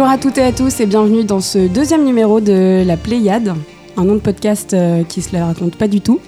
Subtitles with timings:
[0.00, 3.54] Bonjour à toutes et à tous et bienvenue dans ce deuxième numéro de La Pléiade,
[3.98, 6.20] un nom de podcast euh, qui se la raconte pas du tout.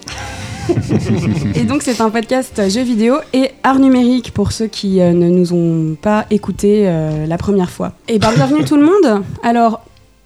[1.55, 5.31] et donc c'est un podcast jeux vidéo et art numérique pour ceux qui euh, ne
[5.31, 7.93] nous ont pas écoutés euh, la première fois.
[8.09, 9.25] Et ben bienvenue tout le monde.
[9.43, 9.81] Alors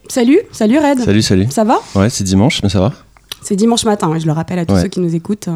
[0.09, 0.99] salut, salut Red.
[0.99, 1.47] Salut, salut.
[1.49, 1.79] Ça va?
[1.95, 2.93] Ouais, c'est dimanche, mais ça va
[3.43, 4.83] C'est dimanche matin, je le rappelle à tous Ouais.
[4.83, 5.49] ceux qui nous écoutent.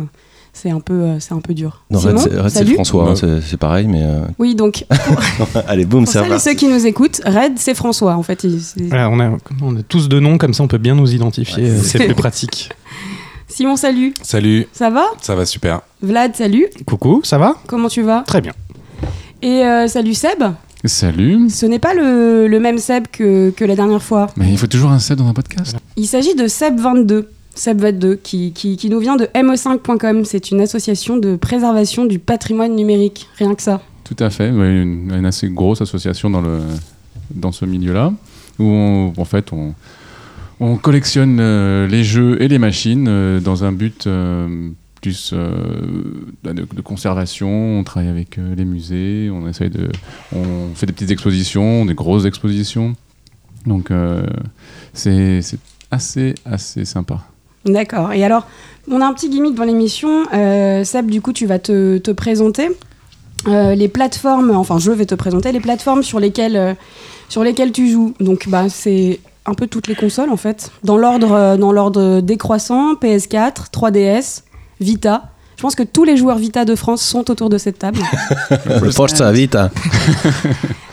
[0.52, 1.84] C'est un peu, euh, c'est un peu dur.
[1.90, 2.64] Non, Simon, Red, c'est-.
[2.74, 4.02] François, hein, c'est c'est pareil, mais.
[4.02, 4.84] euh, Oui, donc
[5.68, 6.42] Allez, boum, et reparti.
[6.44, 8.44] ceux qui nous écoutent, Red c'est François en fait.
[8.44, 10.94] il- c'est- Voilà, on, a, on a tous deux noms, comme ça on peut bien
[10.96, 11.70] nous identifier, Ouais.
[11.70, 12.70] euh, c'est plus pratique.
[13.48, 14.12] Simon, salut.
[14.22, 15.04] Salut, Ça va?
[15.20, 15.80] Ça va super.
[16.02, 16.66] Vlad, salut.
[16.86, 17.56] Coucou, ça va?
[17.66, 18.22] Comment tu vas?
[18.26, 18.52] Très bien.
[19.42, 20.42] Et euh, salut Seb.
[20.84, 21.48] Salut.
[21.50, 24.28] Ce n'est pas le, le même Seb que, que la dernière fois.
[24.36, 25.76] Mais il faut toujours un set dans un podcast.
[25.96, 27.24] Il s'agit de Seb22.
[27.60, 30.24] Seb22, qui, qui, qui nous vient de ME5.com.
[30.24, 33.28] C'est une association de préservation du patrimoine numérique.
[33.36, 33.82] Rien que ça.
[34.04, 34.48] Tout à fait.
[34.48, 36.60] Une, une assez grosse association dans, le,
[37.34, 38.12] dans ce milieu-là,
[38.58, 39.74] où on- en fait on,
[40.58, 44.70] on collectionne euh, les jeux et les machines euh, dans un but euh,
[45.02, 45.52] plus euh,
[46.44, 47.78] de, conservation.
[47.78, 49.90] On travaille avec les musées, on essaye de,
[50.34, 52.94] on fait des petites expositions, des grosses expositions.
[53.66, 53.90] Donc
[54.94, 55.40] c'est
[55.90, 57.20] assez assez sympa.
[57.64, 58.12] D'accord.
[58.12, 58.46] Et alors,
[58.90, 60.24] on a un petit gimmick dans l'émission.
[60.32, 62.68] Euh, Seb, du coup, tu vas te, te présenter.
[63.48, 66.74] Euh, les plateformes, enfin, je vais te présenter les plateformes sur lesquelles, euh,
[67.28, 68.14] sur lesquelles tu joues.
[68.20, 70.70] Donc, bah, c'est un peu toutes les consoles, en fait.
[70.84, 74.42] Dans l'ordre, euh, dans l'ordre décroissant, PS4, 3DS,
[74.80, 75.24] Vita.
[75.56, 78.00] Je pense que tous les joueurs Vita de France sont autour de cette table.
[78.82, 79.70] Le Forza Vita.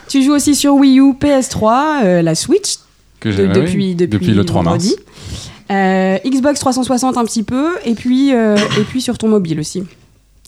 [0.10, 2.76] tu joues aussi sur Wii U, PS3, euh, la Switch,
[3.22, 4.84] Que de- depuis, depuis, le 3 mars.
[4.84, 4.96] vendredi.
[5.72, 9.84] Euh, Xbox 360 un petit peu, et puis, euh, et puis sur ton mobile aussi.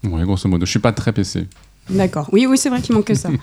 [0.03, 0.65] Ouais, grosso modo.
[0.65, 1.47] Je suis pas très PC.
[1.89, 2.29] D'accord.
[2.31, 3.29] Oui, oui, c'est vrai qu'il manque que ça.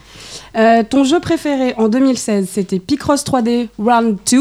[0.56, 4.38] Euh, ton jeu préféré en 2016, c'était Picross 3D Round 2.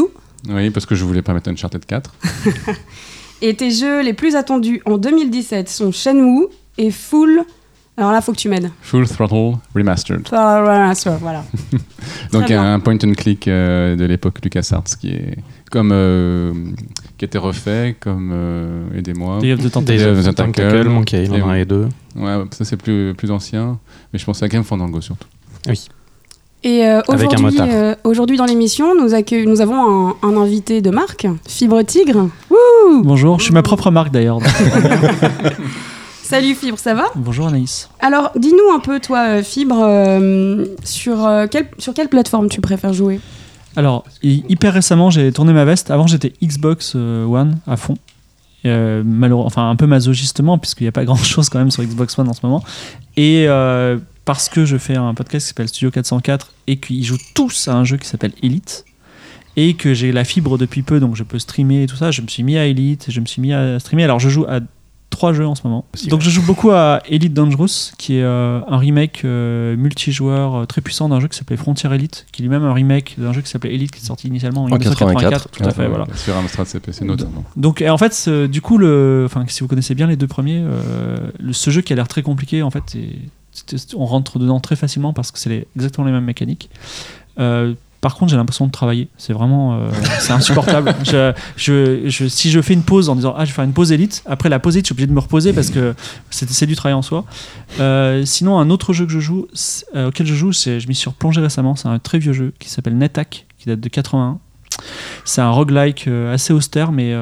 [0.48, 2.14] Oui, parce que je voulais pas mettre Uncharted 4.
[3.42, 6.46] Et tes jeux les plus attendus en 2017 sont Shenmue
[6.78, 7.42] et Full.
[7.98, 8.70] Alors là, faut que tu m'aides.
[8.80, 10.26] Full Throttle Remastered.
[10.30, 11.44] Voilà.
[12.32, 15.36] Donc un point and click euh, de l'époque LucasArts qui est
[15.70, 16.52] comme euh,
[17.18, 19.38] qui a été refait comme euh, aidez-moi.
[19.40, 19.98] Day of the Tentacle.
[19.98, 20.88] Day of the Tentacle.
[20.88, 21.60] Monkey Island Et 1 oui.
[21.60, 21.88] et 2.
[22.16, 23.78] Ouais, ça c'est plus plus ancien,
[24.12, 25.28] mais je pense à Game Fandango surtout.
[25.68, 25.88] Oui.
[26.64, 27.68] Et euh, Avec un aujourd'hui, motard.
[27.70, 29.08] euh, aujourd'hui dans l'émission, nous,
[29.46, 32.28] nous avons un, un invité de marque, Fibre Tigre.
[32.50, 34.38] Wouh Bonjour, je suis ma propre marque d'ailleurs.
[36.22, 37.04] Salut Fibre, ça va?
[37.14, 37.88] Bonjour Anaïs.
[38.00, 42.60] Alors, dis-nous un peu, toi, euh, Fibre, euh, sur, euh, quelle, sur quelle plateforme tu
[42.60, 43.20] préfères jouer?
[43.76, 45.90] Alors, hy- hyper récemment, j'ai tourné ma veste.
[45.90, 47.96] Avant, j'étais Xbox euh, One à fond.
[48.64, 51.82] Euh, malheureux- enfin, un peu masochistement, puisqu'il n'y a pas grand chose quand même sur
[51.84, 52.64] Xbox One en ce moment.
[53.16, 57.18] Et euh, parce que je fais un podcast qui s'appelle Studio 404 et qu'ils jouent
[57.34, 58.84] tous à un jeu qui s'appelle Elite.
[59.58, 62.10] Et que j'ai la fibre depuis peu, donc je peux streamer et tout ça.
[62.10, 64.04] Je me suis mis à Elite, je me suis mis à streamer.
[64.04, 64.60] Alors, je joue à
[65.10, 65.86] trois jeux en ce moment.
[66.08, 70.64] Donc, je joue beaucoup à Elite Dangerous, qui est euh, un remake euh, multijoueur euh,
[70.66, 73.40] très puissant d'un jeu qui s'appelait Frontier Elite, qui est lui-même un remake d'un jeu
[73.40, 75.48] qui s'appelait Elite, qui est sorti initialement en, En 1984.
[75.50, 76.06] Tout à fait, voilà.
[76.14, 77.44] Sur Amstrad CPC notamment.
[77.56, 80.62] Donc, et en fait, du coup, le, enfin, si vous connaissez bien les deux premiers,
[80.62, 82.82] euh, le- ce jeu qui a l'air très compliqué, en fait,
[83.96, 86.68] on rentre dedans très facilement parce que c'est exactement les mêmes mécaniques.
[87.38, 87.72] Euh,
[88.06, 89.08] par contre, j'ai l'impression de travailler.
[89.18, 89.88] C'est vraiment, euh,
[90.20, 90.94] c'est insupportable.
[91.56, 94.48] si je fais une pause en disant ah je vais faire une pause élite, après
[94.48, 95.92] la pause élite, je suis obligé de me reposer parce que
[96.30, 97.24] c'est, du travail en soi.
[97.80, 99.48] Euh, sinon, un autre jeu que je joue,
[99.96, 101.74] euh, auquel je joue, je m'y suis replongé récemment.
[101.74, 104.38] C'est un très vieux jeu qui s'appelle NetHack, qui date de 81.
[105.24, 107.12] C'est un roguelike assez austère, mais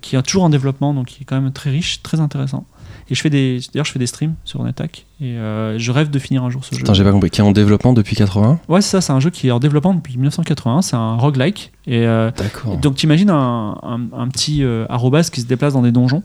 [0.00, 2.64] qui est toujours en développement, donc qui est quand même très riche, très intéressant.
[3.10, 6.10] Et je fais des, d'ailleurs, je fais des streams sur NetHack et euh, je rêve
[6.10, 6.80] de finir un jour ce jeu.
[6.82, 7.30] Attends, j'ai pas compris.
[7.30, 9.58] Qui est en développement depuis 80 Ouais, c'est ça, c'est un jeu qui est en
[9.58, 10.82] développement depuis 1981.
[10.82, 11.72] C'est un roguelike.
[11.86, 12.76] Et euh, D'accord.
[12.78, 16.22] donc, t'imagines un, un, un petit euh, arrobas qui se déplace dans des donjons.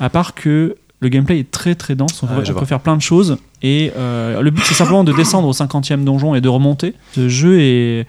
[0.00, 2.22] À part que le gameplay est très très dense.
[2.22, 3.36] On, Ah, on peut faire plein de choses.
[3.62, 6.94] Et euh, le but, c'est simplement de descendre au 50e donjon et de remonter.
[7.14, 8.06] Ce jeu est.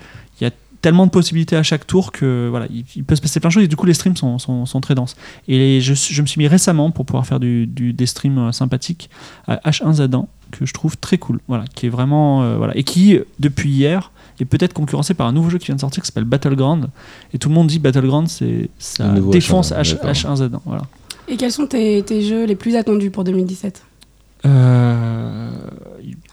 [0.87, 3.53] Tellement de possibilités à chaque tour que voilà, il, il peut se passer plein de
[3.53, 5.17] choses et du coup les streams sont, sont, sont très denses.
[5.49, 8.51] Et je, je me suis mis récemment pour pouvoir faire du, du- des streams euh,
[8.53, 9.09] sympathiques
[9.47, 13.19] à H1Z1 que je trouve très cool, voilà, qui est vraiment euh, voilà et qui
[13.39, 16.23] depuis hier est peut-être concurrencé par un nouveau jeu qui vient de sortir qui s'appelle
[16.23, 16.87] Battleground
[17.33, 18.69] et tout le monde dit Battleground c'est
[19.33, 20.11] défonce H1Z1, H, d'accord.
[20.37, 20.83] H1Z1 voilà.
[21.27, 23.83] Et quels sont tes, tes jeux les plus attendus pour 2017
[24.45, 25.49] Euh,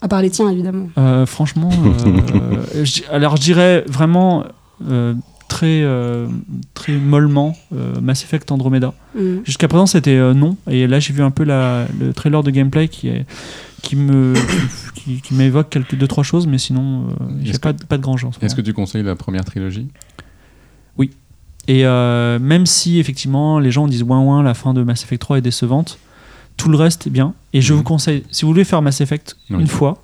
[0.03, 0.89] À part les tiens, évidemment.
[0.99, 4.45] Euh, franchement, euh, je- alors je dirais vraiment
[4.89, 5.15] euh,
[5.49, 6.27] très, euh,
[6.75, 8.93] très mollement euh, Mass Effect Andromeda.
[9.15, 9.41] Mhm.
[9.45, 10.56] Jusqu'à présent, c'était euh, non.
[10.71, 13.25] Et là, j'ai vu un peu la, le trailer de gameplay qui est,
[13.83, 14.35] qui me
[14.95, 18.03] qui, qui m'évoque quelques deux trois choses, mais sinon euh, j'ai pas, de- pas de
[18.03, 19.89] grand ce Est-ce que tu conseilles la première trilogie?
[21.67, 25.23] Et euh, même si effectivement les gens disent ouin ouin, la fin de Mass Effect
[25.23, 25.99] 3 est décevante,
[26.56, 27.35] tout le reste est bien.
[27.53, 27.79] Et je Mhm.
[27.79, 29.61] vous conseille, si vous voulez faire Mass Effect Oui.
[29.61, 30.03] une fois,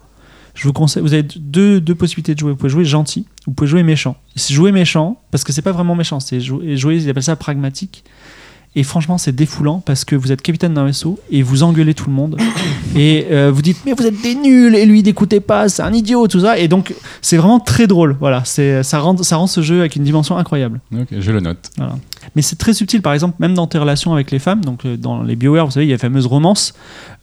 [0.55, 2.50] je vous conseille, vous avez deux, deux possibilités de jouer.
[2.50, 4.17] Vous pouvez jouer gentil, vous pouvez jouer méchant.
[4.37, 8.05] Jouer méchant, parce que c'est pas vraiment méchant, c'est jouer, jouer, ils appellent ça pragmatique.
[8.76, 12.08] Et franchement, c'est défoulant parce que vous êtes capitaine d'un vaisseau et vous engueulez tout
[12.08, 12.37] le monde.
[12.96, 15.93] et euh, vous dites, mais vous êtes des nuls et lui, n'écoutez pas, c'est un
[15.93, 16.56] idiot, tout ça.
[16.56, 18.17] Et donc, c'est vraiment très drôle.
[18.20, 20.81] Voilà, ça, rend, ça rend ce jeu avec une dimension incroyable.
[20.94, 21.58] Ok, je le note.
[21.78, 21.96] Voilà.
[22.37, 24.64] Mais c'est très subtil, par exemple, même dans tes relations avec les femmes.
[24.64, 26.75] Donc, euh, dans les BioWare, vous savez, il y a la fameuse romance.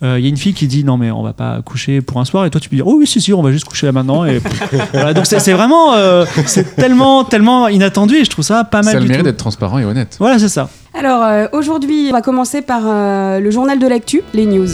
[0.03, 2.19] Euh, Il y a une fille qui dit Non, mais on va pas coucher pour
[2.19, 2.45] un soir.
[2.45, 4.25] Et toi, tu peux dire Oh, oui, si, si, on va juste coucher là maintenant.
[4.25, 4.41] Et
[4.91, 5.93] voilà, donc, c'est vraiment.
[5.95, 9.23] euh, c'est tellement, tellement inattendu et je trouve ça pas mal Ça a le mérite
[9.23, 10.17] d'être transparent et honnête.
[10.19, 10.69] Voilà, c'est ça.
[10.97, 14.67] Alors euh, aujourd'hui, on va commencer par euh, le journal de l'actu, les news.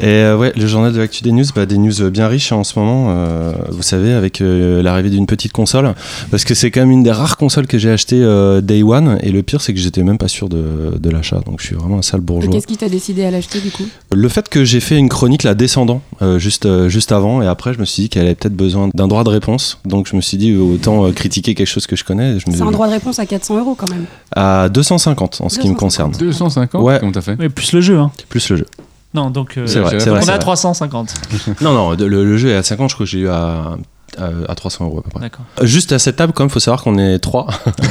[0.00, 2.56] Et euh, ouais, le journal de l'actu des news, bah, des news bien riches hein,
[2.56, 5.92] en ce moment, euh, vous savez, avec euh, l'arrivée d'une petite console.
[6.30, 9.18] Parce que c'est quand même une des rares consoles que j'ai acheté euh, Day One.
[9.22, 11.40] Et le pire, c'est que j'étais même pas sûr de, de l'achat.
[11.46, 12.52] Donc je suis vraiment un sale Et bourgeois.
[12.52, 13.84] qu'est-ce qui t'a décidé à l'acheter du coup?
[14.12, 17.42] Le fait que j'ai fait une chronique la descendant euh, juste, euh, juste avant.
[17.42, 19.78] Et après, je me suis dit qu'elle avait peut-être besoin d'un droit de réponse.
[19.84, 22.38] Donc je me suis dit, autant euh, critiquer quelque chose que je connais.
[22.38, 24.04] Je me C'est un droit de réponse à 400 euros quand même.
[24.36, 25.78] À 250 en ce qui me 250.
[25.78, 26.12] concerne.
[26.12, 26.98] 250 Ouais.
[27.00, 27.36] Comment t'as fait?
[27.40, 27.98] Oui, plus le jeu.
[27.98, 28.12] Hein.
[28.28, 28.66] Plus le jeu.
[29.14, 29.56] Non, donc.
[29.56, 29.96] euh, vrai, vrai.
[30.10, 30.38] on est à vrai.
[30.38, 31.14] 350.
[31.60, 33.76] Non, non, le, le jeu est à 50, je crois que j'ai eu à,
[34.18, 35.20] à, à 300 euros à peu près.
[35.20, 35.44] D'accord.
[35.62, 37.46] Juste à cette table, quand même, faut savoir qu'on est trois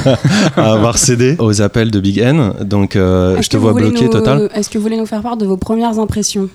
[0.58, 2.54] à avoir cédé aux appels de Big N.
[2.62, 4.50] Donc, euh, je te vois bloqué nous- total.
[4.54, 6.50] Est-ce que vous voulez nous faire part de vos premières impressions?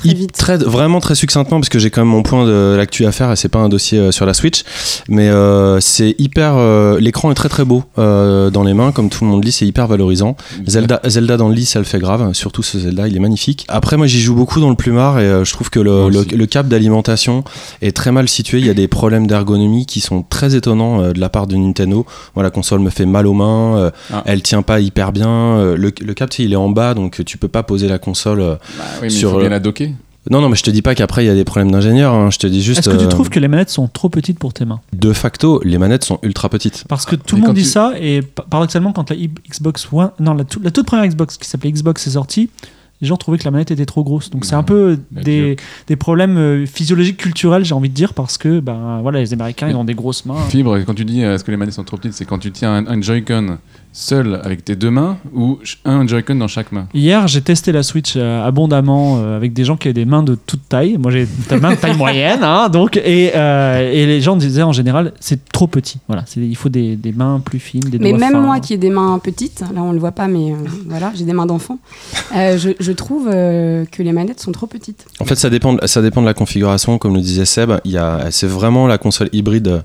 [0.00, 0.32] Très Il- vite.
[0.32, 3.30] très- vraiment très succinctement parce que j'ai quand même mon point de l'actu à faire
[3.32, 4.62] et c'est pas un dossier euh, sur la Switch
[5.08, 9.10] mais euh, c'est hyper euh, l'écran est très très beau euh, dans les mains comme
[9.10, 10.36] tout le monde dit c'est hyper valorisant
[10.66, 13.66] Zelda, Zelda dans le lit ça le fait grave surtout ce Zelda il est magnifique
[13.68, 16.24] après moi j'y joue beaucoup dans le plumard et euh, je trouve que le, le,
[16.34, 17.44] le câble d'alimentation
[17.82, 21.12] est très mal situé il y a des problèmes d'ergonomie qui sont très étonnants euh,
[21.12, 24.22] de la part de Nintendo moi la console me fait mal aux mains euh, Ah.
[24.26, 27.36] elle tient pas hyper bien euh, le, le sais, il est en bas donc tu
[27.38, 29.89] peux pas poser la console euh, Bah oui, mais Sur, il faut bien la docker.
[30.30, 32.12] Non, non, mais je te dis pas qu'après il y a des problèmes d'ingénieur.
[32.12, 32.30] hein.
[32.30, 32.80] Je te dis juste.
[32.80, 34.80] Est-ce que tu euh, trouves que les manettes sont trop petites pour tes mains?
[34.92, 36.84] de facto, les manettes sont ultra petites.
[36.88, 40.10] Parce que tout le monde dit tu- ça, et pa- paradoxalement, quand la Xbox One,
[40.20, 42.50] non, la, tout- la toute première Xbox qui s'appelait Xbox est sortie,
[43.00, 44.28] les gens trouvaient que la manette était trop grosse.
[44.28, 45.56] Donc c'est un peu mais des,
[45.86, 49.70] des problèmes euh, physiologiques, culturels, j'ai envie de dire, parce que ben, voilà, les Américains,
[49.70, 50.36] ils ont des grosses mains.
[50.50, 52.52] Fibre, quand tu dis euh, est-ce que les manettes sont trop petites, c'est quand tu
[52.52, 53.56] tiens un, un Joy-Con
[53.92, 56.86] seul avec tes deux mains ou un Joy-Con dans chaque main?
[56.94, 60.22] Hier, j'ai testé la Switch euh, abondamment euh, avec des gens qui avaient des mains
[60.22, 60.96] de toute taille.
[60.96, 64.62] Moi, j'ai des mains de taille moyenne, hein, donc et, euh, et les gens disaient
[64.62, 65.98] en général, c'est trop petit.
[66.06, 68.40] Voilà, il faut des, des mains plus fines, des Mais doigts même fins.
[68.40, 70.56] moi qui ai des mains petites, là on le voit pas, mais euh,
[70.88, 71.78] voilà, j'ai des mains d'enfant,
[72.36, 75.04] euh, je, je trouve euh, que les manettes sont trop petites.
[75.18, 77.72] En fait, ça dépend, de- ça dépend de la configuration, comme le disait Seb.
[77.84, 79.82] Il c'est vraiment la console hybride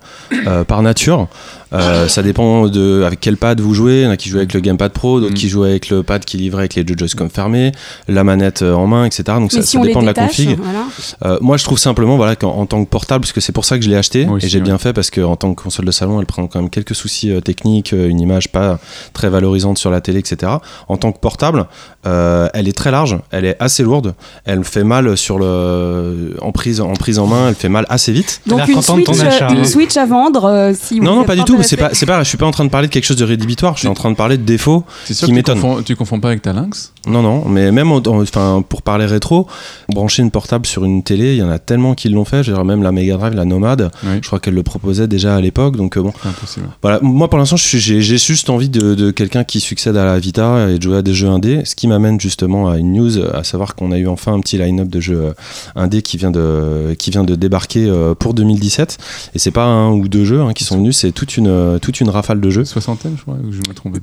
[0.47, 1.27] euh, par nature.
[1.75, 4.01] Euh, ça dépend de avec quel pad vous jouez.
[4.01, 5.35] Il y en a qui jouent avec le Gamepad Pro, d'autres Mm.
[5.35, 7.71] qui jouent avec le pad qui est livré avec les deux Joy-Con fermés,
[8.07, 9.23] la manette euh, en main, etc.
[9.39, 10.57] Donc ça, si dépend de la config.
[10.61, 10.85] voilà.
[11.25, 13.65] Euh, moi, je trouve simplement, voilà, qu'en en tant que portable, parce que c'est pour
[13.65, 14.63] ça que je l'ai acheté, et j'ai ouais.
[14.63, 17.31] bien fait parce qu'en tant que console de salon, elle prend quand même quelques soucis
[17.31, 18.79] euh, techniques, une image pas
[19.13, 20.51] très valorisante sur la télé, etc.
[20.87, 21.65] En tant que portable,
[22.05, 24.13] euh, elle est très large, elle est assez lourde,
[24.45, 28.11] elle fait mal sur le, en prise, en prise en main, elle fait mal assez
[28.11, 28.41] vite.
[28.45, 29.63] Donc une de ton Switch, achat, une hein.
[29.63, 31.57] Switch à vendre euh, si vous Non, non, pas du tout.
[31.65, 32.23] C'est pas, c'est pas.
[32.23, 33.75] Je suis pas en train de parler de quelque chose de rédhibitoire.
[33.75, 34.85] Je suis en train de parler de défauts.
[35.05, 35.59] Qui que tu m'étonne.
[35.59, 36.93] confonds, tu confonds pas avec ta Lynx?
[37.07, 37.45] Non, non.
[37.47, 39.47] Mais même, en- en- enfin, pour parler rétro,
[39.89, 42.43] brancher une portable sur une télé, il y en a tellement qui l'ont fait.
[42.43, 45.07] Je veux dire, même la Mega Drive, la Nomade, Oui, je crois qu'elle le proposait
[45.07, 45.75] déjà à l'époque.
[45.77, 46.67] Donc euh, bon, impossible.
[46.81, 46.99] voilà.
[47.01, 50.77] Moi, pour l'instant, j'ai juste envie de, de quelqu'un qui succède à la Vita et
[50.77, 51.61] de jouer à des jeux indés.
[51.65, 54.57] Ce qui m'amène justement à une news, à savoir qu'on a eu enfin un petit
[54.57, 55.33] line-up de jeux euh,
[55.75, 58.97] indés qui vient de qui vient de débarquer euh, pour 2017.
[59.35, 61.99] Et c'est pas un ou deux jeux hein, qui sont venus, c'est toute une toute
[62.01, 62.65] une rafale de jeux.
[62.65, 63.97] Soixantaine, je crois, ou je me trompe.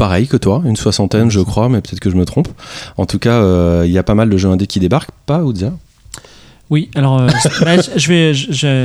[0.00, 2.48] Pareil que toi, une soixantaine, je crois, mais peut-être que je me trompe.
[2.96, 5.44] En tout cas, euh, il y a pas mal de jeux indés qui débarquent, pas
[5.44, 5.74] Oudia
[6.70, 7.28] Oui, alors euh,
[7.60, 8.32] bah, je vais,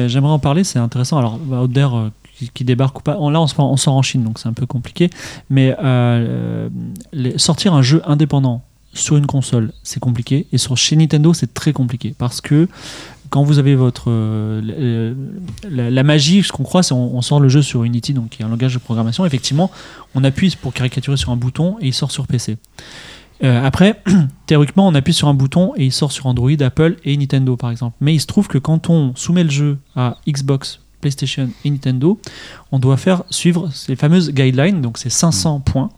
[0.10, 1.18] j'aimerais en parler, c'est intéressant.
[1.18, 2.10] Alors, bah, euh,
[2.54, 4.54] qui, débarque ou pas, on, là on, se- on sort en Chine, donc c'est un
[4.54, 5.10] peu compliqué.
[5.50, 6.68] Mais euh,
[7.14, 10.48] les- sortir un jeu indépendant sur une console, c'est compliqué.
[10.52, 12.14] Et sur, chez Nintendo, c'est très compliqué.
[12.18, 12.68] Parce que
[13.30, 14.06] quand vous avez votre.
[14.10, 15.14] euh,
[15.70, 18.30] la, la magie, ce qu'on croit, c'est on, on sort le jeu sur Unity, donc
[18.30, 19.26] qui est un langage de programmation.
[19.26, 19.72] Effectivement,
[20.14, 22.58] on appuie pour caricaturer sur un bouton et il sort sur PC.
[23.44, 24.02] Euh, après,
[24.46, 27.72] théoriquement, on appuie sur un bouton et il sort sur Android, Apple et Nintendo par
[27.72, 27.96] exemple.
[28.00, 32.20] Mais il se trouve que quand on soumet le jeu à Xbox, PlayStation et Nintendo,
[32.72, 35.90] on doit faire suivre ces fameuses guidelines, donc ces 500 points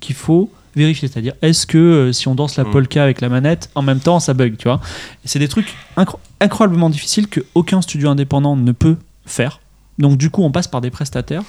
[0.00, 1.08] qu'il faut vérifier.
[1.08, 2.70] C'est-à-dire, est-ce que euh, si on danse la Mm.
[2.70, 4.80] polka avec la manette, en même temps, ça bug, tu vois?
[5.24, 9.60] Et C'est des trucs incro- incroyablement difficiles que aucun studio indépendant ne peut faire.
[9.98, 11.42] Donc du coup, on passe par des prestataires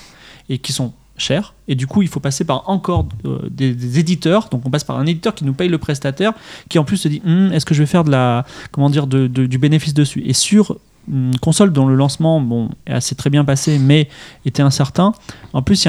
[0.49, 1.53] et qui sont chers.
[1.67, 4.49] Et du coup, il faut passer par encore euh, des, des éditeurs.
[4.51, 6.33] Donc on passe par un éditeur qui nous paye le prestataire,
[6.69, 9.07] qui en plus se dit, Hum, est-ce que je vais faire de la, comment dire,
[9.07, 10.23] de- de- du bénéfice dessus?
[10.25, 10.77] Et sur
[11.11, 14.07] une console dont le lancement bon, est assez très bien passé, mais
[14.45, 15.11] était incertain.
[15.53, 15.85] En plus,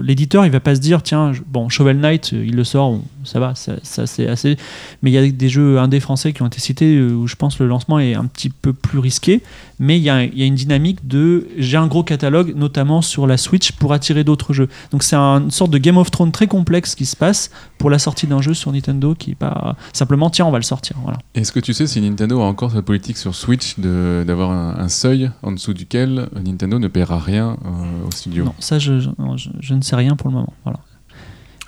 [0.00, 3.40] l'éditeur, il va pas se dire tiens, bon, Shovel Knight, euh, il le sort, ça
[3.40, 3.74] va, ça,
[4.06, 4.56] c'est assez.
[5.02, 7.36] Mais il y a des jeux indés français qui ont été cités euh, où je
[7.36, 9.42] pense le lancement est un petit peu plus risqué.
[9.80, 13.26] Mais il y a, y a une dynamique de j'ai un gros catalogue, notamment sur
[13.26, 14.68] la Switch, pour attirer d'autres jeux.
[14.92, 17.90] Donc c'est un- une sorte de Game of Thrones très complexe qui se passe pour
[17.90, 20.96] la sortie d'un jeu sur Nintendo qui est pas simplement tiens, on va le sortir.
[21.02, 21.18] Voilà.
[21.34, 23.78] Est-ce que tu sais si Nintendo a encore sa politique sur Switch
[24.24, 28.54] d'avoir un, un seuil en dessous duquel Nintendo ne paiera rien euh, au studio Non,
[28.58, 30.52] ça, je, je- non, je- je ne sais rien pour le moment.
[30.64, 30.80] Voilà.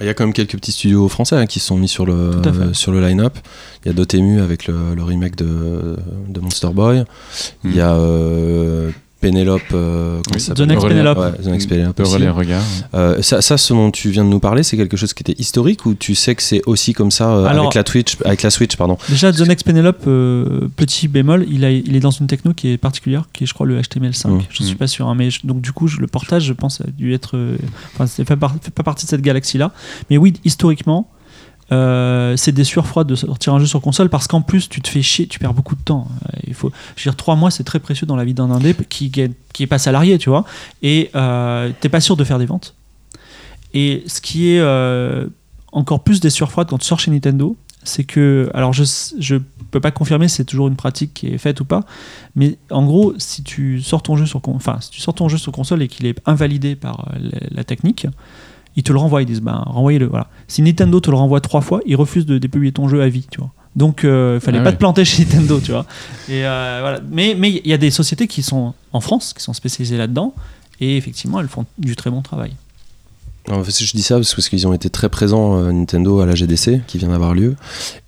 [0.00, 2.04] Il y a quand même quelques petits studios français hein, qui se sont mis sur
[2.04, 3.38] le, euh, sur le line-up.
[3.85, 5.97] Il y a Dotemu avec le, le remake de,
[6.28, 7.04] de Monster Boy.
[7.64, 8.90] Il y a euh,
[9.30, 9.62] Penelope.
[9.73, 11.18] euh, Oui, The Next Penelope.
[11.18, 12.62] Ouais, The Next regard.
[12.95, 15.40] Euh, ça, ça, ce dont tu viens de nous parler, c'est quelque chose qui était
[15.40, 18.42] historique ou tu sais que c'est aussi comme ça euh, Alors- avec la Twitch, avec
[18.42, 18.99] la Switch, pardon?
[19.09, 22.68] Déjà, The Next Penelope, euh, petit bémol, il, a, il est dans une techno qui
[22.73, 24.28] est particulière, qui est, je crois, le HTML5.
[24.28, 24.40] Mm.
[24.50, 24.78] Je ne suis Mm.
[24.78, 25.09] pas sûr.
[25.09, 27.37] hein, mais je- donc, du coup, je- le portage, je pense, a dû être.
[27.95, 29.73] Enfin, c'est fait, par- fait pas partie de cette galaxie-là.
[30.11, 31.09] Mais oui, historiquement,
[31.73, 34.81] euh, c'est des sueurs froides de sortir un jeu sur console parce qu'en plus, tu
[34.81, 36.09] te fais chier, tu perds beaucoup de temps.
[36.11, 38.51] Euh, il faut, je veux dire, trois mois, c'est très précieux dans la vie d'un
[38.51, 40.45] indé qui, qui, est, qui est pas salarié, tu vois.
[40.83, 42.75] Et euh, t'es pas sûr de faire des ventes.
[43.75, 45.27] Et ce qui est euh,
[45.73, 48.85] encore plus des sueurs froides quand tu sors chez Nintendo, c'est que, alors je
[49.19, 49.37] je
[49.71, 51.85] peux pas confirmer si c'est toujours une pratique qui est faite ou pas,
[52.35, 55.39] mais en gros, si tu sors ton jeu sur, enfin, si tu sors ton jeu
[55.39, 57.13] sur console et qu'il est invalidé par
[57.51, 58.07] la technique,
[58.76, 60.28] ils te le renvoient, ils disent, ben renvoyez-le, voilà.
[60.49, 63.26] Si Nintendo te le renvoie trois fois, ils refusent de dépublier ton jeu à vie,
[63.30, 63.50] tu vois.
[63.75, 64.73] Donc, il fallait Ah pas ouais.
[64.73, 65.85] te planter chez Nintendo, tu vois.
[66.28, 67.00] Et euh, voilà.
[67.11, 70.35] Mais mais il y a des sociétés qui sont en France, qui sont spécialisées là-dedans,
[70.80, 72.52] et effectivement, elles font du très bon travail.
[73.50, 76.26] En fait, je dis ça parce parce qu'ils ont été très présents euh, Nintendo à
[76.26, 77.55] la GDC qui vient d'avoir lieu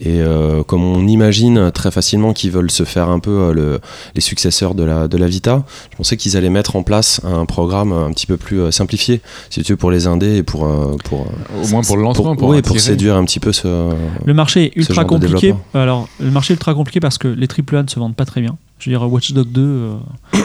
[0.01, 3.81] et euh, comme on imagine très facilement qu'ils veulent se faire un peu euh, le-
[4.15, 7.47] les successeurs de la, de la Vita, je pensais qu'ils allaient mettre en place un
[7.47, 10.67] programme un petit peu plus euh, simplifié si tu veux pour les indés et pour
[10.67, 13.53] euh, pour euh, Au moins pour le lancement, pour, oui, pour séduire un petit peu
[13.53, 13.93] ce
[14.25, 15.55] Le marché est ultra compliqué.
[15.75, 18.41] Alors, le marché est ultra compliqué parce que les AAA ne se vendent pas très
[18.41, 18.57] bien.
[18.81, 19.95] Je veux dire, Watch Dogs 2, euh,
[20.35, 20.41] une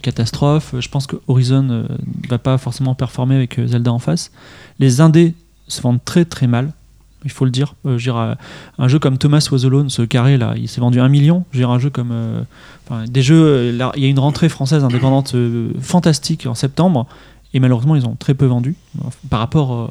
[0.00, 0.74] catastrophe.
[0.78, 1.82] Je pense que Horizon euh,
[2.24, 4.30] ne va pas forcément performer avec euh, Zelda en face.
[4.78, 5.34] Les indés
[5.68, 6.72] se vendent très très mal.
[7.24, 7.74] Il faut le dire.
[7.86, 8.36] Euh, dire,
[8.78, 11.44] un jeu comme Thomas Was Alone, ce carré là, il s'est vendu un million.
[11.52, 12.14] Dire, un jeu comme.
[13.08, 13.74] des jeux.
[13.96, 15.34] il y a une rentrée française indépendante
[15.80, 17.06] fantastique en septembre.
[17.52, 19.86] Et malheureusement, ils ont très peu vendu euh, par rapport euh,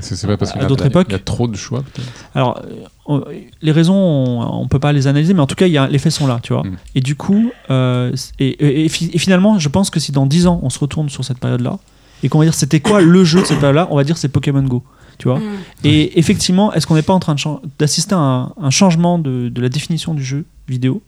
[0.00, 1.06] C'est c'est pas parce à d'autres époques.
[1.08, 2.08] Il y a trop de choix, peut-être.
[2.36, 3.24] alors, euh, on-
[3.62, 5.88] les raisons, on, on peut pas les analyser, mais en tout cas, il y a,
[5.88, 6.62] les faits sont là, tu vois.
[6.62, 6.76] Mm.
[6.94, 10.26] Et du coup, euh, et, et- et fi- et finalement, je pense que si dans
[10.26, 11.78] 10 ans, on se retourne sur cette période-là,
[12.22, 14.28] et qu'on va dire c'était quoi le jeu de cette période-là, on va dire c'est
[14.28, 14.84] Pokémon Go,
[15.18, 15.40] tu vois.
[15.82, 17.34] Et effectivement, est-ce qu'on n'est pas en train
[17.80, 21.02] d'assister à un, un changement de, de la définition du jeu vidéo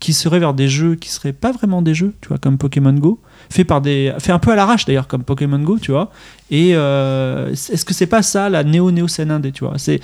[0.00, 2.92] qui serait vers des jeux qui seraient pas vraiment des jeux, tu vois, comme Pokémon
[2.92, 3.18] Go,
[3.50, 6.10] fait par des, fait un peu à l'arrache d'ailleurs, comme Pokémon Go, tu vois.
[6.50, 9.74] Et euh, est-ce que c'est pas ça la néo néo scène indé, tu vois?
[9.76, 10.00] C'est,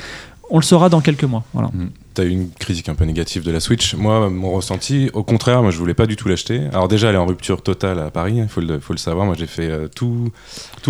[0.50, 1.70] on le saura dans quelques mois, voilà.
[2.12, 3.94] T'as eu une critique un peu négative de la Switch.
[3.94, 6.60] Moi, mon ressenti, au contraire, moi je voulais pas du tout l'acheter.
[6.72, 9.26] Alors déjà, elle est en rupture totale à Paris, il faut le, faut le savoir.
[9.26, 10.30] Moi j'ai fait euh, tous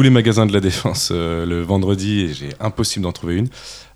[0.02, 3.48] les magasins de la Défense euh, le vendredi et j'ai impossible d'en trouver une.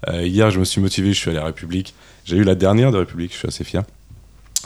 [0.09, 1.95] Euh, hier, je me suis motivé, je suis allé à République.
[2.25, 3.83] J'ai eu la dernière de République, je suis assez fier.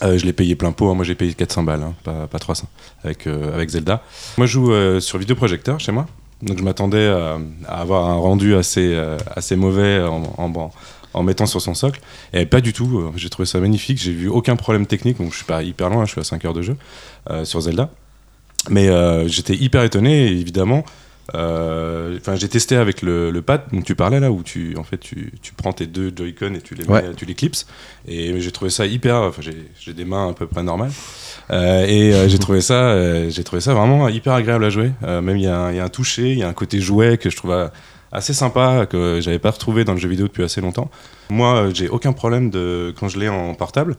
[0.02, 0.94] Euh, je l'ai payé plein pot, hein.
[0.94, 2.68] moi j'ai payé 400 balles, hein, pas, pas 300,
[3.04, 4.02] avec, euh, avec Zelda.
[4.37, 6.06] Moi je joue euh, sur vidéoprojecteur chez moi,
[6.42, 8.99] donc je m'attendais à, avoir un rendu assez,
[9.37, 10.52] assez mauvais en,
[11.14, 12.00] en, mettant sur son socle.
[12.32, 15.37] Et pas du tout, j'ai trouvé ça magnifique, j'ai vu aucun problème technique, donc je
[15.37, 16.76] suis pas hyper loin, je suis à 5 heures de jeu
[17.44, 17.90] sur Zelda.
[18.71, 18.88] Mais
[19.28, 20.85] j'étais hyper étonné, évidemment.
[21.35, 24.83] Euh, Enfin, j'ai testé avec le, le pad dont tu parlais là, où tu, en
[24.85, 27.05] fait, tu, tu prends tes deux Joy-Con et tu les, Ouais.
[27.17, 27.67] tu les clipses.
[28.07, 29.17] Et j'ai trouvé ça hyper.
[29.17, 30.93] Enfin, j'ai- des mains à peu près normales.
[31.50, 34.93] Euh, et euh, j'ai trouvé ça, euh, j'ai trouvé ça vraiment hyper agréable à jouer.
[35.02, 36.81] Même il y, a un- il y a un toucher, il y a un côté
[36.81, 37.71] jouet que je trouve
[38.11, 40.91] assez sympa que j'avais pas retrouvé dans le jeu vidéo depuis assez longtemps.
[41.31, 43.97] Moi, j'ai aucun problème de quand je l'ai en portable.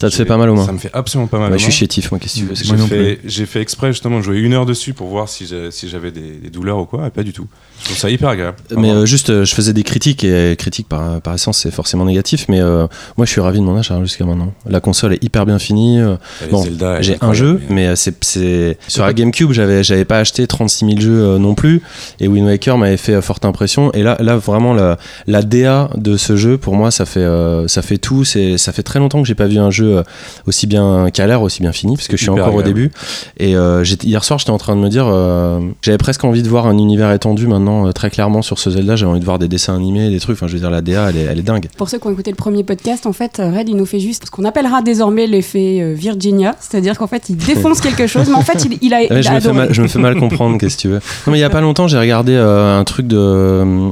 [0.00, 0.66] Ça te fait pas mal aux mains.
[0.66, 2.54] Ça me fait absolument pas mal aux je suis chétif, moi, qu'est-ce que tu veux
[2.54, 6.10] J'ai fait, j'ai fait exprès justement de jouer une heure dessus pour voir si j'avais
[6.10, 7.46] des, des douleurs ou quoi, et pas du tout.
[7.80, 8.56] Je trouve ça hyper agréable.
[8.70, 8.94] Mais Vraiment.
[9.02, 12.46] euh, juste, euh, je faisais des critiques et critiques par, par essence c'est forcément négatif.
[12.48, 12.86] Mais euh,
[13.16, 14.52] moi, je suis ravi de mon achat jusqu'à maintenant.
[14.68, 16.00] La console est hyper bien finie.
[16.00, 16.16] euh,
[16.50, 16.64] bon,
[17.00, 20.86] J'ai un jeu, mais- mais euh, c'est sur la GameCube, j'avais j'avais pas acheté 36
[20.86, 21.82] 000 jeux euh, non plus.
[22.20, 23.92] Et Wind Waker m'avait fait euh, forte impression.
[23.92, 27.68] Et là, là vraiment la, la DA de ce jeu, pour moi, ça fait euh,
[27.68, 28.24] ça fait tout.
[28.24, 30.02] C'est ça fait très longtemps que j'ai pas vu un jeu euh,
[30.46, 32.90] aussi bien qu'à l'air, aussi bien fini, parce que je suis encore au début.
[33.38, 36.48] Et euh, hier soir, j'étais en train de me dire, euh, j'avais presque envie de
[36.48, 38.96] voir un univers étendu maintenant, euh, très clairement sur ce Zelda.
[38.96, 40.36] J'avais envie de voir des dessins animés, des trucs.
[40.36, 41.66] Enfin, je veux dire, la DA, elle est, elle est dingue.
[41.76, 44.26] Pour ceux qui ont écouté le premier podcast, en fait, Red, il nous fait juste
[44.26, 48.42] ce qu'on appellera désormais l'effet Virginia, c'est-à-dire qu'en fait, il défonce quelque chose, mais en
[48.42, 49.66] fait, il, il a, Ouais, il je, a me fais adoré.
[49.66, 51.00] mal, je me fais mal comprendre, qu'est-ce que tu veux.
[51.26, 53.90] Non, mais il y a pas longtemps, j'ai regardé euh, un truc de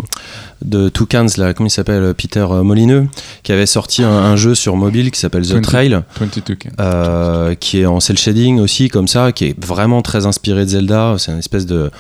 [0.64, 3.06] de Toucans, là, comment il s'appelle, Peter euh, Molineux,
[3.42, 5.60] qui avait sorti un, un jeu sur mobile qui s'appelle The 20.
[5.62, 6.68] Trail, 22 K.
[6.80, 10.70] euh, qui est en cel shading aussi, comme ça, qui est vraiment très inspiré de
[10.70, 11.16] Zelda.
[11.18, 11.90] C'est une espèce de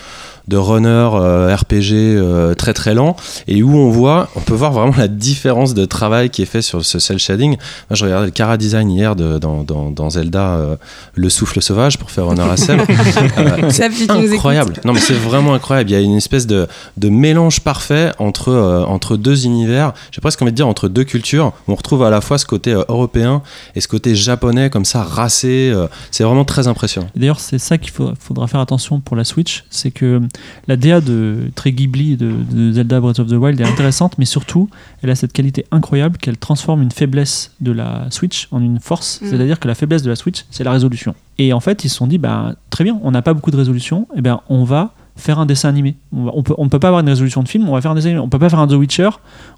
[0.48, 3.16] de runner euh, RPG euh, très très lent
[3.48, 6.62] et où on voit on peut voir vraiment la différence de travail qui est fait
[6.62, 7.50] sur ce cel shading
[7.90, 10.76] moi je regardais le Cara Design hier de, dans, dans, dans Zelda euh,
[11.14, 12.80] le souffle sauvage pour faire honneur à Seb
[13.38, 14.10] Euh, écoutes.
[14.10, 14.74] incroyable.
[14.84, 15.90] Non mais c'est vraiment incroyable.
[15.90, 19.92] Il y a une espèce de, de mélange parfait entre, euh, entre deux univers.
[20.10, 21.52] J'ai presque envie de dire entre deux cultures.
[21.68, 23.42] On retrouve à la fois ce côté euh, européen
[23.74, 25.70] et ce côté japonais comme ça racé.
[25.74, 27.08] euh, c'est vraiment très impressionnant.
[27.16, 30.20] D'ailleurs, c'est ça qu'il faudra faire attention pour la Switch, c'est que
[30.68, 34.24] la DA de très Ghibli de, de Zelda Breath of the Wild est intéressante, mais
[34.24, 34.68] surtout,
[35.02, 39.20] elle a cette qualité incroyable qu'elle transforme une faiblesse de la Switch en une force.
[39.22, 39.26] Mm.
[39.30, 41.14] C'est-à-dire que la faiblesse de la Switch, c'est la résolution.
[41.38, 43.56] Et en fait, ils se sont dit, bah, très bien, on n'a pas beaucoup de
[43.56, 45.94] résolution, et ben on va faire un dessin animé.
[46.12, 47.80] On, va- on peut, on ne peut pas avoir une résolution de film, on va
[47.82, 48.20] faire un dessin animé.
[48.22, 49.10] On peut pas faire un The Witcher,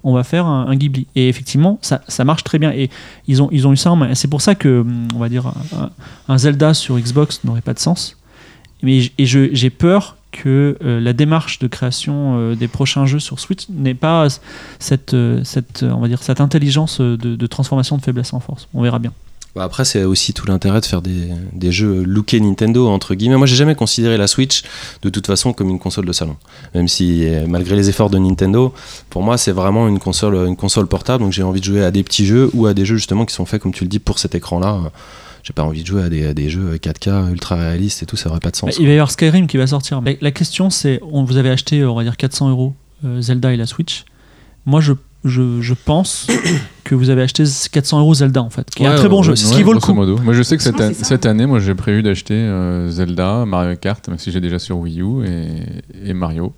[0.03, 1.07] on va faire un, un Ghibli.
[1.15, 2.71] Et effectivement, ça, ça marche très bien.
[2.73, 2.89] Et
[3.27, 4.13] ils ont, ils ont eu ça en main.
[4.15, 4.85] C'est pour ça que,
[5.15, 5.89] on va dire, un,
[6.27, 8.17] un Zelda sur Xbox n'aurait pas de sens.
[8.83, 13.39] Mais et j'ai peur que euh, la démarche de création euh, des prochains jeux sur
[13.39, 14.27] Switch n'ait pas
[14.79, 18.67] cette, euh, cette, on va dire, cette intelligence de, transformation de faiblesse en force.
[18.73, 19.13] On verra bien.
[19.55, 23.37] Bah, Après, c'est aussi tout l'intérêt de faire des, des jeux lookés Nintendo, entre guillemets.
[23.37, 24.63] Moi, j'ai jamais considéré la Switch,
[25.03, 26.35] de toute façon, comme une console de salon.
[26.73, 28.73] Même si, malgré les efforts de Nintendo,
[29.09, 31.23] pour moi, c'est vraiment une console, une console portable.
[31.23, 33.33] Donc, j'ai envie de jouer à des petits jeux ou à des jeux, justement, qui
[33.33, 34.91] sont faits, comme tu le dis, pour cet écran-là.
[35.45, 38.15] J'ai pas envie de jouer à des, à des jeux 4K ultra réalistes et tout,
[38.17, 38.77] ça aurait pas de Bah, sens.
[38.79, 40.01] il va y avoir Skyrim qui va sortir.
[40.01, 42.73] Mais la question, c'est on vous avez acheté, on va dire, 400 euros
[43.05, 44.05] euh, Zelda et la Switch.
[44.65, 46.25] Moi, je, je, je pense
[46.83, 49.23] que vous avez acheté 400 euros Zelda, en fait, qui est un très bon ouais,
[49.23, 49.93] jeu, ouais, ce qui vaut le coup.
[49.93, 50.17] modo.
[50.17, 53.45] Moi, je sais que cette, an- c'est cette année, moi, j'ai prévu d'acheter euh, Zelda,
[53.45, 56.53] Mario Kart, même si j'ai déjà sur Wii U, et, et Mario.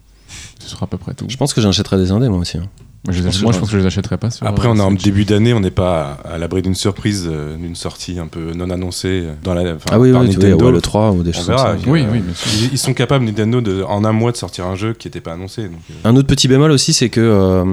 [0.60, 1.26] Ce sera à peu près tout.
[1.28, 2.58] Je pense que j'achèterai des indés, moi aussi.
[2.58, 2.67] hein.
[3.05, 4.29] Moi, je, les pense ach- que moi, je j'en- pense que je les achèterai pas
[4.31, 6.75] sur Après, euh, on est en début d'année, on n'est pas à, à l'abri d'une
[6.75, 10.21] surprise, euh, d'une sortie un peu non annoncée euh, dans la, enfin, Ah oui, par
[10.23, 10.65] oui, Nintendo.
[10.65, 11.71] ouais, le 3 ou des On choses verra.
[11.73, 11.89] comme ça.
[11.89, 12.51] Oui, oui, bien sûr.
[12.63, 15.21] Ils, ils sont capables, Nintendo, de, en un mois de sortir un jeu qui n'était
[15.21, 15.63] pas annoncé.
[15.63, 17.65] donc, euh, Un autre petit bémol aussi, c'est que euh,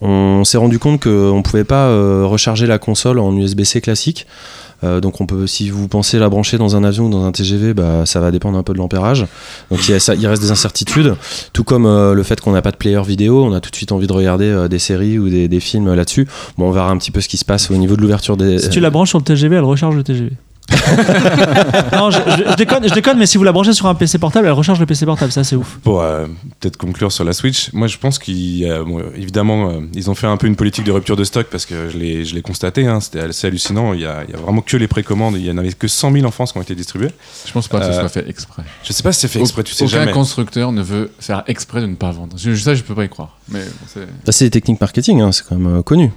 [0.00, 4.26] on s'est rendu compte qu'on pouvait pas euh, recharger la console en USB-C classique.
[4.84, 7.32] Euh, donc on peut, si vous pensez la brancher dans un avion ou dans un
[7.32, 9.26] TGV, bah, ça va dépendre un peu de l'ampérage.
[9.70, 11.16] Donc il, ça- il reste des incertitudes,
[11.52, 13.76] tout comme euh, le fait qu'on n'a pas de player vidéo, on a tout de
[13.76, 16.28] suite envie de regarder euh, des séries ou des, des films là-dessus.
[16.58, 18.58] Bon, on verra un petit peu ce qui se passe au niveau de l'ouverture des.
[18.60, 20.30] Si tu la branches sur le TGV, elle recharge le TGV.
[21.92, 24.18] non, je, je- je déconne, je déconne, mais si vous la branchez sur un PC
[24.18, 25.78] portable, elle recharge le PC portable, ça c'est ouf.
[25.82, 26.26] Pour euh,
[26.60, 30.56] peut-être conclure sur la Switch, moi je pense qu'évidemment ils ont fait un peu une
[30.56, 33.46] politique de rupture de stock parce que je l'ai je l'ai constaté, hein, c'était assez
[33.46, 33.92] hallucinant.
[33.94, 35.88] Il y, a, il y a vraiment que les précommandes, il y en avait que
[35.88, 37.10] 100 000 en France qui ont été distribués.
[37.46, 38.62] Je pense pas que ce Euh, soit fait exprès.
[38.84, 40.12] Je sais pas si c'est fait exprès, tu sais Aucun jamais.
[40.12, 42.36] constructeur ne veut faire exprès de ne pas vendre.
[42.38, 43.38] Je, ça, je peux pas y croire.
[43.48, 44.06] Mais bon, c'est.
[44.26, 46.10] Ça, c'est des techniques marketing, hein, c'est quand même euh, connu.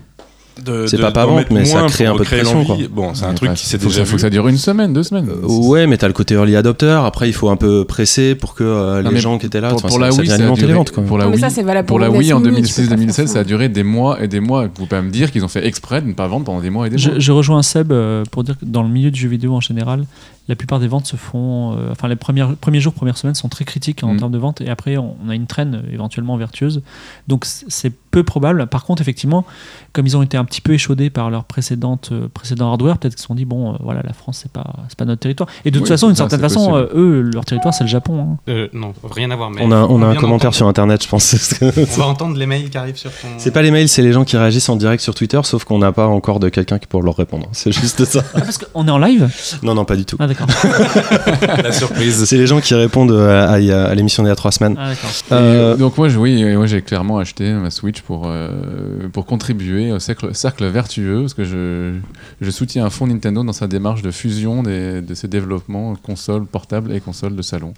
[0.87, 2.65] C'est pas pas d'en vente, mais ça crée un peu de pression.
[2.91, 4.15] Bon, c'est un truc qui s'est faut que déjà ça, faut vu.
[4.17, 5.29] que ça dure une semaine, deux semaines.
[5.29, 6.99] Euh, ouais, mais t'as le côté early adopter.
[7.05, 9.69] Après, il faut un peu presser pour que euh, Non, les gens qui étaient là,
[9.69, 10.91] pour, pour ça, la ça Wii, ça a duré- les ventes.
[10.91, 11.03] Quoi.
[11.03, 12.95] Pour la Non, Wii, ça, c'est valable pour la Wii en Destiny, tu peux pas
[12.95, 14.63] 2016-2017, faire ça a duré des mois et des mois.
[14.63, 16.69] Vous pouvez pas me dire qu'ils ont fait exprès de ne pas vendre pendant des
[16.69, 17.13] mois et des mois.
[17.15, 19.61] Je, je rejoins Seb euh, pour dire que dans le milieu du jeu vidéo en
[19.61, 20.05] général,
[20.47, 21.75] la plupart des ventes se font.
[21.77, 24.17] euh, enfin, les premières, premiers jours, premières semaines sont très critiques en Mm.
[24.17, 26.81] termes de vente et après, on, on a une traîne éventuellement vertueuse.
[27.27, 28.67] Donc, c'est peu probable.
[28.67, 29.45] Par contre, effectivement,
[29.93, 33.13] comme ils ont été un petit peu échaudés par leur précédente, euh, précédent hardware, peut-être
[33.15, 35.47] qu'ils se sont dit, bon, euh, voilà, la France, c'est pas, c'est pas notre territoire.
[35.63, 38.19] Et de toute façon, d'une certaine façon, euh, eux, leur territoire, c'est le Japon.
[38.33, 38.37] hein.
[38.49, 39.49] Euh, non, rien à voir.
[39.51, 41.33] Mais On a, on a un commentaire sur internet, je pense.
[41.61, 43.27] On va entendre les mails qui arrivent sur ton.
[43.37, 45.77] C'est pas les mails, c'est les gens qui réagissent en direct sur Twitter, sauf qu'on
[45.79, 47.47] n'a pas encore de quelqu'un qui pour leur répondre.
[47.53, 48.23] C'est juste ça.
[48.33, 49.29] Ah, parce qu'on est en live?
[49.63, 50.17] Non, non, pas du tout.
[50.19, 50.47] Ah, d'accord.
[51.63, 52.23] La surprise.
[52.25, 54.75] C'est les gens qui répondent à, à- à l'émission d'il y a trois semaines.
[54.79, 54.91] Ah.
[55.33, 59.07] Euh, Et donc moi, je- oui, euh, moi j'ai clairement acheté ma Switch pour, euh,
[59.13, 61.93] pour contribuer au cercle, cercle vertueux, parce que je,
[62.41, 66.45] je soutiens à fond Nintendo dans sa démarche de fusion des- de ses développements consoles
[66.45, 67.73] portables et consoles de salon.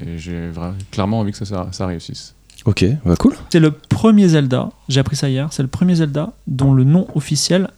[0.00, 0.50] Et j'ai
[0.90, 2.34] clairement envie que ça, ça, ça réussisse.
[2.66, 3.34] Ok, bah cool.
[3.50, 7.06] C'est le premier Zelda, j'ai appris ça hier, c'est le premier Zelda dont le nom
[7.14, 7.68] officiel,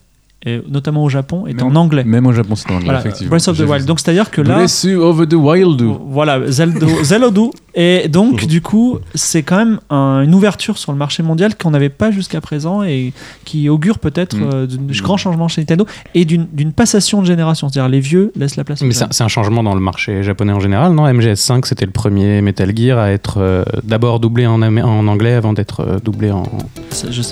[0.47, 2.05] est, notamment au Japon, est Même- en anglais.
[2.05, 3.31] Même au Japon, c'est en anglais, Voilà, effectivement.
[3.31, 3.85] Breath of the Wild.
[3.87, 5.83] Donc c'est-à-dire que là, Breath of the Wild.
[6.09, 7.27] voilà, Zelda, Zelda.
[7.75, 11.71] Et donc, du coup, c'est quand même un- une ouverture sur le marché mondial qu'on
[11.71, 13.13] n'avait pas jusqu'à présent et
[13.45, 14.51] qui augure peut-être Mm.
[14.55, 17.69] euh, d'un grand changement chez Nintendo et d'une d'une passation de génération.
[17.69, 20.61] C'est-à-dire les vieux laissent la place Mais c'est un changement dans le marché japonais en
[20.61, 21.07] général, non?
[21.07, 25.53] MGS5, c'était le premier Metal Gear à être euh, d'abord doublé en, en anglais avant
[25.53, 26.45] d'être euh, doublé en,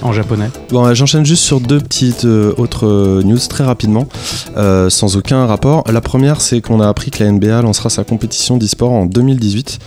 [0.02, 0.48] en japonais.
[0.70, 4.06] Bon, euh, j'enchaîne juste sur deux petites euh, autres euh, news très rapidement,
[4.56, 5.84] euh, sans aucun rapport.
[5.92, 9.78] La première, c'est qu'on a appris que la NBA lancera sa compétition d'e-sport en 2018.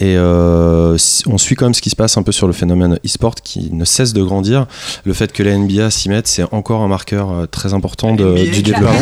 [0.00, 2.98] Et euh, on suit quand même ce qui se passe un peu sur le phénomène
[3.04, 4.66] e-sport qui ne cesse de grandir.
[5.04, 8.24] Le fait que la NBA s'y mette, c'est encore un marqueur euh, très important de-
[8.24, 9.00] NBA, du La développement.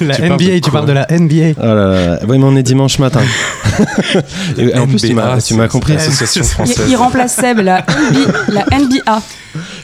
[0.00, 0.06] NBA.
[0.06, 1.60] La Tu parles de NBA, tu parles de la NBA.
[1.60, 2.18] Ah là là.
[2.28, 3.20] Oui, mais on est dimanche matin.
[4.58, 5.94] Et en plus, tu m'as compris.
[5.98, 6.86] c'est L'association Il, française.
[6.88, 9.22] il remplace Seb, la, NB la NBA.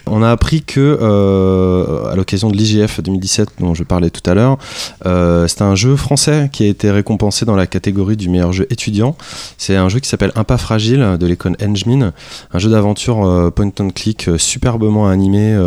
[0.07, 4.35] On a appris que, euh, à l'occasion de l'IGF 2017 dont je parlais tout à
[4.35, 4.59] l'heure,
[5.07, 8.67] euh, c'est un jeu français qui a été récompensé dans la catégorie du meilleur jeu
[8.71, 9.17] étudiant.
[9.59, 12.13] C'est un jeu qui s'appelle Un pas fragile de l'école Engmin,
[12.53, 15.59] un jeu d'aventure euh, point and click superbement animé,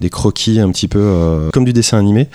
[0.00, 2.28] des croquis un petit peu comme du dessin animé.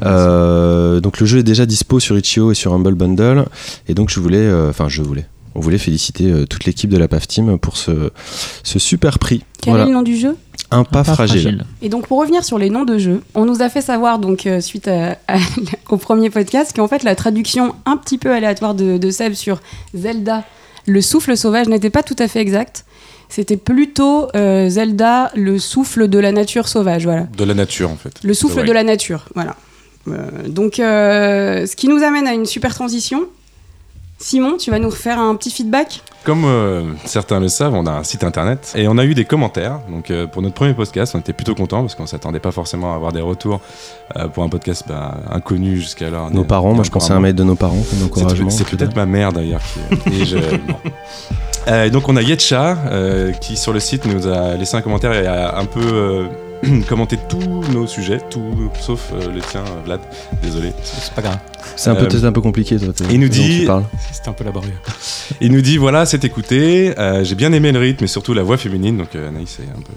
[0.00, 3.46] Donc le jeu est déjà dispo sur Itch.io et sur Humble Bundle,
[3.88, 5.26] et donc je voulais, enfin je voulais.
[5.54, 8.10] On voulait féliciter euh, toute l'équipe de la PAF Team pour ce,
[8.62, 9.42] ce super prix.
[9.60, 9.84] Quel Voilà.
[9.84, 10.36] est le nom du jeu?
[10.70, 11.64] Un pas, Pas fragile.
[11.82, 14.46] Et donc pour revenir sur les noms de jeux, on nous a fait savoir donc
[14.46, 15.38] euh, suite à- à-
[15.90, 19.60] au premier podcast qu'en fait la traduction un petit peu aléatoire de, de Seb sur
[19.94, 20.44] Zelda,
[20.86, 22.84] le souffle sauvage n'était pas tout à fait exact.
[23.28, 27.28] C'était plutôt euh, Zelda, le souffle de la nature sauvage, voilà.
[27.36, 28.14] De la nature, en fait.
[28.24, 29.54] Le souffle de la nature, voilà.
[30.08, 33.22] Euh, donc euh, ce qui nous amène à une super transition.
[34.22, 36.02] Simon, tu vas nous faire un petit feedback?
[36.24, 39.24] Comme euh, certains le savent, on a un site internet et on a eu des
[39.24, 39.80] commentaires.
[39.88, 42.92] Donc euh, pour notre premier podcast, on était plutôt contents parce qu'on s'attendait pas forcément
[42.92, 43.60] à avoir des retours
[44.16, 46.30] euh, pour un podcast bah, inconnu jusqu'alors.
[46.30, 48.50] Nos parents, moi je pensais à un mail de nos parents comme C'est encouragement.
[48.50, 49.62] c'est peut-être ma mère d'ailleurs.
[49.62, 50.74] qui- et je- bon.
[51.68, 54.82] Euh, et donc on a Yetcha euh, qui sur le site nous a laissé un
[54.82, 56.26] commentaire et a un peu
[56.64, 60.00] euh, commenté tous nos sujets, tout sauf euh, le tien, Vlad.
[60.42, 60.72] Désolé.
[60.82, 61.38] C'est pas grave,
[61.76, 62.88] C'est un peu Euh, peut-être un peu compliqué toi.
[63.10, 63.66] il nous dit-
[64.12, 64.72] c'était un peu laborieux.
[65.40, 66.92] Il nous dit voilà, c'est écouté.
[66.98, 68.98] euh, J'ai bien aimé le rythme et surtout la voix féminine.
[68.98, 69.92] Donc euh, Anaïs, un peu,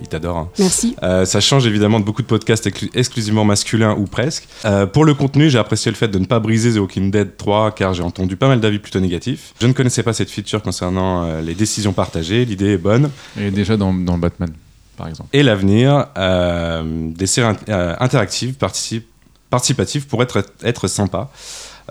[0.00, 0.36] il t'adore.
[0.38, 0.48] hein.
[0.58, 0.96] Merci.
[1.02, 4.46] Euh, ça change évidemment de beaucoup de podcasts exclu- exclusivement masculins ou presque.
[4.64, 7.36] Euh, pour le contenu, j'ai apprécié le fait de ne pas briser The Walking Dead
[7.36, 9.52] 3 car j'ai entendu pas mal d'avis plutôt négatifs.
[9.60, 12.44] Je ne connaissais pas cette feature concernant euh, les décisions partagées.
[12.44, 13.10] L'idée est bonne.
[13.38, 14.48] Et déjà dans, dans Batman,
[14.96, 15.28] par exemple.
[15.32, 19.04] Et l'avenir, euh, des séries euh, interactives, particip-
[19.50, 21.30] participatives pour être, être sympa.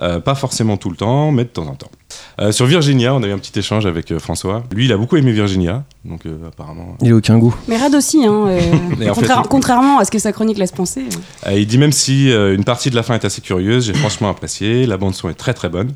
[0.02, 1.90] Euh, pas forcément tout le temps, mais de temps en temps.
[2.38, 4.62] Euh, sur Virginia, on a eu un petit échange avec euh, François.
[4.74, 6.98] Lui, il a beaucoup aimé Virginia, donc euh, apparemment.
[7.00, 7.56] Il a aucun goût.
[7.66, 8.60] Mais Rad aussi, hein, euh,
[9.10, 11.04] en fait, contrairement à ce que sa chronique laisse penser.
[11.46, 11.48] euh.
[11.52, 13.94] Euh, il dit même si euh, une partie de la fin est assez curieuse, j'ai
[13.94, 14.84] franchement apprécié.
[14.84, 15.92] La bande son est très très bonne.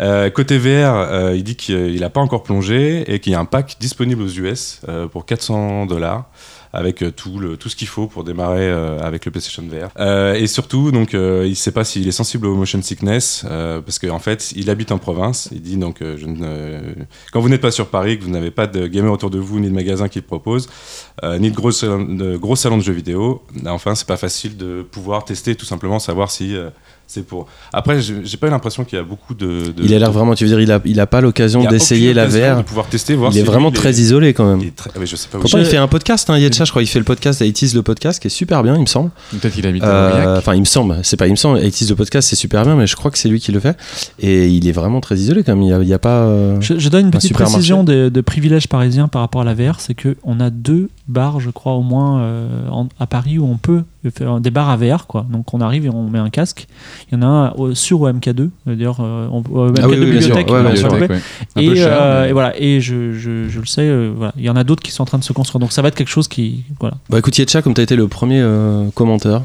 [0.00, 3.40] Euh, côté VR, euh, il dit qu'il n'a pas encore plongé et qu'il y a
[3.40, 6.26] un pack disponible aux US euh, pour 400 dollars
[6.72, 9.88] avec euh, tout, tout ce qu'il faut pour démarrer euh, avec le PlayStation VR.
[9.98, 13.44] Euh, et surtout, donc, euh, il ne sait pas s'il est sensible au motion sickness
[13.48, 15.48] euh, parce qu'en fait, il habite en province.
[15.52, 16.94] Il dit donc, euh, euh,
[17.32, 19.58] quand vous n'êtes pas sur Paris, que vous n'avez pas de gamer autour de vous
[19.58, 20.68] ni de magasin qui le propose,
[21.24, 24.56] euh, ni de gros, salons, de gros salons de jeux vidéo, enfin, c'est pas facile
[24.56, 26.70] de pouvoir tester, tout simplement savoir si euh,
[27.12, 27.46] c'est pour.
[27.72, 29.72] Après, j'ai pas eu l'impression qu'il y a beaucoup de.
[29.76, 31.66] de- Il a l'air vraiment, tu veux dire, il a, il a pas l'occasion a
[31.68, 32.58] d'essayer la VR.
[32.58, 34.60] De pouvoir tester, voir Il est si vraiment lui, très est- isolé quand même.
[34.60, 36.82] il très- ah je sais pas Pourtant, il fait un podcast, hein, Yetcha, je crois.
[36.82, 39.10] Il fait le podcast, 80 le podcast, qui est super bien, il me semble.
[39.32, 40.38] Peut-être qu'il habite à Euh.
[40.38, 42.76] Enfin, il me semble, c'est pas il me semble, 80 le podcast, c'est super bien,
[42.76, 43.76] mais je crois que c'est lui qui le fait.
[44.20, 45.62] Et il est vraiment très isolé quand même.
[45.62, 46.22] Il y a, il y a pas.
[46.26, 49.44] euh, Je, je donne une Un petite précision de, de privilèges parisiens par rapport à
[49.44, 53.38] la VR, c'est qu'on a deux bars, je crois au moins euh, en- à Paris
[53.38, 55.26] où on peut des bars à VR, quoi.
[55.30, 56.66] Donc on arrive et on met un casque.
[57.10, 59.88] Il y en a un au- sur au MK2, d'ailleurs, euh, on- au MK2 Ah
[59.88, 60.50] oui, oui, bibliothèque.
[60.50, 60.88] Ouais, sûr.
[61.56, 64.32] Et, cher, euh, mais- et voilà, et je, je, je le sais, euh, voilà.
[64.36, 65.60] il y en a d'autres qui sont en train de se construire.
[65.60, 66.96] Donc ça va être quelque chose qui, voilà.
[67.10, 69.42] Bah écoute, Yetcha, comme tu as été le premier euh, commenteur,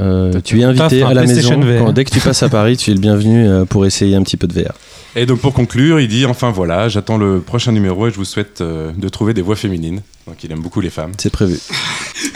[0.00, 1.60] euh, tu es invité à la maison.
[1.60, 1.84] VR.
[1.84, 4.22] Quand- dès que tu passes à Paris, tu es le bienvenu euh, pour essayer un
[4.22, 4.72] petit peu de VR.
[5.16, 8.24] Et donc pour conclure, il dit enfin voilà, j'attends le prochain numéro et je vous
[8.24, 10.00] souhaite euh, de trouver des voix féminines.
[10.26, 11.12] Donc il aime beaucoup les femmes.
[11.18, 11.58] C'est prévu.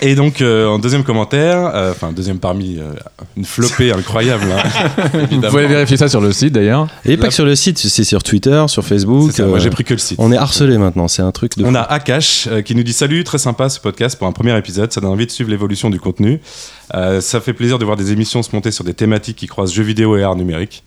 [0.01, 2.92] Et donc, euh, en deuxième commentaire, euh, enfin, deuxième parmi euh,
[3.37, 4.90] une flopée incroyable, hein,
[5.31, 6.88] Vous pouvez vérifier ça sur le site d'ailleurs.
[7.05, 9.31] Et pas que sur le site, c'est sur Twitter, sur Facebook.
[9.33, 10.18] C'est ça, moi j'ai pris que le site.
[10.20, 11.64] On est harcelé maintenant, c'est un truc de.
[11.64, 11.77] On fou.
[11.77, 14.92] a Akash euh, qui nous dit salut, très sympa ce podcast pour un premier épisode,
[14.92, 16.40] ça donne envie de suivre l'évolution du contenu.
[16.94, 19.72] Euh, ça fait plaisir de voir des émissions se monter sur des thématiques qui croisent
[19.72, 20.85] jeux vidéo et art numérique.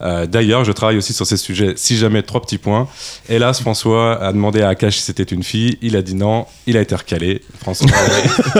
[0.00, 1.74] Euh, D'ailleurs, je travaille aussi sur ces sujets.
[1.76, 2.88] Si jamais trois petits points.
[3.28, 5.76] Hélas, François a demandé à Akash si c'était une fille.
[5.82, 6.46] Il a dit non.
[6.66, 7.42] Il a été recalé.
[7.60, 7.88] François.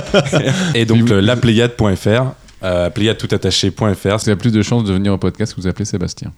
[0.75, 2.33] et donc le lapléiade.fr,
[2.65, 3.95] euh, pléiade tout attaché.fr.
[4.03, 6.33] Parce qu'il y a plus de chances de venir au podcast que vous appelez Sébastien.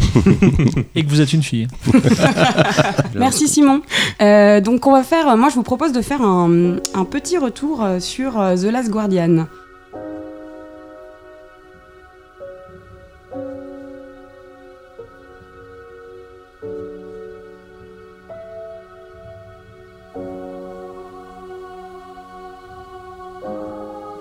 [0.94, 1.68] Et que vous êtes une fille.
[3.14, 3.82] Merci Simon.
[4.20, 7.82] Euh, donc on va faire, moi je vous propose de faire un, un petit retour
[7.82, 9.46] euh, sur euh, The Last Guardian.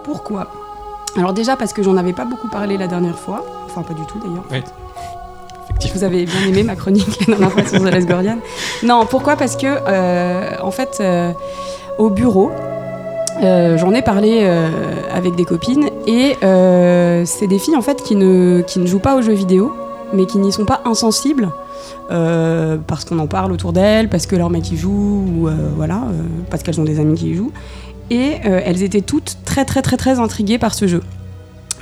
[0.04, 0.52] Pourquoi?
[1.16, 4.06] Alors déjà parce que j'en avais pas beaucoup parlé la dernière fois, enfin pas du
[4.06, 4.46] tout d'ailleurs.
[4.52, 4.64] Ouais.
[5.94, 8.38] Vous avez bien aimé ma chronique la dernière fois sur Guardian.
[8.84, 9.36] Non, pourquoi?
[9.36, 11.34] Parce que, euh, en fait, euh,
[11.98, 12.52] au bureau,
[13.42, 14.70] euh, j'en ai parlé euh,
[15.14, 19.22] avec des copines et euh, c'est des filles en fait qui ne, jouent pas aux
[19.22, 19.74] jeux vidéo,
[20.14, 21.50] mais qui n'y sont pas insensibles.
[22.10, 26.04] parce qu'on en parle autour d'elles, parce que leur mec y joue, ou voilà,
[26.50, 27.52] parce qu'elles ont des amis qui y jouent.
[28.10, 31.02] Et elles étaient toutes très très très intriguées par ce jeu.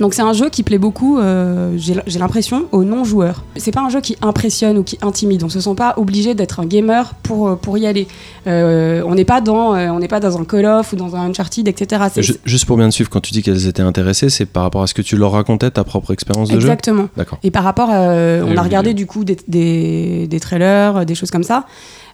[0.00, 3.42] Donc c'est un jeu qui plaît beaucoup, euh, j'ai l'impression, aux non-joueurs.
[3.56, 5.42] C'est pas un jeu qui impressionne ou qui intimide.
[5.42, 8.06] On se sent pas obligé d'être un gamer pour, euh, pour y aller.
[8.46, 11.16] Euh, on n'est pas dans euh, on n'est pas dans un Call of ou dans
[11.16, 12.02] un Uncharted, etc.
[12.44, 14.86] Juste pour bien te suivre, quand tu dis qu'elles étaient intéressées, c'est par rapport à
[14.86, 16.68] ce que tu leur racontais, ta propre expérience de jeu?
[16.68, 17.08] Exactement.
[17.16, 17.38] D'accord.
[17.42, 21.30] Et par rapport, euh, on a regardé du coup des, des, des trailers, des choses
[21.30, 21.66] comme ça,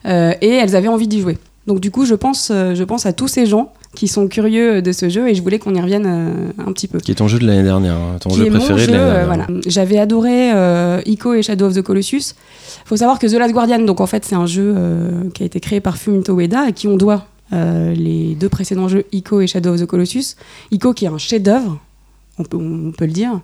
[0.06, 1.38] euh, et elles avaient envie d'y jouer.
[1.66, 4.92] Donc du coup, je pense, je pense à tous ces gens qui sont curieux de
[4.92, 6.98] ce jeu, et je voulais qu'on y revienne euh, un petit peu.
[6.98, 8.86] Qui est ton jeu de l'année dernière, hein, ton qui jeu est mon préféré jeu,
[8.88, 9.46] de l'année euh, dernière.
[9.46, 9.60] voilà.
[9.66, 12.34] J'avais adoré euh, Ico et Shadow of the Colossus.
[12.84, 15.46] faut savoir que The Last Guardian, donc en fait, c'est un jeu euh, qui a
[15.46, 19.46] été créé par Fumito Ueda, à qui on doit les deux précédents jeux Ico et
[19.46, 20.34] Shadow of the Colossus.
[20.72, 21.78] Ico qui est un chef-d'œuvre,
[22.38, 23.40] on peut, on peut le dire.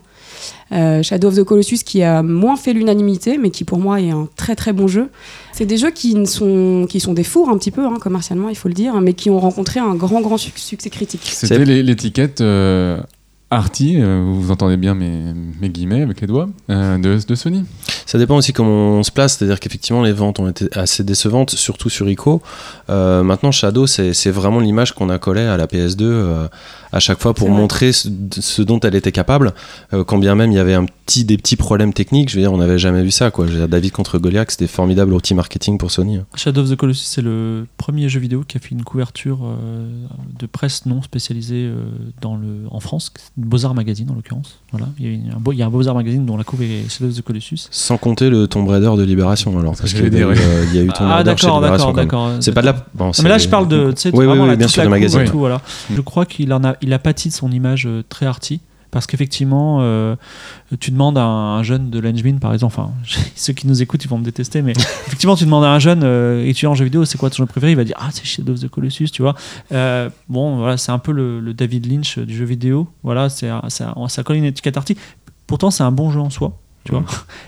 [0.72, 4.10] Euh, Shadow of the Colossus qui a moins fait l'unanimité, mais qui pour moi est
[4.10, 5.08] un très très bon jeu.
[5.52, 8.56] C'est des jeux qui, sont, qui sont des fours un petit peu, hein, commercialement, il
[8.56, 11.22] faut le dire, mais qui ont rencontré un grand grand suc- succès critique.
[11.24, 13.00] C'était l'é- l'étiquette euh,
[13.52, 17.64] Arty, euh, vous entendez bien mes, mes guillemets avec les doigts, euh, de, de Sony.
[18.06, 21.50] Ça dépend aussi comment on se place, c'est-à-dire qu'effectivement les ventes ont été assez décevantes,
[21.50, 22.42] surtout sur ICO.
[22.90, 26.48] Euh, maintenant Shadow, c'est vraiment l'image qu'on a collée à la PS2 euh,
[26.92, 28.08] à chaque fois pour montrer ce,
[28.40, 29.52] ce dont elle était capable,
[29.92, 32.42] euh, quand bien même il y avait un petit, des petits problèmes techniques, je veux
[32.42, 33.30] dire, on n'avait jamais vu ça.
[33.30, 33.46] Quoi.
[33.46, 36.16] Je veux dire, David contre Goliath, c'était formidable outil marketing pour Sony.
[36.16, 36.26] hein.
[36.34, 39.88] Shadow of the Colossus, c'est le premier jeu vidéo qui a fait une couverture euh,
[40.38, 41.82] de presse non spécialisée euh,
[42.20, 43.12] dans le, en France,
[43.44, 44.58] Beaux-Arts Magazine en l'occurrence.
[44.72, 44.88] Voilà.
[44.98, 46.88] Il y a, un beau- il y a un Beaux-Arts Magazine dont la couve est
[46.88, 47.68] Shadow of the Colossus.
[47.70, 49.76] Sans compter le Tomb Raider de Libération, alors.
[49.76, 51.46] Parce qu'il y, a eu, dire, euh, il y a eu Tomb Ah Raider chez
[51.46, 51.92] d'accord, Libération.
[51.92, 52.30] d'accord.
[52.40, 52.86] C'est pas de la.
[52.94, 54.82] bon, mais là, je parle de, tu sais, Oui, oui, vraiment oui, la, bien sûr,
[54.82, 55.20] de magazine.
[55.20, 55.60] et tout, voilà.
[55.94, 58.60] Je crois qu'il en a, il a pâti de son image euh, très arty.
[58.90, 60.16] Parce qu'effectivement, euh,
[60.80, 62.90] tu demandes à un jeune de l'Engmin, par exemple, enfin,
[63.36, 64.72] ceux qui nous écoutent, ils vont me détester, mais
[65.06, 67.46] effectivement, tu demandes à un jeune euh, étudiant en jeu vidéo, c'est quoi ton jeu
[67.46, 67.72] préféré?
[67.72, 69.36] Il va dire, ah, c'est Shadow of the Colossus, tu vois.
[69.72, 72.88] Euh, bon, voilà, c'est un peu le, le David Lynch du jeu vidéo.
[73.04, 74.96] Voilà, c'est ça, colle une étiquette arty.
[75.46, 77.04] Pourtant, c'est un bon jeu en soi, tu vois.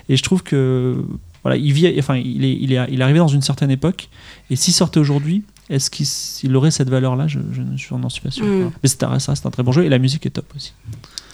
[0.09, 1.03] Et je trouve que,
[1.43, 4.07] voilà, il vit, enfin, il est, il est, il est arrivé dans une certaine époque,
[4.49, 6.05] et s'il sortait aujourd'hui, est-ce qu'il
[6.43, 7.27] il aurait cette valeur-là?
[7.27, 8.45] Je, je, je n'en suis pas sûr.
[8.45, 8.49] Mm.
[8.49, 8.71] Voilà.
[8.83, 10.73] Mais c'est un- ça reste un très bon jeu et la musique est top aussi.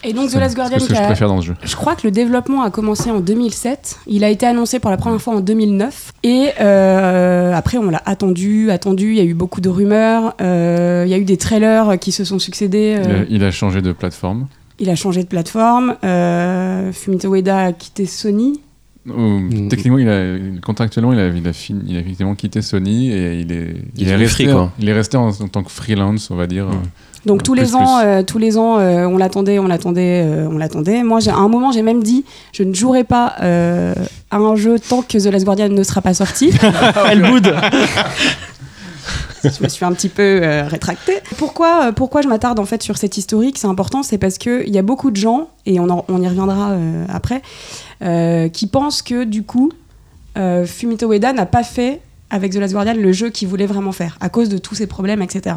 [0.03, 1.55] Et donc The Last Guardian que je a- préfère dans ce jeu.
[1.63, 3.99] Je crois que le développement a commencé en 2007.
[4.07, 6.11] Il a été annoncé pour la première fois en 2009.
[6.23, 9.11] Et euh, après, on l'a attendu, attendu.
[9.11, 10.35] Il y a eu beaucoup de rumeurs.
[10.41, 12.97] euh, il y a eu des trailers qui se sont succédés.
[13.03, 14.47] Il, euh, a, il a changé de plateforme.
[14.79, 15.95] il a changé de plateforme.
[16.05, 18.61] euh, Fumito Ueda a quitté Sony.
[19.07, 23.11] Ou, Techniquement, il a, contractuellement, il a, il, a fini- il a effectivement quitté Sony
[23.11, 24.71] et il est, Il est est resté, free, quoi.
[24.79, 26.67] il est resté en, en tant que freelance, on va dire.
[27.25, 30.23] Donc Euh, tous plus, les ans, euh, tous les ans, euh, on l'attendait, on l'attendait,
[30.25, 31.03] euh, on l'attendait.
[31.03, 33.93] Moi, à un moment, j'ai même dit, je ne jouerai pas euh,
[34.31, 36.51] à un jeu tant que The Last Guardian ne sera pas sorti.
[37.11, 37.53] Elle boude
[39.41, 41.17] je me suis un petit peu rétractée.
[41.37, 44.77] Pourquoi, pourquoi je m'attarde en fait sur cette historique C'est important, c'est parce qu'il y
[44.77, 46.73] a beaucoup de gens, et on, en- on y reviendra
[47.07, 47.41] après,
[48.51, 49.71] qui pensent que du coup,
[50.65, 54.17] Fumito Ueda n'a pas fait avec The Last Guardian le jeu qu'il voulait vraiment faire,
[54.19, 55.55] à cause de tous ces problèmes, etc.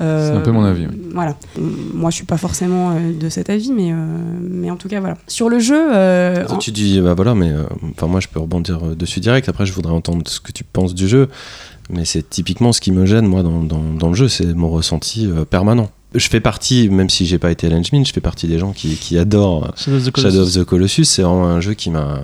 [0.00, 1.00] Euh, C'est un peu mon avis, oui.
[1.12, 1.36] Voilà.
[1.58, 3.96] Moi, je suis pas forcément euh, de cet avis, mais, euh,
[4.40, 5.16] mais en tout cas, voilà.
[5.26, 8.38] Sur le jeu, euh, en- Tu dis, bah voilà, mais euh, enfin moi je peux
[8.40, 9.48] rebondir euh, dessus direct.
[9.48, 11.28] Après, je voudrais entendre ce que tu penses du jeu.
[11.90, 14.70] Mais c'est typiquement ce qui me gêne, moi, dans, dans, dans le jeu, c'est mon
[14.70, 15.90] ressenti euh, permanent.
[16.14, 18.94] je fais partie, même si j'ai pas été Schmidt, je fais partie des gens qui,
[18.96, 21.04] qui adorent Shadow of the Colossus.
[21.04, 22.20] C'est vraiment un jeu qui m'a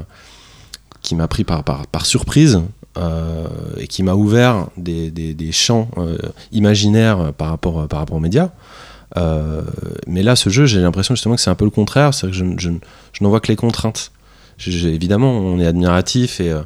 [1.02, 5.88] qui m'a pris par, par, par surprise euh, et qui m'a ouvert des, des, champs
[5.96, 6.18] euh,
[6.52, 8.50] imaginaires par rapport, par rapport aux médias.
[9.16, 9.62] Euh,
[10.06, 12.14] mais là, ce jeu, j'ai l'impression justement que c'est un peu le contraire.
[12.14, 12.70] C'est que je, je,
[13.20, 14.12] n'en vois que les contraintes.
[14.66, 16.62] Évidemment, on est admiratif et euh,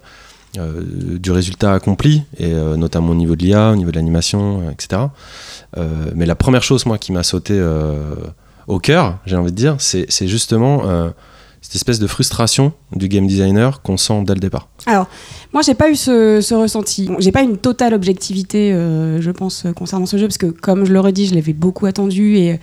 [0.59, 0.83] euh,
[1.19, 4.71] du résultat accompli, et euh, notamment au niveau de l'IA, au niveau de l'animation, euh,
[4.71, 5.03] etc.
[5.77, 8.15] Euh, mais la première chose, moi, qui m'a sauté euh,
[8.67, 11.11] au cœur, j'ai envie de dire, c'est justement euh,
[11.75, 14.69] espèce de frustration du game designer qu'on sent dès le départ.
[14.87, 15.07] Alors,
[15.53, 17.07] moi, j'ai pas eu ce, ressenti.
[17.07, 20.47] Bon, j'ai pas une totale objectivité, euh, je pense, euh, concernant ce jeu, parce que,
[20.47, 22.37] comme je le redis, je l'avais beaucoup attendu.
[22.37, 22.61] Et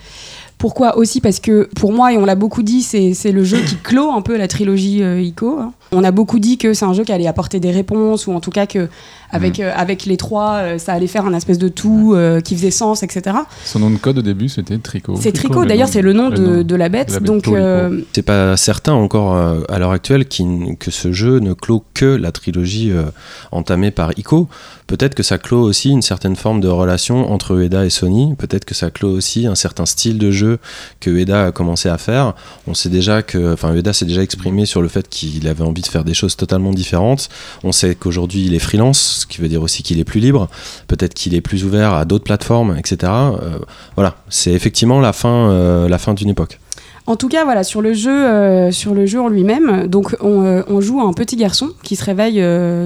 [0.58, 1.21] pourquoi aussi?
[1.21, 4.21] Parce que, pour moi, et on l'a beaucoup dit, c'est le jeu qui clôt un
[4.21, 5.60] peu la trilogie euh, ICO.
[5.60, 5.74] hein.
[5.93, 8.39] On a beaucoup dit que c'est un jeu qui allait apporter des réponses, ou en
[8.39, 8.88] tout cas que
[9.32, 12.56] avec, euh, avec les trois, euh, ça allait faire un espèce de tout euh, qui
[12.56, 13.36] faisait sens, etc.
[13.65, 15.15] Son nom de code au début, c'était Tricot.
[15.19, 17.10] C'est Tricot, d'ailleurs, c'est le nom le de, nom de la bête.
[17.10, 21.12] de la bête donc, euh, C'est pas certain encore euh, à l'heure actuelle que ce
[21.12, 23.04] jeu ne clôt que la trilogie euh,
[23.51, 24.47] entamée par Ico.
[24.88, 28.36] Peut-être que ça clôt aussi une certaine forme de relation entre Ueda et Sony.
[28.38, 30.60] Peut-être que ça clôt aussi un certain style de jeu
[30.99, 32.34] que Ueda a commencé à faire.
[32.67, 35.81] On sait déjà que, enfin, Ueda s'est déjà exprimé sur le fait qu'il avait envie
[35.82, 37.30] de faire des choses totalement différentes.
[37.63, 40.50] On sait qu'aujourd'hui il est freelance, ce qui veut dire aussi qu'il est plus libre.
[40.88, 43.12] Peut-être qu'il est plus ouvert à d'autres plateformes, etc.
[43.12, 43.58] Euh,
[43.96, 46.60] voilà, c'est effectivement la fin, euh, fin d'une époque.
[47.08, 50.82] En tout cas, voilà, sur le jeu, euh, sur le jeu en lui-même, donc on,
[50.82, 52.41] joue un petit garçon qui se réveille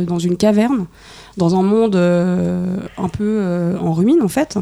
[0.06, 0.86] dans une caverne,
[1.38, 4.58] dans un monde un peu en ruine en fait,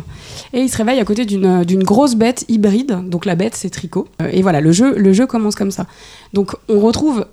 [0.53, 3.07] et il se réveille à côté d'une grosse bête hybride.
[3.07, 4.07] Donc la bête, c'est Tricot.
[4.31, 5.85] Et voilà, le jeu, le jeu commence comme ça.
[6.33, 7.25] Donc on retrouve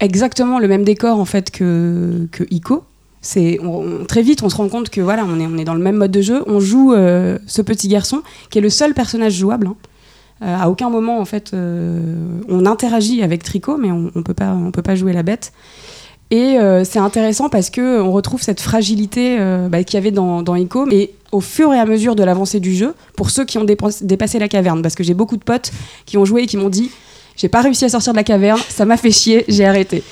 [0.00, 2.84] exactement le même décor en fait que que Ico.
[3.20, 3.58] C'est
[4.06, 5.96] très vite, on se rend compte que voilà, on est on est dans le même
[5.96, 6.42] mode de jeu.
[6.46, 9.66] On joue euh, ce petit garçon qui est le seul personnage jouable.
[9.66, 9.76] hein.
[10.42, 12.14] Euh, à aucun moment, en fait, euh,
[12.48, 15.52] on interagit avec Tricot, mais on, on peut pas, on peut pas jouer la bête.
[16.30, 19.38] Et c'est intéressant parce que on retrouve cette fragilité
[19.70, 22.60] bah, qu'il y avait dans, dans Ico, et au fur et à mesure de l'avancée
[22.60, 25.42] du jeu, pour ceux qui ont dépas- dépassé la caverne, parce que j'ai beaucoup de
[25.42, 25.72] potes
[26.04, 26.90] qui ont joué et qui m'ont dit
[27.38, 30.02] j'ai pas réussi à sortir de la caverne, ça m'a fait chier, j'ai arrêté.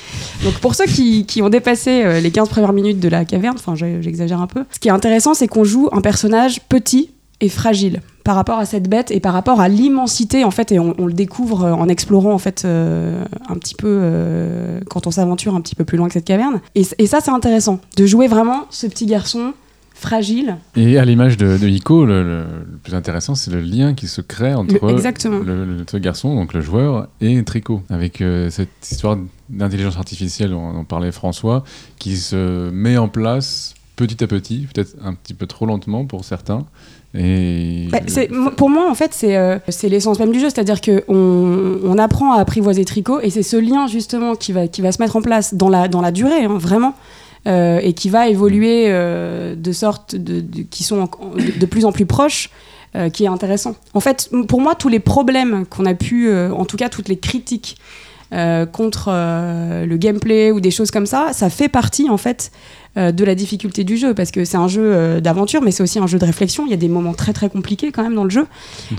[0.43, 3.57] Donc pour ceux qui, qui ont dépassé euh, les 15 premières minutes de la caverne,
[3.59, 7.49] enfin j'exagère un peu, ce qui est intéressant c'est qu'on joue un personnage petit et
[7.49, 11.05] fragile par rapport à cette bête et par rapport à l'immensité en fait et on,
[11.05, 14.01] le découvre euh, en explorant en fait euh, un petit peu
[14.89, 17.79] quand on s'aventure un petit peu plus loin que cette caverne et ça c'est intéressant
[17.95, 19.53] de jouer vraiment ce petit garçon
[19.99, 23.93] fragile Et à l'image de, de Ico, le, le- le plus intéressant, c'est le lien
[23.93, 25.39] qui se crée entre Le- exactement.
[25.39, 27.81] le, garçon, donc le joueur, et Tricot.
[27.89, 29.17] Avec euh, cette histoire
[29.49, 31.63] d'intelligence artificielle, on en parlait François,
[31.99, 36.23] qui se met en place petit à petit, peut-être un petit peu trop lentement pour
[36.23, 36.65] certains.
[37.15, 37.99] Et Bah,
[38.57, 40.49] pour moi, en fait, c'est euh, c'est l'essence même du jeu.
[40.49, 41.01] C'est-à-dire qu'on
[41.83, 45.01] on apprend à apprivoiser Tricot et c'est ce lien, justement, qui va, qui va se
[45.01, 46.93] mettre en place dans la, dans la durée, hein, vraiment.
[47.45, 51.09] Euh, et qui va évoluer euh, de sorte de, qui sont
[51.59, 52.49] de, plus en plus proches,
[52.95, 53.75] euh, qui est intéressant.
[53.93, 57.17] En fait, pour moi, tous les problèmes qu'on a pu, en tout cas toutes les
[57.17, 57.77] critiques
[58.29, 62.51] contre le gameplay ou des choses comme ça, ça fait partie en fait
[62.97, 65.83] euh, de la difficulté du jeu parce que c'est un jeu euh, d'aventure, mais c'est
[65.83, 66.65] aussi un jeu de réflexion.
[66.65, 68.47] Il y a des moments très très compliqués quand même dans le jeu.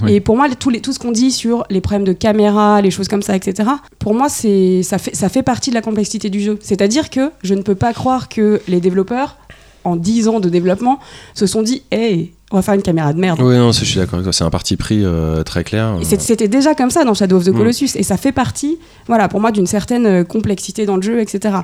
[0.03, 0.15] Oui.
[0.15, 2.91] Et pour moi, tout, les, tout ce qu'on dit sur les problèmes de caméra, les
[2.93, 3.69] choses comme ça, etc.
[3.99, 6.59] Pour moi, c'est ça fait ça fait partie de la complexité du jeu.
[6.61, 9.37] C'est-à-dire que je ne peux pas croire que les développeurs
[9.85, 11.01] en 10 ans de développement
[11.35, 13.99] se sont dit hey on va faire une caméra de merde Oui, non, je suis
[13.99, 14.33] d'accord avec toi.
[14.33, 15.99] C'est un parti pris euh, très clair.
[16.03, 17.57] C'était déjà comme ça dans Shadow of the Mm.
[17.59, 21.21] Colossus, et ça fait partie, voilà, pour moi, d'une certaine euh, complexité dans le jeu,
[21.21, 21.57] etc.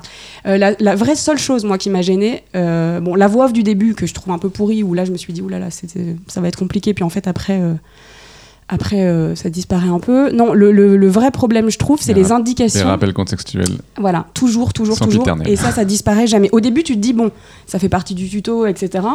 [0.45, 3.53] Euh, la, la vraie seule chose, moi, qui m'a gêné, euh, bon, la voix off
[3.53, 5.69] du début que je trouve un peu pourrie, où là, je me suis dit, oulala,
[5.71, 7.59] ça va être compliqué, puis en fait, après,
[8.67, 10.31] après, euh, ça disparaît un peu.
[10.31, 12.79] Non, le, le- le vrai problème, je trouve, c'est Les les indications.
[12.79, 13.67] les rappels contextuels.
[13.97, 15.25] Voilà, toujours, toujours, toujours.
[15.45, 16.49] Et ça, ça disparaît jamais.
[16.51, 17.29] Au début, tu te dis, bon,
[17.67, 19.05] ça fait partie du tuto, etc.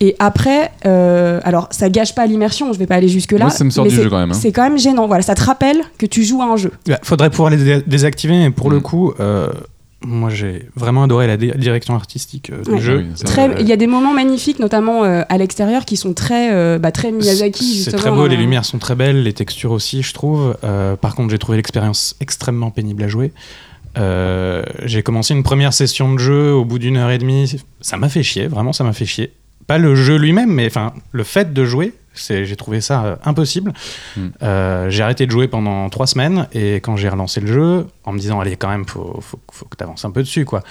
[0.00, 3.50] Et après, euh, alors, ça gâche pas l'immersion, je vais pas aller jusque-là.
[3.50, 4.38] Ça me sort mais du jeu quand même, hein.
[4.40, 5.06] C'est quand même gênant.
[5.06, 6.72] Voilà, ça te rappelle que tu joues à un jeu.
[6.88, 8.82] Bah, faudrait pouvoir les dé- désactiver, mais pour le Mm.
[8.82, 9.46] coup, euh,
[10.04, 12.80] moi j'ai vraiment adoré la direction artistique euh, du Ouais.
[12.80, 12.96] jeu.
[12.98, 15.96] Oui, ça, Très, Euh, il y a des moments magnifiques, notamment euh, à l'extérieur, qui
[15.96, 17.82] sont très, euh, bah, très Miyazaki.
[17.82, 20.56] C'est très beau, les euh, lumières sont très belles, les textures aussi, je trouve.
[20.64, 23.32] Euh, par contre, j'ai trouvé l'expérience extrêmement pénible à jouer.
[23.98, 27.56] Euh, j'ai commencé une première session de jeu au bout d'une heure et demie.
[27.80, 29.32] Ça m'a fait chier, vraiment, ça m'a fait chier.
[29.66, 33.16] Pas le jeu lui-même, mais enfin le fait de jouer, c'est, j'ai trouvé ça euh,
[33.24, 33.72] impossible.
[34.16, 34.20] Mm.
[34.42, 38.12] Euh, j'ai arrêté de jouer pendant trois semaines et quand j'ai relancé le jeu, en
[38.12, 40.62] me disant allez quand même, faut, faut, faut que tu avances un peu dessus, quoi.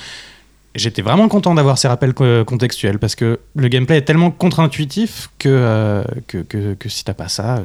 [0.75, 5.29] j'étais vraiment content d'avoir ces rappels co- contextuels parce que le gameplay est tellement contre-intuitif
[5.39, 7.63] que, euh, que, que, que si t'as pas ça,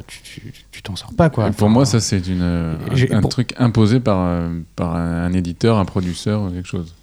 [0.71, 1.49] tu t'en sors pas quoi.
[1.51, 2.75] Pour moi, ça, c'est euh,
[3.11, 4.41] un, un truc imposé par,
[4.75, 6.93] par un, éditeur, un producteur, quelque chose.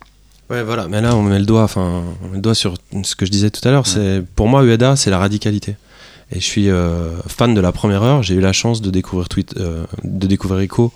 [0.51, 3.17] Ouais, voilà, mais là on met le doigt, enfin, on met le doigt sur ce
[3.17, 3.87] que je disais tout à l'heure.
[3.87, 5.77] C'est pour moi Ueda, c'est la radicalité.
[6.33, 8.23] Et je suis euh, fan de la première heure.
[8.23, 10.93] J'ai eu la chance de découvrir Tweet, euh, de découvrir Ico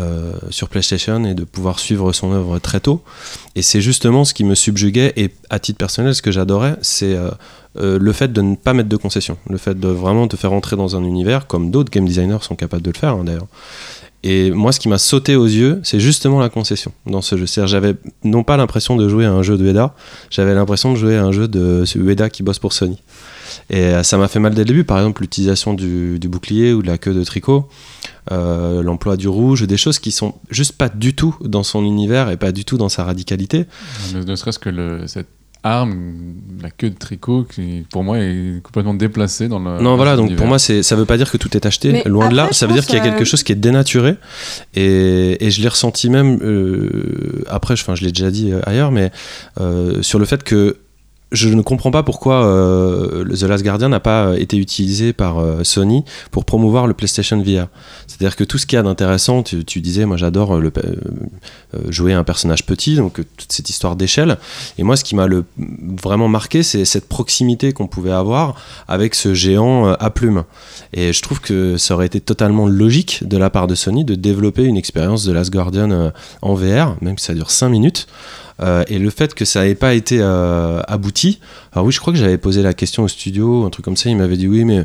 [0.00, 3.02] euh, sur PlayStation et de pouvoir suivre son œuvre très tôt.
[3.56, 7.16] Et c'est justement ce qui me subjuguait et à titre personnel, ce que j'adorais, c'est
[7.76, 10.52] euh, le fait de ne pas mettre de concessions, le fait de vraiment te faire
[10.52, 13.46] entrer dans un univers comme d'autres game designers sont capables de le faire hein, d'ailleurs.
[14.24, 17.46] Et moi, ce qui m'a sauté aux yeux, c'est justement la concession dans ce jeu.
[17.46, 17.94] C'est-à-dire, j'avais
[18.24, 19.94] non pas l'impression de jouer à un jeu de Ueda,
[20.30, 22.98] j'avais l'impression de jouer à un jeu de Ueda qui bosse pour Sony.
[23.70, 24.84] Et euh, ça m'a fait mal dès le début.
[24.84, 27.68] Par exemple, l'utilisation du, bouclier ou de la queue de tricot,
[28.32, 32.30] euh, l'emploi du rouge, des choses qui sont juste pas du tout dans son univers
[32.30, 33.66] et pas du tout dans sa radicalité.
[34.14, 35.28] Ne serait-ce que le, cette
[35.62, 39.80] arme, la queue de tricot, qui pour moi est complètement déplacée dans le.
[39.82, 40.38] Non, voilà, donc univers.
[40.38, 42.48] pour moi, ça veut pas dire que tout est acheté, Mais loin de là.
[42.52, 44.16] Ça veut dire qu'il y a quelque chose qui est dénaturé.
[44.74, 48.60] Et, et je l'ai ressenti même, euh, après, je- enfin, je l'ai déjà dit euh,
[48.64, 49.10] ailleurs, mais
[49.60, 50.76] euh, sur le fait que
[51.32, 55.62] je ne comprends pas pourquoi euh, The Last Guardian n'a pas été utilisé par euh,
[55.62, 57.66] Sony pour promouvoir le PlayStation VR.
[58.06, 60.94] C'est-à-dire que tout ce qu'il y a d'intéressant, tu, disais, moi j'adore euh, euh,
[61.74, 64.38] euh, jouer un personnage petit, donc euh, toute cette histoire d'échelle.
[64.78, 65.26] Et moi, ce qui m'a
[65.58, 68.54] vraiment marqué, c'est cette proximité qu'on pouvait avoir
[68.88, 70.44] avec ce géant euh, à plumes.
[70.94, 74.14] Et je trouve que ça aurait été totalement logique de la part de Sony de
[74.14, 76.10] développer une expérience de Last Guardian euh,
[76.40, 78.06] en VR, même si ça dure 5 minutes.
[78.60, 81.40] Euh, et le fait que ça n'ait pas été euh, abouti,
[81.72, 84.10] alors oui, je crois que j'avais posé la question au studio, un truc comme ça,
[84.10, 84.84] il m'avait dit oui, mais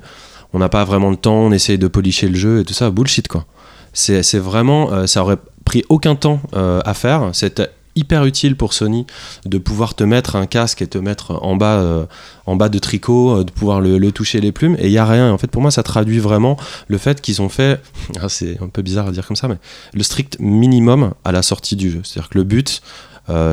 [0.53, 2.91] on n'a pas vraiment le temps, on essaye de policher le jeu et tout ça,
[2.91, 3.45] bullshit quoi.
[3.93, 9.05] C'est vraiment, euh, ça aurait pris aucun temps à faire, c'était hyper utile pour Sony
[9.45, 12.07] de pouvoir te mettre un casque et te mettre en bas,
[12.45, 15.31] en bas de tricot, de pouvoir le, toucher les plumes, et il y a rien.
[15.31, 16.57] En fait, pour moi, ça traduit vraiment
[16.87, 17.79] le fait qu'ils ont fait,
[18.21, 19.57] ah, c'est un peu bizarre à dire comme ça, mais
[19.93, 22.01] le strict minimum à la sortie du jeu.
[22.03, 22.81] C'est-à-dire que le but,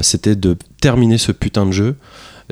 [0.02, 1.96] c'était de terminer ce putain de jeu,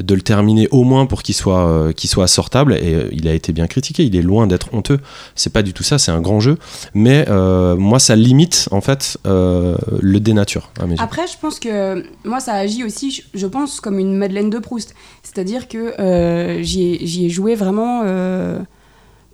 [0.02, 2.74] de le terminer au moins pour qu'il soit, euh, qu'il soit sortable.
[2.74, 4.98] Et euh, il a été bien critiqué, il est loin d'être honteux.
[5.34, 6.56] C'est pas du tout ça, c'est un grand jeu.
[6.94, 10.70] Mais euh, moi, ça limite en fait euh, le dénature.
[10.98, 14.94] Après, je pense que moi, ça agit aussi, je- pense, comme une Madeleine de Proust.
[15.22, 18.60] C'est-à-dire que euh, j'y ai, joué vraiment euh,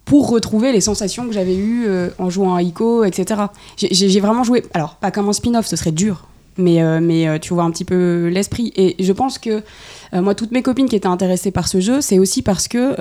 [0.04, 3.42] pour retrouver les sensations que j'avais eues euh, en jouant à Ico, etc.
[3.76, 6.26] J'ai vraiment joué, alors pas comme un spin-off, ce serait dur,
[6.58, 8.72] mais, euh, mais euh, tu vois un petit peu l'esprit.
[8.76, 9.62] Et je pense que
[10.12, 12.94] euh, moi, toutes mes copines qui étaient intéressées par ce jeu, c'est aussi parce que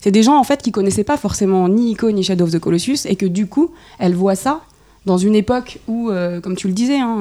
[0.00, 2.58] c'est des gens en fait qui connaissaient pas forcément ni Ico ni Shadow of the
[2.58, 4.60] Colossus et que du coup, elles voient ça
[5.06, 6.10] dans une époque où,
[6.42, 7.18] comme tu le disais, hein,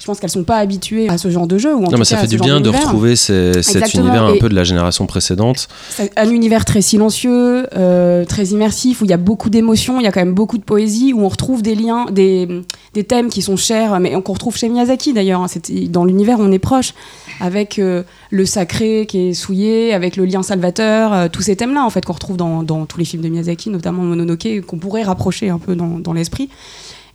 [0.00, 1.72] je pense qu'elles sont pas habituées à ce genre de jeu.
[1.74, 4.24] Ou en Non, tout mais ça cas fait du bien de retrouver ces- cet univers
[4.24, 5.68] un peu de la génération précédente.
[6.16, 10.06] Un univers très silencieux, euh, très immersif, où il y a beaucoup d'émotions, il y
[10.06, 12.48] a quand même beaucoup de poésie, où on retrouve des liens, des,
[12.94, 15.42] des thèmes qui sont chers, mais qu'on retrouve chez Miyazaki d'ailleurs.
[15.42, 15.46] hein.
[15.90, 16.94] Dans l'univers, on est proche,
[17.40, 21.84] avec euh, le sacré qui est souillé, avec le lien salvateur, euh, tous ces thèmes-là
[21.84, 25.02] en fait qu'on retrouve dans, dans tous les films de Miyazaki, notamment Mononoke, qu'on pourrait
[25.02, 26.48] rapprocher un peu dans, dans l'esprit.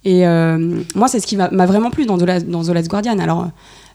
[0.05, 2.89] Et euh, moi, c'est ce qui m'a vraiment plu dans The Last, dans The Last
[2.89, 3.17] Guardian.
[3.19, 3.49] Alors,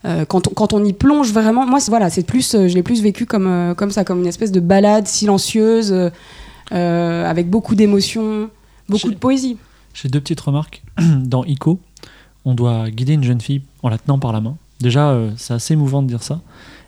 [0.05, 2.83] euh, quand, on, quand on y plonge vraiment, moi, voilà, c'est plus, euh, je l'ai
[2.83, 5.95] plus vécu comme, comme ça, comme une espèce de balade silencieuse,
[6.73, 8.51] euh, avec beaucoup d'émotions,
[8.89, 9.57] beaucoup de poésie.
[9.95, 10.83] J'ai deux petites remarques.
[11.01, 11.79] Dans Ico,
[12.45, 14.57] on doit guider une jeune fille en la tenant par la main.
[14.81, 16.41] Déjà, c'est assez émouvant de dire ça.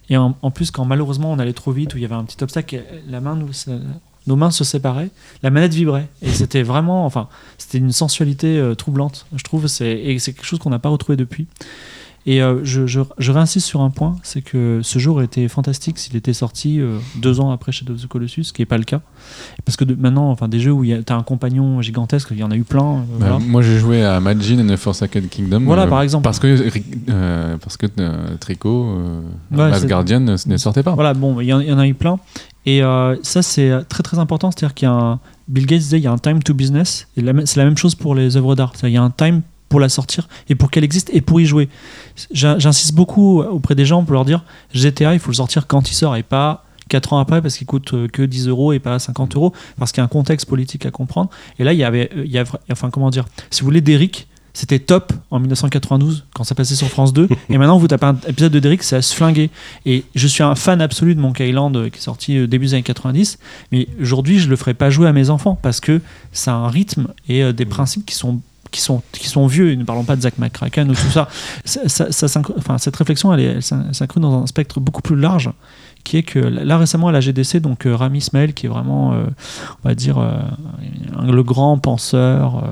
[0.09, 2.25] Et en, en plus, quand malheureusement on allait trop vite, où il y avait un
[2.25, 3.73] petit obstacle, la main nous, ça-
[4.27, 5.11] nos mains se séparaient,
[5.43, 6.09] la manette vibrait.
[6.23, 9.67] Et c'était vraiment, enfin, c'était une sensualité euh, troublante, je trouve.
[9.67, 11.47] C'est, et c'est quelque chose qu'on n'a pas retrouvé depuis.
[12.25, 15.99] Et euh, je, je, je réinsiste sur un point, c'est que ce aurait été fantastique
[15.99, 18.79] s'il était sorti euh, deux ans après Shadow of the Colossus, ce qui n'est pas
[18.79, 19.01] le cas.
[19.65, 22.45] Parce que de- maintenant, enfin, des jeux où tu as un compagnon gigantesque, il y
[22.45, 22.99] en a eu plein.
[22.99, 23.39] euh, Bah, voilà.
[23.41, 25.63] Moi, j'ai joué à Majin and the Forsaken Kingdom.
[25.65, 26.23] Voilà, par exemple.
[26.23, 26.63] Parce que,
[27.61, 27.87] parce que
[28.37, 28.99] Tricot,
[29.51, 30.95] Ouais, Last Guardian ne sortait pas.
[30.95, 32.21] Voilà, bon, il y, en- il y en a eu plein.
[32.67, 34.51] Et euh, ça, c'est très très important.
[34.51, 35.21] C'est-à-dire qu'il y a un.
[35.49, 37.09] Bill Gates disait il y a un time to business.
[37.17, 38.73] C'est la même chose pour les œuvres d'art.
[38.85, 41.47] Il y a un time pour la sortir et pour qu'elle existe et pour y
[41.47, 41.69] jouer.
[42.33, 44.45] J'in- J'insiste beaucoup auprès des gens pour leur dire
[44.75, 47.67] GTA, il faut le sortir quand il sort et pas 4 ans après parce qu'il
[47.67, 50.47] coûte euh, que 10 euros et pas 50 euros parce qu'il y a un contexte
[50.47, 51.31] politique à comprendre.
[51.59, 52.11] Et là, il y avait.
[52.17, 54.29] euh, Il y a, enfin, comment dire Si vous voulez, Derrick.
[54.55, 58.17] C'était top en 1992 quand ça passait sur France 2 et maintenant vous tapez un
[58.29, 59.51] épisode de Derrick c'est à se flinguer.
[59.87, 62.67] Et je suis un fan absolu de Monkey Island euh, qui est sorti euh, début
[62.67, 63.39] des années 90
[63.73, 66.01] mais aujourd'hui je le ferai pas jouer à mes enfants parce que
[66.33, 68.41] ça a un rythme et euh, des principes qui sont
[68.71, 71.29] qui sont, qui sont vieux, ne parlons pas de Zach McCracken ou tout ça,
[71.67, 75.03] ça, ça- ça enfin, cette réflexion, elle, est- elle s'in- s'inclut dans un spectre beaucoup
[75.03, 75.51] plus large,
[76.05, 79.13] qui est que là récemment à la GDC, donc euh, Rami Ismail, qui est vraiment,
[79.13, 79.25] euh,
[79.85, 80.41] on va dire, euh,
[81.25, 82.65] le grand penseur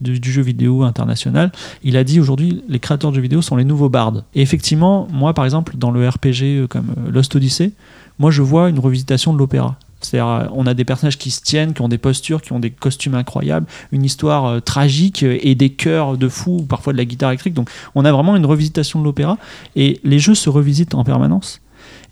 [0.00, 1.52] du, jeu vidéo international,
[1.82, 4.24] il a dit aujourd'hui les créateurs de jeux vidéo sont les nouveaux bardes.
[4.34, 7.72] Et effectivement, moi par exemple, dans le RPG comme Lost Odyssey,
[8.18, 9.76] moi je vois une revisitation de l'opéra.
[10.00, 12.70] C'est-à-dire, on a des personnages qui se tiennent, qui ont des postures, qui ont des
[12.70, 17.30] costumes incroyables, une histoire tragique et des chœurs de fous, ou parfois de la guitare
[17.30, 17.52] électrique.
[17.52, 19.36] Donc, on a vraiment une revisitation de l'opéra.
[19.76, 21.60] Et les jeux se revisitent en permanence.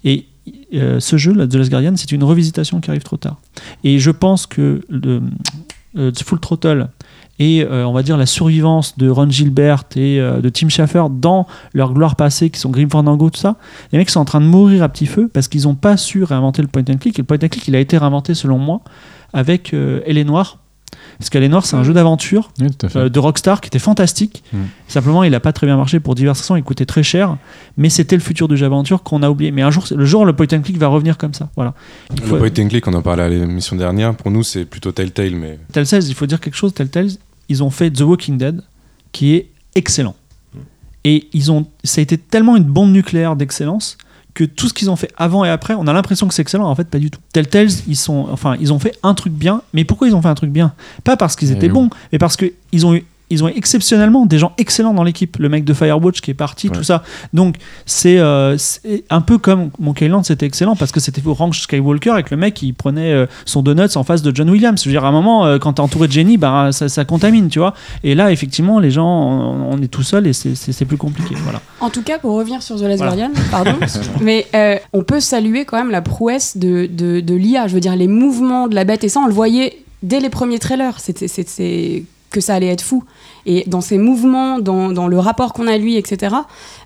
[0.04, 0.26] Et
[0.74, 3.36] euh, ce jeu, The Last Guardian, c'est une revisitation qui arrive trop tard.
[3.84, 5.22] Et je pense que le,
[5.96, 6.88] euh, Full Throttle
[7.40, 11.46] et euh, on va dire la survivance de Ron Gilbert et de Tim Schafer dans
[11.72, 13.56] leur gloire passée, qui sont Grim Fandango, tout ça,
[13.92, 16.24] les mecs sont en train de mourir à petit feu parce qu'ils n'ont pas su
[16.24, 17.16] réinventer le point and click.
[17.18, 18.80] Et le point and click, il a été réinventé selon moi
[19.32, 20.58] avec Elle est Noire.
[21.18, 24.44] Parce est Noire, c'est un jeu d'aventure Oui, euh, de Rockstar qui était fantastique.
[24.52, 24.58] Mm.
[24.86, 26.54] Simplement, il n'a pas très bien marché pour diverses raisons.
[26.54, 27.36] Il coûtait très cher,
[27.76, 29.50] mais c'était le futur du jeu d'aventure qu'on a oublié.
[29.50, 31.48] Mais un jour, le jour, le point and click va revenir comme ça.
[31.56, 31.74] Voilà.
[32.14, 34.14] Il faut- Le point and click, on en parlait à l'émission dernière.
[34.14, 36.72] Pour nous, c'est plutôt Telltale, mais Telltale, il faut dire quelque chose.
[36.72, 37.08] Telltale,
[37.48, 38.62] ils ont fait The Walking Dead,
[39.10, 40.14] qui est excellent.
[41.04, 43.96] Et ils ont, ça a été tellement une bombe nucléaire d'excellence
[44.38, 46.68] que tout ce qu'ils ont fait avant et après, on a l'impression que c'est excellent.
[46.68, 47.18] En fait, pas du tout.
[47.32, 49.62] Telltale, ils sont, enfin, ils ont fait un truc bien.
[49.72, 50.74] Mais pourquoi ils ont fait un truc bien?
[51.02, 54.38] Pas parce qu'ils étaient bons, mais parce que ils ont eu ils ont exceptionnellement des
[54.38, 55.36] gens excellents dans l'équipe.
[55.38, 56.76] Le mec de Firewatch qui est parti, Ouais.
[56.76, 57.02] tout ça.
[57.32, 57.56] Donc,
[57.86, 61.60] c'est euh, c'est un peu comme Monkey Island, c'était excellent parce que c'était au Ranch
[61.62, 64.80] Skywalker et que le mec il prenait euh, son donuts en face de John Williams.
[64.82, 67.04] Je veux dire, à un moment, euh, quand t'es entouré de génie, bah, ça, ça
[67.04, 67.74] contamine, tu vois.
[68.04, 71.34] Et là, effectivement, les gens, on, on est tout seul et c'est- plus compliqué.
[71.42, 71.60] Voilà.
[71.80, 73.14] En tout cas, pour revenir sur The Last Voilà.
[73.16, 73.74] Guardian, pardon,
[74.22, 77.66] mais euh, on peut saluer quand même la prouesse de, de, de l'IA.
[77.68, 80.30] Je veux dire, les mouvements de la bête et ça, on le voyait dès les
[80.30, 80.94] premiers trailers.
[80.98, 83.04] C'est que ça allait être fou.
[83.46, 86.34] Et dans ses mouvements, dans, dans le rapport qu'on a à lui, etc.,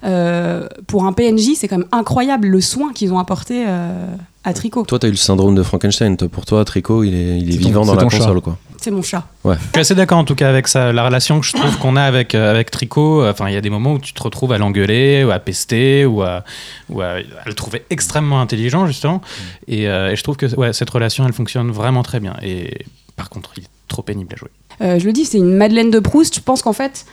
[0.05, 4.07] euh, pour un PNJ, c'est quand même incroyable le soin qu'ils ont apporté euh,
[4.45, 4.85] à Tricot.
[4.85, 6.17] Toi, t'as eu le syndrome de Frankenstein.
[6.17, 8.19] Pour toi, Tricot, il est, il est ton- vivant dans c'est la chat.
[8.19, 8.59] console, quoi.
[8.81, 9.25] C'est mon chat.
[9.45, 10.93] Je suis assez d'accord en tout cas avec ça.
[10.93, 13.61] La relation que je trouve qu'on a avec, euh, avec Tricot, enfin, il y a
[13.61, 16.43] des moments où tu te retrouves à l'engueuler, ou à pester, ou à,
[16.89, 19.21] ou à, à le trouver extrêmement intelligent, justement.
[19.69, 22.35] Et, euh, et je trouve que ouais, cette relation, elle fonctionne vraiment très bien.
[22.43, 22.87] Et
[23.17, 24.51] par contre, il est trop pénible à jouer.
[24.83, 26.35] Euh, je le dis, c'est une Madeleine de Proust.
[26.35, 27.07] Je pense qu'en fait,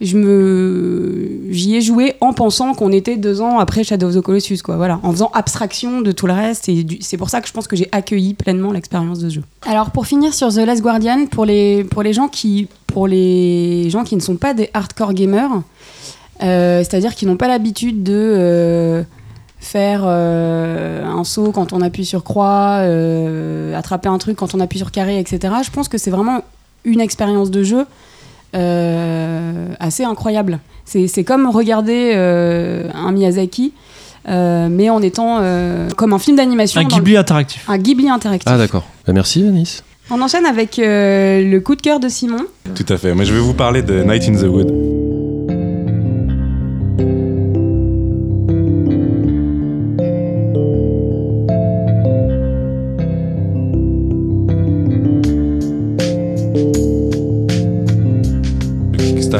[0.00, 4.20] je me, j'y ai joué en pensant qu'on était deux ans après Shadow of the
[4.20, 4.76] Colossus, quoi.
[4.76, 6.68] Voilà, en faisant abstraction de tout le reste.
[6.68, 9.42] Et c'est pour ça que je pense que j'ai accueilli pleinement l'expérience de ce jeu.
[9.66, 13.88] Alors, pour finir sur The Last Guardian, pour les pour les gens qui pour les
[13.90, 15.62] gens qui ne sont pas des hardcore gamers,
[16.42, 19.02] euh, c'est-à-dire qui n'ont pas l'habitude de euh,
[19.58, 22.82] faire un saut quand on appuie sur croix,
[23.74, 25.54] attraper un truc quand on appuie sur carré, etc.
[25.64, 26.42] Je pense que c'est vraiment
[26.84, 27.84] une expérience de jeu
[28.54, 30.60] euh, assez incroyable.
[30.84, 33.72] C'est c'est comme regarder euh, un Miyazaki,
[34.28, 36.80] euh, mais en étant euh, comme un film d'animation.
[36.80, 37.68] Un Ghibli interactif.
[37.68, 38.50] un Ghibli interactif.
[38.52, 38.84] Ah, d'accord.
[39.06, 39.82] Bah, merci, Anis.
[40.10, 42.44] On enchaîne avec euh, le coup de cœur de Simon.
[42.74, 43.14] tout à fait.
[43.14, 44.70] Mais je vais vous parler de Night in the Wood.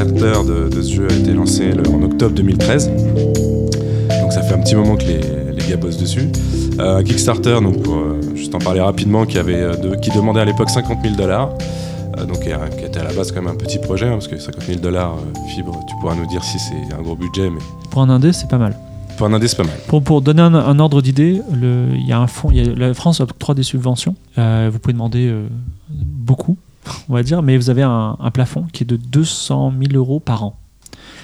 [0.03, 2.89] Kickstarter de, de ce jeu a été lancé le- en octobre 2013.
[4.21, 5.19] Donc ça fait un petit moment que les,
[5.57, 6.29] les gars bossent dessus.
[6.79, 10.09] Euh, un Kickstarter, donc pour euh, juste en parler rapidement, qui, avait, euh, de- qui
[10.11, 11.49] demandait à l'époque 50 000 dollars.
[12.27, 14.27] donc qui, a- qui était à la base quand même un petit projet, hein, parce
[14.27, 15.15] que 50 000 dollars,
[15.55, 17.59] fibre, tu pourras nous dire si c'est un gros budget, mais
[17.91, 18.75] Pour un indé, c'est pas mal.
[19.17, 19.75] pour un indé, c'est pas mal.
[19.87, 22.73] Pour, pour donner un, un ordre d'idée, il y a un fonds, il y a-
[22.75, 24.15] la France octroie des subventions.
[24.37, 25.45] Euh, vous pouvez demander euh,
[25.89, 26.57] beaucoup,
[27.09, 30.19] on va dire, mais vous avez un, un plafond qui est de 200 000 euros
[30.19, 30.57] par an.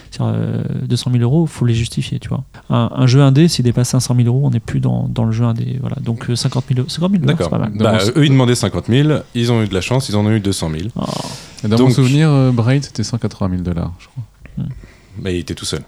[0.10, 2.44] C'est-à-dire, euh, 200 000 euros, il faut les justifier, tu vois.
[2.70, 5.32] Un, un jeu indé, s'il dépasse 500 000 euros, on n'est plus dans, dans le
[5.32, 5.78] jeu indé.
[5.80, 5.96] Voilà.
[6.02, 7.72] Donc euh, 50 000 euros, 50 000 euros, c'est pas mal.
[7.78, 10.32] Bah, eux, ils demandaient 50 000, ils ont eu de la chance, ils en ont
[10.32, 10.90] eu 200 000.
[10.98, 11.04] Oh.
[11.64, 14.24] Et Dans Donc- mon souvenir, euh, Braid, c'était 180 000 dollars, je crois.
[15.22, 15.82] Mais il était tout seul.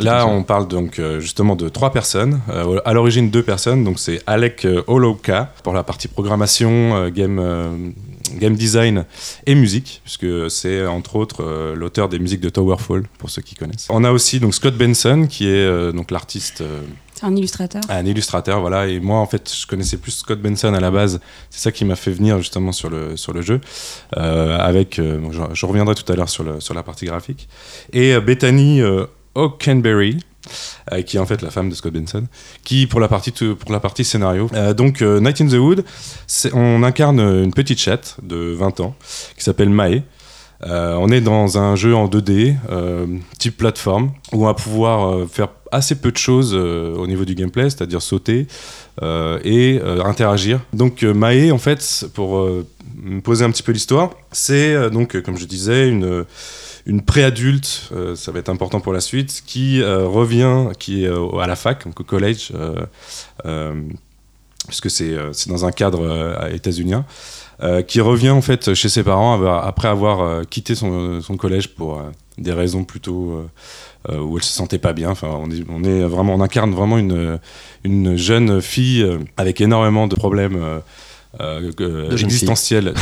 [0.00, 2.40] Là, on parle donc euh, justement de trois personnes.
[2.48, 3.84] Euh, à l'origine, deux personnes.
[3.84, 7.90] Donc, c'est Alec euh, Holovka pour la partie programmation, euh, game, euh,
[8.38, 9.04] game design
[9.46, 13.54] et musique, puisque c'est entre autres euh, l'auteur des musiques de Towerfall, pour ceux qui
[13.54, 13.86] connaissent.
[13.90, 16.82] On a aussi donc Scott Benson, qui est euh, donc l'artiste, euh,
[17.14, 17.82] C'est un illustrateur.
[17.88, 18.86] un illustrateur, voilà.
[18.88, 21.20] Et moi, en fait, je connaissais plus Scott Benson à la base.
[21.50, 23.60] C'est ça qui m'a fait venir justement sur le sur le jeu.
[24.16, 27.06] Euh, avec, euh, bon, je, je reviendrai tout à l'heure sur le sur la partie
[27.06, 27.48] graphique.
[27.92, 28.82] Et euh, Bethany
[29.34, 30.18] O'Kenberry.
[30.92, 32.24] Euh, qui est en fait la femme de Scott Benson,
[32.64, 34.48] qui pour la partie pour la partie scénario.
[34.54, 35.84] Euh, donc euh, Night in the Wood,
[36.52, 38.94] on incarne une petite chatte de 20 ans
[39.36, 40.02] qui s'appelle Mae.
[40.66, 43.06] On est dans un jeu en 2D, euh,
[43.38, 47.64] type plateforme, où on va pouvoir faire assez peu de choses au niveau du gameplay,
[47.64, 48.46] c'est-à-dire sauter
[49.02, 50.60] et interagir.
[50.72, 52.48] Donc Mae, en fait, pour
[52.96, 56.24] me poser un petit peu l'histoire, c'est donc, comme je disais, une
[56.86, 61.08] une préadulte, euh, ça va être important pour la suite, qui euh, revient, qui est
[61.08, 62.52] euh, à la fac, donc au collège,
[63.44, 63.74] euh,
[64.68, 65.14] puisque c'est
[65.48, 67.04] dans un cadre états-unien,
[67.86, 72.02] qui revient en fait chez ses parents après avoir quitté son, collège pour
[72.38, 73.44] des raisons plutôt
[74.08, 75.10] où elle se sentait pas bien.
[75.10, 77.38] Enfin, on est, vraiment, on incarne vraiment une,
[77.84, 79.06] une jeune fille
[79.36, 80.80] avec énormément de problèmes.
[81.40, 82.08] Euh, euh,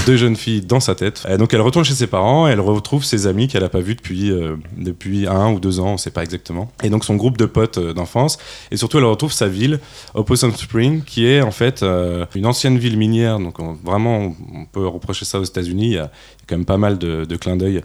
[0.07, 1.23] De jeune filles dans sa tête.
[1.29, 3.81] Et donc elle retourne chez ses parents et elle retrouve ses amis qu'elle n'a pas
[3.81, 6.71] vus depuis, euh, depuis un ou deux ans, on ne sait pas exactement.
[6.83, 8.39] Et donc son groupe de potes euh, d'enfance.
[8.71, 9.81] Et surtout elle retrouve sa ville,
[10.15, 13.39] Opossum Spring, qui est en fait euh, une ancienne ville minière.
[13.39, 15.87] Donc on- vraiment, on peut reprocher ça aux États-Unis.
[15.87, 16.11] Il y, y a
[16.47, 17.83] quand même pas mal de, de clins d'œil.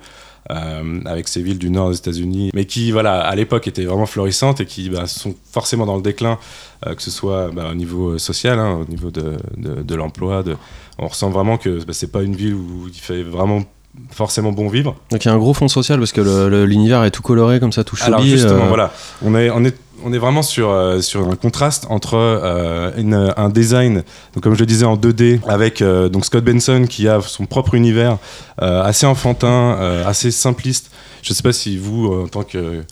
[0.51, 4.05] Euh, avec ces villes du nord des États-Unis, mais qui, voilà, à l'époque étaient vraiment
[4.05, 6.37] florissantes et qui bah, sont forcément dans le déclin,
[6.85, 9.95] euh, que ce soit bah, au niveau euh, social, hein, au niveau de, de, de
[9.95, 10.43] l'emploi.
[10.43, 10.55] De...
[10.99, 13.63] On ressent vraiment que bah, c'est pas une ville où il fait vraiment
[14.11, 14.95] forcément bon vivre.
[15.11, 17.71] Donc il y a un gros fond social parce que l'univers est tout coloré comme
[17.71, 18.31] ça, tout Alors choubi.
[18.31, 18.93] justement, euh, voilà,
[19.23, 23.49] on est, on est, on est vraiment sur, euh, sur un contraste entre euh, un
[23.49, 27.21] design, donc comme je le disais en 2D, avec euh, donc Scott Benson qui a
[27.21, 28.17] son propre univers
[28.59, 30.89] assez enfantin, assez simpliste.
[31.21, 32.83] Je sais pas si vous, en tant que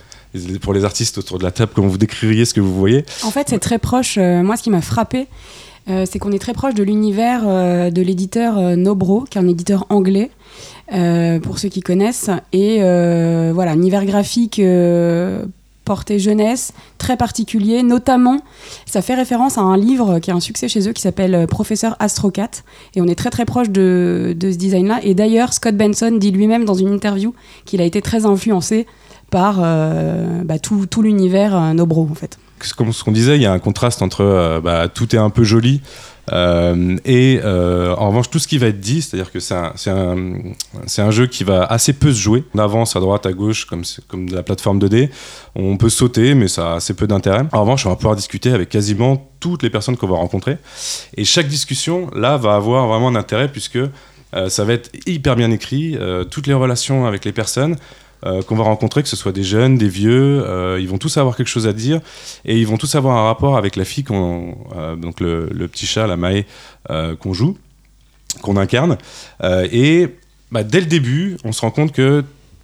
[0.61, 3.31] pour les artistes autour de la table, comment vous décririez ce que vous voyez En
[3.31, 4.17] fait, c'est très proche.
[4.17, 5.27] moi, ce qui m'a frappé,
[5.87, 7.41] c'est qu'on est très proche de l'univers
[7.91, 10.29] de l'éditeur Nobro, qui est un éditeur anglais,
[11.41, 12.29] pour ceux qui connaissent.
[12.53, 14.61] Et voilà, un univers graphique
[15.85, 17.83] porté jeunesse, très particulier.
[17.83, 18.41] Notamment,
[18.85, 21.47] ça fait référence à un livre qui a un succès chez eux qui s'appelle euh,
[21.47, 22.49] Professeur Astrocat.
[22.95, 24.99] Et on est très très proche de, ce design-là.
[25.03, 27.33] Et d'ailleurs, Scott Benson dit lui-même dans une interview
[27.65, 28.87] qu'il a été très influencé
[29.29, 32.37] par euh, bah, tout, tout l'univers euh, Nobro, en fait.
[32.77, 35.29] comme ce qu'on disait, il y a un contraste entre euh, bah, tout est un
[35.29, 35.81] peu joli
[36.31, 39.73] euh, et euh, en revanche tout ce qui va être dit, c'est-à-dire que c'est un,
[39.87, 40.25] un,
[40.97, 42.43] un jeu qui va assez peu se jouer.
[42.53, 45.09] On avance à droite, à gauche, comme, comme de la plateforme 2D.
[45.55, 47.43] On peut sauter, mais ça a assez peu d'intérêt.
[47.51, 50.57] En revanche, on va pouvoir discuter avec quasiment toutes les personnes qu'on va rencontrer.
[51.15, 55.35] Et chaque discussion, là, va avoir vraiment un intérêt puisque euh, ça va être hyper
[55.35, 55.97] bien écrit.
[56.31, 57.75] toutes les relations avec les personnes
[58.25, 61.17] euh, qu'on va rencontrer, que ce soit des jeunes, des vieux, euh, ils vont tous
[61.17, 61.99] avoir quelque chose à dire
[62.43, 66.07] et ils vont tous avoir un rapport avec la fille, euh, donc le, petit chat,
[66.07, 66.45] la Mae,
[67.19, 67.57] qu'on joue,
[68.41, 68.97] qu'on incarne.
[69.71, 70.07] Et
[70.51, 72.23] bah, dès le début, on se rend compte que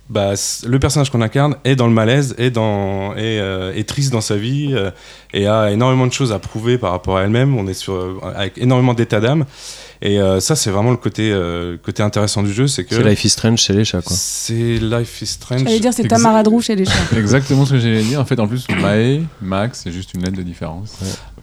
[0.10, 0.34] bah,
[0.66, 4.76] le personnage qu'on incarne est dans le malaise, est, triste dans sa vie
[5.34, 7.58] et a énormément de choses à prouver par rapport à elle-même.
[7.58, 9.45] On est sur, avec énormément d'état d'âme.
[10.04, 13.04] Et euh, ça, c'est vraiment le côté, euh, côté intéressant du jeu, c'est que C'est
[13.04, 14.16] Life is Strange chez les chats quoi.
[14.18, 15.64] c'est Life is Strange.
[15.64, 16.08] J'allais dire c'est.
[16.08, 16.93] Tamara Drew chez les chats.
[17.18, 18.20] Exactement ce que j'allais dire.
[18.20, 20.93] En fait, en plus, Mae, Max, c'est juste une lettre de différence.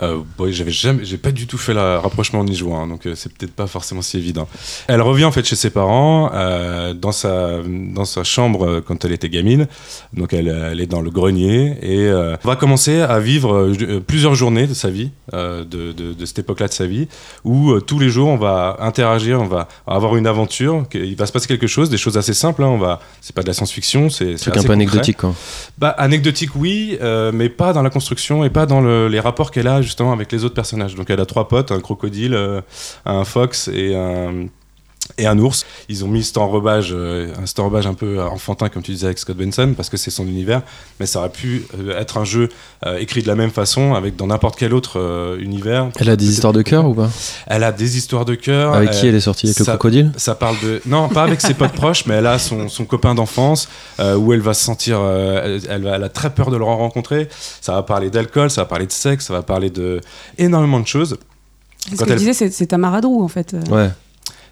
[0.02, 2.86] Euh, ouais, j'avais jamais, j'ai pas du tout fait le rapprochement en y jouant, hein,
[2.86, 4.48] donc euh, c'est peut-être pas forcément si évident.
[4.86, 9.04] Elle revient en fait chez ses parents euh, dans sa dans sa chambre euh, quand
[9.04, 9.66] elle était gamine,
[10.12, 14.00] donc elle, elle est dans le grenier et euh, va commencer à vivre euh, euh,
[14.00, 17.08] plusieurs journées de sa vie, euh, de, de, de cette époque-là de sa vie,
[17.44, 21.26] où euh, tous les jours on va interagir, on va avoir une aventure, il va
[21.26, 22.62] se passer quelque chose, des choses assez simples.
[22.62, 24.72] Hein, on va, c'est pas de la science-fiction, c'est Truc un peu concret.
[24.74, 25.34] anecdotique quoi.
[25.78, 29.50] Bah, anecdotique, oui, euh, mais pas dans la construction et pas dans le- les rapports
[29.50, 30.94] qu'elle a justement avec les autres personnages.
[30.94, 32.60] Donc, elle a trois potes un crocodile, euh,
[33.04, 34.46] un fox et un.
[35.18, 35.66] Et un ours.
[35.88, 39.06] Ils ont mis cet enrobage, euh, un cet enrobage un peu enfantin, comme tu disais
[39.06, 40.62] avec Scott Benson, parce que c'est son univers.
[41.00, 42.48] Mais ça aurait pu euh, être un jeu
[42.86, 45.88] euh, écrit de la même façon, avec dans n'importe quel autre euh, univers.
[45.98, 47.10] Elle a des histoires de cœur ou pas?
[47.48, 48.74] Elle a des histoires de cœur.
[48.74, 50.12] Avec euh, qui elle est sortie Avec le crocodile?
[50.16, 53.14] ça parle de non pas avec ses potes proches mais elle a son, son copain
[53.14, 53.68] d'enfance
[54.00, 56.56] euh, où elle va se sentir euh, elle, elle va- elle a très peur de
[56.56, 57.28] le rencontrer
[57.60, 60.00] ça va parler d'alcool ça va parler de sexe ça va parler de
[60.38, 61.16] énormément de choses
[61.84, 63.54] C'est ce Quand que je elle- disais, c'est- Tamara Drew en fait.
[63.54, 63.60] euh.
[63.70, 63.90] Ouais.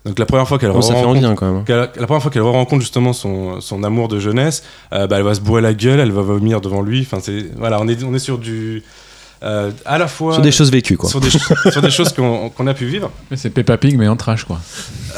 [0.06, 1.64] Donc la première fois qu'elle Bon, ça fait rencontre envie hein, quand même.
[1.64, 5.24] qu'elle- la première fois qu'elle rencontre justement son, son amour de jeunesse, euh, bah, elle
[5.24, 7.00] va se bourrer la gueule, elle va vomir devant lui.
[7.02, 8.82] Enfin, c'est voilà, on est on est sur du
[9.42, 11.10] euh, à la fois Sur des choses vécues quoi.
[11.10, 13.10] sur des, ch- sur des choses qu'on a pu vivre.
[13.30, 14.58] Mais c'est Peppa Pig, mais en trash, quoi.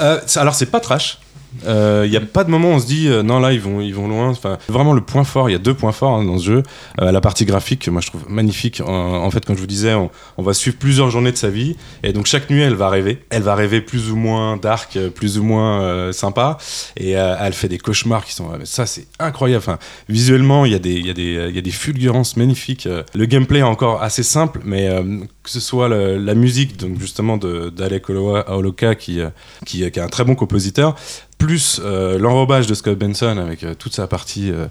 [0.01, 1.19] Euh, alors c'est pas trash.
[1.65, 3.81] Il n'y a pas de moment où on se dit euh, non là ils vont
[3.81, 4.29] ils vont loin.
[4.29, 5.49] Enfin vraiment le point fort.
[5.49, 6.63] Il y a deux points forts hein, dans ce jeu.
[7.01, 8.81] Euh, la partie graphique que moi je trouve magnifique.
[8.85, 11.77] En, fait comme je vous disais on, on va suivre plusieurs journées de sa vie
[12.03, 13.25] et donc chaque nuit elle va rêver.
[13.31, 16.59] Elle va rêver plus ou moins dark, euh, plus ou moins euh, sympa
[16.97, 19.63] et euh, elle fait des cauchemars qui sont ça c'est incroyable.
[19.67, 19.79] Enfin
[20.09, 22.87] visuellement il y a des il y il y a des fulgurances magnifiques.
[22.87, 25.03] Euh, Le gameplay est encore assez simple mais euh,
[25.49, 29.31] que ce soit la musique, donc justement d'Alec Oloa- Oloka, qui, euh,
[29.65, 30.95] qui, qui est un très bon compositeur,
[31.39, 34.67] plus euh, l'enrobage de Scott Benson avec euh, toute sa partie euh,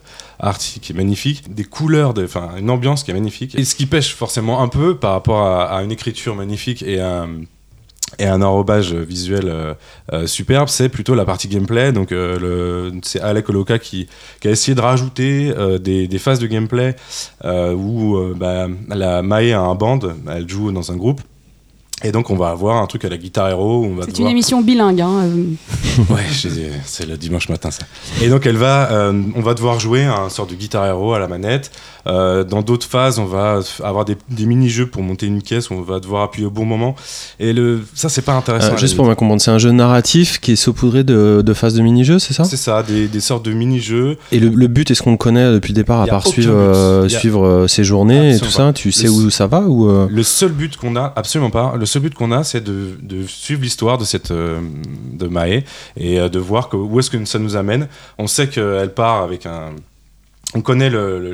[0.59, 3.55] qui est magnifique, des couleurs, enfin une ambiance qui est magnifique.
[3.55, 6.99] Et ce qui pêche forcément un peu par rapport à, à une écriture magnifique et
[7.01, 7.27] un,
[8.19, 9.73] et un enrobage visuel euh,
[10.13, 11.91] euh, superbe, c'est plutôt la partie gameplay.
[11.91, 14.07] Donc euh, c'est Alec Oloka qui,
[14.45, 16.95] a essayé de rajouter des, phases de gameplay
[17.43, 19.99] où bah, la Mae a un band,
[20.29, 21.21] elle joue dans un groupe.
[22.03, 23.87] Et donc on va avoir un truc à la guitare héros.
[24.05, 25.01] C'est une émission bilingue.
[25.01, 25.23] Hein.
[25.23, 25.43] euh.
[26.13, 26.21] Ouais,
[26.85, 27.83] c'est le dimanche matin ça.
[28.21, 31.19] Et donc elle va, euh, on va devoir jouer un sort de guitare héros à
[31.19, 31.71] la manette.
[32.05, 35.73] Euh, dans d'autres phases, on va avoir des, des mini-jeux pour monter une pièce où
[35.73, 36.95] on va devoir appuyer au bon moment.
[37.39, 38.73] Et le, ça, c'est pas intéressant.
[38.73, 41.73] Euh, juste pour me comprendre, c'est un jeu narratif qui est saupoudré de, de phases
[41.73, 42.45] de mini-jeux, c'est ça?
[42.45, 44.17] C'est ça, des, des sortes de mini-jeux.
[44.31, 47.05] Et le, le but, est-ce qu'on le connaît depuis le départ, à part suivre, euh,
[47.07, 48.71] a- suivre euh, ses journées et tout ça?
[48.71, 51.73] Tu Le sais où ça va ou euh, Le seul but qu'on a, absolument pas,
[51.77, 54.59] le seul but qu'on a, c'est de, suivre l'histoire de cette euh,
[55.13, 55.63] de Mae
[55.95, 57.87] et euh, de voir que, où est-ce que ça nous amène.
[58.17, 59.71] On sait qu'elle part avec un.
[60.53, 61.33] On connaît le-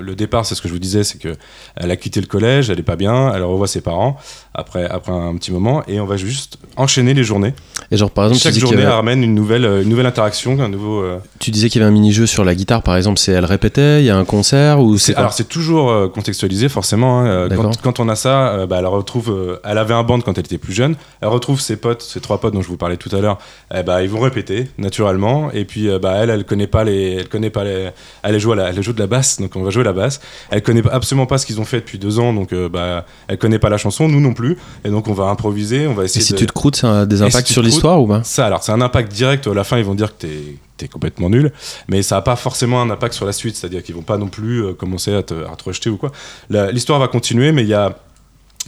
[0.00, 1.34] le départ, c'est ce que je vous disais, c'est que
[1.74, 4.16] elle a quitté le collège, elle est pas bien, elle revoit ses parents
[4.54, 7.54] après, après un petit moment, et on va juste enchaîner les journées.
[7.90, 10.68] Et genre, par exemple, Chaque journée avait- ramène une nouvelle, euh, une nouvelle interaction, un
[10.68, 11.02] nouveau.
[11.02, 13.44] euh, tu disais qu'il y avait un mini-jeu sur la guitare, par exemple, c'est elle
[13.44, 17.20] répétait, il y a un concert ou c'est alors c'est toujours euh, contextualisé forcément.
[17.20, 19.58] hein, quand, quand on a ça, bah, elle retrouve.
[19.64, 20.96] elle avait un band quand elle était plus jeune.
[21.20, 23.38] Elle retrouve ses potes, ses trois potes dont je vous parlais tout à l'heure.
[23.74, 25.50] eh bah, ils vont répéter naturellement.
[25.52, 27.16] Et puis bah, elle, elle connaît pas les.
[27.20, 27.88] Elle connaît pas les.
[28.22, 30.20] Elle joue la, elle joue de la basse, donc on va jouer la basse.
[30.50, 33.58] Elle connaît absolument pas ce qu'ils ont fait depuis deux ans, donc bah, elle connaît
[33.58, 34.41] pas la chanson, nous non plus.
[34.84, 36.24] Et donc on va improviser, on va Et essayer.
[36.24, 36.38] si de...
[36.38, 38.22] tu te croûtes, ça a des Et si impacts sur l'histoire ou pas?
[38.24, 39.46] Ça, alors, c'est un impact direct.
[39.46, 41.52] À la fin, ils vont dire que t'es es complètement nul,
[41.86, 43.54] mais ça n'a pas forcément un impact sur la suite.
[43.54, 46.10] C'est-à-dire qu'ils vont pas non plus euh, commencer à te, à te rejeter ou quoi.
[46.50, 47.96] L'histoire va continuer, mais il y a.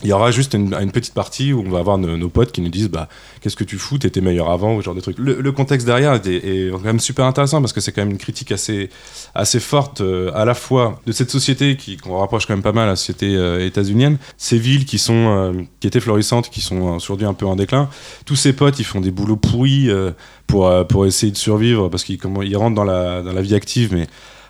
[0.03, 2.69] Il y aura juste une, petite partie où on va avoir nos, potes qui nous
[2.69, 3.07] disent bah
[3.39, 3.97] qu'est-ce que tu fous?
[3.97, 5.17] T'étais meilleur avant ou genre de trucs.
[5.17, 8.51] Le, contexte derrière est, quand même super intéressant parce que c'est quand même une critique
[8.51, 8.89] assez
[9.35, 12.73] assez forte euh, à la fois de cette société qui qu'on rapproche quand même pas
[12.73, 16.59] mal à la société euh, états-unienne, ces villes qui sont euh, qui étaient florissantes, qui
[16.59, 17.89] sont aujourd'hui un peu en déclin.
[18.25, 19.89] Tous ces potes ils font des boulots pourris
[20.45, 23.55] pour pour essayer de survivre parce qu'ils comment ils rentrent dans la dans la vie
[23.55, 24.07] active mais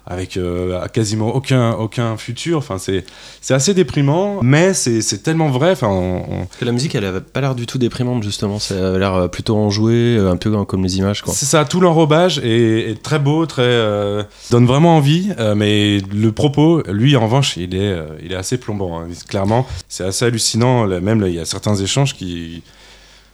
[0.08, 2.58] avec euh, quasiment aucun aucun futur.
[2.60, 3.06] Enfin c'est
[3.42, 5.72] c'est assez déprimant, mais c'est c'est tellement vrai.
[5.72, 8.60] Enfin on- on- Parce que la musique, elle avait pas l'air du tout déprimante, justement.
[8.60, 11.34] Ça avait l'air euh, plutôt enjoué, euh, un peu comme les images, quoi.
[11.34, 16.00] C'est ça, tout l'enrobage est, est très beau, très euh, donne vraiment envie, euh, mais
[16.14, 19.00] le propos, lui en revanche, il est, il est assez plombant.
[19.02, 19.08] hein.
[19.28, 20.86] Clairement, c'est assez hallucinant.
[20.88, 22.62] Même là, il y a certains échanges qui,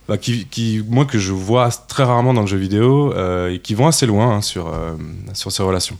[0.07, 3.59] bah, qui, qui, moi que je vois très rarement dans le jeu vidéo euh, et
[3.59, 4.91] qui vont assez loin hein, sur euh,
[5.33, 5.97] sur ces relations.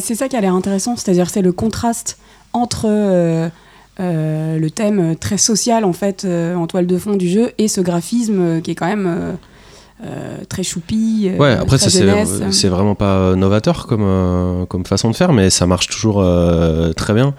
[0.00, 2.18] C'est ça qui a l'air intéressant, c'est-à-dire c'est le contraste
[2.52, 3.48] entre euh,
[3.98, 7.68] euh, le thème très social en fait euh, en toile de fond du jeu et
[7.68, 9.36] ce graphisme qui est quand même
[10.48, 11.30] très choupi.
[11.38, 15.88] Ouais, après, ça, c'est vraiment pas novateur comme, comme façon de faire, mais ça marche
[15.88, 16.24] toujours
[16.96, 17.34] très bien.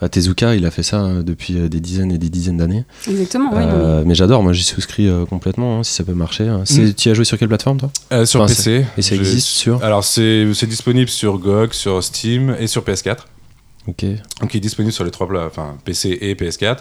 [0.00, 2.84] Bah, Tezuka, il a fait ça euh, depuis euh, des dizaines et des dizaines d'années.
[3.08, 3.62] Exactement, oui.
[3.64, 6.46] Euh, mais j'adore, moi j'y souscris euh, complètement, hein, si ça peut marcher.
[6.48, 6.62] hein.
[6.66, 6.94] C'est- Mm.
[6.94, 7.90] Tu as joué sur quelle plateforme, toi?
[8.12, 8.84] Euh, sur Enfin, PC.
[8.98, 13.20] Et ça existe sur Alors c'est disponible sur GOG, sur Steam et sur PS4.
[13.88, 14.04] Ok.
[14.40, 16.78] donc il est disponible sur les trois plats, enfin PC et PS4.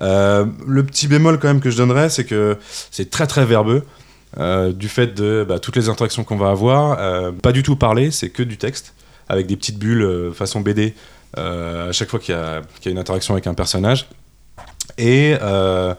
[0.00, 2.56] Euh, le petit bémol quand même que je donnerais, c'est que
[2.90, 3.82] c'est très très verbeux.
[4.38, 7.76] euh, du fait de bah, toutes les interactions qu'on va avoir, euh, pas du tout
[7.76, 8.92] parler, c'est que du texte,
[9.28, 10.90] avec des petites bulles euh, façon BD euh,
[11.36, 14.08] à chaque fois qu'il y, a qu'il y a une interaction avec un personnage.
[14.96, 15.94] Et, euh,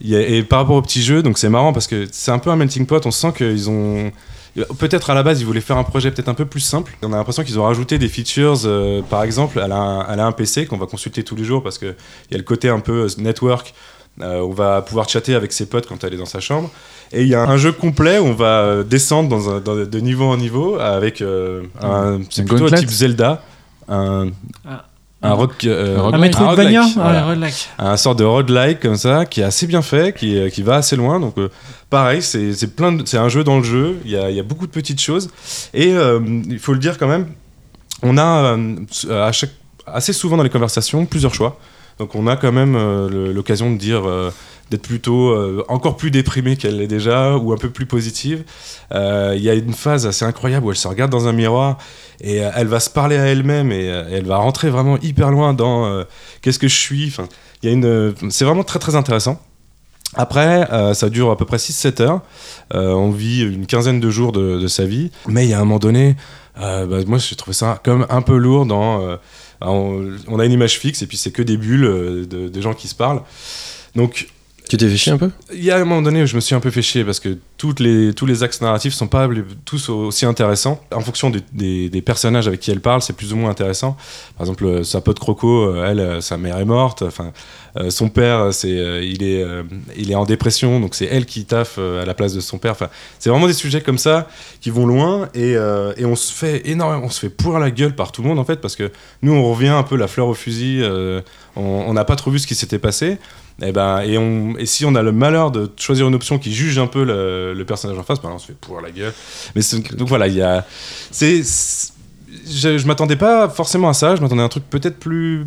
[0.00, 2.30] il y a- et par rapport au petit jeu, donc c'est marrant parce que c'est
[2.30, 3.04] un peu un melting pot.
[3.06, 4.12] On sent qu'ils ont
[4.78, 6.96] peut-être à la base ils voulaient faire un projet peut-être un peu plus simple.
[7.02, 8.60] On a l'impression qu'ils ont rajouté des features.
[8.66, 11.44] euh, par exemple, elle a, un, elle a un PC qu'on va consulter tous les
[11.44, 13.74] jours parce que il y a le côté un peu euh, network.
[14.22, 16.70] euh, on va pouvoir chatter avec ses potes quand elle est dans sa chambre.
[17.12, 19.74] Et il y a un jeu complet où on va euh, descendre dans un- dans-
[19.84, 21.20] de niveau en niveau avec
[21.82, 23.42] un, c'est plutôt un type Zelda,
[23.88, 24.28] un,
[24.68, 24.84] Ah.
[25.22, 26.14] un rock, euh, Un roguelike.
[26.14, 27.68] Un Metroidvania roguelike, voilà Ouais, roguelike.
[27.78, 30.96] un sort de roguelike comme ça qui est assez bien fait qui, qui va assez
[30.96, 31.48] loin donc euh,
[31.90, 34.36] pareil c'est c'est plein de- c'est un jeu dans le jeu il y a, il
[34.36, 35.30] y a beaucoup de petites choses
[35.74, 37.26] et euh, il faut le dire quand même
[38.02, 38.76] on a euh,
[39.26, 39.50] à chaque,
[39.86, 41.58] assez souvent dans les conversations plusieurs choix
[41.98, 44.30] donc on a quand même euh, l'occasion de dire euh,
[44.70, 48.44] d'être plutôt euh, encore plus déprimée qu'elle l'est déjà ou un peu plus positive
[48.92, 51.78] Euh, il y a une phase assez incroyable où elle se regarde dans un miroir
[52.20, 55.54] et euh, elle va se parler à elle-même et, elle va rentrer vraiment hyper loin
[55.54, 56.04] dans
[56.40, 57.28] qu'est-ce que je suis enfin
[57.64, 57.68] y
[58.30, 59.40] c'est vraiment très très intéressant
[60.14, 62.20] après, ça dure à peu près 6-7 heures.
[62.70, 65.10] On vit une quinzaine de jours de, sa vie.
[65.26, 66.16] Mais il y a un moment donné,
[66.58, 69.18] euh, bah, moi j'ai trouvé ça comme un peu lourd dans.
[69.60, 72.94] on, a une image fixe et puis c'est que des bulles de gens qui se
[72.94, 73.22] parlent.
[73.96, 74.28] Donc
[74.68, 76.40] Tu t'es fait chier un peu il y a un moment donné où je me
[76.40, 79.28] suis un peu fait chier parce que toutes les, tous les axes narratifs sont pas
[79.64, 80.80] tous aussi intéressants.
[80.92, 83.96] En fonction des, des- personnages avec qui elle parle, c'est plus ou moins intéressant.
[84.36, 87.02] Par exemple, euh, sa pote Croco, euh, elle, euh, sa mère est morte.
[87.02, 87.32] Enfin,
[87.90, 88.70] son père, c'est,
[89.06, 89.44] il, est,
[89.98, 92.72] il est en dépression, donc c'est elle qui taffe à la place de son père.
[92.72, 92.88] Enfin,
[93.18, 94.28] c'est vraiment des sujets comme ça
[94.62, 95.52] qui vont loin et,
[95.98, 98.38] et on se fait énormément, on se fait pourrir la gueule par tout le monde
[98.38, 98.90] en fait parce que
[99.20, 100.82] nous on revient un peu la fleur au fusil.
[101.54, 103.18] on n'a pas trop vu ce qui s'était passé.
[103.62, 106.52] Et, ben, et, on, et si on a le malheur de choisir une option qui
[106.52, 109.14] juge un peu le, le personnage en face, ben on se fait pourrir la gueule.
[109.54, 109.62] Mais
[109.96, 110.64] donc voilà, il y a.
[111.10, 115.46] C'est, je, je m'attendais pas forcément à ça, je m'attendais à un truc peut-être plus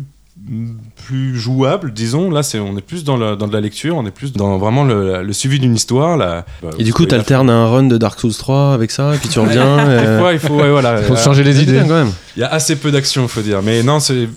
[1.06, 4.06] plus jouable disons là c'est on est plus dans, le- dans de la lecture on
[4.06, 6.46] est plus dans vraiment le, le suivi d'une histoire là
[6.78, 9.38] Et du coup, t'alternes un run de Dark Souls 3 avec ça, et puis tu
[9.38, 9.76] reviens.
[10.00, 11.80] des fois il faut ouais, voilà Faut changer les idées.
[11.86, 12.12] quand même.
[12.36, 13.60] il y a assez peu d'action, faut dire.
[13.62, 14.28] Mais non, c'est.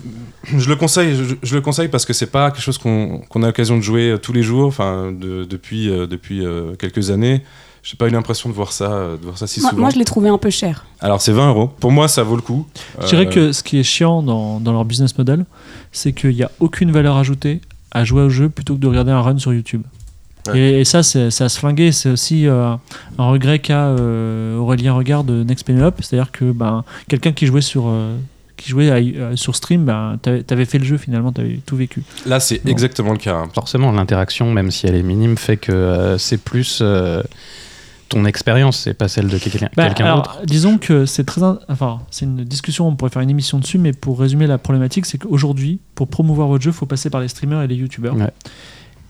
[0.56, 3.46] Je le conseille, je, je le conseille parce que c'est pas quelque chose qu'on a
[3.46, 7.42] l'occasion de jouer euh, tous les jours, enfin de- depuis euh, depuis euh, quelques années.
[7.82, 9.82] J'ai pas eu l'impression de voir ça, de voir ça si Moi, souvent.
[9.82, 10.86] moi, je l'ai trouvé un peu cher.
[11.00, 11.68] Alors c'est 20 euros.
[11.80, 12.66] Pour moi, ça vaut le coup.
[13.02, 15.44] Je dirais Euh, que ce qui est chiant dans, dans leur business model,
[15.92, 19.12] c'est qu'il n'y a aucune valeur ajoutée à jouer au jeu plutôt que de regarder
[19.12, 19.82] un run sur YouTube.
[20.48, 20.58] Ouais.
[20.58, 21.92] Et, et ça, c'est à se flinguer.
[21.92, 22.74] C'est aussi euh,
[23.18, 25.96] un regret qu'a euh, Aurélien Regard de Next Penelope.
[26.02, 27.84] C'est-à-dire que ben, quelqu'un qui jouait sur.
[28.64, 31.76] Qui jouait à- euh, sur stream, ben, t'avais t'avais fait le jeu finalement, t'avais tout
[31.76, 32.02] vécu.
[32.26, 33.34] Là, c'est exactement le cas.
[33.36, 33.48] hein.
[33.54, 37.22] Forcément, l'interaction, même si elle est minime, fait que euh, c'est plus euh,
[38.08, 40.40] ton expérience, c'est pas celle de quelqu'un Bah, d'autre.
[40.44, 41.42] Disons que c'est très.
[41.42, 44.58] in- Enfin, c'est une discussion, on pourrait faire une émission dessus, mais pour résumer la
[44.58, 47.74] problématique, c'est qu'aujourd'hui, pour promouvoir votre jeu, il faut passer par les streamers et les
[47.76, 48.14] youtubeurs.
[48.16, 48.30] Ouais.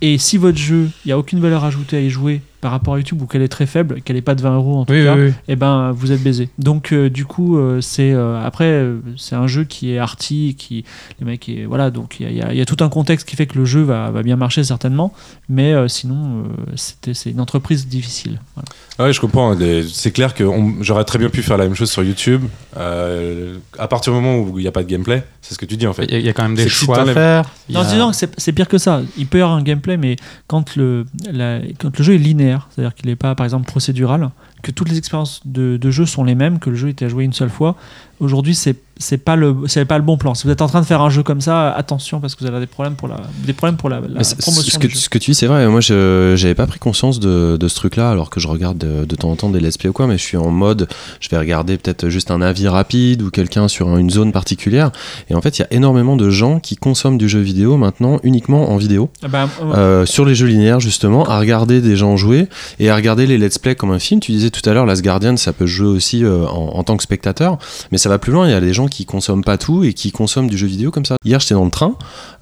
[0.01, 2.95] Et si votre jeu, il n'y a aucune valeur ajoutée à y jouer par rapport
[2.95, 4.95] à YouTube ou qu'elle est très faible, qu'elle n'est pas de 20 euros en tout
[4.95, 5.33] Oui, cas, oui, oui.
[5.49, 6.49] eh ben vous êtes baisé.
[6.59, 10.55] Donc euh, du coup, euh, c'est euh, après euh, c'est un jeu qui est arty,
[10.59, 10.83] qui
[11.21, 12.83] les mecs et voilà donc il y a, il y a- il y a tout
[12.83, 15.13] un contexte qui fait que le jeu va, va bien marcher certainement,
[15.51, 18.41] mais euh, sinon euh, c'était c'est une entreprise difficile.
[18.55, 18.69] Voilà.
[19.09, 19.55] Ouais, je comprends.
[19.93, 20.45] C'est clair que
[20.81, 22.45] j'aurais très bien pu faire la même chose sur YouTube.
[22.77, 25.67] Euh, à partir du moment où il n'y a pas de gameplay, c'est ce que
[25.67, 26.05] tu dis en fait.
[26.05, 27.51] Il y, a- il y a quand même C'est des choix à faire.
[27.71, 29.03] Non, a- disons que c'est c'est pire que ça.
[29.19, 32.54] Il peut y avoir un gameplay, mais quand le, la- quand le jeu est linéaire,
[32.71, 34.31] c'est-à-dire qu'il n'est pas, par exemple, procédural,
[34.63, 37.25] que toutes les expériences de, jeu sont les mêmes, que le jeu était à jouer
[37.25, 37.77] une seule fois,
[38.21, 40.35] aujourd'hui, c'est c'est pas le c'est pas le bon plan.
[40.35, 42.47] Si vous êtes en train de faire un jeu comme ça, attention parce que vous
[42.47, 45.35] avoir des problèmes pour la des problèmes pour la, promotion ce, que, ce tu dis,
[45.35, 45.67] c'est vrai.
[45.69, 49.05] Moi, je j'avais pas pris conscience de, de ce truc-là, alors que je regarde de,
[49.05, 50.89] de temps en temps des let's play ou quoi, mais je suis en mode,
[51.21, 54.91] je vais regarder peut-être juste un avis rapide ou quelqu'un sur un- une zone particulière.
[55.31, 58.21] Et en fait, il y a énormément de gens qui consomment du jeu vidéo maintenant
[58.23, 61.97] uniquement en vidéo, Ah bah, euh, euh, sur les jeux linéaires justement, à regarder des
[61.97, 64.21] gens jouer et à regarder les let's play comme un film.
[64.21, 66.97] Tu disais tout à l'heure, Last Guardian, ça peut jouer aussi euh, en, en tant
[66.97, 67.59] que spectateur,
[67.91, 68.47] mais ça va plus loin.
[68.47, 70.91] Il y a des gens qui consomment pas tout et qui consomment du jeu vidéo
[70.91, 71.17] comme ça.
[71.25, 71.97] Hier, j'étais dans le train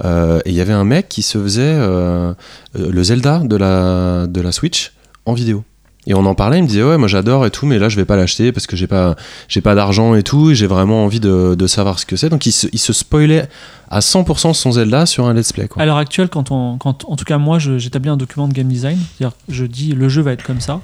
[0.05, 2.33] euh, et il y avait un mec qui se faisait euh,
[2.79, 4.93] euh, le Zelda de la, de la Switch
[5.27, 5.65] en vidéo.
[6.07, 7.95] Et on en parlait, il me disait ouais moi j'adore et tout, mais là je
[7.95, 9.15] vais pas l'acheter parce que j'ai pas
[9.47, 12.29] j'ai pas d'argent et tout, et j'ai vraiment envie de, de savoir ce que c'est.
[12.29, 13.49] Donc il se, il se spoilait
[13.89, 15.69] à 100% son Zelda sur un let's play.
[15.69, 15.81] Quoi.
[15.81, 18.99] À l'heure actuelle, quand on, en tout cas moi, j'établis un document de game design,
[19.17, 20.81] c'est-à-dire je dis le jeu va être comme ça.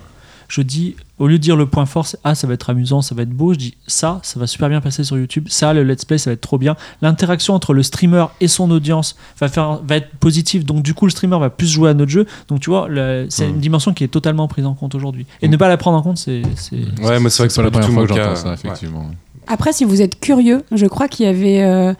[0.48, 3.02] Je dis, au lieu de dire le point fort, c'est ah ça va être amusant,
[3.02, 5.46] ça va être beau, je dis ça, ça va super bien passer sur YouTube.
[5.50, 6.74] Ça, le let's play, ça va être trop bien.
[7.02, 10.64] L'interaction entre le streamer et son audience va faire, va être positive.
[10.64, 12.24] Donc du coup, le streamer va plus jouer à notre jeu.
[12.48, 13.50] Donc tu vois, le- c'est Mm.
[13.50, 15.26] une dimension qui est totalement prise en compte aujourd'hui.
[15.42, 17.60] Et ne pas la prendre en compte, c'est, c'est- Ouais, mais c'est vrai que C'est
[17.60, 18.36] pas la première tout fois mon que j'entends cas.
[18.36, 19.00] ça, effectivement.
[19.00, 19.16] ouais.
[19.48, 21.62] Après, si vous êtes curieux, je crois qu'il y avait.
[21.62, 21.92] euh,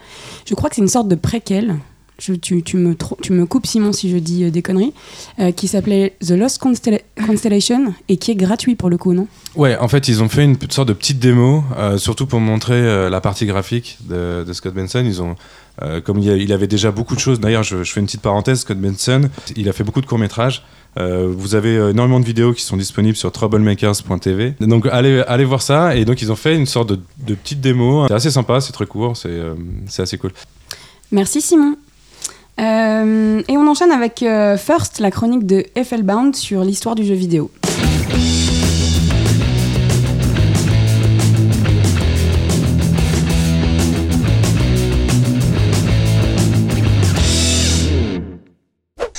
[0.47, 1.75] je crois que c'est une sorte de préquel.
[2.19, 4.93] Je- tu, tu me tro- tu me coupes, Simon, si je dis euh, des conneries.
[5.39, 9.27] euh, qui s'appelait The Lost Constella- Constellation et qui est gratuit pour le coup, non?
[9.55, 13.09] Ouais, en fait, ils ont fait une sorte de petite démo, euh, surtout pour montrer
[13.09, 15.03] la partie graphique de, de Scott Benson.
[15.05, 15.35] Ils ont,
[16.03, 17.39] comme il, y a- il avait déjà beaucoup de choses.
[17.39, 18.59] D'ailleurs, je, je fais une petite parenthèse.
[18.61, 20.63] Scott Benson, il a fait beaucoup de courts métrages.
[20.97, 24.55] Euh, vous avez énormément de vidéos qui sont disponibles sur troublemakers.tv.
[24.59, 25.95] Donc allez, allez voir ça.
[25.95, 28.07] Et donc ils ont fait une sorte de, de petite démo.
[28.07, 29.39] C'est assez sympa, c'est très court, c'est
[29.87, 30.31] c'est assez cool.
[31.11, 31.75] Merci, Simon.
[32.59, 37.15] Euh, et on enchaîne avec euh, First, la chronique de FL-Bound sur l'histoire du jeu
[37.15, 37.51] vidéo.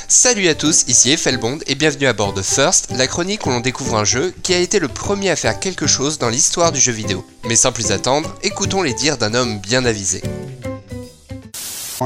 [0.09, 3.61] Salut à tous, ici Effelbond et bienvenue à bord de First, la chronique où l'on
[3.61, 6.81] découvre un jeu qui a été le premier à faire quelque chose dans l'histoire du
[6.81, 7.25] jeu vidéo.
[7.49, 10.21] Mais sans plus attendre, écoutons les dires d'un homme bien avisé.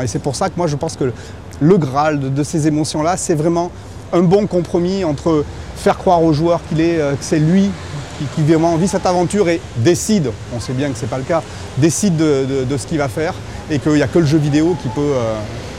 [0.03, 1.13] Et c'est pour ça que moi je pense que
[1.61, 3.71] le Graal de, ces émotions-là, c'est vraiment
[4.13, 5.45] un bon compromis entre
[5.77, 7.71] faire croire au joueur qu'il est, euh, que c'est lui
[8.35, 11.43] qui, vraiment vit cette aventure et décide, on sait bien que c'est pas le cas,
[11.79, 13.35] décide de, ce qu'il va faire
[13.71, 15.35] et qu'il n'y a que le jeu vidéo qui peut, euh,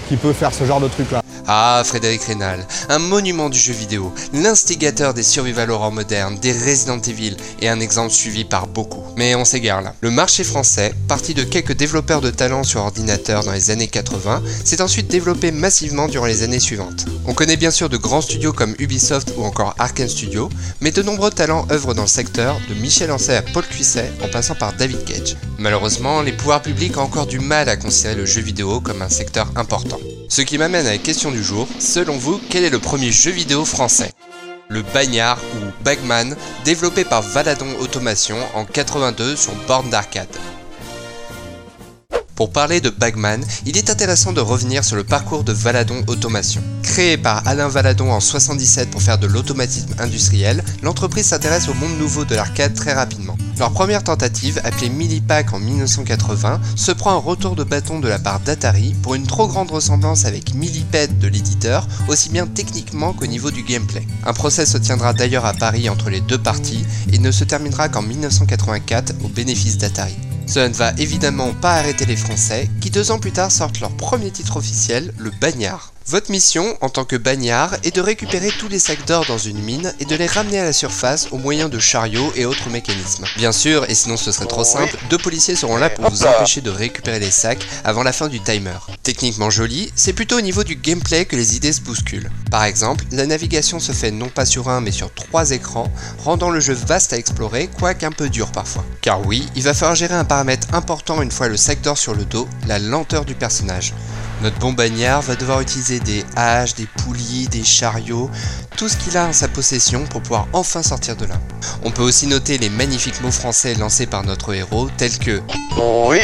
[0.10, 1.25] qui peut faire ce genre de truc-là.
[1.48, 7.00] Ah, Frédéric Rénal, un monument du jeu vidéo, l'instigateur des survival horror modernes, des Resident
[7.00, 9.04] Evil et un exemple suivi par beaucoup.
[9.16, 9.94] Mais on s'égare là.
[10.02, 14.42] Le marché français, parti de quelques développeurs de talent sur ordinateur dans les années 80,
[14.64, 17.06] s'est ensuite développé massivement durant les années suivantes.
[17.28, 20.50] On connaît bien sûr de grands studios comme Ubisoft ou encore Arkane Studio,
[20.82, 24.30] mais de nombreux talents œuvrent dans le secteur, de Michel Ancet à Paul Cuisset en
[24.30, 25.38] passant par David Cage.
[25.60, 29.10] Malheureusement, les pouvoirs publics ont encore du mal à considérer le jeu vidéo comme un
[29.10, 30.00] secteur important.
[30.28, 33.66] Ce qui m'amène à la question jour, selon vous, quel est le premier jeu vidéo
[33.66, 34.14] français?
[34.68, 40.28] Le Bagnard ou Bagman, développé par Valadon Automation en 82 sur borne d'arcade.
[42.36, 46.62] Pour parler de Bagman, il est intéressant de revenir sur le parcours de Valadon Automation.
[46.84, 51.98] Créé par Alain Valadon en 77 pour faire de l'automatisme industriel, l'entreprise s'intéresse au monde
[51.98, 53.38] nouveau de l'arcade très rapidement.
[53.58, 58.20] Leur première tentative, appelée Millipack en 1980, se prend un retour de bâton de la
[58.20, 63.28] part d'Atari pour une trop grande ressemblance avec Millipede de l'éditeur, aussi bien techniquement qu'au
[63.28, 64.06] niveau du gameplay.
[64.26, 67.88] Un procès se tiendra d'ailleurs à Paris entre les deux parties et ne se terminera
[67.88, 70.16] qu'en 1984 au bénéfice d'Atari.
[70.48, 73.92] Cela ne va évidemment pas arrêter les Français, qui deux ans plus tard sortent leur
[73.92, 75.95] premier titre officiel, le Bagnard.
[76.08, 79.58] Votre mission, en tant que bagnard, est de récupérer tous les sacs d'or dans une
[79.58, 83.26] mine et de les ramener à la surface au moyen de chariots et autres mécanismes.
[83.38, 86.62] Bien sûr, et sinon ce serait trop simple, deux policiers seront là pour vous empêcher
[86.62, 88.78] de récupérer les sacs avant la fin du timer.
[89.02, 92.30] Techniquement joli, c'est plutôt au niveau du gameplay que les idées se bousculent.
[92.52, 95.92] Par exemple, la navigation se fait non pas sur un mais sur trois écrans,
[96.24, 98.86] rendant le jeu vaste à explorer, quoique un peu dur parfois.
[99.02, 102.14] Car oui, il va falloir gérer un paramètre important une fois le sac d'or sur
[102.14, 103.96] le dos, la lenteur du personnage.
[104.42, 108.30] Notre bon bagnard va devoir utiliser des haches, des poulies, des chariots,
[108.78, 111.36] tout ce qu'il a en sa possession pour pouvoir enfin sortir de là.
[111.84, 115.42] On peut aussi noter les magnifiques mots français lancés par notre héros, tels que
[115.78, 116.20] Oui.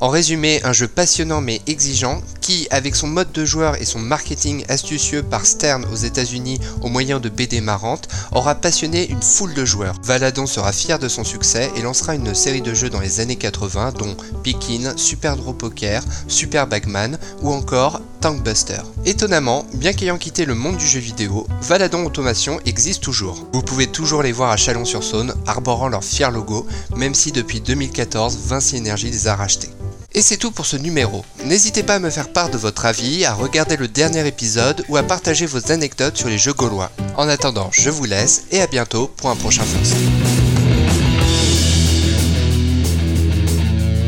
[0.00, 3.98] En résumé, un jeu passionnant mais exigeant qui, avec son mode de joueur et son
[3.98, 9.54] marketing astucieux par Stern aux États-Unis au moyen de BD marrantes, aura passionné une foule
[9.54, 9.96] de joueurs.
[10.04, 13.36] Valadon sera fier de son succès et lancera une série de jeux dans les années
[13.36, 18.80] 80 dont Pikin, Super Draw Poker, Super Bagman ou encore Tankbuster.
[19.04, 23.46] Étonnamment, bien qu'ayant quitté le monde du jeu vidéo, Valadon Automation existe toujours.
[23.52, 26.66] Vous pouvez toujours les voir à Chalon-sur-Saône, arborant leur fier logo,
[26.96, 29.68] même si depuis 2014, Vinci Energy les a rachetés.
[30.14, 31.24] Et c'est tout pour ce numéro.
[31.44, 34.96] N'hésitez pas à me faire part de votre avis, à regarder le dernier épisode ou
[34.96, 36.90] à partager vos anecdotes sur les jeux gaulois.
[37.16, 39.96] En attendant, je vous laisse et à bientôt pour un prochain First.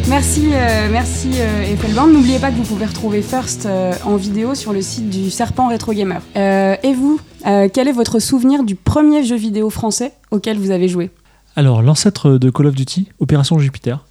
[0.09, 2.09] Merci, euh, merci euh, Effelband.
[2.09, 5.69] N'oubliez pas que vous pouvez retrouver First euh, en vidéo sur le site du Serpent
[5.69, 6.21] Retro Gamer.
[6.35, 10.73] Euh, et vous, euh, quel est votre souvenir du premier jeu vidéo français auquel vous
[10.73, 11.11] avez joué?
[11.55, 14.05] Alors, l'ancêtre de Call of Duty, Opération Jupiter,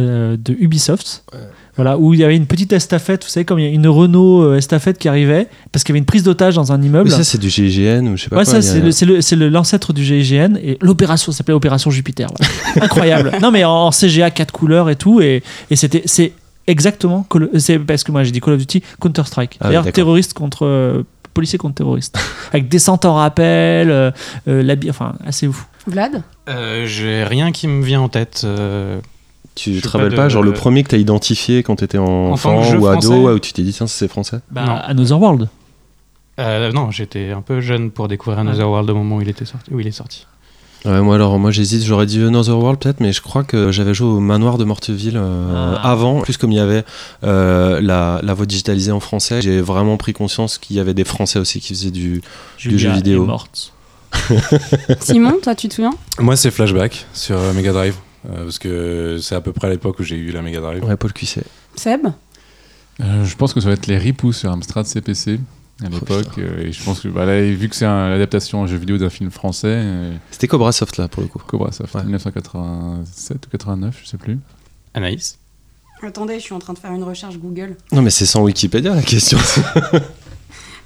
[0.00, 1.24] euh, de Ubisoft.
[1.76, 3.86] Voilà, où il y avait une petite estafette, vous savez, comme il y a une
[3.88, 7.08] Renault euh, estafette qui arrivait, parce qu'il y avait une prise d'otage dans un immeuble.
[7.08, 8.54] Mais ça, c'est du GIGN ou je sais pas Ouais, quoi.
[8.54, 12.28] ça, c'est le- c'est le- c'est le- l'ancêtre du GIGN et l'opération s'appelait Opération Jupiter.
[12.36, 12.52] voilà.
[12.84, 13.32] Incroyable.
[13.40, 15.22] non, mais en, en CGA, quatre couleurs et tout.
[15.22, 16.32] Et, et c'était, c'est
[16.66, 17.24] exactement.
[17.30, 19.56] Call- C'est parce que moi j'ai dit Call of Duty, Counter-Strike.
[19.60, 20.66] Ah D'ailleurs, terroriste contre.
[20.66, 22.18] euh, policier contre terroriste.
[22.52, 24.10] Avec descente en rappel, euh,
[24.48, 25.66] euh, enfin, assez ouf.
[25.86, 26.22] Vlad?
[26.48, 28.44] Euh, J'ai rien qui me vient en tête.
[29.62, 31.98] Tu Je te rappelles pas pas, de- genre le premier que t'as identifié quand t'étais
[31.98, 34.74] En enfant ou ado, français ouais, où tu t'es dit tiens c'est français Bah, Non.
[34.76, 35.48] Another World.
[36.38, 39.44] euh, non, j'étais un peu jeune pour découvrir Another World au moment où il était
[39.44, 39.70] sorti.
[39.72, 40.26] Où il est sorti.
[40.86, 43.92] Ouais, moi alors moi j'hésite, j'aurais dit Another World peut-être, mais je crois que j'avais
[43.92, 45.90] joué au manoir de Morteville euh, Ah.
[45.90, 46.22] avant.
[46.22, 46.84] Plus comme il y avait
[47.22, 51.04] euh, la, la voix digitalisée en français, j'ai vraiment pris conscience qu'il y avait des
[51.04, 52.22] Français aussi qui faisaient du.
[52.56, 53.24] Jeu vidéo.
[53.24, 53.74] est morte.
[55.00, 55.92] Simon, toi tu te souviens?
[56.18, 57.94] Moi, c'est Flashback sur Mega Drive.
[58.28, 60.84] Euh, parce que c'est à peu près à l'époque où j'ai eu la Mega Drive.
[60.84, 61.44] Ouais, Paul Cuisset.
[61.76, 62.06] Seb
[63.00, 65.40] Euh, je pense que ça va être les ripoux sur Amstrad CPC
[65.82, 66.36] à l'époque.
[66.38, 69.08] euh, et je pense que bah, là, vu que c'est l'adaptation en jeu vidéo d'un
[69.10, 71.38] film français, euh, C'était Cobra Soft là pour le coup.
[71.46, 72.02] Cobra Soft, Ouais.
[72.04, 74.38] 1987 ou 89, je sais plus.
[74.94, 75.38] Anaïs?
[76.02, 77.76] Attendez, je suis en train de faire une recherche Google.
[77.92, 79.38] Non mais c'est sans Wikipédia la question.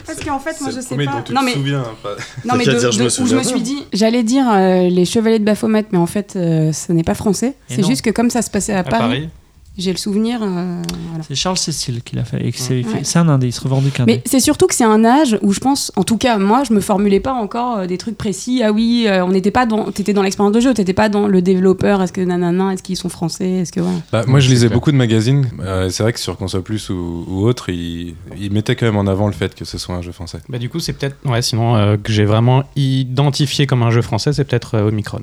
[0.07, 1.05] Parce qu'en fait, moi je sais pas.
[1.05, 3.22] dont tu non te mais, souviens, pas- non, mais qu'à de- dire, je de- me
[3.22, 6.34] où je me suis dit, j'allais dire euh, les Chevaliers de Baphomet, mais en fait,
[6.36, 7.55] euh, ce n'est pas français.
[7.68, 9.28] C'est juste que comme ça se passait à, à Paris, Paris.
[9.76, 10.40] J'ai le souvenir.
[10.42, 11.24] euh, voilà.
[11.26, 12.50] C'est Charles Cécile qui l'a fait.
[12.52, 13.00] fait- Ouais.
[13.02, 15.52] C'est un indé, il se revendique un Mais c'est surtout que c'est un âge où
[15.52, 18.62] je pense, en tout cas, moi, je me formulais pas encore euh, des trucs précis.
[18.64, 21.26] Ah oui, euh, on n'était pas dans, t'étais dans l'expérience de jeu, t'étais pas dans
[21.28, 22.02] le développeur.
[22.02, 23.86] Est-ce que nanana, est-ce qu'ils sont français, est-ce que ouais.
[24.12, 24.76] Bah, moi, je c'est lisais clair.
[24.76, 25.48] beaucoup de magazines.
[25.60, 28.96] Euh, c'est vrai que sur Console Plus ou, ou autre, ils, ils mettaient quand même
[28.96, 30.38] en avant le fait que ce soit un jeu français.
[30.48, 31.16] Bah, du coup, c'est peut-être.
[31.24, 35.22] Ouais, sinon, euh, que j'ai vraiment identifié comme un jeu français, c'est peut-être euh, Omicron.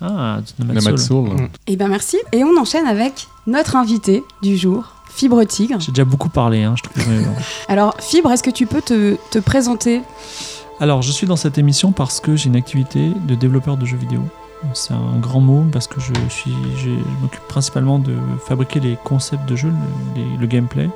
[0.00, 1.28] Ah, Nomad Nomad Soul.
[1.28, 1.36] Soul.
[1.42, 1.48] Mm.
[1.68, 2.16] Eh ben merci.
[2.32, 5.78] Et on enchaîne avec notre invité du jour, Fibre Tigre.
[5.80, 7.02] J'ai déjà beaucoup parlé, hein, je trouve.
[7.68, 10.02] Alors Fibre, est-ce que tu peux te, te présenter?
[10.80, 13.96] Alors, je suis dans cette émission parce que j'ai une activité de développeur de jeux
[13.96, 14.20] vidéo.
[14.72, 18.14] C'est un grand mot parce que je, suis, je, je m'occupe principalement de
[18.46, 20.88] fabriquer les concepts de jeu, le, les- le gameplay,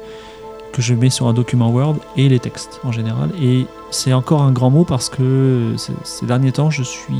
[0.72, 3.30] que je mets sur un document Word et les textes en général.
[3.40, 7.14] Et c'est encore un grand mot parce que ces derniers temps, je, suis,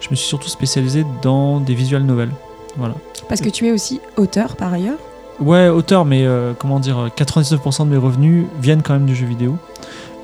[0.00, 2.30] je me suis surtout spécialisé dans des visual novels.
[2.76, 2.94] Voilà.
[3.28, 4.98] Parce que tu es aussi auteur par ailleurs.
[5.40, 9.26] Ouais, auteur, mais euh, comment dire, 99% de mes revenus viennent quand même du jeu
[9.26, 9.56] vidéo.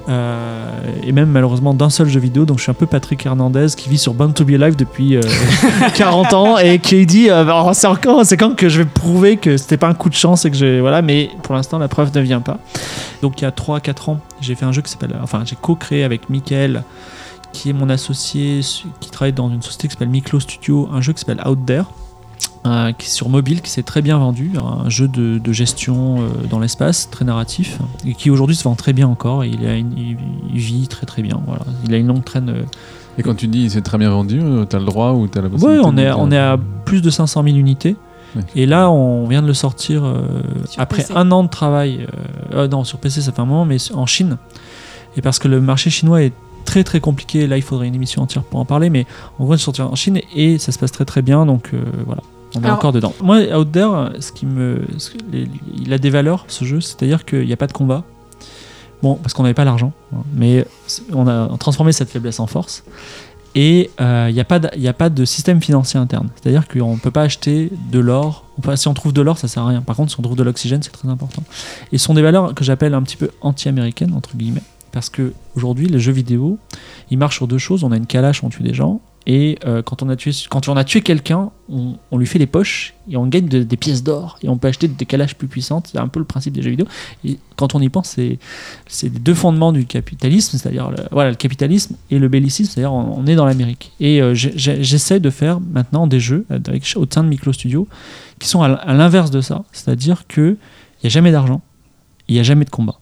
[0.08, 0.70] Euh,
[1.02, 3.88] et même malheureusement d'un seul jeu vidéo, donc je suis un peu Patrick Hernandez qui
[3.88, 5.22] vit sur Bound to Be Alive depuis euh,
[5.94, 9.56] 40 ans et qui dit euh, c'est quand, c'est quand que je vais prouver que
[9.56, 12.14] c'était pas un coup de chance et que j'ai voilà, mais pour l'instant la preuve
[12.14, 12.58] ne vient pas.
[13.20, 16.04] Donc il y a 3-4 ans, j'ai fait un jeu qui s'appelle, enfin j'ai co-créé
[16.04, 16.84] avec Michael
[17.52, 18.60] qui est mon associé
[19.00, 21.84] qui travaille dans une société qui s'appelle Miklo Studio, un jeu qui s'appelle Out There
[22.66, 24.50] euh, qui est sur mobile, qui s'est très bien vendu,
[24.84, 28.74] un jeu de, de gestion euh, dans l'espace, très narratif, et qui aujourd'hui se vend
[28.74, 30.16] très bien encore, et il, a une- il-
[30.52, 31.40] il vit très très bien.
[31.46, 31.62] Voilà.
[31.84, 32.48] Il a une longue traîne.
[32.50, 32.62] euh.
[33.18, 35.46] Et quand tu dis c'est très bien vendu, euh, t'as le droit ou t'as la
[35.46, 37.94] Ouais, possibilité on de est, on est à plus de 500 000 unités.
[38.34, 38.42] Ouais.
[38.56, 40.42] Et là, on vient de le sortir euh,
[40.76, 41.14] après PC.
[41.16, 42.04] un an de travail.
[42.52, 44.36] euh, euh, non, sur PC, ça fait un moment, mais en Chine.
[45.16, 46.32] Et parce que le marché chinois est
[46.66, 47.46] très très compliqué.
[47.46, 49.06] Là, il faudrait une émission entière pour en parler, mais
[49.38, 51.46] on va le sortir en Chine et ça se passe très très bien.
[51.46, 52.22] Donc euh, voilà,
[52.54, 53.14] on est Alors- encore dedans.
[53.22, 55.48] Moi, Out There, ce qui me, ce que- les-
[55.80, 58.04] il a des valeurs ce jeu, c'est-à-dire qu'il n'y a pas de combat.
[59.02, 60.66] Bon, parce qu'on n'avait pas l'argent, hein, mais
[61.12, 62.82] on a transformé cette faiblesse en force.
[63.54, 66.28] Et euh, il n'y a, pas de- il y a pas de système financier interne.
[66.34, 68.44] C'est-à-dire qu'on ne peut pas acheter de l'or.
[68.58, 69.80] Enfin, si on trouve de l'or, ça sert à rien.
[69.80, 71.42] Par contre, si on trouve de l'oxygène, c'est très important.
[71.90, 74.62] Et ce sont des valeurs que j'appelle un petit peu anti-américaines, entre guillemets.
[74.96, 76.58] Parce que aujourd'hui, les jeux vidéo,
[77.10, 77.84] ils marchent sur deux choses.
[77.84, 79.02] On a une calache, on tue des gens.
[79.26, 82.46] Et euh, quand on a tué, quand on a tué quelqu'un, on, lui fait les
[82.46, 84.38] poches et on gagne de- des pièces d'or.
[84.40, 85.90] Et on peut acheter des calaches plus puissantes.
[85.92, 86.86] C'est un peu le principe des jeux vidéo.
[87.26, 88.38] Et quand on y pense, c'est
[88.86, 92.94] c'est les deux fondements du capitalisme, c'est-à-dire le, voilà, le capitalisme et le bellicisme, c'est-à-dire
[92.94, 93.92] on, est dans l'Amérique.
[94.00, 96.46] Et euh, j'essaie de faire maintenant des jeux
[96.96, 97.86] au sein de Micro Studio
[98.38, 100.56] qui sont à, l'inverse de ça, c'est-à-dire que
[101.02, 101.60] il n'y a jamais d'argent,
[102.28, 102.98] il n'y a jamais de combat.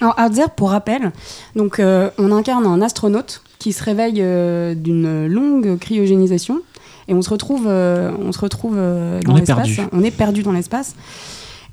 [0.00, 1.12] Alors, There, pour rappel,
[1.56, 6.60] donc, euh, on incarne un astronaute qui se réveille euh, d'une longue cryogénisation
[7.08, 9.68] et on se retrouve, euh, on se retrouve euh, dans l'espace.
[9.92, 10.94] On est perdu dans l'espace.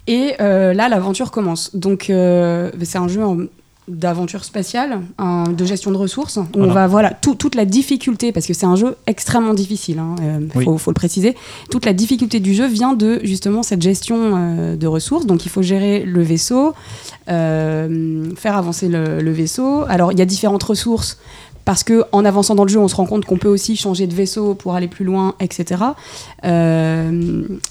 [0.08, 1.76] Et euh, là, l'aventure commence.
[1.76, 3.38] Donc, euh, c'est un jeu en-
[3.88, 8.32] d'aventure spatiale, un- de gestion de ressources, où on va, voilà, tout- toute la difficulté,
[8.32, 10.64] parce que c'est un jeu extrêmement difficile, il Oui.
[10.66, 11.36] faut, faut le préciser,
[11.70, 15.26] toute la difficulté du jeu vient de justement cette gestion euh, de ressources.
[15.28, 16.74] Donc, il faut gérer le vaisseau,
[17.30, 19.84] euh, faire avancer le, le vaisseau.
[19.88, 21.18] Alors, il y a différentes ressources.
[21.66, 24.06] Parce que en avançant dans le jeu, on se rend compte qu'on peut aussi changer
[24.08, 25.82] de vaisseau pour aller plus loin, etc.
[26.46, 27.10] Euh,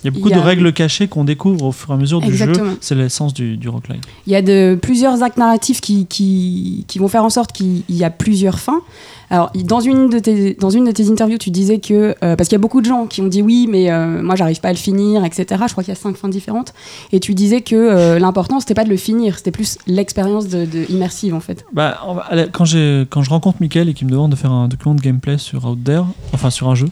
[0.02, 1.94] Il y a beaucoup Il y a- de règles cachées qu'on découvre au fur et
[1.94, 2.70] à mesure du Exactement.
[2.72, 2.78] jeu.
[2.80, 4.02] C'est l'essence du, du roguelike.
[4.26, 7.82] Il y a de, plusieurs actes narratifs qui, qui, qui vont faire en sorte qu'il
[7.88, 8.80] y a plusieurs fins.
[9.30, 12.14] Alors, dans une de tes, dans une de tes interviews, tu disais que.
[12.22, 14.36] euh, parce qu'il y a beaucoup de gens qui ont dit oui, mais euh, moi,
[14.36, 15.62] j'arrive pas à le finir, etc.
[15.66, 16.74] Je crois qu'il y a cinq fins différentes.
[17.10, 20.66] Et tu disais que euh, l'important, c'était pas de le finir, c'était plus l'expérience de,
[20.66, 21.64] de immersive, en fait.
[21.72, 21.98] Bah,
[22.30, 25.38] va- quand je rencontre Mickaël et qu'il me demande de faire un document de gameplay
[25.38, 26.88] sur Out There, enfin sur un jeu,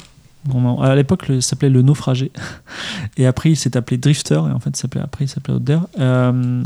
[0.81, 2.33] à l'époque ça s'appelait Le Naufragé,
[3.17, 5.81] et après il s'est appelé Drifter, et en fait ça après il s'appelait Out There.
[6.01, 6.63] Euh,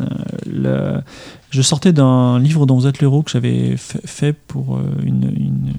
[1.50, 5.72] je sortais d'un livre dont vous êtes l'héros que j'avais fait, pour euh, une, une,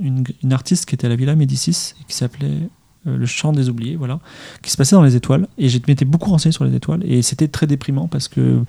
[0.00, 2.68] une- une artiste qui était à la Villa Médicis, et qui s'appelait
[3.06, 4.18] euh, Le Chant des Oubliés, voilà,
[4.62, 7.22] qui se passait dans les étoiles, et je m'étais beaucoup renseigné sur les étoiles, et
[7.22, 8.60] c'était très déprimant parce que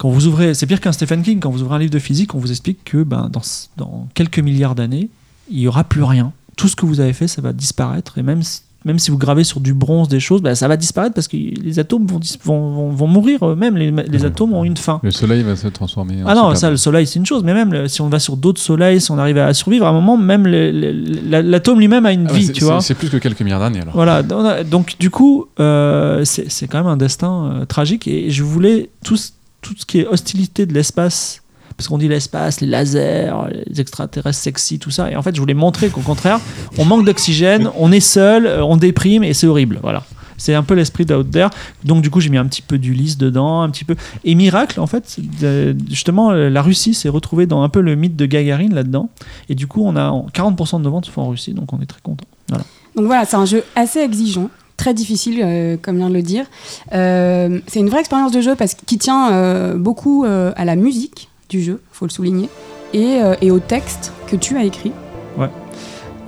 [0.00, 2.34] quand vous ouvrez, c'est pire qu'un Stephen King, quand vous ouvrez un livre de physique,
[2.34, 3.42] on vous explique que ben, dans,
[3.76, 5.10] dans quelques milliards d'années,
[5.50, 6.32] il n'y aura plus rien.
[6.56, 8.16] Tout ce que vous avez fait, ça va disparaître.
[8.16, 10.78] Et même si, même si vous gravez sur du bronze des choses, ben, ça va
[10.78, 13.76] disparaître parce que les atomes vont, vont, vont, vont mourir eux-mêmes.
[13.76, 15.00] Les, les atomes ont une fin.
[15.02, 17.52] Le soleil va se transformer en Ah non, ça, le soleil, c'est une chose, mais
[17.52, 19.92] même le- si on va sur d'autres soleils, si on arrive à survivre, à un
[19.92, 22.80] moment, même l'atome lui-même a une Ah ouais, vie, c'est- tu vois.
[22.80, 23.94] c'est- plus que quelques milliards d'années alors.
[23.94, 24.22] Voilà,
[24.64, 29.16] donc du coup, euh, c'est quand même un destin euh, tragique et je voulais tout,
[29.16, 31.42] ce- tout ce qui est hostilité de l'espace,
[31.76, 33.32] parce qu'on dit l'espace, les lasers,
[33.66, 36.40] les extraterrestres sexy, tout ça, et en fait je voulais montrer qu'au contraire,
[36.78, 40.04] on manque d'oxygène, on est seul, euh, on déprime et c'est horrible, voilà.
[40.40, 41.50] C'est un peu l'esprit d'Out There.
[41.84, 43.94] Donc, du coup, j'ai mis un petit peu d'Ulysse dedans, un petit peu.
[44.24, 47.94] Et miracle, en fait, euh, justement, euh, la Russie s'est retrouvée dans un peu le
[47.94, 49.10] mythe de Gagarine là-dedans.
[49.50, 51.80] Et du coup, on a 40% de nos ventes se font en Russie, donc on
[51.82, 52.24] est très content.
[52.48, 52.64] Voilà.
[52.96, 54.48] Donc voilà, c'est un jeu assez exigeant,
[54.80, 56.44] très difficile, euh, comme vient de le dire.
[56.92, 60.74] Euh, c'est une vraie expérience de jeu parce qu'il tient euh, beaucoup euh, à la
[60.76, 62.48] musique du jeu, faut le souligner,
[62.94, 64.92] et, et au texte que tu as écrit.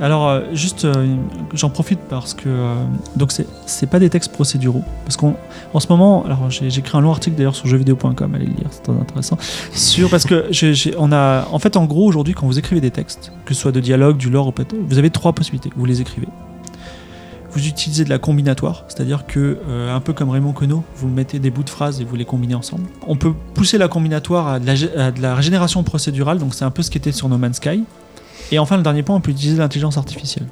[0.00, 0.86] Alors, euh, juste,
[1.54, 2.48] j'en profite parce que.
[3.14, 4.82] donc, c'est- pas des textes procéduraux.
[5.04, 5.34] Parce qu'en
[5.74, 8.66] en ce moment, alors j'ai écrit un long article d'ailleurs sur jeuxvideo.com, allez le lire,
[8.70, 9.38] c'est très intéressant.
[9.72, 11.46] Sur, parce que j'ai- on a.
[11.52, 14.16] En fait, en gros, aujourd'hui, quand vous écrivez des textes, que ce soit de dialogue,
[14.16, 14.52] du lore,
[14.88, 15.70] vous avez trois possibilités.
[15.76, 16.26] Vous les écrivez.
[17.54, 21.38] Vous utilisez de la combinatoire, c'est-à-dire que, euh, un peu comme Raymond Queneau, vous mettez
[21.38, 22.84] des bouts de phrases et vous les combinez ensemble.
[23.06, 26.64] On peut pousser la combinatoire à de la, à de la régénération procédurale, donc c'est
[26.64, 27.84] un peu ce qui était sur No Man's Sky.
[28.52, 30.46] Et enfin, le dernier point, on peut utiliser l'intelligence artificielle.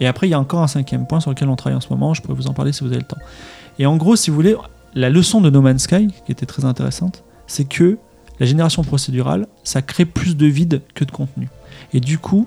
[0.00, 1.88] Et après, il y a encore un cinquième point sur lequel on travaille en ce
[1.90, 2.14] moment.
[2.14, 3.18] Je pourrais vous en parler si vous avez le temps.
[3.78, 4.56] Et en gros, si vous voulez,
[4.94, 7.98] la leçon de No Man's Sky, qui était très intéressante, c'est que
[8.40, 11.48] la génération procédurale, ça crée plus de vide que de contenu.
[11.92, 12.46] Et du coup,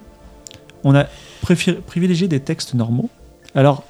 [0.84, 1.06] on a
[1.88, 3.10] privilégié des textes normaux.
[3.56, 3.84] Alors,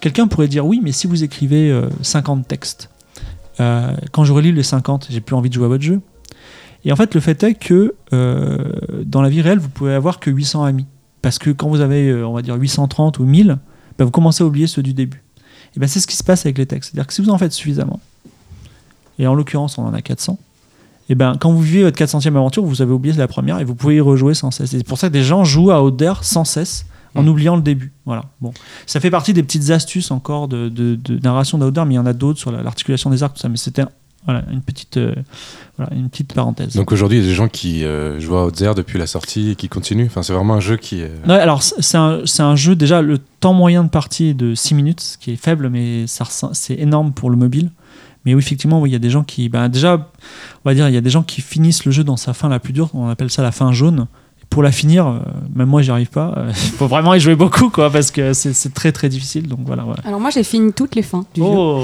[0.00, 2.90] quelqu'un pourrait dire oui, mais si vous écrivez euh, 50 textes,
[3.60, 6.00] euh, quand je relis les 50, j'ai plus envie de jouer à votre jeu.
[6.84, 8.72] Et en fait, le fait est que euh,
[9.04, 10.86] dans la vie réelle, vous pouvez avoir que 800 amis.
[11.20, 13.58] Parce que quand vous avez, euh, on va dire, 830 ou 1000,
[13.98, 15.22] bah, vous commencez à oublier ceux du début.
[15.76, 16.90] Et ben c'est ce qui se passe avec les textes.
[16.90, 18.00] C'est-à-dire que si vous en faites suffisamment,
[19.18, 20.38] et en l'occurrence, on en a 400,
[21.08, 23.74] et ben quand vous vivez votre 400e aventure, vous avez oublié la première et vous
[23.74, 24.74] pouvez y rejouer sans cesse.
[24.74, 26.84] Et c'est pour ça que des gens jouent à d'air sans cesse
[27.14, 27.92] en oubliant le début.
[28.06, 28.24] Voilà.
[28.40, 28.52] Bon,
[28.86, 32.00] ça fait partie des petites astuces encore de, de, de narration d'Outdoor, mais il y
[32.00, 33.48] en a d'autres sur la- l'articulation des arcs, tout ça.
[33.48, 33.84] Mais c'était
[34.24, 35.14] voilà, une petite, euh,
[35.76, 36.74] voilà, une petite parenthèse.
[36.76, 39.50] Donc aujourd'hui, il y a des gens qui euh, jouent à Outzer depuis la sortie
[39.50, 40.06] et qui continuent.
[40.06, 41.02] Enfin, c'est vraiment un jeu qui.
[41.02, 44.74] Ouais, alors c'est un, un jeu déjà le temps moyen de partie est de 6
[44.74, 47.70] minutes, ce qui est faible, mais c'est énorme pour le mobile.
[48.24, 49.96] Mais oui, effectivement, oui, il y a des gens qui, ben, déjà,
[50.64, 52.48] on va dire, il y a des gens qui finissent le jeu dans sa fin
[52.48, 52.88] la plus dure.
[52.94, 54.06] On appelle ça la fin jaune.
[54.52, 55.18] Pour la finir, euh,
[55.54, 56.34] même moi, j'y arrive pas.
[56.36, 59.48] Euh, Il faut vraiment y jouer beaucoup, quoi, parce que c'est très très difficile.
[59.48, 59.84] Donc voilà.
[60.04, 61.46] Alors moi j'ai fini toutes les fins du jeu.
[61.48, 61.82] Oh.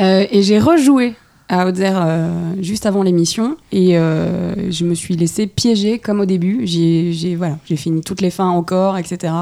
[0.00, 1.14] Euh, et j'ai rejoué
[1.48, 6.26] à Outzer euh, juste avant l'émission et euh, je me suis laissé piéger comme au
[6.26, 6.60] début.
[6.64, 9.32] J'ai- voilà, j'ai fini toutes les fins encore, etc.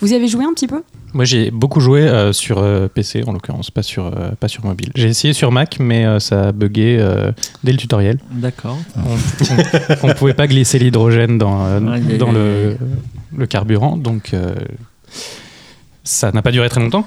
[0.00, 0.82] Vous y avez joué un petit peu
[1.12, 4.64] Moi, j'ai beaucoup joué euh, sur euh, PC, en l'occurrence, pas sur, euh, pas sur
[4.64, 4.90] mobile.
[4.94, 7.32] J'ai essayé sur Mac, mais euh, ça a bugué euh,
[7.64, 8.18] dès le tutoriel.
[8.30, 8.78] D'accord.
[10.02, 11.80] On ne pouvait pas glisser l'hydrogène dans, euh,
[12.18, 12.76] dans le,
[13.36, 14.54] le carburant, donc euh,
[16.04, 17.06] ça n'a pas duré très longtemps.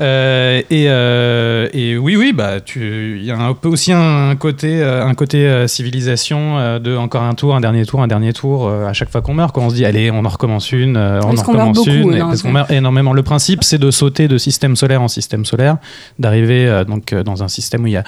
[0.00, 4.34] Euh, et, euh, et oui, oui, bah, tu- il y a un peu aussi un
[4.36, 8.68] côté, un côté euh, civilisation de encore un tour, un dernier tour, un dernier tour.
[8.70, 11.20] à chaque fois qu'on meurt, quand on se dit allez, on en recommence une, on
[11.20, 13.12] en recommence beaucoup, une, et parce qu'on meurt énormément.
[13.12, 15.76] Le principe, c'est de sauter de système solaire en système solaire,
[16.18, 18.04] d'arriver donc dans un système où il y a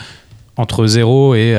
[0.57, 1.57] entre 0 et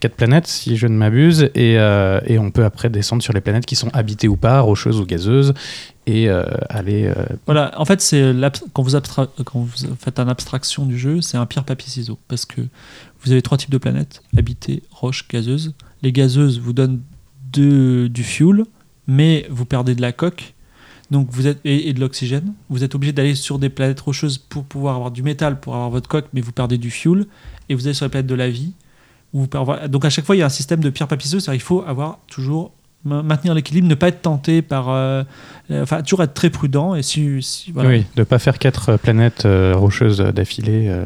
[0.00, 3.40] 4 planètes, si je ne m'abuse, et, euh, et on peut après descendre sur les
[3.40, 5.54] planètes qui sont habitées ou pas, rocheuses ou gazeuses,
[6.06, 7.06] et euh, aller.
[7.06, 8.34] euh, Voilà, en fait, c'est
[8.72, 12.60] quand vous, faites une abstraction du jeu, c'est un pierre papier ciseau parce que
[13.22, 15.74] vous avez trois types de planètes habitées, roches, gazeuses.
[16.02, 17.00] Les gazeuses vous donnent
[17.52, 18.64] du fuel,
[19.06, 20.54] mais vous perdez de la coque.
[21.10, 22.54] Donc vous êtes et, de l'oxygène.
[22.68, 25.90] Vous êtes obligé d'aller sur des planètes rocheuses pour pouvoir avoir du métal, pour avoir
[25.90, 27.26] votre coque, mais vous perdez du fuel.
[27.68, 28.72] Et vous allez sur la planète de la vie.
[29.32, 31.40] Donc à chaque fois, il y a un système de pierre papier ciseaux.
[31.40, 32.72] C'est-à-dire qu'il faut avoir toujours
[33.04, 35.22] maintenir l'équilibre, ne pas être tenté par, euh,
[35.70, 36.94] euh, enfin toujours être très prudent.
[36.94, 37.88] Et si, si- voilà.
[37.90, 40.86] Oui, de pas faire quatre planètes euh, rocheuses d'affilée.
[40.88, 41.04] euh.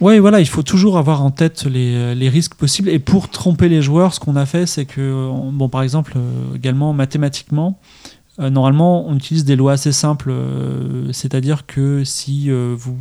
[0.00, 2.88] Ouais, voilà, il faut toujours avoir en tête les, les risques possibles.
[2.88, 6.14] Et pour tromper les joueurs, ce qu'on a fait, c'est que, on- bon, par exemple,
[6.54, 7.78] également mathématiquement,
[8.38, 10.32] normalement, on utilise des lois assez simples.
[11.12, 12.96] C'est-à-dire que si vous,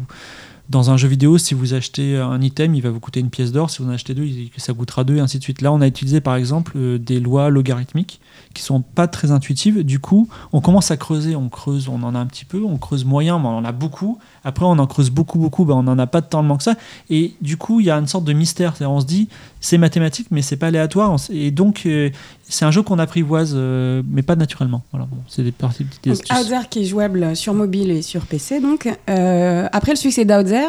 [0.74, 3.52] dans un jeu vidéo, si vous achetez un item, il va vous coûter une pièce
[3.52, 3.70] d'or.
[3.70, 4.28] Si vous en achetez deux,
[4.58, 5.62] ça coûtera deux, et ainsi de suite.
[5.62, 8.20] Là, on a utilisé, par exemple, euh, des lois logarithmiques
[8.54, 9.84] qui sont pas très intuitives.
[9.84, 12.78] Du coup, on commence à creuser, on creuse, on en a un petit peu, on
[12.78, 14.18] creuse moyen, mais on en a beaucoup.
[14.44, 16.76] Après, on en creuse beaucoup, beaucoup, ben, on n'en a pas tant que ça.
[17.10, 18.74] Et du coup, il y a une sorte de mystère.
[18.82, 19.30] On se dit,
[19.62, 21.16] c'est mathématique, mais c'est pas aléatoire.
[21.30, 22.10] Et donc, euh,
[22.50, 24.84] c'est un jeu qu'on apprivoise, euh, mais pas naturellement.
[24.92, 26.38] Voilà, bon, c'est des parties petites Donc, astuces.
[26.40, 28.60] Outzer qui est jouable sur mobile et sur PC.
[28.60, 30.63] Donc, Euh, après le succès d'Outzer,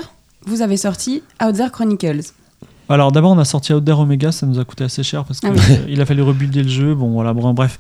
[0.47, 2.21] vous avez sorti Outzer Chronicles.
[2.91, 5.41] Alors d'abord on a sorti Out There Omega, ça nous a coûté assez cher parce
[5.43, 5.49] Ah
[5.87, 6.95] qu'il a fallu rebuilder le jeu.
[6.95, 7.79] Bon voilà, bon, bref.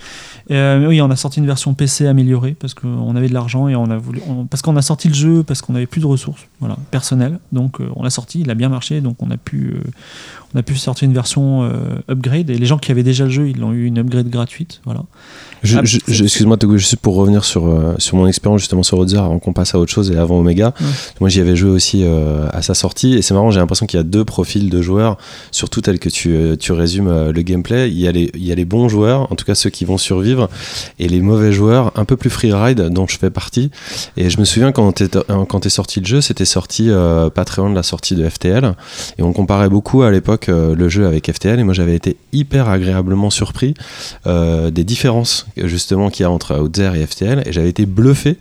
[0.50, 3.76] Euh, oui, on a sorti une version PC améliorée parce qu'on avait de l'argent et
[3.76, 6.06] on a voulu, on- parce qu'on a sorti le jeu parce qu'on avait plus de
[6.06, 7.38] ressources, voilà, personnelles.
[7.52, 9.82] Donc euh, on l'a sorti, il a bien marché, donc on a pu, euh,
[10.55, 11.70] on a pu sortir une version euh,
[12.10, 14.81] upgrade et les gens qui avaient déjà le jeu, ils l'ont eu une upgrade gratuite,
[14.85, 15.02] voilà.
[15.62, 18.82] Je- Ah, je- c'est- je- Excuse-moi, juste pour revenir sur, euh, sur mon expérience justement
[18.82, 20.74] sur Outzer avant qu'on passe à autre chose et avant Omega.
[20.78, 20.86] Ouais.
[21.20, 23.97] Moi, j'y avais joué aussi euh, à sa sortie et c'est marrant, j'ai l'impression qu'il
[23.97, 25.16] y a deux profils de joueurs
[25.52, 27.90] surtout tel que tu, tu résumes le gameplay.
[27.90, 29.85] Il y, a les, il y a les bons joueurs, en tout cas ceux qui
[29.86, 30.51] vont survivre,
[30.98, 33.70] et les mauvais joueurs, un peu plus freeride, dont je fais partie.
[34.18, 35.18] Et je me souviens quand est,
[35.48, 36.90] quand sorti le jeu, c'était sorti
[37.35, 38.74] pas très loin de la sortie de FTL,
[39.18, 42.68] et on comparait beaucoup à l'époque le jeu avec FTL, et moi j'avais été hyper
[42.68, 43.74] agréablement surpris
[44.26, 48.36] euh, des différences justement qu'il y a entre Outzer et FTL, et j'avais été bluffé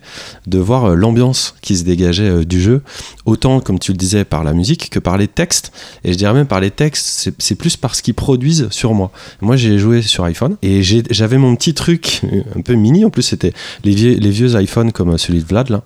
[0.46, 2.82] de voir euh, l'ambiance qui se dégageait euh, du jeu,
[3.26, 5.72] autant comme tu le disais par la musique que par les textes,
[6.04, 9.10] et je dirais même par les textes, c'est- plus par ce qu'ils produisent sur moi.
[9.40, 12.22] Moi j'ai joué sur iPhone, et j'avais mon petit truc,
[12.56, 13.52] un peu mini en plus, c'était
[13.84, 15.82] les vieux, les vieux iPhones comme celui de Vlad là,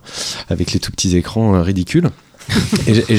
[0.49, 2.09] avec les tout petits écrans ridicules.
[2.87, 3.17] Et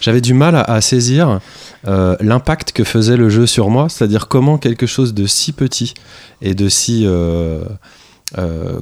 [0.00, 1.40] j'avais du mal à, saisir
[1.86, 5.94] euh, l'impact que faisait le jeu sur moi, c'est-à-dire comment quelque chose de si petit
[6.40, 7.64] et de si euh,
[8.38, 8.80] euh,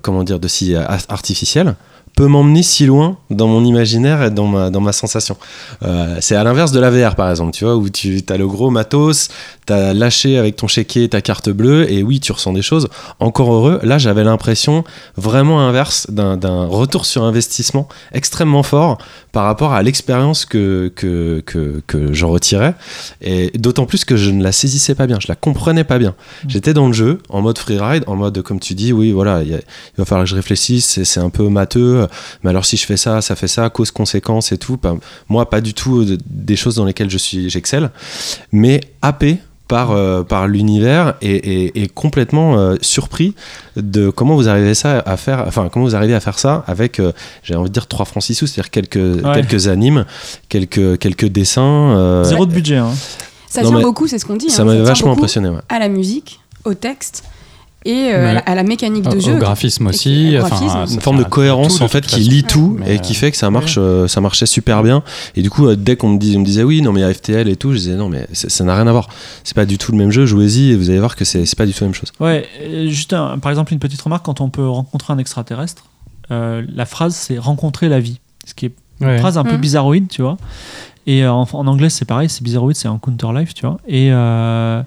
[1.08, 1.74] artificiel
[2.20, 5.38] peut m'emmener si loin dans mon imaginaire et dans ma, dans ma sensation.
[5.82, 8.46] Euh, c'est à l'inverse de la VR par exemple, tu vois, où tu as le
[8.46, 9.28] gros matos,
[9.66, 12.88] tu as lâché avec ton chéquier ta carte bleue et oui, tu ressens des choses.
[13.20, 14.84] Encore heureux, là j'avais l'impression
[15.16, 18.98] vraiment inverse d'un d'un retour sur investissement extrêmement fort
[19.32, 22.74] par rapport à l'expérience que, que, que, que j'en retirais.
[23.22, 26.14] Et d'autant plus que je ne la saisissais pas bien, je la comprenais pas bien.
[26.48, 29.62] J'étais dans le jeu, en mode freeride, en mode, comme tu dis, oui, voilà, il
[29.96, 32.08] va falloir que je réfléchisse, c'est c'est un peu matheux,
[32.42, 34.76] mais alors si je fais ça, ça fait ça, cause-conséquence et tout.
[34.76, 34.96] Pas-
[35.28, 37.90] moi, pas du tout de- des choses dans lesquelles je suis, j'excelle,
[38.52, 39.38] mais happé
[39.68, 43.34] par, euh, par l'univers et, et- et complètement euh, surpris
[43.76, 46.98] de comment vous arrivez ça à faire enfin comment vous arrivez à faire ça avec
[46.98, 47.12] euh,
[47.44, 49.32] j'ai envie de dire 3 francs 6 sous c'est-à-dire quelques Ouais.
[49.34, 50.06] quelques animes
[50.48, 51.62] quelques quelques dessins
[51.96, 52.78] euh, Zéro de budget.
[52.78, 52.90] Hein.
[53.48, 54.50] Ça Non, tient beaucoup, c'est ce qu'on dit.
[54.50, 55.60] ça hein, m'avait vachement impressionné ouais.
[55.68, 57.22] À la musique, au texte
[57.84, 59.34] et euh, à, la, mécanique de Au- jeu.
[59.34, 60.36] Au graphisme aussi.
[60.38, 60.86] enfin, graphisme.
[60.86, 62.30] ça une forme de cohérence tout, en fait qui façon.
[62.30, 65.02] lit tout Mais, et qui fait que ça marche euh, ça marchait super bien
[65.36, 67.04] et du coup euh, dès qu'on me, dis- on me disait oui non mais il
[67.04, 69.08] y a FTL et tout je disais non mais ça n'a rien à voir
[69.44, 71.64] c'est pas du tout le même jeu jouez-y et vous allez voir que c'est pas
[71.66, 72.46] du tout la même chose Ouais,
[72.88, 75.84] juste un- par exemple une petite remarque quand on peut rencontrer un extraterrestre,
[76.30, 79.18] euh, la phrase c'est rencontrer la vie, ce qui est une Ouais.
[79.18, 79.60] phrase un peu Mhm.
[79.60, 80.36] bizarroïde, tu vois.
[81.06, 83.78] Et euh, en, en anglais c'est pareil, c'est bizarroïde, c'est encounter life, tu vois.
[83.88, 84.82] Et euh,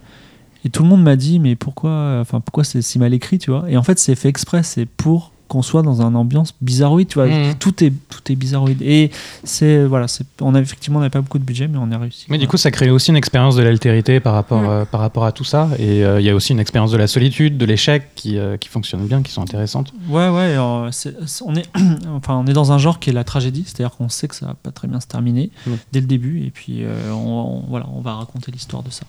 [0.65, 3.51] et tout le monde m'a dit mais pourquoi, enfin pourquoi c'est si mal écrit, tu
[3.51, 3.65] vois?
[3.69, 7.15] Et en fait c'est fait exprès, c'est pour qu'on soit dans une ambiance bizarroïde, tu
[7.15, 7.27] vois.
[7.27, 7.55] Mhm.
[7.59, 8.81] Tout est tout est bizarroïde.
[8.81, 9.11] Et
[9.43, 11.97] c'est voilà, c'est on a effectivement on n'avait pas beaucoup de budget, mais on a
[11.99, 12.25] réussi.
[12.29, 14.67] Mais du coup, ça crée aussi une expérience de l'altérité par rapport, Mm.
[14.69, 15.69] euh, par rapport à tout ça.
[15.77, 18.57] Et euh, il y a aussi une expérience de la solitude, de l'échec qui, euh,
[18.57, 19.93] qui fonctionne bien, qui sont intéressantes.
[20.09, 21.67] Ouais, ouais, on, est,
[22.15, 24.47] enfin, on est dans un genre qui est la tragédie, c'est-à-dire qu'on sait que ça
[24.47, 25.71] va pas très bien se terminer Mm.
[25.91, 29.03] dès le début, et puis on, on- voilà, on va raconter l'histoire de ça.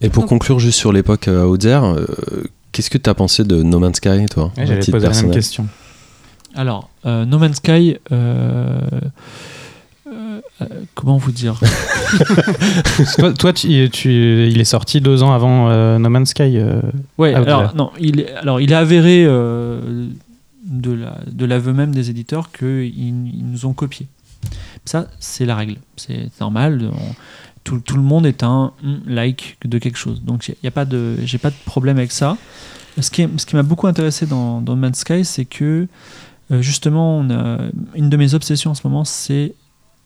[0.00, 2.06] Et pour Donc- conclure juste sur l'époque euh, Outzer euh,
[2.72, 5.14] qu'est-ce que tu as pensé de No Man's Sky toi Ouais, à J'allais poser la
[5.22, 5.66] même question.
[6.54, 8.80] Alors, euh, No Man's Sky, euh,
[10.10, 10.64] euh, euh,
[10.94, 11.60] comment vous dire
[13.18, 16.56] toi, toi, tu, tu- il est sorti deux ans avant euh, No Man's Sky.
[16.58, 16.80] euh,
[17.18, 20.06] Ouais, alors, non, il est, alors il est avéré euh,
[20.64, 24.06] de la- de l'aveu même des éditeurs qu'ils ils nous ont copié.
[24.84, 25.76] Ça, c'est la règle.
[25.96, 26.90] C'est normal.
[26.92, 27.14] on-
[27.78, 30.22] tout, le monde est un hum, like de quelque chose.
[30.22, 32.36] Donc, il y a pas de, j'ai pas de problème avec ça.
[33.00, 35.86] Ce qui, ce qui m'a beaucoup intéressé dans, dans Man's Sky, c'est que
[36.50, 37.58] euh, justement, a,
[37.94, 39.54] une de mes obsessions en ce moment, c'est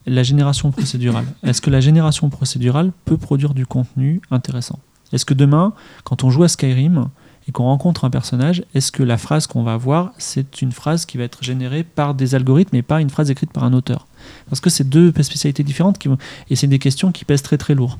[0.05, 1.25] la génération procédurale.
[1.43, 4.79] Est-ce que la génération procédurale peut produire du contenu intéressant?
[5.13, 5.73] Est-ce que demain,
[6.03, 7.09] quand on joue à Skyrim
[7.47, 11.05] et qu'on rencontre un personnage, est-ce que la phrase qu'on va avoir, c'est une phrase
[11.05, 14.07] qui va être générée par des algorithmes et pas une phrase écrite par un auteur?
[14.49, 16.09] Parce que c'est deux spécialités différentes qui
[16.49, 17.97] et c'est des questions qui pèsent très très lourd.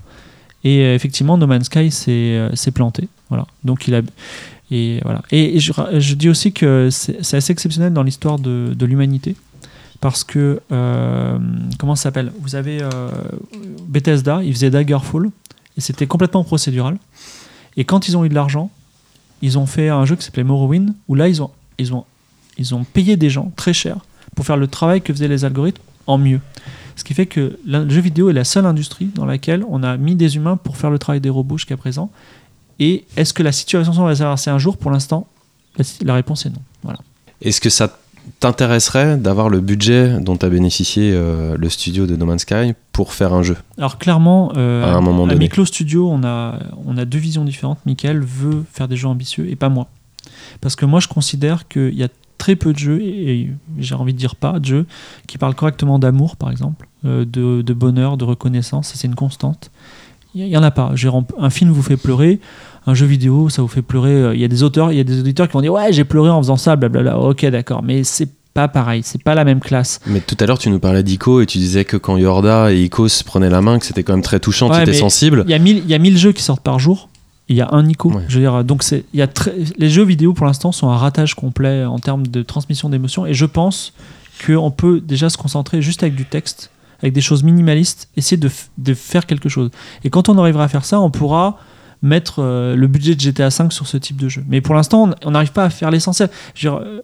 [0.64, 3.08] Et euh, effectivement, No Man's Sky s'est euh, planté.
[3.30, 3.48] Voilà.
[3.64, 4.02] Donc il a
[4.72, 5.22] et voilà.
[5.32, 9.36] Et je, je dis aussi que c'est assez exceptionnel dans l'histoire de, de l'humanité
[10.00, 11.38] parce que euh,
[11.78, 12.32] comment ça s'appelle?
[12.40, 12.80] Vous avez
[13.88, 15.30] Bethesda, ils faisaient Daggerfall
[15.78, 16.98] et c'était complètement procédural.
[17.78, 18.72] Et quand ils ont eu de l'argent,
[19.42, 22.06] ils ont fait un jeu qui s'appelait Morrowind où là ils ont ils ont
[22.58, 23.98] ils ont payé des gens très cher
[24.36, 26.40] pour faire le travail que faisaient les algorithmes en mieux.
[26.96, 29.98] Ce qui fait que le jeu vidéo est la seule industrie dans laquelle on a
[29.98, 32.12] mis des humains pour faire le travail des robots jusqu'à présent.
[32.80, 35.28] Et est-ce que la situation va s'inverser un jour Pour l'instant,
[36.04, 36.62] la, réponse est non.
[36.84, 37.00] Voilà.
[37.42, 37.98] Est-ce que ça
[38.40, 43.14] t'intéresserait d'avoir le budget dont a bénéficié euh, le studio de No Man's Sky pour
[43.14, 43.58] faire un jeu?
[43.78, 45.36] Alors clairement, euh, À un moment à.
[45.36, 47.80] Miklo Studio, on a, on a deux visions différentes.
[47.86, 49.88] Michael veut faire des jeux ambitieux et pas moi.
[50.62, 52.08] Parce que moi, je considère qu'il y a
[52.44, 53.50] très peu de jeux, et, et
[53.80, 54.86] j'ai envie de dire pas de jeux,
[55.28, 59.72] qui parlent correctement d'amour, par exemple, euh, de, de bonheur, de reconnaissance, c'est une constante.
[60.36, 60.92] Il n'y en a pas.
[61.40, 62.42] Un film vous fait pleurer,
[62.86, 64.12] un jeu vidéo, ça vous fait pleurer.
[64.12, 65.94] Euh, Il y a des auteurs, il y a des auditeurs qui vont dire Ouais,
[65.94, 67.18] j'ai pleuré en faisant ça, blablabla.
[67.20, 67.82] Ok, d'accord.
[67.82, 70.02] Mais c'est pas pareil, c'est pas la même classe.
[70.06, 72.82] Mais tout à l'heure, tu nous parlais d'Ico et tu disais que quand Yorda et
[72.84, 75.44] Ico se prenaient la main, que c'était quand même très touchant, Ouais, tu étais sensible.
[75.48, 77.08] Il y a 1000 il y a 1000 jeux qui sortent par jour.
[77.50, 78.10] Il y a un Nico.
[78.12, 78.24] Ouais.
[78.30, 80.90] Je veux dire, donc c'est, il y a très- les jeux vidéo pour l'instant sont
[80.90, 83.26] un ratage complet en termes de transmission d'émotions.
[83.26, 83.94] Et je pense
[84.46, 86.72] qu'on peut déjà se concentrer juste avec du texte,
[87.02, 89.72] avec des choses minimalistes, essayer de, de faire quelque chose.
[90.06, 91.60] Et quand on arrivera à faire ça, on pourra
[92.04, 94.44] mettre euh, le budget de GTA V sur ce type de jeu.
[94.48, 96.30] Mais pour l'instant, on- n'arrive pas à faire l'essentiel.
[96.66, 97.00] Euh,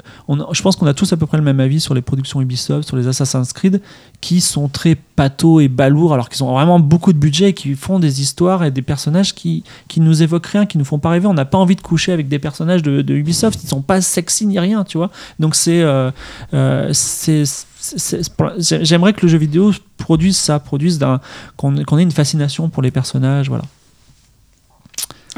[0.51, 2.85] je pense qu'on a tous à peu près le même avis sur les productions Ubisoft,
[2.87, 3.81] sur les Assassin's Creed,
[4.21, 7.73] qui sont très pato et balourds, alors qu'ils ont vraiment beaucoup de budget et qui
[7.75, 11.09] font des histoires et des personnages qui, qui nous évoquent rien, qui nous font pas
[11.09, 11.27] rêver.
[11.27, 14.01] On n'a pas envie de coucher avec des personnages de, de Ubisoft, ils sont pas
[14.01, 15.09] sexy ni rien, tu vois.
[15.39, 16.11] Donc c'est, euh,
[18.81, 20.99] j'aimerais que le jeu vidéo produise ça, produise
[21.57, 23.63] qu'on ait une fascination pour les personnages, voilà.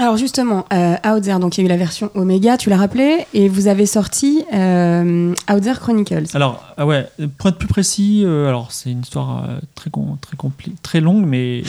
[0.02, 2.78] Alors justement, euh, Out There, donc il y a eu la version Omega, tu l'as
[2.78, 6.24] rappelé, et vous avez sorti euh, Out There Chronicles.
[6.34, 7.08] Alors, ah ouais,
[7.38, 11.24] pour être plus précis, euh, alors c'est une histoire euh, très, très, compli- très longue,
[11.28, 11.62] mais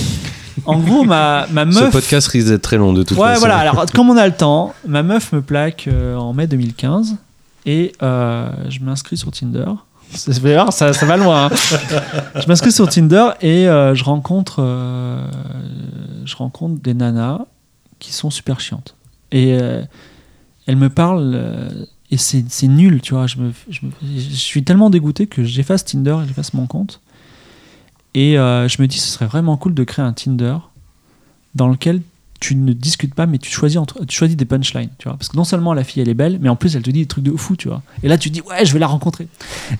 [0.66, 1.92] en gros, ma, ma Ce meuf.
[1.92, 3.40] podcast risque d'être très long de toute Ouais, façon.
[3.40, 3.56] voilà.
[3.60, 7.16] Alors, comme on a le temps, ma meuf me plaque euh, en mai 2015
[7.64, 9.64] et euh, je m'inscris sur Tinder.
[10.14, 11.46] C'est- vous allez voir, ça, ça va loin.
[11.46, 11.50] hein.
[12.34, 15.24] je m'inscris sur Tinder et euh, je rencontre, euh,
[16.26, 17.38] je rencontre des nanas
[18.02, 18.96] qui sont super chiantes.
[19.30, 19.82] Et euh,
[20.66, 23.26] elles me parlent euh, et c'est nul, tu vois.
[23.26, 27.00] Je, me, je, suis tellement dégoûté que j'efface Tinder et j'efface mon compte.
[28.12, 30.56] Et euh, je me dis, ce serait vraiment cool de créer un Tinder
[31.54, 32.02] dans lequel
[32.38, 35.16] tu ne discutes pas, mais tu choisis, entre, tu choisis des punchlines, tu vois.
[35.16, 37.00] Parce que non seulement la fille, elle est belle, mais en plus, elle te dit
[37.00, 37.82] des trucs de fou, tu vois.
[38.02, 39.28] Et là, tu dis, ouais, je vais la rencontrer.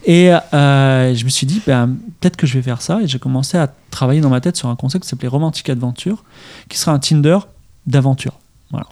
[0.07, 3.03] Et je me suis dit, ben, peut-être que je vais faire ça.
[3.03, 6.25] Et j'ai commencé à travailler dans ma tête sur un concept qui s'appelait Romantic Adventure,
[6.69, 7.39] qui sera un Tinder
[7.87, 8.39] d'aventure.
[8.71, 8.87] Voilà.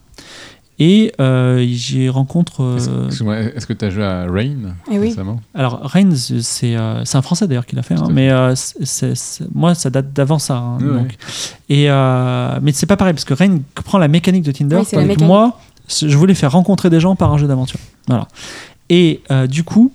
[0.83, 2.63] Et euh, j'y rencontre.
[2.63, 5.09] euh, Est-ce excuse-moi, est-ce que tu as joué à Rain Eh oui.
[5.11, 5.41] récemment?
[5.55, 8.55] Alors, c'est euh, c'est un Français d'ailleurs qui l'a fait, hein, mais euh,
[9.55, 10.57] moi, ça date d'avant ça.
[10.57, 11.17] hein, donc.
[11.69, 15.17] Et, euh, mais c'est pas pareil, parce que Reigns prend la mécanique de Tinder, tandis
[15.17, 15.59] que moi,
[15.89, 17.81] je voulais faire rencontrer des gens par un jeu d'aventure.
[18.09, 18.27] Voilà.
[18.89, 19.93] Et euh, du coup,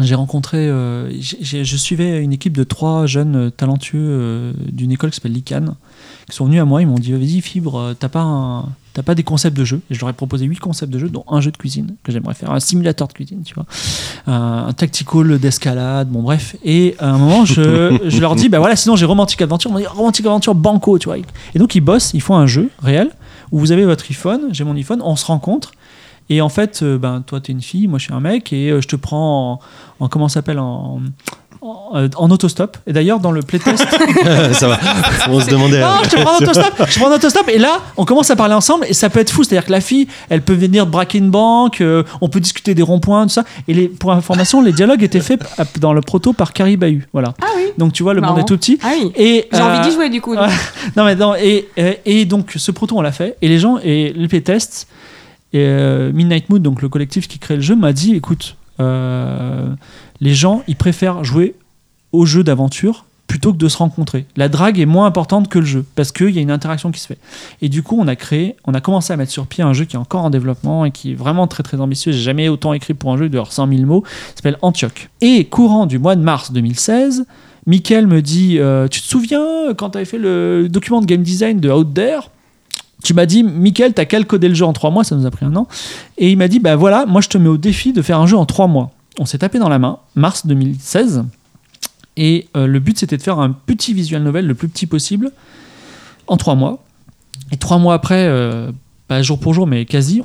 [0.00, 5.16] j'ai rencontré, euh, je suivais une équipe de trois jeunes talentueux euh, d'une école qui
[5.16, 5.74] s'appelle l'ICANN,
[6.30, 9.02] qui sont venus à moi, ils m'ont dit, vas-y Fibre, euh, t'as pas, un- t'as
[9.02, 11.24] pas des concepts de jeu Et je leur ai proposé huit concepts de jeu, dont
[11.28, 13.64] un jeu de cuisine, que j'aimerais faire, un simulateur de cuisine, tu vois
[14.26, 16.56] un, un tactical d'escalade, bon bref.
[16.64, 19.70] Et à un moment, je, je leur dis, bah voilà, sinon j'ai Romantic Adventure.
[19.70, 21.16] Ils m'ont dit, Romantic Adventure Banco, tu vois.
[21.18, 23.10] Et donc ils bossent, ils font un jeu réel
[23.50, 25.72] où vous avez votre iPhone, j'ai mon iPhone, on se rencontre.
[26.30, 28.68] Et en fait, euh, ben, toi, t'es une fille, moi, je suis un mec, et
[28.70, 29.52] euh, je te prends
[29.98, 31.00] en, en- comment ça s'appelle, en,
[31.60, 32.76] en, euh, en autostop.
[32.86, 33.86] Et d'ailleurs, dans le playtest,
[34.52, 34.78] ça va.
[35.28, 35.80] On se demandait.
[35.80, 38.36] non, je te prends en autostop, je prends en autostop, et là, on commence à
[38.36, 39.44] parler ensemble, et ça peut être fou.
[39.44, 42.82] C'est-à-dire que la fille, elle peut venir braquer une banque, euh, on peut discuter des
[42.82, 43.44] ronds-points, tout ça.
[43.66, 45.40] Et les, pour information, les dialogues étaient faits
[45.80, 47.06] dans le proto par Carrie Bahu.
[47.12, 47.34] Voilà.
[47.42, 47.72] Ah oui.
[47.78, 48.34] Donc tu vois, le Marrant.
[48.34, 48.78] monde est tout petit.
[48.82, 49.12] Ah oui.
[49.16, 50.34] Et J'ai envie euh, d'y jouer du coup.
[50.96, 53.78] non mais non, et, et, et donc ce proto on l'a fait et les gens
[53.82, 54.88] et le playtest
[55.52, 59.68] et euh, Midnight Mood donc le collectif qui crée le jeu m'a dit écoute euh,
[60.20, 61.54] les gens ils préfèrent jouer
[62.12, 64.24] au jeu d'aventure plutôt que de se rencontrer.
[64.36, 66.98] La drague est moins importante que le jeu parce qu'il y a une interaction qui
[66.98, 67.18] se fait.
[67.60, 69.84] Et du coup, on a créé, on a commencé à mettre sur pied un jeu
[69.84, 72.10] qui est encore en développement et qui est vraiment très très ambitieux.
[72.10, 74.02] J'ai jamais autant écrit pour un jeu de 100 000 mots.
[74.34, 75.10] S'appelle Antioch.
[75.20, 77.26] Et courant du mois de mars 2016,
[77.66, 81.22] Mickaël me dit euh, Tu te souviens quand tu avais fait le document de game
[81.22, 82.30] design de Out There?
[83.04, 85.46] Tu m'as dit, Mickaël, t'as qu'à le jeu en trois mois, ça nous a pris
[85.46, 85.68] un an.
[86.16, 88.26] Et il m'a dit, bah voilà, moi je te mets au défi de faire un
[88.26, 88.90] jeu en trois mois.
[89.18, 91.24] On s'est tapé dans la main, mars 2016.
[92.16, 95.30] Et euh, le but, c'était de faire un petit visual novel, le plus petit possible,
[96.26, 96.82] en trois mois.
[97.52, 98.70] Et trois mois après, euh,
[99.08, 100.22] pas jour pour jour, mais quasi,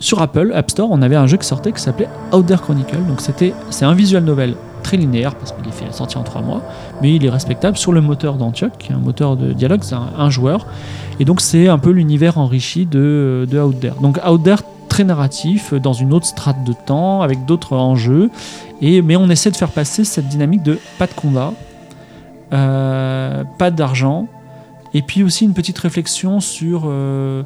[0.00, 2.96] sur Apple, App Store, on avait un jeu qui sortait qui s'appelait Outer Chronicle.
[3.06, 6.62] Donc c'était, c'est un visual novel très linéaire parce qu'il est sorti en trois mois,
[7.00, 9.94] mais il est respectable sur le moteur d'Antioch, qui est un moteur de dialogue, c'est
[9.94, 10.66] un, joueur.
[11.20, 13.90] Et donc c'est un peu l'univers enrichi de, de.
[14.02, 14.42] Donc Out
[14.94, 18.30] très narratif, euh, dans une autre strate de temps, avec d'autres enjeux.
[18.80, 21.52] Et, mais on essaie de faire passer cette dynamique de pas de combat,
[22.52, 24.28] euh, pas d'argent,
[24.92, 26.82] et puis aussi une petite réflexion sur...
[26.86, 27.42] euh,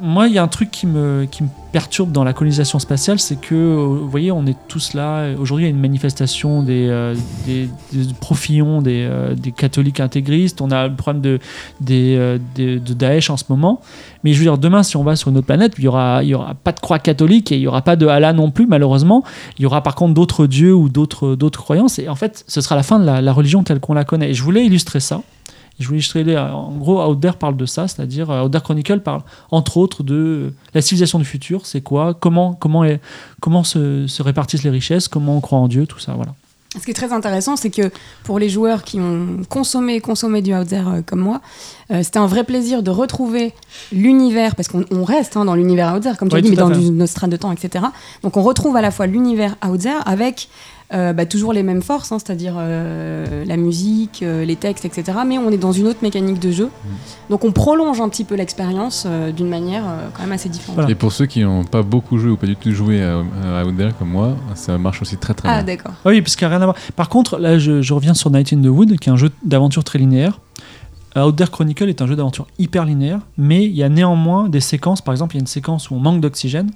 [0.00, 3.18] moi, il y a un truc qui me, qui me perturbe dans la colonisation spatiale,
[3.18, 5.28] c'est que, euh, vous voyez, on est tous là.
[5.38, 7.14] Aujourd'hui, il y a une manifestation des, euh,
[7.46, 10.60] des, des profillons, des, euh, des catholiques intégristes.
[10.62, 11.38] On a le problème de,
[11.80, 13.80] des, des- de Daesh en ce moment.
[14.24, 16.22] Mais je veux dire, demain, si on va sur une autre planète, il y aura,
[16.24, 18.66] y aura pas de croix catholique et il y aura pas de Allah non plus,
[18.66, 19.22] malheureusement.
[19.58, 21.98] Il y aura par contre d'autres dieux ou d'autres, d'autres croyances.
[21.98, 24.30] Et en fait, ce sera la fin de la, la religion telle qu'on la connaît.
[24.30, 25.20] Et je voulais illustrer ça.
[25.78, 29.00] Je illustrer, les- en gros, Out There parle de ça, c'est-à-dire euh, Out There Chronicle
[29.00, 33.00] parle entre autres de euh, la civilisation du futur, c'est quoi, comment, comment, est-
[33.40, 36.34] comment se, se répartissent les richesses, comment on croit en Dieu, tout ça, voilà.
[36.78, 37.90] Ce qui est très intéressant, c'est que
[38.24, 41.40] pour les joueurs qui ont consommé, consommé du Out There euh, comme moi,
[41.90, 43.54] euh, c'était un vrai plaisir de retrouver
[43.92, 46.50] l'univers, parce qu'on on reste hein, dans l'univers Out There, comme tu Oui, as dit,
[46.50, 46.80] mais dans fait.
[46.80, 47.86] une autre strate de temps, etc.
[48.22, 50.48] Donc on retrouve à la fois l'univers Out There avec
[50.94, 55.18] euh, bah, toujours les mêmes forces, hein, c'est-à-dire euh, la musique, euh, les textes, etc.
[55.26, 56.66] Mais on est dans une autre mécanique de jeu.
[56.66, 56.88] Mm.
[57.30, 60.76] Donc on prolonge un petit peu l'expérience euh, d'une manière euh, quand même assez différente.
[60.76, 60.90] Voilà.
[60.90, 63.64] Et pour ceux qui n'ont pas beaucoup joué ou pas du tout joué à, à
[63.66, 65.74] Out There comme moi, ça marche aussi très très Ah bien.
[65.76, 65.92] d'accord.
[66.04, 66.76] Ah oui, parce qu'il n'y a rien à voir.
[66.96, 69.30] Par contre, là, je, je reviens sur Night in the Wood, qui est un jeu
[69.44, 70.40] d'aventure très linéaire.
[71.16, 74.60] Out There Chronicle est un jeu d'aventure hyper linéaire, mais il y a néanmoins des
[74.60, 75.00] séquences.
[75.00, 76.70] Par exemple, il y a une séquence où on manque d'oxygène,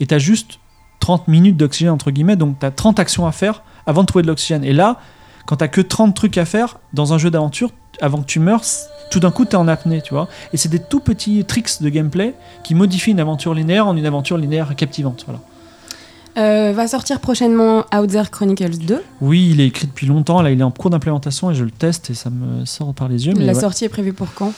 [0.00, 0.58] et tu as juste
[1.04, 4.22] 30 minutes d'oxygène, entre guillemets, donc tu as 30 actions à faire avant de trouver
[4.22, 4.64] de l'oxygène.
[4.64, 4.96] Et là,
[5.44, 8.62] quand tu que 30 trucs à faire dans un jeu d'aventure, avant que tu meurs,
[9.10, 10.28] tout d'un coup, tu es en apnée, tu vois.
[10.54, 14.06] Et c'est des tout petits tricks de gameplay qui modifient une aventure linéaire en une
[14.06, 15.26] aventure linéaire captivante.
[15.26, 15.40] Voilà.
[16.38, 19.02] Euh, va sortir prochainement Out There Chronicles 2.
[19.20, 20.40] Oui, il est écrit depuis longtemps.
[20.40, 23.08] Là, il est en cours d'implémentation et je le teste et ça me sort par
[23.08, 23.34] les yeux.
[23.36, 24.54] Mais La ouais, sortie est prévue pour quand?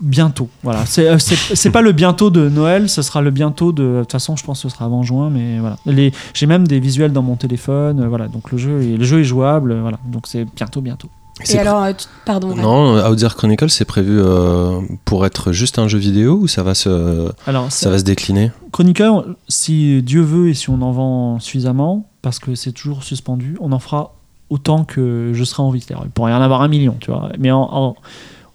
[0.00, 0.48] Bientôt.
[0.62, 0.84] Voilà.
[0.86, 3.82] C'est euh, c'est pas le bientôt de Noël, ce sera le bientôt de.
[3.82, 5.76] De toute façon, je pense que ce sera avant juin, mais voilà.
[5.86, 8.00] Les- J'ai même des visuels dans mon téléphone.
[8.00, 8.28] euh, Voilà.
[8.28, 9.72] Donc le jeu, est, le jeu est jouable.
[9.72, 9.98] euh, Voilà.
[10.06, 11.08] Donc c'est bientôt, bientôt.
[11.48, 12.54] Et alors, euh, tu- pardon.
[12.54, 16.62] Non, Out There Chronicle, c'est prévu euh, pour être juste un jeu vidéo ou ça
[16.62, 18.50] va se, Alors, ça va se décliner?
[18.72, 19.10] Chronicle,
[19.48, 23.72] si Dieu veut et si on en vend suffisamment, parce que c'est toujours suspendu, on
[23.72, 24.12] en fera
[24.50, 25.82] autant que je serai en vie.
[25.88, 27.30] Il pourrait y en avoir un million, tu vois.
[27.38, 27.96] Mais en- en-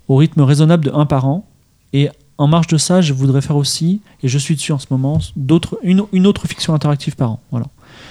[0.07, 1.47] au rythme raisonnable de un par an.
[1.93, 4.87] Et en marge de ça, je voudrais faire aussi, et je suis dessus en ce
[4.89, 7.39] moment, d'autres, une, une autre fiction interactive par an.
[7.51, 7.67] Voilà.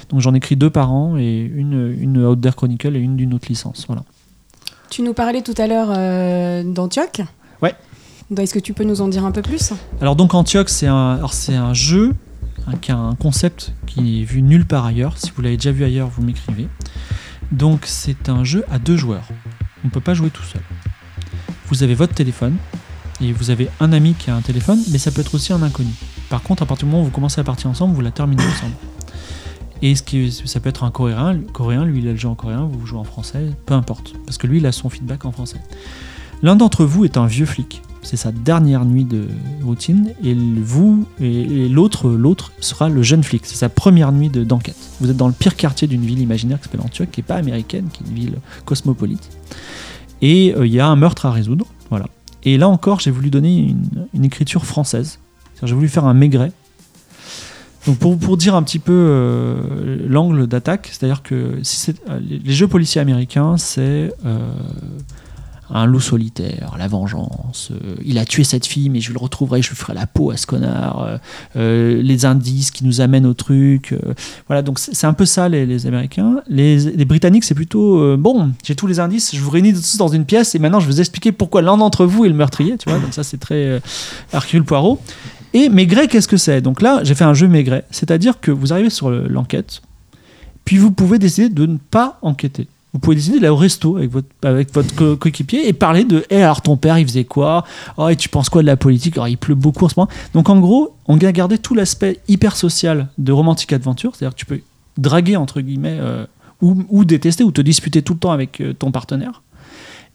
[0.08, 3.34] Donc j'en écris deux par an, et une, une Out There Chronicle et une d'une
[3.34, 3.84] autre licence.
[3.86, 4.02] Voilà.
[4.88, 7.20] Tu nous parlais tout à l'heure euh, d'Antioch.
[7.60, 7.74] Ouais.
[8.30, 9.72] Donc, Est-ce que tu peux nous en dire un peu plus?
[10.00, 12.14] Alors donc Antioch, c'est un, c'est un jeu
[12.80, 15.18] qui a un concept qui est vu nulle part ailleurs.
[15.18, 16.68] Si vous l'avez déjà vu ailleurs, vous m'écrivez.
[17.52, 19.28] Donc c'est un jeu à deux joueurs.
[19.82, 20.62] On ne peut pas jouer tout seul.
[21.68, 22.56] Vous avez votre téléphone
[23.20, 25.62] et vous avez un ami qui a un téléphone, mais ça peut être aussi un
[25.62, 25.90] inconnu.
[26.28, 28.42] Par contre, à partir du moment où vous commencez la partie ensemble, vous la terminez
[28.42, 28.74] ensemble.
[29.82, 32.86] Et ça peut être un coréen, coréen, lui il a le jeu en coréen, vous
[32.86, 35.58] jouez en français, peu importe, parce que lui il a son feedback en français.
[36.42, 39.26] L'un d'entre vous est un vieux flic, c'est sa dernière nuit de
[39.62, 44.44] routine, et vous et, l'autre, l'autre sera le jeune flic, c'est sa première nuit de-
[44.44, 44.76] d'enquête.
[45.00, 47.36] Vous êtes dans le pire quartier d'une ville imaginaire qui s'appelle Antioch, qui n'est pas
[47.36, 48.34] américaine, qui est une ville
[48.64, 49.28] cosmopolite,
[50.24, 52.06] et euh, il y a un meurtre à résoudre, voilà.
[52.44, 53.74] Et là encore, j'ai voulu donner
[54.14, 55.18] une, écriture française,
[55.62, 56.50] j'ai voulu faire un maigret.
[57.86, 62.68] Donc pour, pour dire un petit peu euh, l'angle d'attaque, c'est-à-dire que euh, les, jeux
[62.68, 64.14] policiers américains, c'est
[65.70, 69.62] un loup solitaire, la vengeance, euh, il a tué cette fille, mais je le retrouverai,
[69.62, 71.16] je lui ferai la peau à ce connard, euh,
[71.56, 73.94] euh, les indices qui nous amènent au truc.
[74.46, 76.36] voilà, donc c'est un peu ça les, Américains.
[76.48, 80.24] Les, Britanniques, c'est plutôt bon, j'ai tous les indices, je vous réunis tous dans une
[80.24, 82.88] pièce et maintenant je vais vous expliquer pourquoi l'un d'entre vous est le meurtrier, tu
[82.88, 83.80] vois, donc ça c'est très
[84.32, 85.00] Hercule Poirot.
[85.52, 86.60] Et Maigret, qu'est-ce que c'est?
[86.60, 89.82] Donc là, j'ai fait un jeu Maigret, c'est-à-dire que vous arrivez sur le- l'enquête,
[90.64, 92.66] puis vous pouvez décider de ne pas enquêter.
[92.94, 96.24] Vous pouvez décider d'aller au resto avec votre, avec votre co- coéquipier et parler de
[96.30, 97.64] Eh, alors ton père, il faisait quoi?
[97.96, 99.16] Oh, et tu penses quoi de la politique?
[99.16, 100.08] Alors, il pleut beaucoup en ce moment.
[100.32, 104.38] Donc, en gros, on a gardé tout l'aspect hyper social de Romantic Adventure, c'est-à-dire que
[104.38, 104.60] tu peux
[104.96, 106.24] draguer, entre guillemets, euh,
[106.62, 109.42] ou, ou détester, ou te disputer tout le temps avec euh, ton partenaire.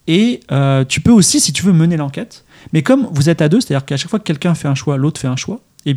[0.08, 2.46] Et euh, tu peux aussi, si tu veux, mener l'enquête.
[2.72, 4.96] Mais comme vous êtes à deux, c'est-à-dire qu'à chaque fois que quelqu'un fait un choix,
[4.96, 5.60] l'autre fait un choix.
[5.86, 5.96] Et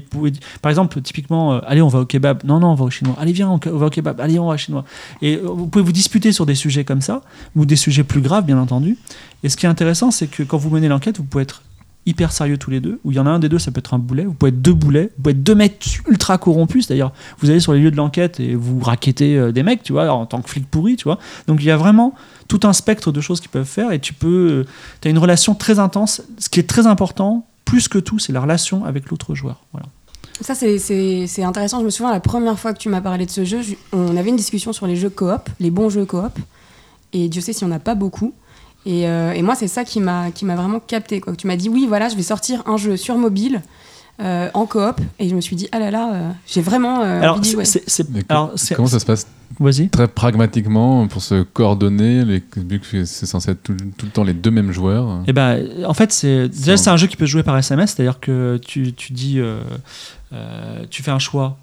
[0.61, 2.45] par exemple, typiquement, euh, allez, on va au kebab.
[2.45, 3.17] Non, non, on va au chinois.
[3.19, 4.21] Allez, viens, on va au kebab.
[4.21, 4.85] Allez, on va au chinois.
[5.21, 7.23] Et euh, vous pouvez vous disputer sur des sujets comme ça,
[7.57, 8.97] ou des sujets plus graves, bien entendu.
[9.43, 11.63] Et ce qui est intéressant, c'est que quand vous menez l'enquête, vous pouvez être
[12.07, 13.79] hyper sérieux tous les deux, ou il y en a un des deux, ça peut
[13.79, 16.87] être un boulet, vous pouvez être deux boulets, vous pouvez être deux mecs ultra corrompus,
[16.87, 19.93] c'est-à-dire vous allez sur les lieux de l'enquête et vous raquettez euh, des mecs, tu
[19.93, 21.19] vois, en tant que flic pourri, tu vois.
[21.47, 22.15] Donc il y a vraiment
[22.49, 24.67] tout un spectre de choses qu'ils peuvent faire et tu peux,
[25.01, 26.23] tu as une relation très intense.
[26.39, 29.63] Ce qui est très important, plus que tout, c'est la relation avec l'autre joueur.
[29.73, 29.87] Voilà.
[30.43, 31.81] Ça, c'est- intéressant.
[31.81, 34.15] Je me souviens la première fois que tu m'as parlé de ce jeu, je- on
[34.19, 36.39] avait une discussion sur les jeux coop, les bons jeux coop.
[37.15, 38.35] Et Dieu sait s'il n'y en a pas beaucoup.
[38.85, 41.21] Et, euh, et moi, c'est ça qui m'a qui m'a vraiment capté.
[41.23, 41.35] Quoi.
[41.35, 43.63] Tu m'as dit, oui, voilà, je vais sortir un jeu sur mobile
[44.21, 45.01] euh, en coop.
[45.19, 47.53] Et je me suis dit, ah là là, euh, j'ai vraiment euh, Alors, envie c'est-
[47.55, 47.65] jouer.
[47.65, 49.27] c'est- c'est- Mais alors, c'est- Comment ça se passe
[49.61, 49.89] Vas-y.
[49.91, 54.25] très pragmatiquement pour se coordonner, les- vu que c'est censé être tout, tout le temps
[54.25, 57.27] les deux mêmes joueurs Eh ben, en fait, c'est déjà C'est un jeu qui peut
[57.27, 59.61] se jouer par SMS, c'est-à-dire que tu, tu dis, euh,
[60.33, 61.59] euh, tu fais un choix,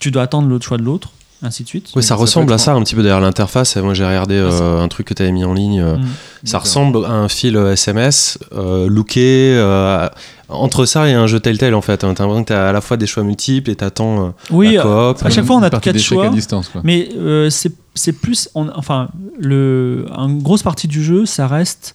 [0.00, 1.12] tu dois attendre l'autre choix de l'autre.
[1.42, 1.88] Ainsi de suite.
[1.96, 3.76] Oui, ça Ça ressemble à ça un petit peu derrière l'interface.
[3.76, 5.80] Moi, j'ai regardé euh, un truc que tu avais mis en ligne.
[5.80, 6.46] euh, Mm.
[6.46, 10.06] Ça ressemble à un fil SMS, euh, looké, euh,
[10.50, 11.96] entre ça et un jeu Telltale en fait.
[11.98, 14.82] T'as l'impression que t'as à la fois des choix multiples et t'attends euh, Oui, la
[14.82, 15.24] coop.
[15.24, 16.26] à chaque fois, on a quatre choix.
[16.26, 16.80] à distance, quoi.
[16.84, 18.48] Mais euh, c'est c'est plus.
[18.54, 19.08] on- enfin,
[19.38, 21.94] le, une grosse partie du jeu, ça reste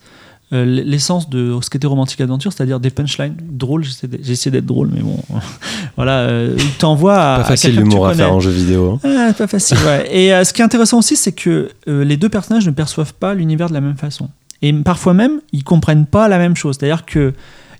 [0.51, 3.83] euh, l'essence de ce qu'était Romantic Adventure, c'est-à-dire des punchlines drôles.
[4.21, 5.17] J'essaie d'être- drôle, mais bon.
[5.95, 7.37] voilà, euh, où t'envoies à.
[7.39, 8.99] Pas facile l'humour à faire en jeu vidéo.
[9.03, 9.09] hein.
[9.29, 10.07] Ah, pas facile, ouais.
[10.11, 13.13] Et euh, ce qui est intéressant aussi, c'est que euh, les deux personnages ne perçoivent
[13.13, 14.29] pas l'univers de la même façon.
[14.61, 16.77] Et parfois même, ils comprennent pas la même chose.
[16.79, 17.33] C'est-à-dire que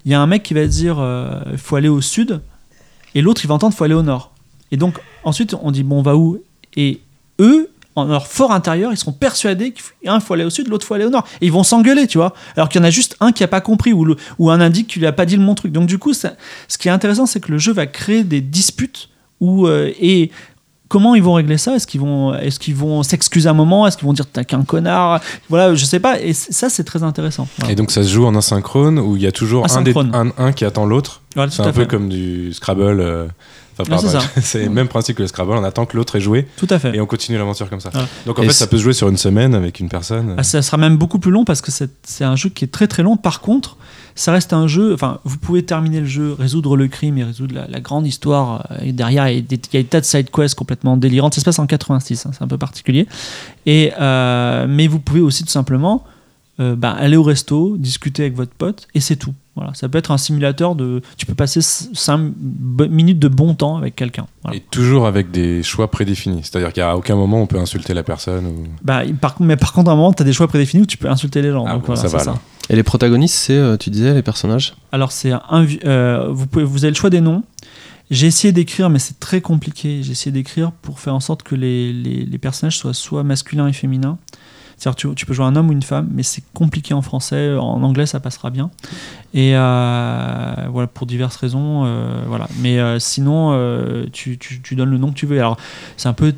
[0.05, 0.97] il y a un mec qui va dire
[1.51, 2.39] il faut aller au sud,
[3.15, 4.31] et l'autre il va entendre il faut aller au nord.
[4.71, 6.39] Et donc ensuite on dit bon on va où?
[6.77, 7.01] Et
[7.41, 7.69] eux,
[7.99, 9.73] en leur fort intérieur, ils sont persuadés
[10.03, 11.25] qu'un faut aller au sud, l'autre faut aller au nord.
[11.41, 12.33] Et ils vont s'engueuler, tu vois.
[12.55, 14.61] Alors qu'il y en a juste un qui a pas compris ou, le- ou un
[14.61, 15.71] indique qui lui a pas dit le bon truc.
[15.71, 16.33] Donc du coup, ça-
[16.67, 19.09] ce qui est intéressant, c'est que le jeu va créer des disputes
[19.39, 20.31] où euh, et
[20.89, 21.75] comment ils vont régler ça?
[21.75, 23.85] Est-ce qu'ils vont, est-ce qu'ils vont s'excuser un moment?
[23.85, 25.21] Est-ce qu'ils vont dire t'as qu'un connard?
[25.47, 26.19] Voilà, je sais pas.
[26.19, 27.47] Et ça, c'est très intéressant.
[27.59, 27.71] Voilà.
[27.71, 30.33] Et donc ça se joue en asynchrone où il y a toujours un, des, Asynchrone.
[30.37, 31.21] un, un qui attend l'autre.
[31.35, 32.99] Voilà, C'est un peu comme du Scrabble.
[33.01, 33.27] euh,
[33.79, 35.51] enfin, Ouais, c'est le même principe que le Scrabble.
[35.51, 36.95] On attend que l'autre ait joué Tout à fait.
[36.95, 37.89] et on continue l'aventure comme ça.
[37.91, 38.07] Voilà.
[38.25, 40.35] Donc en Et fait, ça peut se jouer sur une semaine avec une personne.
[40.37, 42.87] Ah, ça sera même beaucoup plus long parce que c'est un jeu qui est très
[42.87, 43.17] très long.
[43.17, 43.77] Par contre,
[44.15, 44.93] ça reste un jeu.
[44.93, 48.65] Enfin, vous pouvez terminer le jeu, résoudre le crime et résoudre la, la grande histoire.
[48.71, 50.55] euh, Et derrière, il y, a des, il y a des tas de side quests
[50.55, 51.33] complètement délirantes.
[51.35, 53.07] Ça se passe en 86, hein, c'est un peu particulier.
[53.65, 56.03] Et euh, mais vous pouvez aussi tout simplement
[56.59, 59.33] euh, bah, aller au resto, discuter avec votre pote et c'est tout.
[59.59, 61.01] Voilà, ça peut être un simulateur de.
[61.17, 62.31] Tu peux passer 5
[62.89, 64.25] minutes de bon temps avec quelqu'un.
[64.43, 64.57] Voilà.
[64.57, 66.39] Et toujours avec des choix prédéfinis.
[66.43, 68.45] C'est-à-dire qu'à aucun moment on peut insulter la personne.
[68.45, 68.63] Ou...
[68.83, 70.85] Bah, par, contre- mais par contre, à un moment, tu as des choix prédéfinis où
[70.85, 71.65] tu peux insulter les gens.
[71.67, 72.39] Ah, donc bon, voilà, ça va, ça.
[72.69, 74.75] Et les protagonistes, c'est, euh, tu disais, les personnages?
[74.91, 77.43] Alors c'est un, euh, vous pouvez, vous avez le choix des noms.
[78.11, 80.01] J'ai essayé d'écrire, mais c'est très compliqué.
[80.01, 83.67] J'ai essayé d'écrire pour faire en sorte que les, les, les personnages soient soit masculins
[83.67, 84.17] et féminins.
[84.79, 87.53] C'est-à-dire tu, tu peux jouer un homme ou une femme, mais c'est compliqué en français.
[87.55, 88.71] En anglais, ça passera bien.
[89.33, 91.83] Et euh, voilà pour diverses raisons.
[91.85, 92.47] euh, voilà.
[92.61, 93.51] Mais euh, sinon,
[94.13, 95.37] tu, tu, tu donnes le nom que tu veux.
[95.37, 95.57] Alors
[95.97, 96.33] c'est un peu,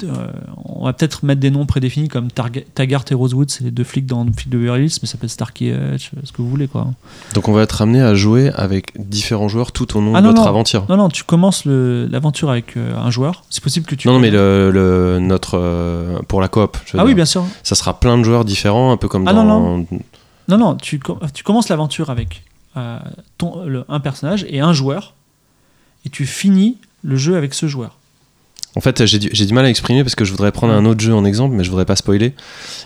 [0.66, 4.06] on va peut-être mettre des noms prédéfinis comme Taggart et Rosewood, c'est les deux flics
[4.08, 6.50] dans le flic de Beverly Hills, mais ça peut être Starkey Hutch, ce que vous
[6.50, 6.88] voulez quoi.
[7.36, 10.28] Donc on va être amené à jouer avec différents joueurs tout au long Ah de
[10.28, 10.48] notre non.
[10.48, 10.86] aventure.
[10.90, 13.44] Non, non, tu commences l'aventure avec un joueur.
[13.50, 14.08] C'est possible que tu.
[14.08, 16.78] Non, non, mais le, le- notre pour la coop.
[16.86, 17.44] je Ah oui, bien sûr.
[17.64, 19.44] Ça sera plein de joueurs différents, un peu comme Ah dans.
[19.44, 19.86] non,
[20.48, 22.44] Non, non, tu, com- tu commences l'aventure avec
[22.78, 22.98] euh,
[23.38, 25.14] ton, le- un personnage et un joueur,
[26.06, 27.98] et tu finis le jeu avec ce joueur.
[28.78, 31.02] En fait, j'ai du, du mal à exprimer parce que je voudrais prendre un autre
[31.02, 32.34] jeu en exemple, mais je voudrais pas spoiler.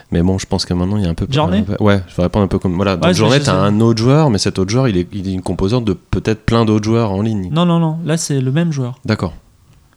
[0.09, 1.27] Mais bon, je pense que maintenant il y a un peu.
[1.29, 2.75] Journey un peu- Ouais, je voudrais prendre un peu comme.
[2.75, 5.27] Voilà, dans Ouais, Journée, t'as un autre joueur, mais cet autre joueur, il est, il
[5.29, 7.49] est une composante de peut-être plein d'autres joueurs en ligne.
[7.51, 8.95] Non, non, non, là c'est le même joueur.
[9.05, 9.33] D'accord.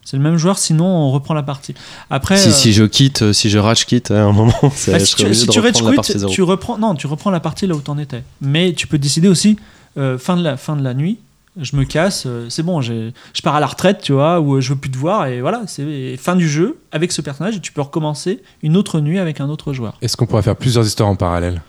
[0.09, 1.75] C'est le même joueur, sinon on reprend la partie.
[2.09, 2.39] Après.
[2.39, 5.01] Si, euh, si je quitte, euh, si je rage quitte à un moment, c'est bah,
[5.01, 7.83] si tu, si tu rage quit, tu reprends, non, tu reprends la partie là où
[7.83, 8.23] t'en étais.
[8.41, 9.59] Mais tu peux décider aussi,
[9.99, 11.19] euh, fin, de la, fin de la nuit,
[11.61, 13.13] je me casse, euh, c'est bon, je
[13.43, 16.17] pars à la retraite, tu vois, ou je veux plus te voir, et voilà, c'est
[16.17, 19.51] fin du jeu avec ce personnage, et tu peux recommencer une autre nuit avec un
[19.51, 19.99] autre joueur.
[20.01, 21.61] Est-ce qu'on pourrait faire plusieurs histoires en parallèle?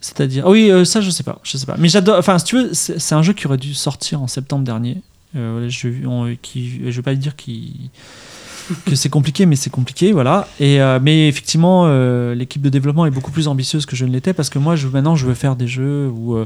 [0.00, 1.76] C'est-à-dire, oui, euh, ça je sais pas, je sais pas.
[1.78, 4.64] Mais j'adore, enfin, si tu veux, c'est un jeu qui aurait dû sortir en septembre
[4.64, 5.02] dernier.
[5.36, 10.48] Euh, je, on- qui, vais pas dire que c'est compliqué, mais c'est compliqué, voilà.
[10.58, 14.12] Et euh, mais effectivement, euh, l'équipe de développement est beaucoup plus ambitieuse que je ne
[14.12, 16.36] l'étais parce que moi, maintenant, je veux faire des jeux où,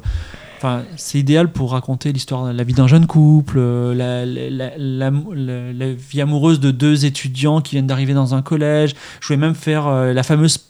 [0.59, 6.71] enfin, c'est idéal pour raconter l'histoire, la vie d'un jeune couple, la, vie amoureuse de
[6.71, 8.95] deux étudiants qui viennent d'arriver dans un collège.
[9.21, 10.69] Je voulais même faire la fameuse,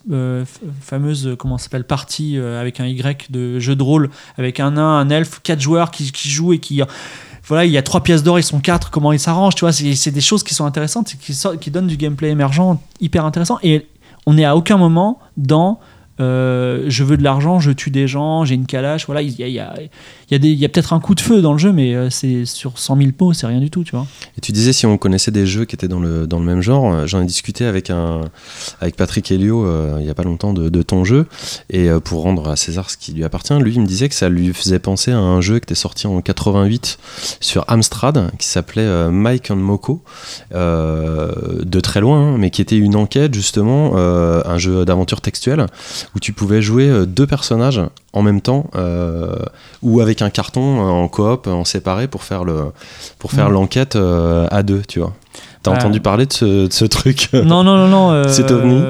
[0.82, 5.10] fameuse, comment s'appelle, partie avec un Y de jeu de rôle avec un nain, un
[5.10, 6.82] elfe, quatre joueurs qui jouent et qui
[7.51, 9.72] voilà, il y a trois pièces d'or, ils sont quatre, comment ils s'arrangent, tu vois,
[9.72, 13.59] c'est des choses qui sont intéressantes, qui, qui donnent du gameplay émergent hyper intéressant.
[13.64, 13.89] Et
[14.24, 15.81] on n'est à aucun moment dans
[16.20, 19.59] euh, je veux de l'argent, je tue des gens, j'ai une calache, voilà, il y
[19.59, 23.10] a, peut-être un coup de feu dans le jeu, mais euh, c'est sur 100 000
[23.16, 24.06] pots, c'est rien du tout, tu vois.
[24.36, 26.92] Et tu disais si on connaissait des jeux qui étaient dans le, même genre.
[26.92, 27.90] euh, J'en ai discuté avec,
[28.97, 29.66] Patrick Helio
[29.98, 31.26] il y a pas longtemps de, ton jeu.
[31.70, 34.28] Et pour rendre à César ce qui lui appartient, lui il me disait que ça
[34.28, 36.98] lui faisait penser à un jeu qui était sorti en 88
[37.40, 40.02] sur Amstrad qui s'appelait Mike and Moko.
[40.52, 45.66] de très loin, hein, mais qui était une enquête justement, un jeu d'aventure textuelle
[46.14, 47.80] où tu pouvais jouer euh, deux personnages
[48.12, 49.36] en même temps euh,
[49.82, 52.72] ou avec un carton euh, en coop, en séparé pour faire le
[53.18, 53.54] pour faire Mhm.
[53.54, 55.14] l'enquête euh, à deux, tu vois.
[55.62, 58.28] T'as entendu parler de ce, de ce truc non, non, non, non.
[58.28, 58.82] C'est ovni.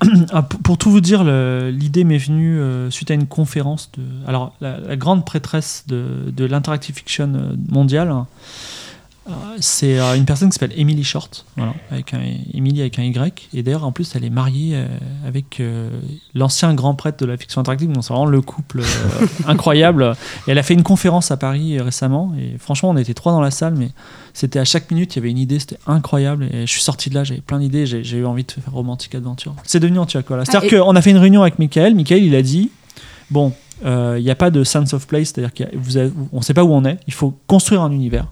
[0.32, 2.60] ah, pour, tout vous dire, l'idée m'est venue
[2.90, 4.02] suite à une conférence de.
[4.28, 7.32] Alors, la, la grande prêtresse de, de l'interactive fiction
[7.68, 8.22] mondiale Euh,
[9.60, 12.20] c'est euh, une personne qui s'appelle Emily Short, voilà, avec un,
[12.54, 13.48] Emily avec un Y.
[13.54, 14.86] Et d'ailleurs, en plus, elle est mariée euh,
[15.26, 15.90] avec euh,
[16.34, 17.90] l'ancien grand prêtre de la fiction interactive.
[17.92, 20.14] Donc, c'est vraiment le couple euh, incroyable.
[20.46, 22.32] Et elle a fait une conférence à Paris euh, récemment.
[22.38, 23.90] Et franchement, on était trois dans la salle, mais
[24.32, 25.58] c'était à chaque minute, il y avait une idée.
[25.58, 26.48] C'était incroyable.
[26.52, 27.86] Et je suis sorti de là, j'avais plein d'idées.
[27.86, 29.54] J'ai, eu envie de faire romantique aventure.
[29.64, 30.04] C'est devenu là.
[30.08, 31.94] C'est-à-dire Ah, et- qu'on a fait une réunion avec Michael.
[31.94, 32.70] Michael, il a dit
[33.30, 33.52] Bon,
[33.84, 36.72] euh, il n'y a pas de sense of place, c'est-à-dire qu'on ne sait pas où
[36.72, 36.98] on est.
[37.06, 38.26] Il faut construire un univers.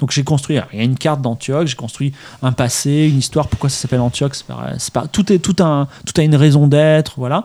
[0.00, 2.12] Donc j'ai construit, il y a une carte d'Antioche, j'ai construit
[2.42, 5.86] un passé, une histoire, pourquoi ça s'appelle Antioche, c'est pas, pas- tout, est, tout, un,
[6.06, 7.44] tout a une raison d'être, voilà.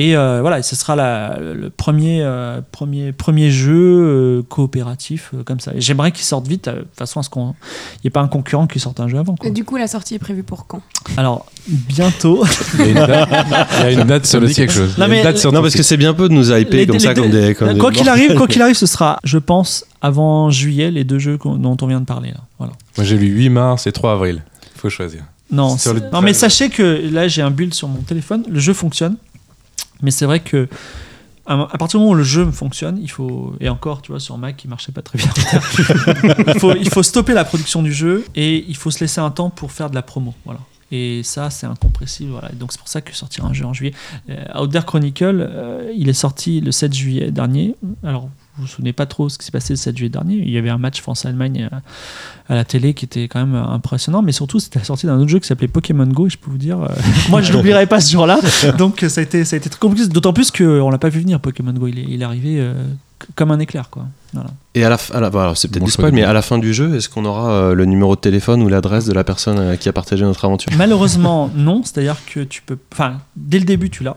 [0.00, 5.42] Et euh, voilà, ce sera la- le premier, euh, premier, premier jeu euh, coopératif euh,
[5.42, 5.72] comme ça.
[5.76, 7.50] J'aimerais qu'il sorte vite, euh, de façon à ce qu'il n'y
[8.04, 9.34] ait pas un concurrent qui sorte un jeu avant.
[9.34, 9.48] quoi.
[9.48, 10.82] Et du coup, la sortie est prévue pour quand?
[11.16, 12.44] Alors, bientôt.
[12.78, 13.28] Il y a une date,
[13.78, 14.96] il y a une date Ça sur le quelque chose.
[14.98, 16.78] Non, une mais- date sur Non, ton parce que c'est bien peu de nous hyper
[16.78, 17.54] Les- comme les ça, comme des.
[17.56, 21.18] comme quoi qu'il arrive, quoi qu'il arrive, ce sera, je pense, avant juillet, les deux
[21.18, 22.28] jeux dont on vient de parler.
[22.30, 22.40] Là.
[22.58, 22.74] Voilà.
[22.96, 24.42] Moi j'ai lu 8 mars et 3 avril.
[24.76, 25.22] Il faut choisir.
[25.50, 25.76] Non,
[26.12, 26.36] non mais 13.
[26.36, 29.16] sachez que là j'ai un build sur mon téléphone, le jeu fonctionne,
[30.02, 30.68] mais c'est vrai que
[31.46, 34.36] à partir du moment où le jeu fonctionne, il faut et encore tu vois sur
[34.36, 35.28] Mac il marchait pas très bien.
[36.76, 39.72] il, faut, stopper la production du jeu et il faut se laisser un temps pour
[39.72, 40.60] faire de la promo, voilà.
[40.90, 42.50] Et ça c'est incompressible, voilà.
[42.50, 43.94] Donc c'est pour ça que sortir un jeu en juillet.
[44.28, 47.76] Euh, Outer Chronicle, euh, il est sorti le 7 juillet dernier.
[48.02, 48.28] Alors
[48.58, 50.34] vous vous souvenez pas trop ce qui s'est passé le 7 juillet dernier.
[50.34, 51.76] Il y avait un match France-Allemagne euh,
[52.48, 55.18] à la télé qui était quand même euh, impressionnant, mais surtout c'était la sortie d'un
[55.18, 56.88] autre jeu qui s'appelait Pokémon Go, et je peux vous dire, euh,
[57.30, 58.40] moi je l'oublierai pas ce jour-là,
[58.78, 61.20] donc ça a été, ça a été très compliqué, d'autant plus qu'on l'a pas vu
[61.20, 62.74] venir Pokémon Go, il est, il est arrivé euh,
[63.34, 64.06] comme un éclair quoi.
[64.32, 64.50] Voilà.
[64.74, 66.74] Et à la fin, c'est peut-être Bon du choix spoil, mais à la fin du
[66.74, 69.76] jeu, est-ce qu'on aura euh, le numéro de téléphone ou l'adresse de la personne euh,
[69.76, 70.70] qui a partagé notre aventure?
[70.76, 74.16] Malheureusement non, c'est-à-dire que tu peux, enfin dès le début tu l'as.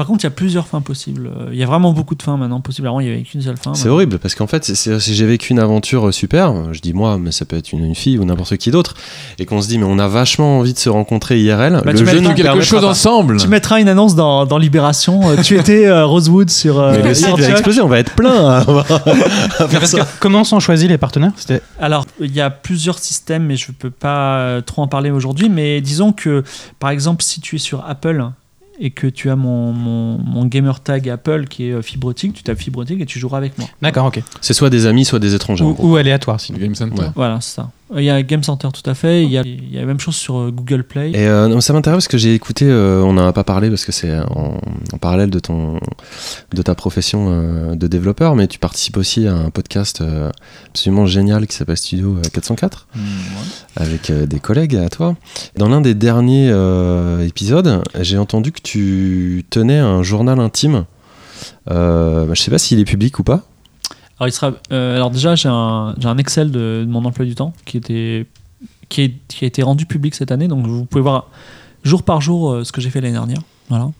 [0.00, 1.26] Par contre, il y a plusieurs fins possibles.
[1.26, 2.88] Euh, Il y a vraiment beaucoup de fins maintenant possibles.
[2.88, 3.74] Avant, il y avait qu'une seule fin.
[3.74, 7.18] C'est horrible parce qu'en fait, si j'ai vécu une aventure euh, super, je dis moi,
[7.18, 8.94] mais ça peut être une, une fille ou n'importe qui d'autre,
[9.38, 11.98] et qu'on se dit mais on a vachement envie de se rencontrer IRL, Bah, le
[11.98, 12.86] tu jeu nous quelque chose pas.
[12.88, 13.36] ensemble.
[13.36, 15.20] Tu mettras une annonce dans, dans Libération.
[15.28, 16.78] euh, tu étais euh, Rosewood sur.
[16.80, 18.64] euh, Mais le site va exploser, on va être plein à, à
[19.68, 20.00] faire Parce ça.
[20.00, 21.32] que comment sont choisis les partenaires?
[21.78, 25.50] Alors, il y a plusieurs systèmes, mais je ne peux pas trop en parler aujourd'hui.
[25.50, 26.42] Mais disons que,
[26.78, 28.24] par exemple, si tu es sur Apple
[28.80, 32.42] et que tu as mon, mon, mon gamer tag Apple qui est euh, fibrotique, tu
[32.42, 33.68] tapes fibrotique et tu joueras avec moi.
[33.82, 34.22] D'accord, ok.
[34.40, 35.64] C'est soit des amis, soit des étrangers.
[35.64, 36.58] Ou, aléatoire, sinon.
[36.58, 37.02] Game Center.
[37.02, 37.08] Ouais.
[37.14, 37.70] Voilà, c'est ça.
[37.96, 39.24] Il y a Game Center tout à fait.
[39.24, 41.10] Il y a, il y a la même chose sur euh, Google Play.
[41.10, 43.68] Et euh, non, ça m'intéresse parce que j'ai écouté, euh, on n'en a pas parlé
[43.68, 44.60] parce que c'est en,
[44.92, 45.80] en parallèle de ton,
[46.54, 50.30] de ta profession euh, de développeur, mais tu participes aussi à un podcast euh,
[50.68, 53.04] absolument génial qui s'appelle Studio euh, 404 Hmm, ouais.
[53.84, 55.16] avec euh, des collègues à toi.
[55.56, 60.84] Dans l'un des derniers euh, épisodes, j'ai entendu que tu tenais un journal intime.
[61.68, 63.42] Je sais pas s'il est public ou pas.
[64.20, 69.86] Euh, alors déjà, j'ai un, Excel de, mon emploi du temps qui a été rendu
[69.86, 70.48] public cette année.
[70.48, 71.28] Donc, vous pouvez voir
[71.84, 73.40] jour par jour euh, ce que j'ai fait l'année dernière.
[73.68, 73.90] Voilà.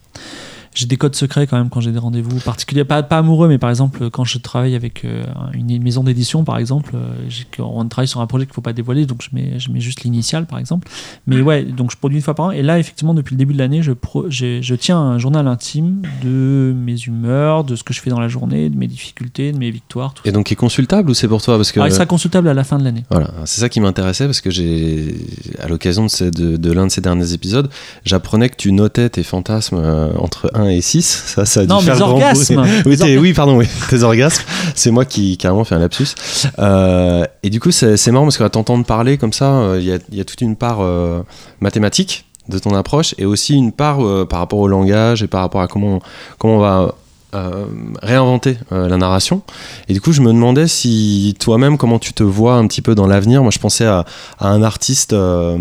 [0.74, 3.58] J'ai des codes secrets quand même quand j'ai des rendez-vous particuliers, pas, pas amoureux, mais
[3.58, 5.24] par exemple quand je travaille avec euh,
[5.54, 8.72] une maison d'édition, par exemple, euh, on travaille sur un projet qu'il ne faut pas
[8.72, 10.88] dévoiler, donc je mets, je mets juste l'initiale, par exemple.
[11.26, 12.50] Mais ouais, donc je produis une fois par an.
[12.50, 13.92] Et là, effectivement, depuis le début de l'année, je,
[14.28, 18.28] je tiens un journal intime de mes humeurs, de ce que je fais dans la
[18.28, 21.28] journée, de mes difficultés, de mes victoires, tout Et donc, qui est consultable ou c'est
[21.28, 23.04] pour toi parce que alors, il sera consultable à la fin de l'année.
[23.10, 25.14] Voilà, c'est ça qui m'intéressait parce que j'ai,
[25.58, 27.70] à l'occasion de, de, de l'un de ces derniers épisodes,
[28.04, 31.22] j'apprenais que tu notais tes fantasmes euh, entre 1 et 6.
[31.26, 32.64] Ça, ça a dû Non, faire mes grand orgasmes.
[33.20, 34.42] Oui, pardon, oui, tes orgasmes.
[34.74, 36.14] C'est moi qui carrément fait un lapsus.
[36.58, 39.92] Euh, et du coup, c'est, marrant parce qu'à t'entendre parler comme ça, euh, il y,
[39.92, 41.22] a, il y a toute une part euh,
[41.60, 45.40] mathématique de ton approche et aussi une part euh, par rapport au langage et par
[45.40, 46.00] rapport à comment,
[46.38, 46.94] comment on va
[47.34, 47.66] euh,
[48.02, 49.42] réinventer euh, la narration.
[49.88, 52.94] Et du coup, je me demandais si toi-même, comment tu te vois un petit peu
[52.94, 53.42] dans l'avenir.
[53.42, 54.04] Moi, je pensais à,
[54.38, 55.56] à un artiste euh,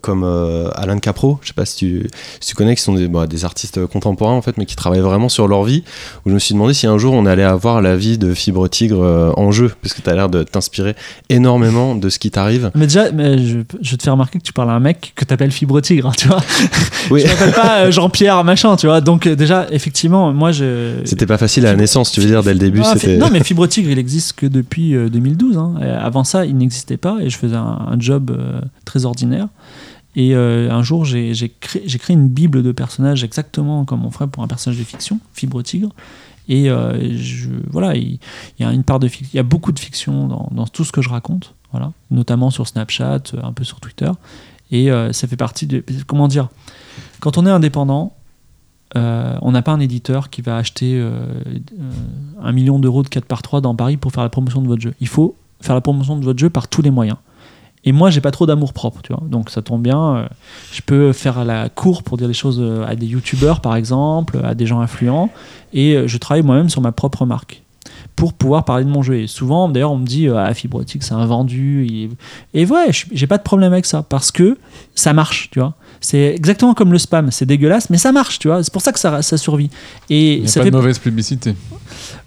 [0.00, 0.24] comme
[0.74, 1.38] Alan Capro.
[1.42, 4.34] Je sais pas si tu, si tu connais, qui sont des, bah, des artistes contemporains
[4.34, 5.84] en fait, mais qui travaillent vraiment sur leur vie.
[6.24, 8.68] Où je me suis demandé si un jour on allait avoir la vie de Fibre
[8.68, 10.94] Tigre en jeu, parce que tu as l'air de t'inspirer
[11.28, 12.70] énormément de ce qui t'arrive.
[12.74, 15.24] Mais déjà, mais je, je te fais remarquer que tu parles à un mec que
[15.24, 16.42] t'appelles Fibre Tigre, hein, tu vois.
[17.10, 17.20] Oui.
[17.24, 19.00] Je m'appelle pas Jean-Pierre machin, tu vois.
[19.00, 20.73] Donc déjà, effectivement, moi je.
[21.04, 22.80] C'était pas facile à la naissance, tu veux dire, dès le début.
[22.84, 25.56] Ah, non, mais Fibre Tigre, il existe que depuis euh, 2012.
[25.58, 25.74] hein.
[25.80, 29.48] Euh, Avant ça, il n'existait pas et je faisais un, un job euh, très ordinaire.
[30.16, 34.28] Et euh, un jour, j'ai créé, créé une bible de personnages exactement comme on ferait
[34.28, 35.90] pour un personnage de fiction, Fibre Tigre.
[36.48, 38.18] Et euh, je, voilà, il,
[38.58, 40.84] il y a une part de il y a beaucoup de fiction dans, dans tout
[40.84, 44.10] ce que je raconte, voilà, notamment sur Snapchat, euh, un peu sur Twitter.
[44.70, 46.48] Et euh, ça fait partie de comment dire,
[47.20, 48.12] quand on est indépendant,
[48.96, 51.26] euh, on n'a pas un éditeur qui va acheter euh,
[52.40, 54.82] un million d'euros de 4 par 3 dans Paris pour faire la promotion de votre
[54.82, 54.94] jeu.
[55.00, 57.16] Il faut faire la promotion de votre jeu par tous les moyens.
[57.86, 59.22] Et moi, j'ai pas trop d'amour propre, tu vois.
[59.28, 60.16] Donc ça tombe bien.
[60.16, 60.28] euh,
[60.72, 64.54] je peux faire la cour pour dire les choses à des youtubeurs, par exemple, à
[64.54, 65.30] des gens influents.
[65.72, 67.63] Et je travaille moi-même sur ma propre marque
[68.16, 69.18] pour pouvoir parler de mon jeu.
[69.18, 71.84] Et souvent, d'ailleurs, on me dit euh, ah, Fibrotique, c'est un vendu.
[71.88, 72.10] il
[72.54, 74.56] Et ouais, j'ai pas de problème avec ça parce que
[74.94, 75.74] ça marche, tu vois.
[76.00, 78.62] C'est exactement comme le spam, c'est dégueulasse, mais ça marche, tu vois.
[78.62, 79.70] C'est pour ça que ça, ça survit.
[80.10, 81.54] Et Il n'y a ça pas fait de mauvaise publicité.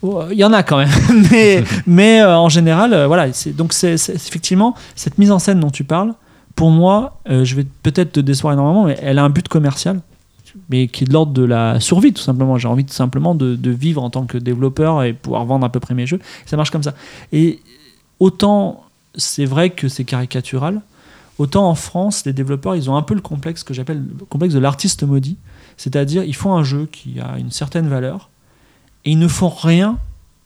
[0.04, 0.90] Il y en a quand même,
[1.32, 3.28] mais, mais euh, en général, euh, voilà.
[3.56, 6.14] Donc, c'est- effectivement, cette mise en scène dont tu parles,
[6.56, 10.00] pour moi, euh, je vais peut-être te décevoir énormément, mais elle a un but commercial,
[10.70, 12.58] mais qui est de l'ordre de la survie, tout simplement.
[12.58, 15.80] J'ai envie tout simplement de, vivre en tant que développeur et pouvoir vendre à peu
[15.80, 16.20] près mes jeux.
[16.46, 16.94] Ça marche comme ça.
[17.32, 17.60] Et
[18.20, 18.84] autant
[19.18, 20.82] c'est vrai que c'est caricatural,
[21.40, 24.54] autant en France, les développeurs, ils ont un peu le complexe que j'appelle le complexe
[24.54, 25.38] de l'artiste maudit.
[25.76, 28.30] C'est-à-dire, ils font un jeu qui a une certaine valeur
[29.06, 29.98] et ils ne font rien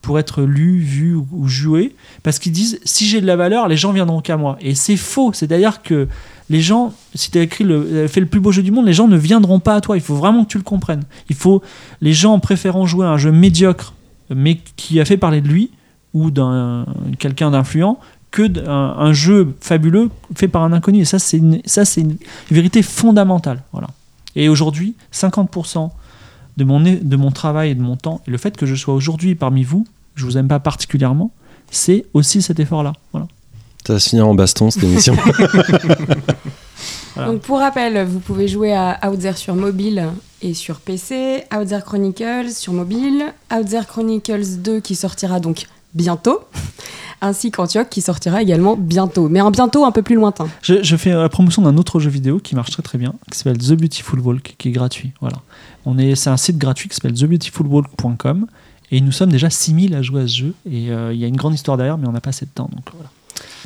[0.02, 3.68] pour être lu, vu ou, ou joué parce qu'ils disent si j'ai de la valeur,
[3.68, 4.58] les gens viendront qu'à moi.
[4.62, 5.32] Et c'est faux.
[5.34, 6.08] C'est-à-dire que
[6.52, 8.94] les gens, si tu as écrit le, fait le plus beau jeu du monde, les
[8.94, 9.96] gens ne viendront pas à toi.
[9.96, 11.04] Il faut vraiment que tu le comprennes.
[11.30, 11.62] Il faut
[12.02, 13.94] les gens préférant jouer à un jeu médiocre
[14.30, 15.72] mais qui a fait parler de lui
[16.14, 16.86] ou d'un
[17.20, 17.98] quelqu'un d'influent
[18.32, 21.00] que d'un un jeu fabuleux fait par un inconnu.
[21.00, 22.18] Et ça, c'est une,
[22.50, 23.64] vérité fondamentale.
[24.36, 25.90] Et aujourd'hui, 50%
[26.58, 28.94] de mon, de mon travail et de mon temps, et le fait que je sois
[28.94, 31.32] aujourd'hui parmi vous, je vous aime pas particulièrement,
[31.70, 32.94] c'est aussi cet effort-là.
[33.14, 33.28] Voilà.
[33.86, 35.16] Ça va se finir en baston cette émission.
[37.16, 37.32] Voilà.
[37.32, 40.08] Donc pour rappel, vous pouvez jouer à Outzer sur mobile
[40.42, 46.40] et sur PC, Outzer Chronicles sur mobile, Outzer Chronicles 2 qui sortira donc bientôt,
[47.20, 50.48] ainsi qu'Antioch qui sortira également bientôt, mais un bientôt un peu plus lointain.
[50.62, 53.38] Je, je fais la promotion d'un autre jeu vidéo qui marche très très bien, qui
[53.38, 55.12] s'appelle The Beautiful Walk, qui est gratuit.
[55.20, 55.38] Voilà.
[55.86, 58.48] On est, c'est un site gratuit qui s'appelle thebeautifulwalk.com
[58.92, 61.28] et nous sommes déjà 6000 à jouer à ce jeu et euh, il y a
[61.28, 62.70] une grande histoire derrière, mais on n'a pas assez de temps.
[62.74, 63.10] Donc voilà.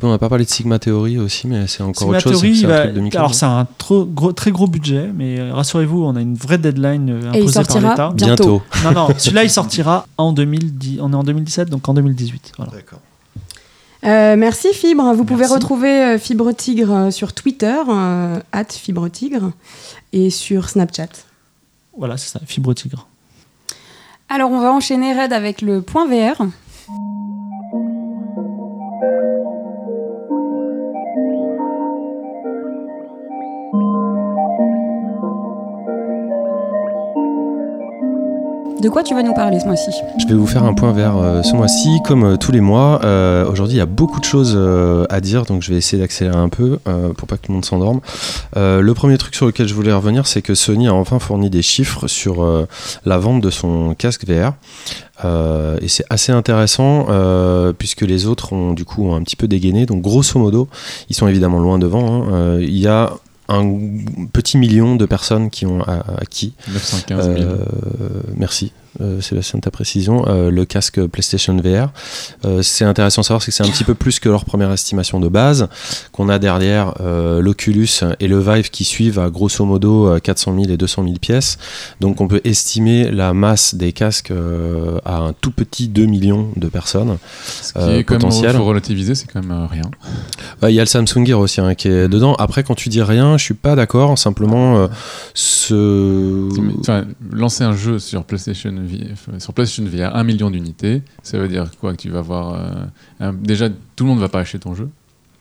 [0.02, 2.40] On n'a pas parlé de Sigma Theory aussi, mais c'est encore Sigma autre chose.
[2.40, 3.18] Theory, c'est il un va- truc de Microsoft.
[3.18, 6.58] alors c'est un trop gros, très gros budget, mais euh, rassurez-vous, on a une vraie
[6.58, 8.12] deadline euh, Et il imposée par sortira l'État.
[8.14, 8.62] bientôt.
[8.84, 12.52] Non, non, celui-là il sortira en 2010, on est en 2017, donc en 2018.
[12.58, 12.72] Voilà.
[12.72, 13.00] D'accord.
[14.04, 19.50] Euh, merci Fibre, vous pouvez retrouver euh, Fibre Tigre sur Twitter, euh, at Fibre Tigre,
[20.12, 21.08] et sur Snapchat.
[21.98, 23.06] Voilà, c'est ça, Fibre Tigre.
[24.28, 26.42] Alors on va enchaîner Red avec le point VR.
[38.86, 39.90] De quoi tu vas nous parler ce mois-ci?
[40.16, 43.00] Je vais vous faire un point vers euh, ce mois-ci, comme euh, tous les mois.
[43.02, 44.56] Euh, Aujourd'hui, il y a beaucoup de choses
[45.10, 46.78] à dire, donc je vais essayer d'accélérer un peu
[47.16, 47.98] pour pas que tout le monde s'endorme.
[48.54, 51.62] Le premier truc sur lequel je voulais revenir, c'est que Sony a enfin fourni des
[51.62, 52.46] chiffres sur
[53.04, 54.52] la vente de son casque VR.
[55.82, 57.06] Et c'est assez intéressant
[57.78, 59.86] puisque les autres ont du coup un petit peu dégainé.
[59.86, 60.68] Donc grosso modo,
[61.10, 62.22] ils sont évidemment loin devant.
[62.32, 62.58] hein.
[62.60, 63.10] Il y a
[63.48, 63.78] un
[64.32, 67.38] petit million de personnes qui ont acquis 915 000.
[67.38, 67.58] euh,
[68.36, 68.72] merci.
[69.00, 71.90] Euh, Sébastien, de ta précision, euh, le casque PlayStation VR.
[72.44, 74.70] Euh, c'est intéressant de savoir c'est que c'est un petit peu plus que leur première
[74.72, 75.68] estimation de base,
[76.12, 77.88] qu'on a derrière l'Oculus
[78.20, 81.58] et le Vive qui suivent à grosso modo euh, 400 000 et 200 000 pièces.
[82.00, 84.32] Donc on peut estimer la masse des casques
[85.04, 87.18] à un tout petit 2 millions de personnes.
[87.62, 88.56] Ce qui est quand même, potentiel.
[88.56, 89.82] faut relativiser, c'est quand même rien.
[90.62, 92.34] Ouais, Il y a le Samsung Gear aussi hein, qui est dedans.
[92.34, 94.18] Après, quand tu dis rien, je suis pas d'accord.
[94.18, 94.88] Simplement,
[95.34, 96.48] ce...
[96.80, 98.72] Enfin, lancer un jeu sur PlayStation,
[99.12, 102.54] Enfin, sur PlayStation VR, 1 million d'unités, ça veut dire quoi Que tu vas avoir.
[103.20, 104.88] euh, déjà, tout le monde ne va pas acheter ton jeu.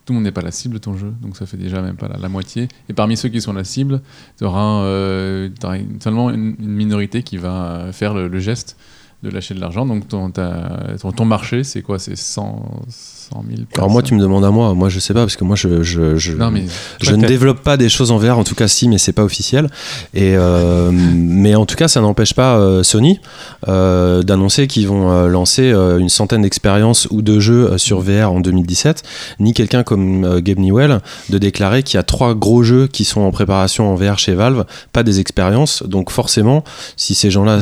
[0.06, 1.96] Tout le monde n'est pas la cible de ton jeu, donc ça fait déjà même
[1.96, 2.68] pas la, moitié.
[2.90, 4.02] Et parmi ceux qui sont la cible,
[4.38, 8.78] tu auras, euh, une- seulement une, une minorité qui va euh, faire le, geste
[9.24, 9.84] de lâcher de l'argent.
[9.88, 11.98] Donc ton, ton marché, c'est quoi?
[11.98, 12.84] C'est 100,
[13.32, 14.74] 100 000 Alors moi, tu me demandes à moi.
[14.74, 16.66] Moi, je sais pas parce que moi, je, je, je, Non, mais
[17.02, 18.38] je ne développe pas des choses en VR.
[18.38, 19.70] En tout cas, si, mais c'est pas officiel.
[20.14, 23.20] Et euh, mais en tout cas, ça n'empêche pas euh, Sony
[23.68, 29.04] euh, d'annoncer qu'ils vont lancer une centaine d'expériences ou de jeux sur VR en 2017.
[29.40, 31.00] Ni quelqu'un comme Gabe Newell
[31.30, 34.34] de déclarer qu'il y a trois gros jeux qui sont en préparation en VR chez
[34.34, 35.84] Valve, pas des expériences.
[35.84, 36.64] Donc forcément,
[36.98, 37.60] si ces gens-là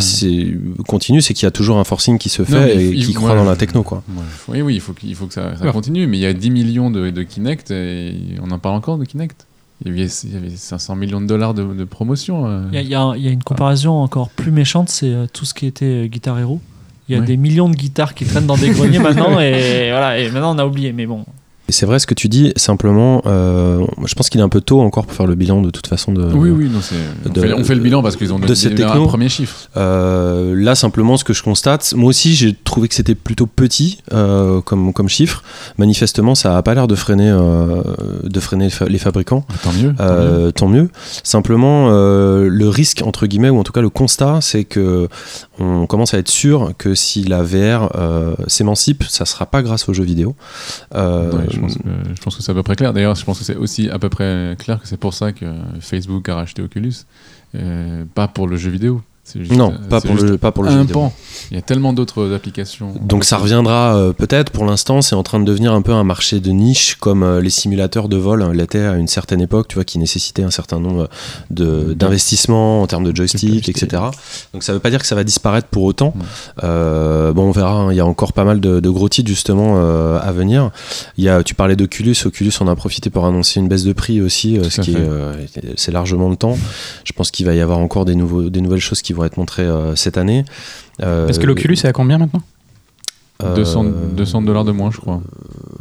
[0.87, 3.35] continuent, c'est qu'il y a toujours un forcing qui se fait Non, et qui croit
[3.35, 4.03] dans la techno, quoi.
[4.47, 5.73] oui, oui, il faut, il faut que ça, ça Alors.
[5.73, 8.97] continue, mais il y a 10 millions de, de Kinect et on en parle encore
[8.97, 9.45] de Kinect.
[9.85, 12.45] Il y avait, il y avait 500 millions de dollars de, de promotion.
[12.47, 12.61] euh.
[12.71, 15.65] Il y, a- il y une comparaison encore plus méchante, c'est euh, tout ce qui
[15.65, 16.61] était euh, Guitar Hero.
[17.09, 17.25] Il y a Ouais.
[17.25, 20.59] des millions de guitares qui traînent dans des greniers maintenant et voilà et maintenant on
[20.59, 21.25] a oublié mais bon
[21.69, 24.81] c'est vrai ce que tu dis, simplement, euh, je pense qu'il est un peu tôt
[24.81, 26.23] encore pour faire le bilan de toute façon de.
[26.33, 26.79] oui, oui, non,
[27.25, 29.29] on, de- fait, on fait le bilan parce qu'ils ont de donné ces un premier
[29.29, 29.69] chiffre.
[29.77, 33.99] Euh, là, simplement, ce que je constate, moi aussi, j'ai trouvé que c'était plutôt petit
[34.13, 35.41] euh, comme, comme chiffre.
[35.77, 37.31] Manifestement, ça n'a pas l'air de freiner,
[38.23, 39.45] de freiner les fa- les fabricants.
[39.63, 39.93] Tant mieux.
[39.95, 40.51] tant mieux.
[40.51, 40.89] Tant mieux.
[41.23, 45.07] Simplement, le risque entre guillemets, ou en tout cas le constat, c'est que
[45.59, 47.89] on commence à être sûr que si la VR
[48.47, 50.35] s'émancipe, ça sera pas grâce aux jeux vidéo.
[50.93, 50.99] Ouais,
[51.55, 51.83] je, pense que,
[52.15, 52.93] je pense que c'est à peu près clair.
[52.93, 55.45] D'ailleurs, je pense que c'est aussi à peu près clair que c'est pour ça que
[55.79, 56.93] Facebook a racheté Oculus.
[57.55, 59.01] Euh, pas pour le jeu vidéo.
[59.35, 61.13] Juste- non, pas c'est pour le, pas pour le jeu un pan.
[61.49, 62.93] Il y a tellement d'autres applications.
[63.01, 64.51] Donc ça reviendra euh, peut-être.
[64.51, 67.41] Pour l'instant, c'est en train de devenir un peu un marché de niche, comme euh,
[67.41, 70.51] les simulateurs de vol euh, l'étaient à une certaine époque, tu vois, qui nécessitaient un
[70.51, 71.09] certain nombre
[71.51, 74.03] de d'investissements en termes de joystick, etc.
[74.53, 76.13] Donc ça veut pas dire que ça va disparaître pour autant.
[76.15, 76.21] Mm.
[76.63, 77.73] Euh, bon, on verra.
[77.73, 80.69] hein, Il y a encore pas mal de, de gros titres justement euh, à venir.
[81.17, 82.15] Il y a, tu parlais d'Oculus.
[82.25, 85.33] Oculus, on a profité pour annoncer une baisse de prix aussi, euh, ce qui euh,
[85.77, 86.57] c'est largement le temps.
[87.05, 89.37] Je pense qu'il va y avoir encore des nouveaux, des nouvelles choses qui vont être
[89.37, 90.45] montrées euh, cette année.
[91.01, 92.41] Euh, Parce que l'Oculus est à combien maintenant?
[93.55, 95.21] 200, euh, 200 dollars de moins, je crois.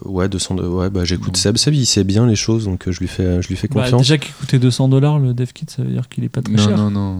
[0.04, 0.62] Ouais, 200 de...
[0.66, 1.56] ouais, bah j'écoute Seb.
[1.58, 4.00] Seb, il sait bien les choses, donc je lui fais, je lui fais Bah, confiance.
[4.02, 6.54] déjà qu'il coûtait 200 dollars le dev kit, ça veut dire qu'il est pas très
[6.54, 6.76] Non, cher.
[6.76, 7.18] non, non.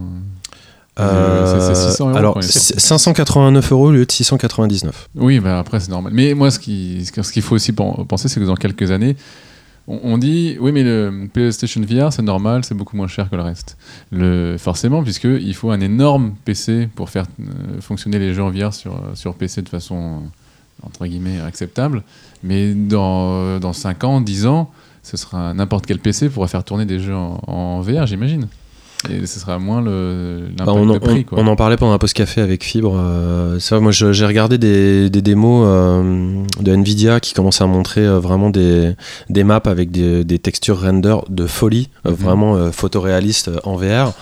[0.98, 2.42] Euh, c'est- c'est 600 euros, alors, quoi.
[2.42, 5.08] c'est 589 euros au lieu de 699.
[5.14, 6.12] Oui, bah après, c'est normal.
[6.14, 9.16] Mais moi, ce qui- ce qu'il faut aussi pen- penser, c'est que dans quelques années,
[9.88, 13.42] on, dit oui, mais le PlayStation VR, c'est normal, c'est beaucoup moins cher que le
[13.42, 13.76] reste.
[14.10, 18.72] Le, forcément, puisqu'il faut un énorme PC pour faire euh, fonctionner les jeux en VR
[18.72, 22.04] sur, euh, PC de façon, euh, entre guillemets, acceptable.
[22.44, 24.70] Mais dans, dans 5 ans, 10 ans,
[25.02, 28.46] ce sera n'importe quel PC pourra faire tourner des jeux en VR, j'imagine.
[29.10, 31.26] Et ce sera moins le, Bah, on, en- de prix.
[31.32, 32.94] on- en parlait pendant un post café avec Fibre.
[32.96, 37.66] euh, c'est vrai, moi, j'ai regardé des, des démos euh, de Nvidia qui commencent à
[37.66, 38.94] montrer euh, vraiment des,
[39.28, 42.16] des maps avec des, des textures render de folie, euh, Mhm.
[42.16, 44.12] vraiment photoréalistes en VR.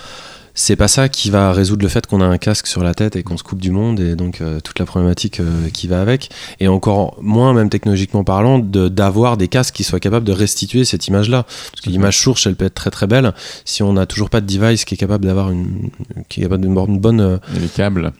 [0.63, 3.15] C'est pas ça qui va résoudre le fait qu'on a un casque sur la tête
[3.15, 5.99] et qu'on se coupe du monde et donc euh, toute la problématique euh, qui va
[5.99, 6.29] avec.
[6.59, 10.85] Et encore moins, même technologiquement parlant, de- d'avoir des casques qui soient capables de restituer
[10.85, 11.47] cette image-là.
[11.71, 13.33] Parce que l'image source, elle peut être très très belle.
[13.65, 15.89] Si on n'a toujours pas de device qui est capable d'avoir une,
[16.29, 18.13] qui est capable une bonne euh, Et les câbles.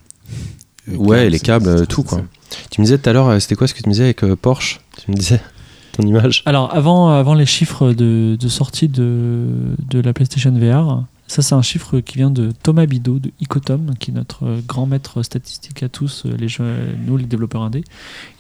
[0.92, 2.24] Ouais, les câbles, tout, quoi.
[2.72, 4.36] Tu me disais tout à l'heure, c'était quoi ce que tu me disais avec euh,
[4.36, 4.82] Porsche?
[4.98, 5.40] Tu me disais
[5.94, 6.42] ton image?
[6.48, 9.46] Alors, avant, avant les chiffres de, de sortie de,
[9.88, 13.94] de la PlayStation VR, ça, c'est un chiffre qui vient de Thomas Bidot de Icotom,
[13.98, 16.66] qui est notre euh, grand maître statistique à tous, euh, jeux,
[17.08, 17.86] nous, les développeurs indés.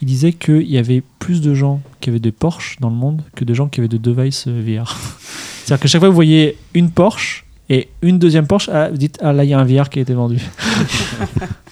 [0.01, 3.21] Il disait qu'il y avait plus de gens qui avaient des Porsche dans le monde
[3.33, 4.97] que de gens qui avaient de devices euh, VR.
[5.63, 8.97] C'est-à-dire que chaque fois que vous voyez une Porsche et une deuxième Porsche, ah, vous
[8.97, 10.41] dites, ah là, il y a un VR qui a été vendu.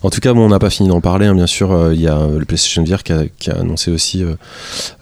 [0.01, 1.25] En tout cas, bon, on n'a pas fini d'en parler.
[1.25, 4.23] hein, bien sûr, euh, il y a euh, le PlayStation VR qui a, annoncé aussi
[4.23, 4.35] euh,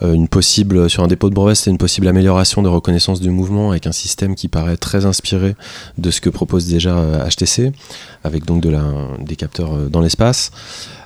[0.01, 3.69] une possible, sur un dépôt de brevet, c'était une possible amélioration de reconnaissance du mouvement
[3.69, 5.55] avec un système qui paraît très inspiré
[5.99, 6.95] de ce que propose déjà
[7.29, 7.73] HTC,
[8.23, 10.51] avec donc des capteurs dans l'espace.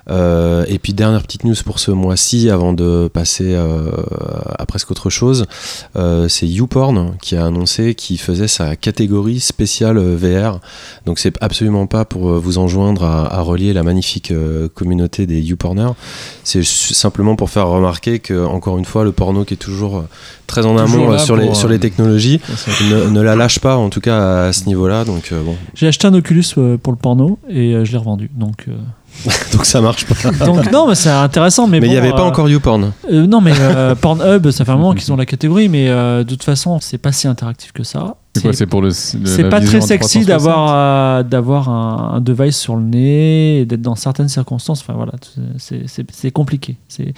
[0.10, 3.92] Euh, et puis dernière petite news pour ce mois-ci, avant de passer euh,
[4.58, 5.46] à presque autre chose,
[5.96, 10.60] euh, c'est YouPorn qui a annoncé qu'il faisait sa catégorie spéciale euh, VR.
[11.06, 14.34] Donc c'est absolument pas pour vous enjoindre à, à relier la magnifique
[14.74, 15.94] communauté des YouPorners.
[16.44, 20.04] C'est simplement pour faire remarquer que encore une fois le porno qui est toujours
[20.48, 22.42] très en amont sur, les, pour, sur les technologies
[22.90, 25.06] ne, ne la lâche pas en tout cas à ce niveau-là.
[25.06, 26.46] Donc bon, J'ai acheté un Oculus
[26.82, 28.30] pour le porno et je l'ai revendu.
[28.36, 28.68] Donc,
[29.54, 30.46] donc ça marche pas.
[30.46, 31.68] donc non, mais c'est intéressant.
[31.68, 32.92] Mais Mais il bon, n'y avait pas euh, encore YouPorn.
[33.12, 36.24] Euh, non, mais euh, Pornhub, ça fait un moment qu'ils ont la catégorie, mais euh,
[36.24, 38.16] de toute façon, c'est pas si interactif que ça.
[38.34, 38.88] C'est quoi C'est C'est pour le.
[38.88, 40.26] le- c'est pas très sexy 360?
[40.26, 44.82] d'avoir euh, d'avoir un, un device sur le nez, et d'être dans certaines circonstances.
[44.82, 45.12] Enfin voilà,
[45.58, 46.78] c'est- compliqué.
[46.88, 47.14] C'est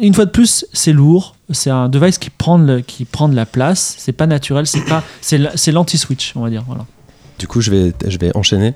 [0.00, 1.36] une fois de plus, c'est lourd.
[1.50, 3.94] C'est un device qui prend le, qui prend de la place.
[3.98, 4.66] C'est pas naturel.
[4.66, 6.64] C'est pas c'est l- c'est l'anti-switch, on va dire.
[6.66, 6.84] Voilà.
[7.38, 8.74] Du coup, je vais, je vais enchaîner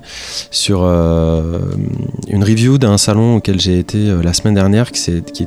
[0.51, 1.59] sur euh,
[2.27, 4.99] une review d'un salon auquel j'ai été euh, la semaine dernière, qui,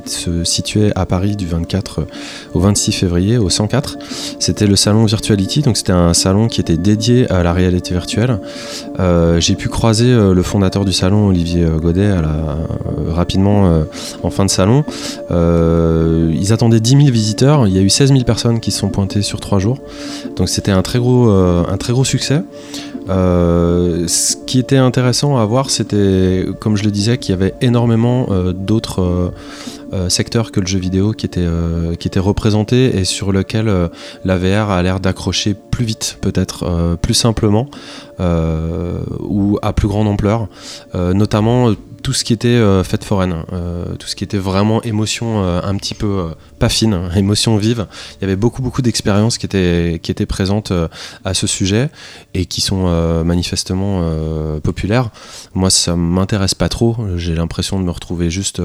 [0.05, 2.07] se situait à Paris du 24
[2.53, 3.97] au 26 février, au 104.
[4.39, 8.39] C'était le salon Virtuality, donc c'était un salon qui était dédié à la réalité virtuelle.
[8.99, 12.21] Euh, j'ai pu croiser euh, le fondateur du salon, Olivier euh, Godet, euh,
[13.09, 13.83] rapidement euh,
[14.23, 14.83] en fin de salon.
[15.31, 18.79] Euh, ils attendaient 10 000 visiteurs, il y a eu 16 000 personnes qui se
[18.79, 19.79] sont pointées sur trois jours.
[20.35, 22.41] Donc c'était un euh, un très gros succès.
[23.09, 27.53] Euh, ce qui était intéressant à voir, c'était, comme je le disais, qu'il y avait
[27.61, 29.31] énormément euh, d'autres
[29.93, 31.47] euh, secteurs que le jeu vidéo qui étaient,
[31.99, 33.71] qui étaient représentés et sur lequel
[34.25, 37.67] la VR a l'air d'accrocher plus vite, peut-être plus simplement,
[38.19, 40.47] ou à plus grande ampleur.
[40.93, 41.73] Notamment
[42.07, 45.59] tout ce qui était euh, fête foraine, euh, tout ce qui était vraiment émotion euh,
[45.61, 47.85] un petit peu pas fine, émotion vive.
[48.13, 50.71] Il y avait beaucoup beaucoup d'expériences qui étaient qui étaient présentes
[51.25, 51.89] à ce sujet
[52.33, 52.85] et qui sont
[53.25, 54.09] manifestement
[54.63, 55.09] populaires.
[55.53, 56.95] Moi, ça m'intéresse pas trop.
[57.17, 58.61] J'ai l'impression de me retrouver juste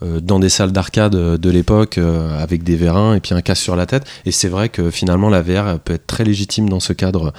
[0.00, 3.84] dans des salles d'arcade de l'époque avec des vérins et puis un casque sur la
[3.84, 4.04] tête.
[4.24, 7.34] Et c'est vrai que finalement la VR peut être très légitime dans ce cadre.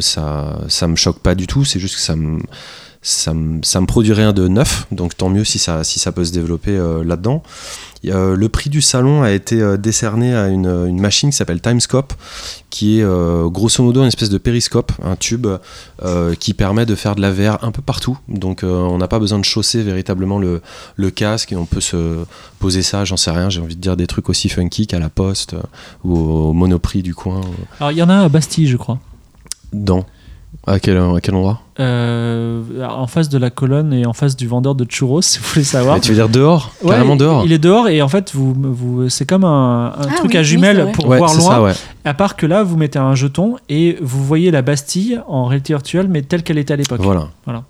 [0.00, 1.66] Ça, ça me choque pas du tout.
[1.66, 2.40] C'est juste que ça me
[3.02, 6.12] ça me, ça me produit rien de neuf, donc tant mieux si ça, si ça
[6.12, 7.42] peut se développer euh, là-dedans.
[8.06, 11.60] Euh, le prix du salon a été euh, décerné à une, une machine qui s'appelle
[11.60, 12.12] Timescope,
[12.70, 13.04] qui est
[13.50, 15.46] grosso modo une espèce de périscope, un tube
[16.38, 18.18] qui permet de faire de la VR un peu partout.
[18.28, 20.60] Donc on n'a pas besoin de chausser véritablement le,
[20.96, 22.24] le casque et on peut se
[22.58, 25.08] poser ça, j'en sais rien, j'ai envie de dire des trucs aussi funky qu'à la
[25.08, 25.56] poste
[26.04, 27.40] ou au Monoprix du coin.
[27.80, 28.98] Alors, il y en a à Bastille, je crois.
[29.72, 30.04] dans.
[30.68, 34.46] À quel, à quel endroit Euh, en face de la colonne et en face du
[34.46, 35.94] vendeur de churros, si vous voulez savoir.
[35.96, 38.54] Mais Tu veux dire dehors Ouais, Carrément dehors Il est dehors et en fait, vous,
[38.54, 41.40] vous, c'est comme un, un Ah truc oui, à jumelles pour Ouais, voir loin.
[41.50, 41.72] ça, ouais.
[42.04, 45.72] À part que là, vous mettez un jeton et vous voyez la Bastille en réalité
[45.72, 47.00] virtuelle, mais telle qu'elle était à l'époque.
[47.02, 47.28] Voilà.
[47.44, 47.62] Voilà.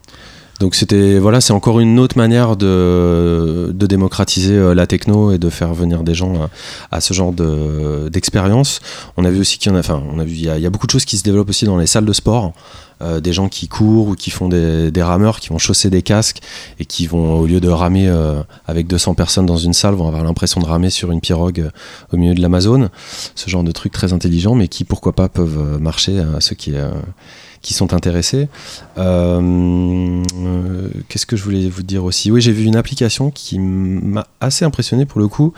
[0.61, 5.39] Donc c'était voilà, c'est encore une autre manière de, de démocratiser euh, la techno et
[5.39, 6.51] de faire venir des gens à,
[6.97, 8.81] à ce genre de d'expérience.
[9.17, 10.71] On a vu aussi qu'il y en a, enfin, on a vu il y, a,
[10.71, 12.53] beaucoup de choses qui se développent aussi dans les salles de sport.
[13.01, 16.41] Euh, des gens qui courent ou qui font des, rameurs, qui vont chausser des casques
[16.81, 20.09] et qui vont, au lieu de ramer euh, avec 200 personnes dans une salle, vont
[20.09, 21.71] avoir l'impression de ramer sur une pirogue euh,
[22.13, 22.91] au milieu de l'Amazone.
[23.37, 26.57] Ce genre de trucs très intelligents, mais qui, pourquoi pas, peuvent euh, marcher à ceux
[26.57, 26.91] qui, euh,
[27.69, 28.49] qui sont intéressés.
[28.97, 30.23] Euh,
[31.11, 32.31] Qu'est-ce que je voulais vous dire aussi?
[32.31, 35.53] Oui, j'ai vu une application qui m'a assez impressionné pour le coup,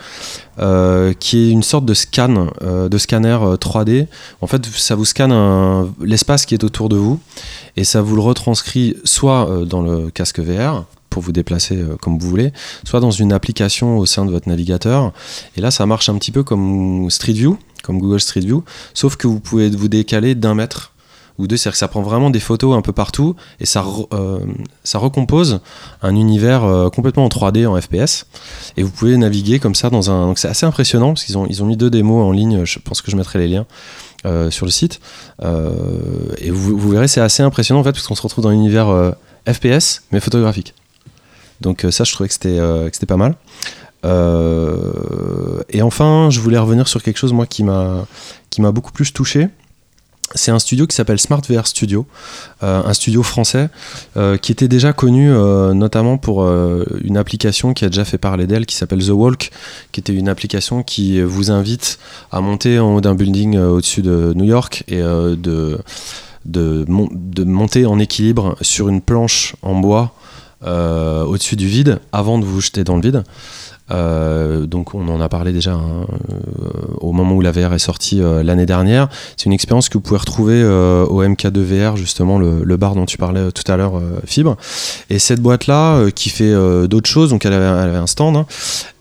[0.59, 4.07] euh, qui est une sorte de scan, euh, de scanner euh, 3D.
[4.41, 5.31] En fait, ça vous scanne
[6.01, 7.17] l'espace qui est autour de vous
[7.77, 12.27] et ça vous le retranscrit soit dans le casque VR pour vous déplacer comme vous
[12.27, 12.51] voulez,
[12.83, 15.13] soit dans une application au sein de votre navigateur.
[15.55, 19.15] Et là, ça marche un petit peu comme Street View, comme Google Street View, sauf
[19.15, 20.90] que vous pouvez vous décaler d'un mètre
[21.41, 24.39] ou deux, c'est-à-dire que ça prend vraiment des photos un peu partout et ça, euh,
[24.83, 25.59] ça recompose
[26.01, 28.27] un univers euh, complètement en 3D, en FPS.
[28.77, 30.27] Et vous pouvez naviguer comme ça dans un.
[30.27, 32.79] Donc c'est assez impressionnant parce qu'ils ont, ils ont mis deux démos en ligne, je
[32.79, 33.65] pense que je mettrai les liens.
[34.25, 34.99] euh, sur le site
[35.41, 38.53] et vous, vous verrez c'est assez impressionnant en fait parce qu'on se retrouve dans un
[38.53, 39.13] univers
[39.51, 40.75] FPS mais photographique
[41.59, 43.33] donc ça je trouvais que c'était que c'était pas mal
[45.69, 48.05] et enfin je voulais revenir sur quelque chose moi qui m'a
[48.51, 49.49] qui m'a beaucoup plus touché
[50.35, 52.05] c'est un studio qui s'appelle Smart VR Studio,
[52.63, 53.69] euh, un studio français
[54.17, 56.45] euh, qui était déjà connu euh, notamment pour
[57.03, 59.51] une application qui a déjà fait parler d'elle qui s'appelle The Walk,
[59.91, 61.99] qui était une application qui vous invite
[62.31, 65.79] à monter en haut d'un building au-dessus de New York et de,
[66.45, 70.13] de, mon- de monter en équilibre sur une planche en bois
[70.63, 73.23] au-dessus du vide avant de vous jeter dans le vide.
[73.91, 76.67] Euh, donc on en a parlé déjà hein, euh,
[76.99, 79.09] au moment où la VR est sortie euh, l'année dernière.
[79.37, 83.17] C'est une expérience que vous pouvez retrouver au MK2 VR, justement le, bar dont tu
[83.17, 84.57] parlais tout à l'heure, Fibre.
[85.09, 86.53] Et cette boîte-là, qui fait
[86.87, 88.45] d'autres choses, donc elle avait, un stand, hein,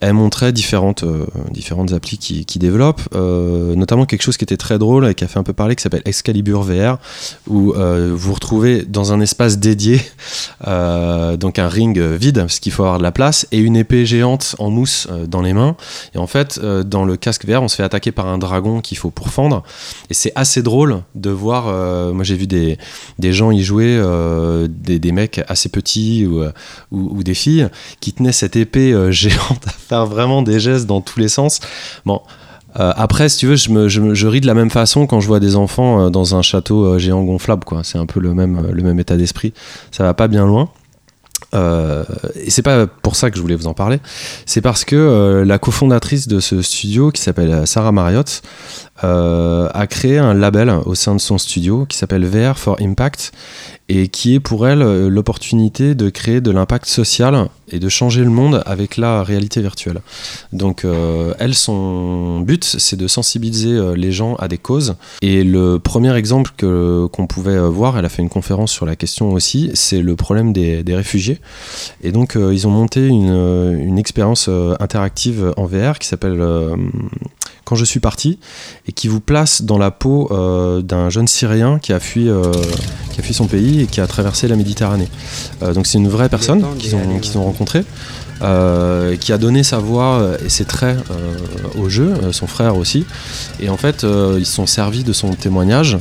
[0.00, 1.04] elle montrait différentes,
[1.50, 5.38] différentes applis qui, développent, notamment quelque chose qui était très drôle et qui a fait
[5.38, 6.98] un peu parler, qui s'appelle Excalibur VR,
[7.46, 10.00] où euh, vous retrouvez dans un espace dédié,
[10.66, 14.56] donc un ring vide, parce qu'il faut avoir de la place, et une épée géante
[14.58, 14.70] en
[15.10, 15.76] euh, dans les mains.
[16.14, 18.80] Et en fait, euh, dans le casque VR, on se fait attaquer par un dragon
[18.80, 19.62] qu'il faut pourfendre.
[20.10, 21.68] Et c'est assez drôle de voir.
[21.68, 22.78] euh, moi, j'ai vu des,
[23.18, 24.00] des gens y jouer,
[24.68, 26.42] des, des mecs assez petits ou,
[26.90, 27.68] ou, des filles
[28.00, 31.60] qui tenaient cette épée géante à faire vraiment des gestes dans tous les sens.
[32.04, 32.20] Bon.
[32.74, 35.40] après, si tu veux, je, me, je, ris de la même façon quand je vois
[35.40, 37.64] des enfants dans un château géant gonflable.
[37.64, 37.82] quoi.
[37.84, 39.52] C'est un peu le même, le même état d'esprit.
[39.90, 40.70] Ça va pas bien loin.
[41.54, 42.04] Euh,
[42.34, 44.00] et c'est pas pour ça que je voulais vous en parler.
[44.46, 48.42] C'est parce que euh, la cofondatrice de ce studio, qui s'appelle euh, Sarah Marriott,
[49.02, 53.32] a créé un label au sein de son studio qui s'appelle VR for Impact
[53.90, 58.22] et qui est pour elle euh, l'opportunité de créer de l'impact social et de changer
[58.22, 60.00] le monde avec la réalité virtuelle.
[60.52, 64.94] Donc euh, elle, son but, c'est de sensibiliser euh, les gens à des causes.
[65.22, 68.86] Et le premier exemple que qu'on pouvait euh, voir, elle a fait une conférence sur
[68.86, 71.40] la question aussi, c'est le problème des, des réfugiés.
[72.02, 76.06] Et donc euh, ils ont monté une, euh, une expérience euh, interactive en VR qui
[76.06, 76.76] s'appelle euh,
[77.64, 78.38] Quand je suis parti
[78.90, 82.42] et qui vous place dans la peau euh, d'un jeune Syrien qui a fui, euh,
[83.12, 85.06] qui a fui son pays et qui a traversé la Méditerranée.
[85.62, 87.84] Euh, donc c'est une vraie personne qu'ils ont, qu'ils ont rencontrée.
[88.42, 91.36] euh, qui a donné sa voix et ses traits euh,
[91.78, 93.04] au jeu, euh, son frère aussi.
[93.60, 94.02] Et en fait,
[94.38, 95.98] ils se sont servis de son témoignage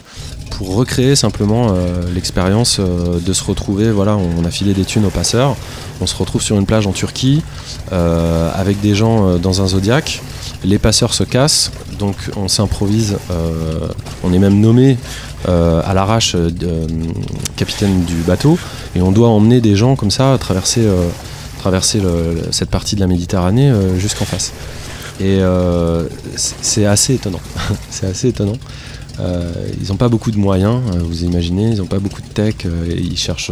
[0.52, 1.76] pour recréer simplement
[2.14, 3.91] l'expérience de se retrouver.
[3.91, 5.56] Voilà, on, a filé des thunes aux passeurs.
[6.02, 7.44] On se retrouve sur une plage en Turquie
[7.91, 10.22] avec des gens dans un zodiaque.
[10.64, 13.18] Les passeurs se cassent, donc on s'improvise.
[13.31, 13.88] euh,
[14.23, 14.98] on est même nommé
[15.48, 16.49] euh, à l'arrache euh,
[17.56, 18.60] capitaine du bateau
[18.95, 20.86] et on doit emmener des gens comme ça traverser,
[21.60, 22.02] traverser
[22.52, 24.52] cette partie de la Méditerranée jusqu'en face.
[25.22, 25.40] Et
[26.36, 27.41] c'est assez étonnant.
[27.90, 28.57] c'est assez étonnant.
[29.19, 29.51] Euh,
[29.81, 32.55] ils n'ont pas beaucoup de moyens, euh, vous imaginez, ils n'ont pas beaucoup de tech,
[32.65, 33.51] euh, ils cherchent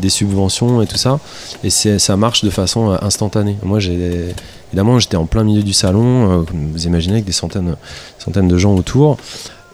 [0.00, 1.20] des subventions et tout ça.
[1.62, 3.56] Et ça marche de façon instantanée.
[3.62, 4.34] Moi, j'ai
[4.68, 7.76] évidemment, j'étais en plein milieu du salon, vous imaginez, avec des centaines,
[8.18, 9.16] centaines de gens autour.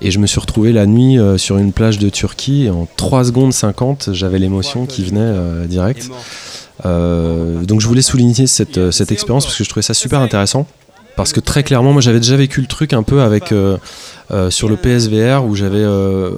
[0.05, 2.65] Et je me suis retrouvé la nuit euh, sur une plage de Turquie.
[2.65, 6.11] Et en 3 secondes 50, j'avais l'émotion qui venait euh, direct.
[6.85, 10.67] Euh, donc je voulais souligner cette, cette expérience parce que je trouvais ça super intéressant.
[11.17, 13.55] Parce que très clairement, moi j'avais déjà vécu le truc un peu avec
[14.33, 16.31] euh, sur le PSVR où j'avais euh,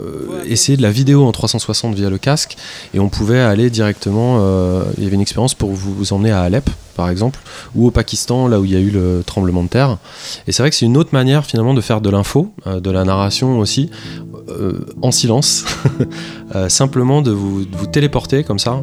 [0.46, 2.56] essayé de la vidéo en 360 via le casque
[2.92, 4.38] et on pouvait aller directement.
[4.40, 7.38] euh, il y avait une expérience pour vous, emmener à Alep par exemple
[7.74, 9.98] ou au Pakistan là où il y a eu le tremblement de terre.
[10.48, 13.04] Et c'est vrai que c'est une autre manière finalement de faire de l'info, de la
[13.04, 13.90] narration aussi,
[15.02, 15.64] en silence,
[16.68, 18.80] simplement de vous, téléporter comme ça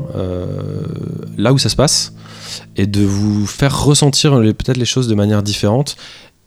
[1.38, 2.14] là où ça se passe
[2.76, 5.96] et de vous faire ressentir peut-être les choses de manière différente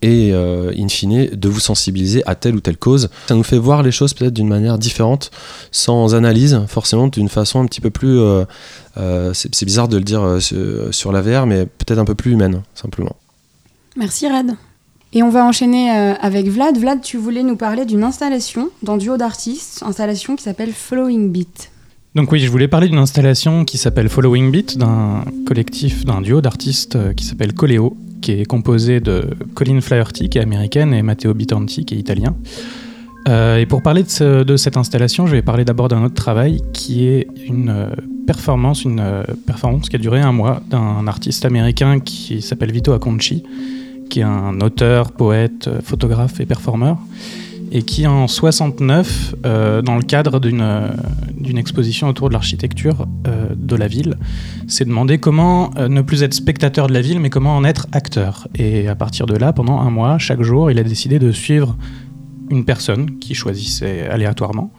[0.02, 3.08] et euh, in fine de vous sensibiliser à telle ou telle cause.
[3.26, 5.30] Ça nous fait voir les choses peut-être d'une manière différente,
[5.70, 8.18] sans analyse, forcément d'une façon un petit peu plus...
[8.18, 8.44] euh,
[8.98, 10.40] euh, c'est bizarre de le dire euh,
[10.90, 13.16] sur- la VR, mais peut-être un peu plus humaine, simplement.
[13.96, 14.54] Merci Red.
[15.12, 16.76] Et on va enchaîner euh, avec Vlad.
[16.76, 21.70] Vlad, tu voulais nous parler d'une installation d'un duo d'artistes, installation qui s'appelle Following Beat.
[22.16, 26.40] Donc oui, je voulais parler d'une installation qui s'appelle Following Beat, d'un collectif, d'un duo
[26.40, 29.16] d'artistes qui s'appelle Coléo, qui est composé de
[29.54, 32.34] Colin Flaherty, qui est américaine, et Matteo Bitanti, qui est italien.
[33.28, 36.14] Euh, et pour parler de, ce- de cette installation, je vais parler d'abord d'un autre
[36.14, 37.88] travail qui est une euh,
[38.26, 42.92] performance, une euh, performance qui a duré un mois d'un artiste américain qui s'appelle Vito
[42.92, 43.42] Acconci,
[44.10, 46.98] qui est un auteur, poète, photographe et performeur,
[47.74, 50.88] et qui en 69, euh, dans le cadre d'une euh,
[51.36, 54.16] d'une exposition autour de l'architecture euh, de la ville,
[54.68, 58.48] s'est demandé comment ne plus être spectateur de la ville, mais comment en être acteur.
[58.54, 61.76] Et à partir de là, pendant un mois, chaque jour, il a décidé de suivre
[62.48, 64.72] une personne qui choisissait aléatoirement,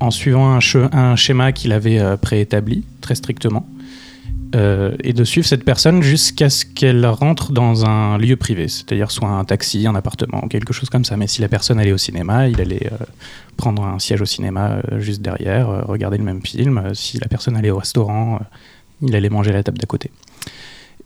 [0.00, 3.68] en suivant un, schéma qu'il avait préétabli très strictement,
[4.54, 9.10] euh, et de suivre cette personne jusqu'à ce qu'elle rentre dans un lieu privé, c'est-à-dire
[9.10, 11.16] soit un taxi, un appartement, quelque chose comme ça.
[11.16, 12.96] Mais si la personne allait au cinéma, il allait euh,
[13.56, 16.82] prendre un siège au cinéma euh, juste derrière, regarder le même film.
[16.94, 18.40] Si la personne allait au restaurant,
[19.02, 20.10] il allait manger à la table d'à côté.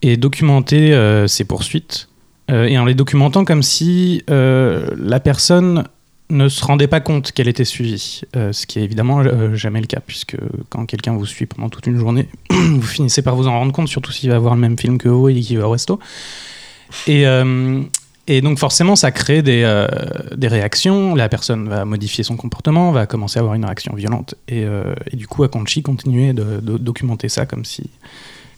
[0.01, 0.95] Et documenter
[1.29, 2.09] ses poursuites,
[2.49, 5.85] et en les documentant comme si la personne
[6.35, 9.81] ne se rendait pas compte qu'elle était suivie, Euh, ce qui est évidemment euh, jamais
[9.81, 10.37] le cas, puisque
[10.69, 13.89] quand quelqu'un vous suit pendant toute une journée, vous finissez par vous en rendre compte,
[13.89, 15.99] surtout s'il va voir le même film que vous et qu'il va au resto.
[17.07, 17.83] Et, euh,
[18.43, 19.65] donc forcément, ça crée des,
[20.43, 21.15] réactions.
[21.15, 24.35] La personne va modifier son comportement, va commencer à avoir une réaction violente.
[24.49, 24.65] Et,
[25.13, 27.91] du coup, Akonchi continuait de, documenter ça comme si,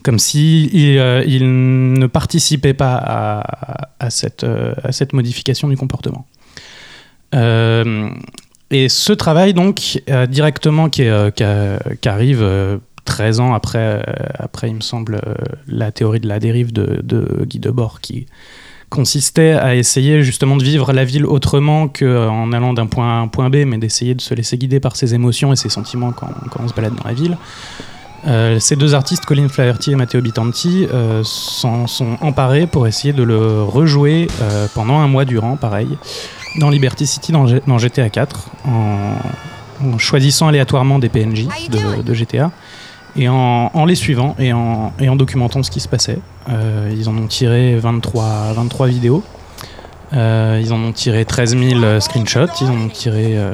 [0.03, 3.43] comme il, ne participait pas
[3.99, 6.27] à cette modification du comportement.
[7.37, 8.11] Euh,
[8.71, 11.31] et ce travail, donc, euh, directement, qui, euh,
[12.05, 14.05] arrive euh, 13 ans après,
[14.39, 15.21] après, il me semble,
[15.69, 18.27] la théorie de la dérive de, Guy Debord, qui
[18.89, 23.21] consistait à essayer justement de vivre la ville autrement qu'en allant d'un point A à
[23.21, 26.11] un point B, mais d'essayer de se laisser guider par ses émotions et ses sentiments
[26.11, 27.39] quand, on se balade dans la ville.
[28.59, 30.89] Ces deux artistes, Colin Flaherty et Matteo Bitanti,
[31.23, 34.27] s'en sont emparés pour essayer de le rejouer
[34.75, 35.97] pendant un mois durant, pareil,
[36.59, 39.13] dans Liberty City, dans, G- dans GTA 4, en,
[39.85, 42.51] en choisissant aléatoirement des PNJ de, de GTA
[43.17, 46.19] et en, en les suivant et en, et en documentant ce qui se passait.
[46.49, 49.23] Euh, ils en ont tiré 23, 23 vidéos.
[50.13, 53.51] Euh, ils en ont tiré 13 000 screenshots, ils en ont tiré euh,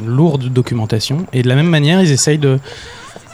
[0.00, 1.26] une lourde documentation.
[1.32, 2.60] Et de la même manière, ils essayent de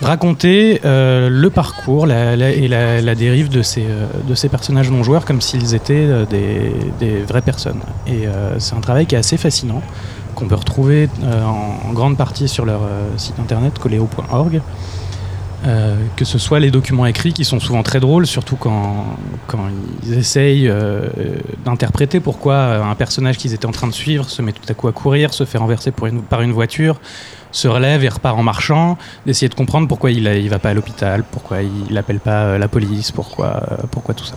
[0.03, 5.75] raconter euh, le parcours et la, dérive de ces, euh, personnages non joueurs comme s'ils
[5.75, 7.81] étaient euh, des, vraies personnes.
[8.07, 8.27] Et
[8.59, 9.83] c'est un travail qui est assez fascinant,
[10.35, 12.81] qu'on peut retrouver en, grande partie sur leur
[13.17, 14.61] site internet coléo.org.
[16.17, 19.17] Que ce soit les documents écrits qui sont souvent très drôles, surtout quand,
[20.05, 20.73] ils essayent
[21.65, 24.89] d'interpréter pourquoi un personnage qu'ils étaient en train de suivre se met tout à coup
[24.89, 26.99] à courir, se fait renverser par une voiture,
[27.53, 30.75] se relève et repart en marchant, d'essayer de comprendre pourquoi il, il va pas à
[30.75, 34.35] l'hôpital, pourquoi il n'appelle pas euh, la police, pourquoi, euh, pourquoi tout ça.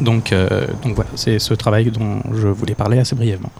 [0.00, 3.52] donc, euh, donc voilà, c'est ce travail dont je voulais parler assez brièvement.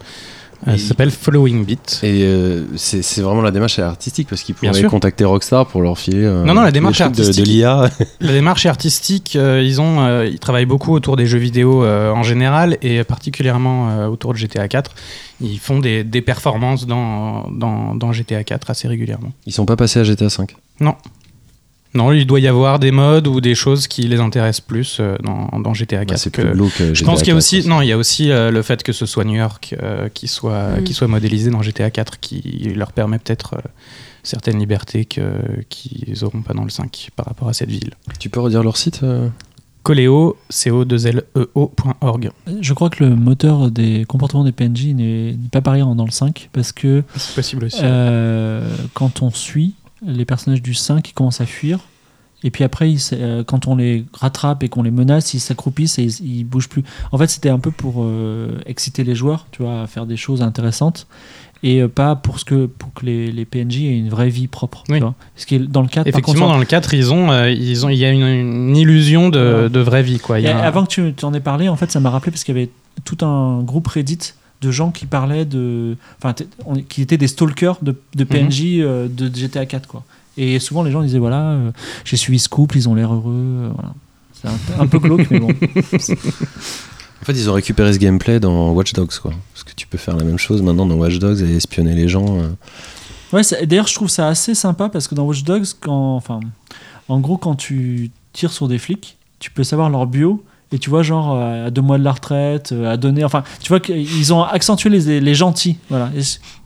[0.67, 2.01] Ça s'appelle Following Beat.
[2.03, 6.25] Et euh, c'est vraiment la démarche artistique parce qu'ils pourraient contacter Rockstar pour leur filer.
[6.25, 7.45] euh, Non, non, la démarche artistique.
[7.45, 7.91] de, l'IA.
[8.21, 11.85] La démarche est artistique, euh, ils, ont, euh, ils travaillent beaucoup autour des jeux vidéo
[11.85, 14.93] euh, en général et particulièrement autour de GTA 4.
[15.41, 19.33] Ils font des, des performances dans, dans, dans GTA 4 assez régulièrement.
[19.47, 20.55] Ils sont pas passés à GTA 5.
[20.81, 20.95] Non,
[21.95, 25.49] il doit y avoir des modes ou des choses qui les intéressent plus euh, dans,
[25.61, 26.09] dans GTA 4.
[26.09, 26.81] Bah, c'est que- plus glauque.
[26.81, 28.63] euh, Je pense qu'il y a 4, aussi, non, il y a aussi euh, le
[28.63, 30.85] fait que ce soit New York euh, qui soit Mm.
[30.85, 33.69] qui soit modélisé dans GTA 4, qui leur permet peut-être euh,
[34.23, 37.91] certaines libertés qu'ils n'auront pas dans le 5 par rapport à cette ville.
[38.19, 39.01] Tu peux redire leur site
[39.83, 41.49] Coléo, co 2 l e
[42.01, 42.31] org.
[42.63, 46.11] Je crois que le moteur des comportements des PNJ n'est pas pareil en- dans le
[46.11, 47.81] 5 parce que C'est possible aussi.
[47.83, 49.75] euh, quand on suit
[50.07, 51.81] les personnages du 5, ils commencent à fuir.
[52.47, 55.99] Et puis après, ils euh, quand on les rattrape et qu'on les menace, ils s'accroupissent
[55.99, 56.83] et ils, ils bougent plus.
[57.11, 60.17] En fait, c'était un peu pour euh, exciter les joueurs, tu vois, à faire des
[60.19, 61.07] choses intéressantes.
[61.63, 64.47] Et euh, pas pour, ce que, pour que les, les PNJ aient une vraie vie
[64.49, 64.85] propre.
[64.91, 64.97] Oui.
[64.99, 65.15] Tu vois.
[65.37, 67.97] Ce qui est dans le 4, Effectivement, dans le 4, ils ont, ils ont, il
[67.97, 70.19] y a une, une illusion de, de vraie vie.
[70.19, 70.39] Quoi.
[70.41, 72.01] Il y Et a un- avant que tu tu en aies parlé, en fait, ça
[72.01, 72.71] m'a rappelé parce qu'il y avait
[73.07, 75.97] tout un groupe Reddit de gens qui parlaient de.
[76.19, 76.35] Enfin,
[76.89, 80.03] qui étaient des stalkers de, de PNJ euh, de GTA 4, quoi.
[80.37, 81.71] Et souvent, les gens disaient voilà, euh,
[82.05, 83.33] j'ai suivi ce couple, ils ont l'air heureux.
[83.35, 83.93] euh, voilà.
[84.33, 85.49] C'est un, un peu glauque, mais bon.
[87.23, 89.33] En fait, ils ont récupéré ce gameplay dans Watch Dogs, quoi.
[89.55, 92.07] Parce que tu peux faire la même chose maintenant dans Watch Dogs et espionner les
[92.07, 92.39] gens.
[92.39, 92.49] euh.
[93.33, 96.41] Ouais, d'ailleurs, je trouve ça assez sympa parce que dans Watch Dogs, quand, enfin,
[97.09, 100.45] en gros, quand tu tires sur des flics, tu peux savoir leur bio
[100.75, 103.25] et tu vois, genre, euh, à deux mois de la retraite, euh, à donner.
[103.25, 105.79] Enfin, tu vois qu'ils ont accentué les, les gentils.
[105.89, 106.11] Voilà.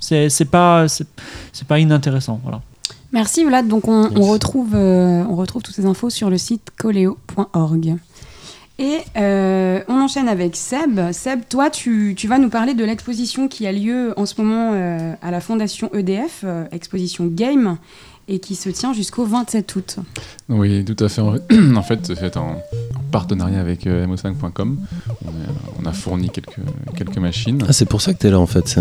[0.01, 1.07] C'est c'est pas, c'est
[1.53, 2.41] c'est pas inintéressant.
[2.43, 2.63] Voilà.
[3.13, 3.69] Merci Vlad.
[3.69, 7.99] Donc on, retrouve, euh, on retrouve toutes ces infos sur le site coleo.org.
[8.81, 11.11] Et euh, on enchaîne avec Seb.
[11.11, 14.71] Seb, toi, tu, tu vas nous parler de l'exposition qui a lieu en ce moment
[14.73, 17.77] euh, à la Fondation EDF, euh, exposition Game,
[18.29, 19.97] et qui se tient jusqu'au 27 août.
[20.49, 21.23] Oui, tout à fait.
[21.77, 22.63] En fait, c'est fait en
[22.97, 24.77] en partenariat avec euh, mo5.com.
[25.25, 25.31] On, a-
[25.83, 26.59] on a fourni quelques,
[26.95, 27.63] quelques machines.
[27.67, 28.77] Ah, c'est pour ça que t'es là, en fait.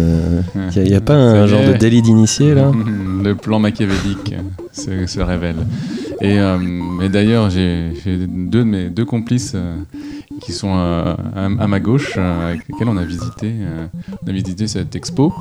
[0.75, 2.71] Il n'y a, pas un genre de délit d'initié, là?
[3.23, 4.41] Le plan machiavélique euh,
[4.73, 5.55] se, se révèle.
[6.19, 6.57] Et, euh,
[7.01, 9.77] et d'ailleurs, j'ai deux de mes deux complices euh,
[10.41, 13.85] qui sont euh, à, à ma gauche, euh, avec lesquels on a visité, euh,
[14.23, 15.33] on a visité cette expo,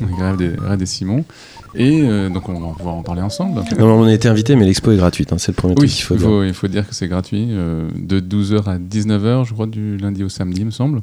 [0.00, 1.24] Grève des, Grève des Simons.
[1.74, 3.62] Et euh, donc, on va pouvoir en parler ensemble.
[3.78, 5.32] Non, on a été invité, mais l'expo est gratuite.
[5.32, 6.44] hein, c'est le premier Oui, truc qu'il faut dire.
[6.44, 10.22] il faut dire que c'est gratuit, euh, de 12h à 19h, je crois, du lundi
[10.24, 11.02] au samedi, il me semble.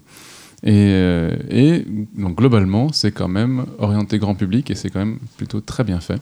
[0.64, 1.86] Et, euh, et
[2.18, 6.02] donc globalement, c'est quand même orienté grand public et c'est quand même plutôt très bien
[6.02, 6.22] fait.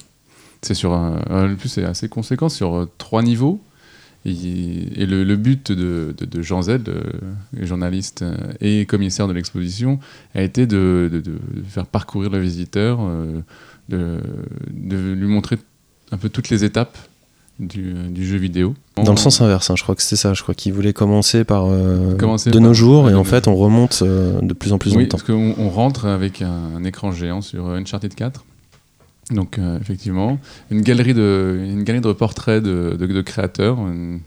[0.61, 3.59] C'est sur un, le plus c'est assez conséquent sur trois niveaux.
[4.25, 6.79] Et, le, le but de, de- de Jean Z,
[7.61, 8.25] journaliste
[8.61, 9.99] et commissaire de l'exposition,
[10.35, 11.37] a été de, de- de
[11.67, 13.39] faire parcourir le visiteur, euh,
[13.89, 14.19] de,
[14.71, 15.57] de lui montrer
[16.11, 16.97] un peu toutes les étapes
[17.59, 18.75] du, du jeu vidéo.
[18.97, 20.33] Dans le sens inverse, hein, je crois que c'était ça.
[20.33, 23.47] Je crois qu'ils voulaient commencer par euh, Commencer de par- nos jours, et en fait,
[23.47, 25.17] on remonte euh, de plus en plus Oui, longtemps.
[25.17, 28.45] parce qu'on on rentre avec un, un écran géant sur euh, Uncharted 4.
[29.31, 30.39] Donc, euh, effectivement,
[30.71, 34.19] une galerie de, une galerie de portraits de, de- de créateurs, une,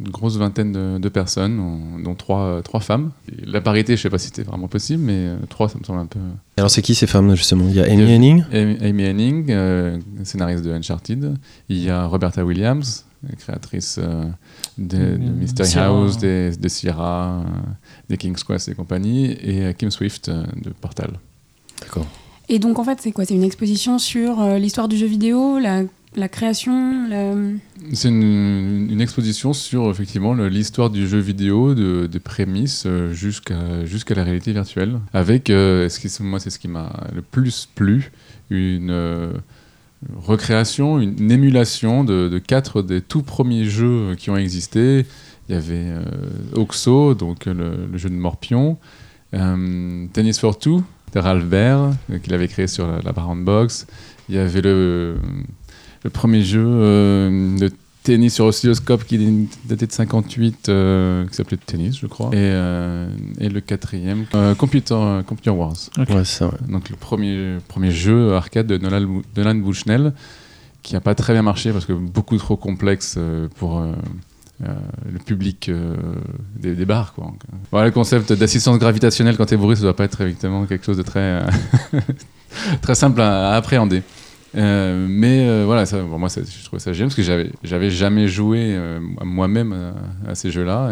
[0.00, 3.12] une grosse vingtaine de, de personnes, dont trois, euh, trois femmes.
[3.30, 5.84] Et la parité, je sais pas si c'était vraiment possible, mais euh, trois, ça me
[5.84, 6.18] semble un peu.
[6.56, 7.66] Et Alors, c'est qui ces femmes, justement?
[7.68, 8.44] Il y a Amy a- Henning?
[8.52, 11.34] Amy Henning, euh, scénariste de Uncharted.
[11.68, 13.04] Il y a Roberta Williams,
[13.38, 14.24] créatrice euh,
[14.78, 15.86] de, de Euh, Mystery Sierra.
[15.86, 17.44] House, des, des Sierra, euh,
[18.10, 21.12] des King's Quest et compagnie, et euh, Kim Swift euh, de Portal.
[21.80, 22.06] D'accord.
[22.48, 23.24] Et donc en fait, c'est quoi?
[23.24, 25.82] C'est une exposition sur euh, l'histoire du jeu vidéo, la,
[26.16, 27.08] la création.
[27.92, 34.14] C'est une, exposition sur effectivement l'histoire du jeu vidéo, de, des prémices euh, jusqu'à jusqu'à
[34.14, 34.98] la réalité virtuelle.
[35.12, 35.88] Avec, euh,
[36.20, 38.12] moi, c'est ce qui m'a le plus plu,
[38.50, 39.32] une euh,
[40.16, 45.06] recréation, une, émulation de, quatre des tout premiers jeux qui ont existé.
[45.48, 45.92] Il y avait
[46.54, 48.78] Oxo, donc le, jeu de Morpion,
[49.32, 50.82] Tennis for Two
[51.12, 51.90] de Ralph Baer,
[52.22, 53.86] qu'il avait créé sur la, la Brown Box.
[54.30, 55.16] Il y avait le,
[56.04, 57.70] le premier jeu euh, de
[58.02, 62.28] tennis sur oscilloscope qui datait de 58, euh, qui s'appelait Tennis, je crois.
[62.28, 63.08] Et, euh,
[63.40, 65.76] et le quatrième, euh, Computer, Computer Wars.
[65.96, 66.46] Ouais, c'est ça.
[66.48, 66.58] ouais.
[66.68, 70.12] Donc le premier, premier jeu arcade de Nolan, Nolan Bushnell,
[70.82, 73.92] qui n'a pas très bien marché parce que beaucoup trop complexe euh, pour euh,
[74.66, 74.74] euh,
[75.10, 75.96] le public euh,
[76.60, 77.14] des, des bars.
[77.14, 77.32] Quoi.
[77.70, 80.84] Voilà, le concept d'assistance gravitationnelle quand tu es bourré, ça doit pas être évidemment quelque
[80.84, 81.46] chose de très, euh,
[82.82, 84.02] très simple à, à appréhender.
[84.56, 87.50] Euh, mais euh, voilà, ça, bon, moi ça- je trouvais ça génial parce que j'avais,
[87.62, 89.72] j'avais jamais joué euh, moi-même
[90.26, 90.90] à, à ces jeux-là.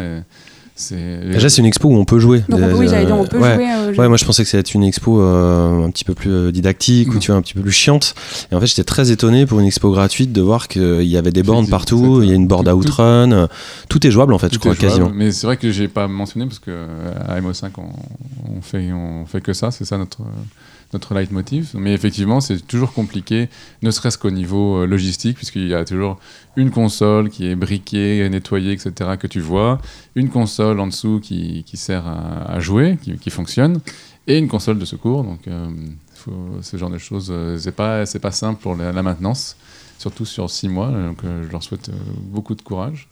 [0.91, 2.43] Déjà, c'est une expo où on peut jouer.
[2.49, 3.55] Donc, on peut- oui, j'allais dire, on peut Ouais.
[3.55, 3.99] jouer.
[3.99, 6.51] Ouais, moi je pensais que ça allait être une expo euh, un petit peu plus
[6.51, 7.19] didactique ou Non.
[7.21, 8.15] tu vois un petit peu plus chiante.
[8.51, 11.31] Et en fait, j'étais très étonné pour une expo gratuite de voir qu'il y avait
[11.31, 12.21] des bornes partout.
[12.23, 13.49] Il y a une board tout- tout- outrun.
[13.89, 15.11] Tout est jouable en fait, je crois jouable, quasiment.
[15.15, 16.71] Mais c'est vrai que j'ai pas mentionné parce que
[17.29, 17.83] à MO5 on,
[18.57, 20.23] on fait on fait que ça, c'est ça notre
[20.93, 21.71] notre leitmotiv.
[21.75, 23.49] Mais effectivement, c'est toujours compliqué,
[23.83, 26.19] ne serait-ce qu'au niveau euh, logistique, puisqu'il y a toujours
[26.57, 29.13] une console qui est briquée, nettoyée, etc.
[29.19, 29.81] que tu vois,
[30.15, 33.81] une console en dessous qui, qui sert à, à jouer, qui, qui fonctionne,
[34.27, 35.25] et une console de secours.
[35.25, 35.69] Donc, euh,
[36.15, 39.57] faut- ce genre de choses, euh, c'est pas c'est pas simple pour la, la maintenance,
[39.99, 40.89] surtout sur six mois.
[40.91, 41.91] Donc, euh, je leur souhaite
[42.31, 43.09] beaucoup de courage.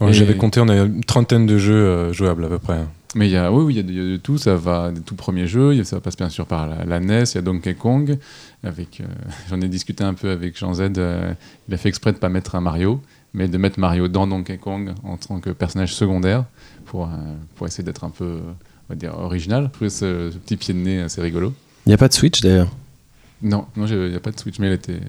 [0.00, 2.84] Ouais, J'avais compté, on a une trentaine de jeux jouables à peu près.
[3.14, 4.36] Mais il y a, oui, oui, il y a de, il y a de tout.
[4.36, 5.82] Ça va des tout premiers jeux.
[5.84, 7.22] Ça passe bien sûr par la, la NES.
[7.32, 8.18] Il y a Donkey Kong.
[8.62, 9.04] Avec, euh,
[9.48, 10.92] j'en ai discuté un peu avec Jean Z.
[10.98, 11.32] euh,
[11.68, 13.00] il a fait exprès de pas mettre un Mario,
[13.32, 16.44] mais de mettre Mario dans Donkey Kong en tant que personnage secondaire
[16.86, 17.08] pour, euh,
[17.54, 19.64] pour essayer d'être un peu, on va dire, original.
[19.66, 21.54] Je trouvais ce, ce petit pied de nez assez rigolo.
[21.86, 22.70] Il n'y a pas de Switch d'ailleurs?
[23.42, 25.00] Non, non, il n'y a pas de Switch, mais elle était.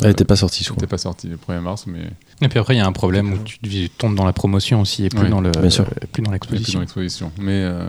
[0.00, 0.84] Elle n'était pas sortie, je elle crois.
[0.84, 2.00] était pas sortie le 1er mars, mais
[2.42, 4.80] Et puis après, il y a un problème où tu, tu tombes dans la promotion
[4.80, 5.84] aussi et plus Ouais, dans le bien sûr.
[5.84, 7.30] euh, plus dans Elle est plus dans l'exposition.
[7.38, 7.86] Mais euh,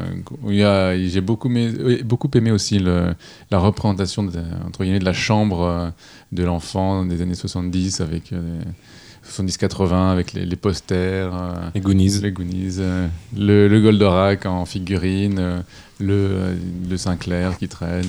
[0.48, 3.16] il y a- j'ai beaucoup aimé, beaucoup aimé aussi le-
[3.50, 5.90] la représentation de, entre guillemets, de la chambre euh,
[6.32, 8.60] de l'enfant des années 70 avec euh,
[9.30, 12.20] 70-80 avec les, les posters, euh, Les Goonies.
[12.22, 13.08] les Goonies, euh,
[13.38, 15.60] le, le Goldorak en figurine, euh,
[16.00, 16.56] le,
[16.90, 18.06] le Sinclair qui traîne.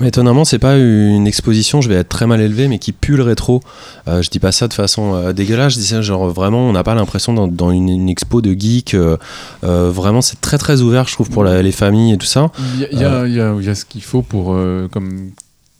[0.00, 3.16] Mais étonnamment, c'est pas une exposition, je vais être très mal élevé, mais qui pue
[3.16, 3.60] le rétro.
[4.08, 6.72] Euh, je dis pas ça de façon euh, dégueulasse, je dis ça genre vraiment, on
[6.72, 8.94] n'a pas l'impression dans, dans une, une expo de geek.
[8.94, 9.16] euh,
[9.62, 12.50] vraiment, c'est très très ouvert, je trouve, pour la- les familles et tout ça.
[12.76, 14.56] Il y y y y a ce qu'il faut pour
[14.92, 15.30] comme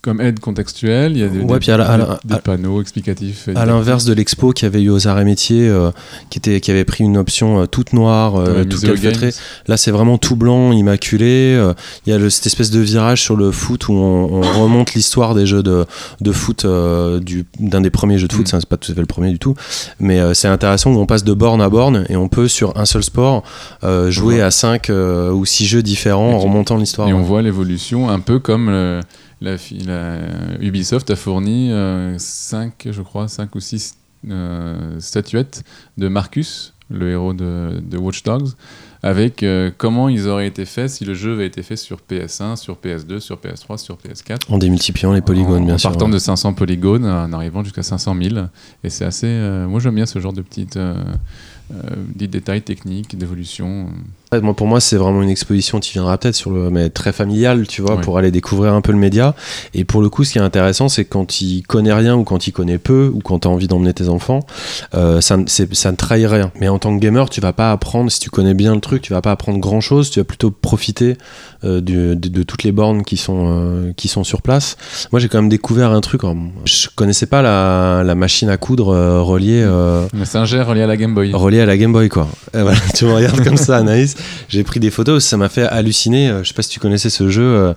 [0.01, 1.11] comme aide contextuelle.
[1.11, 3.49] Il y a des, Ouais, des- puis à la- à la- des- des panneaux explicatifs.
[3.55, 5.91] À l'inverse de l'expo qu'il y avait eu aux arts et métiers, euh,
[6.29, 9.31] qui, était, qui avait pris une option euh, toute noire, euh, toute calfeutrée.
[9.67, 11.53] Là, c'est vraiment tout blanc, immaculé.
[11.55, 11.73] euh,
[12.07, 14.93] Il y a le- cette espèce de virage sur le foot où on, on remonte
[14.95, 15.85] l'histoire des jeux de,
[16.19, 16.65] de foot,
[17.21, 18.45] du- d'un des premiers jeux de foot.
[18.47, 18.49] Mm.
[18.49, 19.55] Ça, C'est pas tout à fait le premier du tout,
[19.99, 22.85] mais c'est intéressant où on passe de borne à borne et on peut sur un
[22.85, 23.43] seul sport
[24.09, 24.41] jouer Ouais.
[24.41, 27.07] à 5 ou 6 jeux différents Et en remontant l'histoire.
[27.07, 28.69] Et on voit l'évolution, un peu comme
[29.41, 30.19] la, fi- la-
[30.61, 31.71] Ubisoft a fourni
[32.17, 33.97] 5, je crois, 5 ou 6
[34.99, 35.63] statuettes
[35.97, 38.49] de Marcus, le héros de, de Watch Dogs,
[39.03, 42.55] avec euh, comment ils auraient été faits si le jeu avait été fait sur PS1,
[42.55, 44.41] sur PS2, sur PS3, sur PS4.
[44.49, 45.89] En démultipliant les polygones, en, bien en sûr.
[45.89, 46.11] partant ouais.
[46.11, 48.45] de 500 polygones en arrivant jusqu'à 500 000.
[48.83, 49.25] Et c'est assez.
[49.27, 50.77] euh, moi, j'aime bien ce genre de petites.
[50.77, 50.93] euh,
[51.73, 51.77] euh,
[52.13, 53.87] des détails techniques, d'évolution.
[54.39, 57.67] Moi, pour moi, c'est vraiment une exposition qui viendra peut-être sur le, mais très familiale,
[57.67, 58.01] tu vois, Ouais.
[58.01, 59.35] pour aller découvrir un peu le média.
[59.73, 62.47] Et pour le coup, ce qui est intéressant, c'est quand il connaît rien ou quand
[62.47, 64.39] il connaît peu ou quand tu as envie d'emmener tes enfants,
[64.95, 66.49] euh, ça, ça ne trahit rien.
[66.61, 69.01] Mais en tant que gamer, tu vas pas apprendre, si tu connais bien le truc,
[69.01, 71.17] tu vas pas apprendre grand chose, tu vas plutôt profiter
[71.65, 74.77] euh, du- de, de toutes les bornes qui sont, euh, qui sont sur place.
[75.11, 76.23] Moi, j'ai quand même découvert un truc.
[76.23, 76.37] hein.
[76.63, 79.61] Je connaissais pas la, la machine à coudre euh, reliée.
[79.61, 81.33] euh, Mais c'est un jet relié à la Game Boy.
[81.33, 82.29] relié à la Game Boy quoi.
[82.53, 84.15] Et voilà, tu me regardes comme ça Anaïs,
[84.49, 87.09] j'ai pris des photos, ça m'a fait halluciner, Euh, je sais pas si tu connaissais
[87.09, 87.73] ce jeu euh,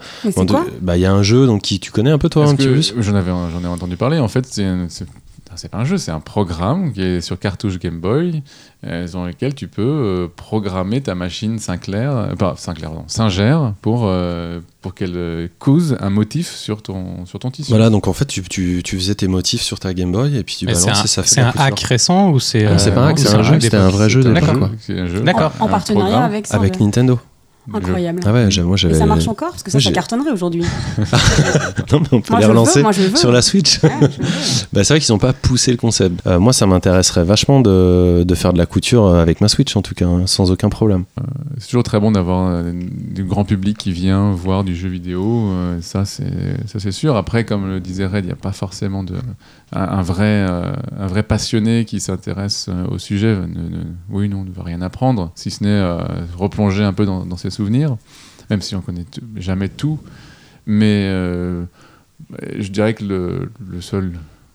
[0.81, 2.67] bah il y a un jeu donc qui tu connais un peu toi un petit
[2.67, 4.19] peu J'en avais, j'en ai entendu parler.
[4.19, 5.07] En fait, c'est,
[5.55, 8.43] un- c'est, pas un jeu, c'est un programme qui est sur cartouche Game Boy,
[8.87, 13.59] euh, dans lequel tu peux euh, programmer ta machine Sinclair, euh, pas Sinclair, non, Singer,
[13.81, 17.71] pour euh, pour qu'elle cause un motif sur ton sur ton tissu.
[17.71, 20.43] Voilà, donc en fait tu, tu, tu faisais tes motifs sur ta Game Boy et
[20.43, 21.65] puis tu balances et ça fait c'est un couture.
[21.67, 22.65] hack récent ou c'est.
[22.65, 24.23] Non, c'est pas un hack, c'est un jeu, c'était un vrai jeu.
[24.23, 25.53] D'accord.
[25.61, 27.19] En partenariat avec Nintendo.
[27.73, 28.21] Incroyable.
[28.27, 30.31] Ah ouais, j'ai- moi Et j'avais ça marche encore Parce que ça, Moi, ça cartonnerait
[30.33, 30.63] aujourd'hui.
[31.93, 33.83] Non mais on peut Moi, les veux, relancer moi, sur la Switch.
[33.83, 33.91] Ouais,
[34.73, 36.21] bah, c'est vrai qu'ils n'ont pas poussé le concept.
[36.27, 39.75] Euh, moi ça m'intéresserait vachement de, de faire de la couture euh, avec ma Switch
[39.77, 41.05] en tout cas, hein, sans aucun problème.
[41.59, 45.23] C'est toujours très bon d'avoir euh, du grand public qui vient voir du jeu vidéo.
[45.53, 46.25] euh, ça, c'est
[46.67, 47.17] ça, c'est sûr.
[47.17, 49.15] Après, comme le disait Red, il n'y a pas forcément de,
[49.75, 53.35] un, vrai, euh, un vrai passionné qui s'intéresse euh, au sujet.
[53.37, 55.99] Ne, ne- oui, non, ne veut rien apprendre, si ce n'est euh,
[56.37, 57.97] replonger un peu dans, dans ses souvenirs,
[58.51, 59.05] même si on connaît
[59.37, 59.99] jamais tout.
[60.67, 61.65] Mais euh,
[62.59, 64.13] je dirais que le, le seul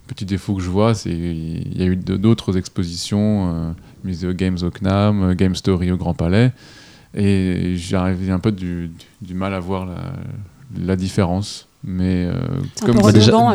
[0.08, 3.72] petit défaut que je vois, c'est qu'il y a eu d'autres expositions, euh,
[4.04, 6.52] Museo Games au CNAM, Game Story au Grand Palais,
[7.14, 9.96] et j'ai un peu du, du- du mal à voir la,
[10.84, 11.68] la différence.
[11.84, 12.34] Mais euh,
[12.86, 12.98] comme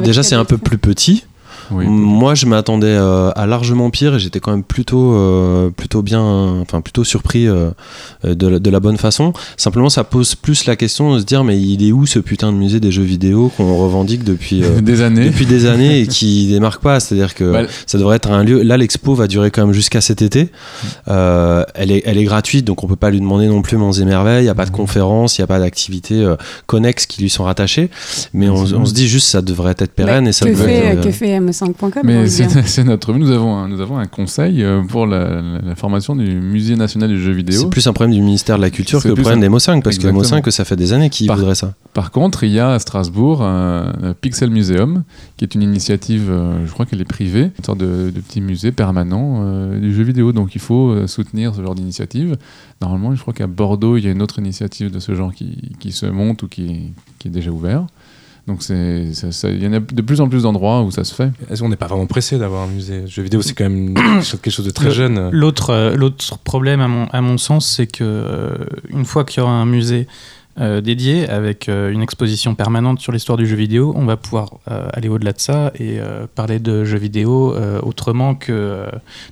[0.00, 1.24] déjà, c'est un peu plus petit.
[1.70, 1.86] Oui.
[1.86, 6.22] Moi, je m'attendais euh, à largement pire et j'étais quand même plutôt, euh, plutôt bien,
[6.60, 7.70] enfin plutôt surpris euh,
[8.24, 9.32] de, la, de la bonne façon.
[9.56, 12.52] Simplement, ça pose plus la question de se dire, mais il est où ce putain
[12.52, 15.26] de musée des jeux vidéo qu'on revendique depuis euh, des années.
[15.26, 17.00] depuis des années et qui démarque pas?
[17.00, 18.62] C'est-à-dire que Bah, ça devrait être un lieu.
[18.62, 20.50] Là, l'expo va durer quand même jusqu'à cet été.
[21.08, 23.92] Euh, elle est, elle est gratuite, donc on peut pas lui demander non plus monts
[23.92, 24.44] et merveilles.
[24.44, 26.36] Il y a pas de conférences, il y a pas d'activités euh,
[26.66, 27.90] connexes qui lui sont rattachées.
[28.32, 30.86] Mais on, on se dit juste, ça devrait être pérenne Bah, et ça devrait fait,
[30.86, 33.18] être, que fait M5.com j'ai envie Mais c'est notre but.
[33.18, 35.42] Nous avons un, nous avons un conseil euh, pour la,
[35.76, 37.60] formation du Musée national du jeu vidéo.
[37.60, 39.48] C'est plus un problème du ministère de la Culture C'est que le problème un- des
[39.48, 40.40] Mo5, parce que Exactement.
[40.42, 41.74] Mo5, ça fait des années qu'ils voudraient ça.
[41.92, 45.04] Par contre, il y a à Strasbourg un, un Pixel Museum,
[45.36, 48.40] qui est une initiative, euh, je crois qu'elle est privée, une sorte de, de petit
[48.40, 50.32] musée permanent euh, du jeu vidéo.
[50.32, 52.36] Donc il faut euh, soutenir ce genre d'initiative.
[52.80, 55.72] Normalement, je crois qu'à Bordeaux, il y a une autre initiative de ce genre qui,
[55.78, 57.86] qui se monte ou qui, qui est déjà ouvert.
[58.46, 61.02] Donc c'est, ça- ça- il y en a de plus en plus d'endroits où ça
[61.04, 61.30] se fait.
[61.50, 63.00] Est-ce qu'on n'est pas vraiment pressé d'avoir un musée?
[63.02, 65.30] De jeux vidéo C'est quand même quelque chose de très Le- jeune.
[65.30, 68.50] L'autre, euh, l'autre problème, à mon, à mon sens, c'est que euh,
[68.90, 70.06] une fois qu'il y aura un musée
[70.60, 74.50] euh, dédié avec euh, une exposition permanente sur l'histoire du jeu vidéo, on va pouvoir
[74.70, 78.86] euh, aller au-delà de ça et euh, parler de jeux vidéo euh, autrement que euh,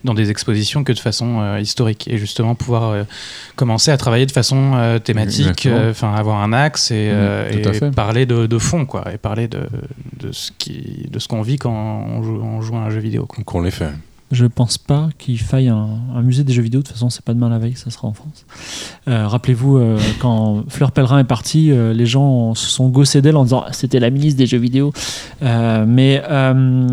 [0.05, 3.05] dans des expositions que de façon euh, historique et justement pouvoir euh,
[3.57, 7.95] commencer à travailler de façon euh, thématique, euh, enfin avoir un axe et, euh, fait.
[7.95, 9.61] parler de, de fond quoi et parler de,
[10.19, 13.01] de ce qui de ce qu'on vit quand on joue, on joue à un jeu
[13.01, 13.27] vidéo.
[13.45, 13.91] Qu'on les fait.
[14.33, 16.81] Je pense pas qu'il faille un, un musée des jeux vidéo.
[16.81, 18.47] De toute façon, c'est pas demain la veille, ça sera en France.
[19.07, 23.37] Euh, Rappelez-vous, euh, quand Fleur Pellerin est partie, euh, les gens se sont gossés d'elle
[23.37, 24.93] en disant Ah, c'était la ministre des jeux vidéo.
[25.43, 26.89] Euh, mais euh,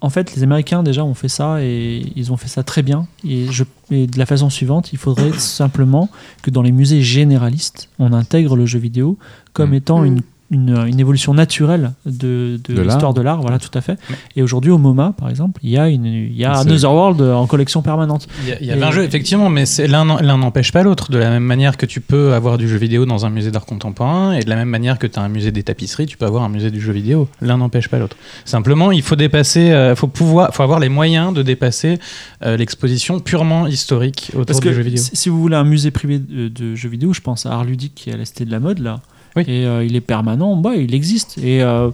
[0.00, 3.06] en fait, les Américains déjà ont fait ça et ils ont fait ça très bien.
[3.28, 6.08] Et, je, et de la façon suivante, il faudrait simplement
[6.42, 9.18] que dans les musées généralistes, on intègre le jeu vidéo
[9.52, 9.74] comme Mm.
[9.74, 10.06] étant Mm.
[10.06, 10.20] une
[10.50, 13.98] une, une évolution naturelle de, de, De l'histoire de l'art, voilà, tout à fait.
[14.36, 16.92] Et aujourd'hui, au MoMA, par exemple, il y a, une, il y a C'est- Another
[16.92, 18.26] World en collection permanente.
[18.42, 20.72] Il y a, il y a Et- 20 jeux, effectivement, mais c'est- l'un l'un n'empêche
[20.72, 21.10] pas l'autre.
[21.12, 23.66] De la même manière que tu peux avoir du jeu vidéo dans un musée d'art
[23.66, 26.26] contemporain, et de la même manière que tu as un musée des tapisseries, tu peux
[26.26, 27.28] avoir un musée du jeu vidéo.
[27.40, 28.16] L'un n'empêche pas l'autre.
[28.44, 31.98] Simplement, il faut dépasser, il faut pouvoir, faut avoir les moyens de dépasser
[32.44, 35.02] euh, l'exposition purement historique autour Parce du jeu vidéo.
[35.02, 37.64] si si vous voulez un musée privé de, de jeux vidéo, je pense à Art
[37.64, 39.00] Ludique qui est à la Cité de la Mode, là.
[39.36, 39.44] Oui.
[39.46, 41.38] Et euh, il est permanent, bah, il existe.
[41.38, 41.90] Et euh,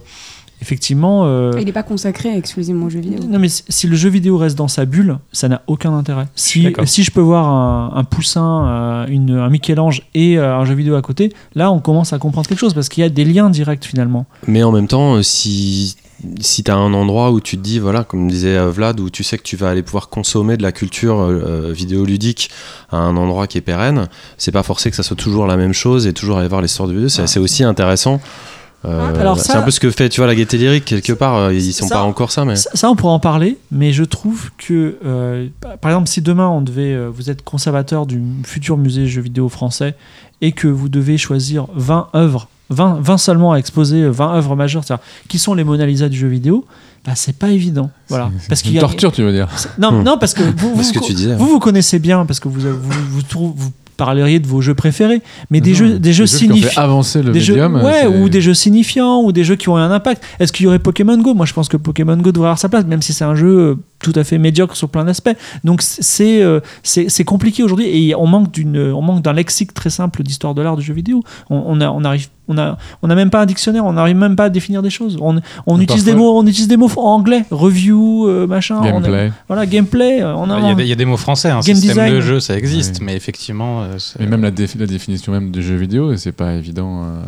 [0.61, 1.23] effectivement.
[1.25, 3.19] euh, Il n'est pas consacré exclusivement aux jeux vidéo.
[3.29, 6.27] Non mais si le jeu vidéo reste dans sa bulle, ça n'a aucun intérêt.
[6.35, 10.65] Si, si je peux voir un, un poussin, euh, une, un Michel-Ange et euh, un
[10.65, 13.09] jeu vidéo à côté, là on commence à comprendre quelque chose parce qu'il y a
[13.09, 14.25] des liens directs finalement.
[14.47, 15.95] Mais en même temps, euh, si,
[16.39, 19.09] si tu as un endroit où tu te dis, voilà, comme disait euh, Vlad, où
[19.09, 22.49] tu sais que tu vas aller pouvoir consommer de la culture euh, euh, vidéoludique
[22.91, 24.07] à un endroit qui est pérenne,
[24.37, 26.67] c'est pas forcé que ça soit toujours la même chose et toujours aller voir les
[26.67, 27.09] sortes de vidéos.
[27.09, 27.27] C'est Ah.
[27.27, 28.19] c'est aussi intéressant.
[28.85, 31.51] Euh, Ah, c'est un peu ce que fait, tu vois, la gaieté lyrique, quelque part.
[31.51, 32.55] Ils sont Ça- pas encore ça, mais.
[32.55, 35.47] Ça, ça, on pourra en parler, mais je trouve que, euh,
[35.81, 39.49] par exemple, si demain on devait, euh, vous êtes conservateur du futur musée jeux vidéo
[39.49, 39.95] français
[40.41, 44.55] et que vous devez choisir 20 œuvres, 20, 20 seulement à exposer, euh, 20 œuvres
[44.55, 46.65] majeures, c'est-à-dire qui sont les Mona Lisa du jeu vidéo,
[47.05, 47.89] bah, c'est pas évident.
[48.09, 48.29] Voilà.
[48.39, 49.47] C'est- Parce qu'il une y a- torture, tu veux dire.
[49.79, 50.03] Non, Hmm.
[50.03, 51.35] non, parce que vous, vous, ce que tu disais.
[51.35, 55.59] vous, vous connaissez bien, parce que vous, vous, vous, parleriez de vos jeux préférés, mais
[55.59, 57.75] des Non, jeux, des jeux signifiants avancer le des jeux, médium.
[57.83, 60.21] ouais, c'est- ou des jeux signifiants, ou des jeux qui ont un impact.
[60.39, 61.33] Est-ce qu'il y aurait Pokémon Go?
[61.33, 63.47] Moi, je pense que Pokémon Go devrait avoir sa place, même si c'est un jeu
[63.57, 65.35] euh, tout à fait médiocre sur plein d'aspects.
[65.63, 69.89] Donc, c'est euh, c'est compliqué aujourd'hui, et on manque d'une, on manque d'un lexique très
[69.89, 71.21] simple d'histoire de l'art du jeu vidéo.
[71.49, 74.15] On, on a, on arrive, on a, on a même pas un dictionnaire, on n'arrive
[74.15, 75.17] même pas à définir des choses.
[75.19, 78.77] On, on utilise parfois- des mots, on utilise des mots en anglais, review, euh, machin.
[78.81, 79.31] on a- Gameplay.
[79.47, 80.21] voilà, gameplay.
[80.21, 81.75] euh, On a, Il y, a des, il y a des mots français, un Game
[81.75, 82.13] système design.
[82.13, 83.83] de jeu, ça existe, mais effectivement,
[84.19, 87.03] Et même la, défi- la définition même de jeu vidéo, c'est pas évident.
[87.03, 87.21] euh,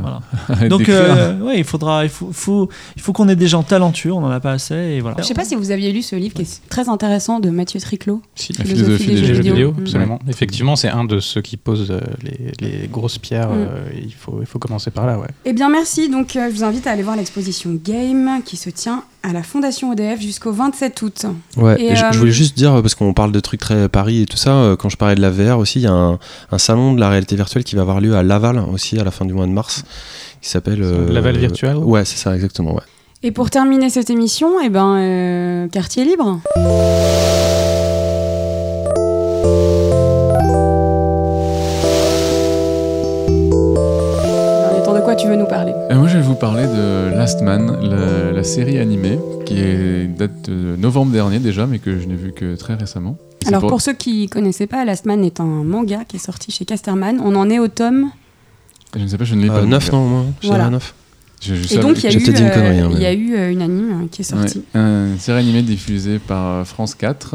[0.00, 0.20] Voilà.
[0.48, 3.62] à Donc, euh, ouais, il faudra, il faut, faut, il faut qu'on ait des gens
[3.62, 4.12] talentueux.
[4.12, 5.16] On en a pas assez, et voilà.
[5.20, 7.80] Je sais pas si vous aviez lu ce livre qui est très intéressant de Mathieu
[7.80, 8.22] Triclot.
[8.36, 8.52] si.
[8.52, 9.54] La philosophie des jeux vidéo.
[9.54, 9.80] vidéo, Mm.
[9.82, 10.18] absolument.
[10.28, 13.50] Effectivement, c'est un de ceux qui posent euh, les, les grosses pierres.
[13.50, 13.56] Mm.
[13.68, 15.26] euh, il, faut, il faut commencer par là, ouais.
[15.44, 18.70] Eh bien merci, donc euh, je vous invite à aller voir l'exposition Game qui se
[18.70, 21.26] tient à la Fondation EDF jusqu'au 27 août.
[21.56, 23.88] Ouais, Et, et je, euh, je voulais juste dire, parce qu'on parle de trucs très
[23.88, 26.18] Paris et tout ça, quand je parlais de la VR aussi, il y a un,
[26.52, 29.10] un salon de la réalité virtuelle qui va avoir lieu à Laval aussi à la
[29.10, 29.84] fin du mois de mars,
[30.42, 30.82] qui s'appelle...
[30.82, 32.82] euh, Laval Virtual Ouais, c'est ça, exactement, ouais.
[33.26, 36.40] Et pour terminer cette émission, eh ben, euh, quartier libre.
[43.34, 45.72] Alors, Nathan, de quoi tu veux nous parler?
[45.88, 50.06] Et moi, je vais vous parler de Last Man, la, la série animée, qui est,
[50.06, 53.16] date de novembre dernier déjà, mais que je n'ai vu que très récemment.
[53.46, 53.80] Alors pour...
[53.80, 57.20] ceux qui connaissaient pas, Last Man est un manga qui est sorti chez Casterman.
[57.24, 58.10] On en est au tome.
[58.94, 59.56] Je ne sais pas, je ne l'ai pas.
[59.56, 59.68] Euh, vu.
[59.68, 60.64] 9, non, je Voilà.
[60.64, 60.94] dirais 9.
[61.44, 63.16] Je- je Et donc, il y a eu, une euh, hein, il y a mais-
[63.16, 64.62] eu euh, une anime euh, qui est sortie.
[64.74, 67.34] Ouais, un série animé diffusé par France 4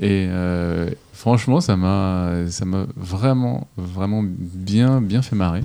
[0.00, 5.62] et euh, franchement ça m'a ça m'a vraiment vraiment bien bien fait marrer.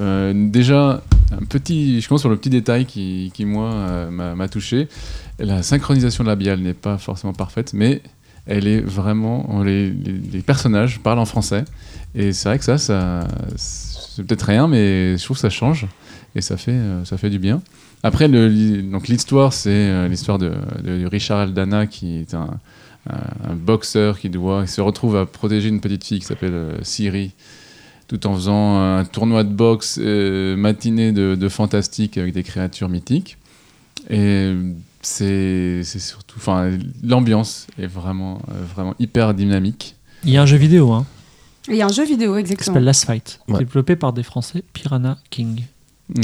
[0.00, 1.02] Euh, déjà
[1.32, 4.88] un petit je commence sur le petit détail qui, qui moi euh, m'a m'a touché.
[5.38, 8.00] La synchronisation labiale n'est pas forcément parfaite mais
[8.46, 11.64] elle est vraiment les, les- les personnages parlent en français
[12.14, 13.26] et c'est vrai que ça ça
[13.56, 15.86] c'est peut-être rien mais je trouve que ça change
[16.34, 17.62] et ça fait euh, ça fait du bien.
[18.02, 20.52] Après, le, donc l'histoire, c'est euh, l'histoire de,
[20.82, 22.50] de Richard Aldana, qui est un,
[23.08, 26.54] un- un boxeur qui doit, qui se retrouve à protéger une petite fille qui s'appelle
[26.54, 27.30] euh, Siri,
[28.08, 32.88] tout en faisant un tournoi de boxe euh, matinée de, de fantastique avec des créatures
[32.88, 33.38] mythiques.
[34.10, 34.52] Et
[35.00, 36.70] c'est c'est surtout, enfin,
[37.04, 39.94] l'ambiance est vraiment, euh, vraiment hyper dynamique.
[40.24, 41.06] Il y a un jeu vidéo hein,
[41.68, 42.66] Il y a un jeu vidéo, qui exactement.
[42.66, 43.58] s'appelle Last Fight, Ouais.
[43.60, 45.62] développé par des Français, Piranha King.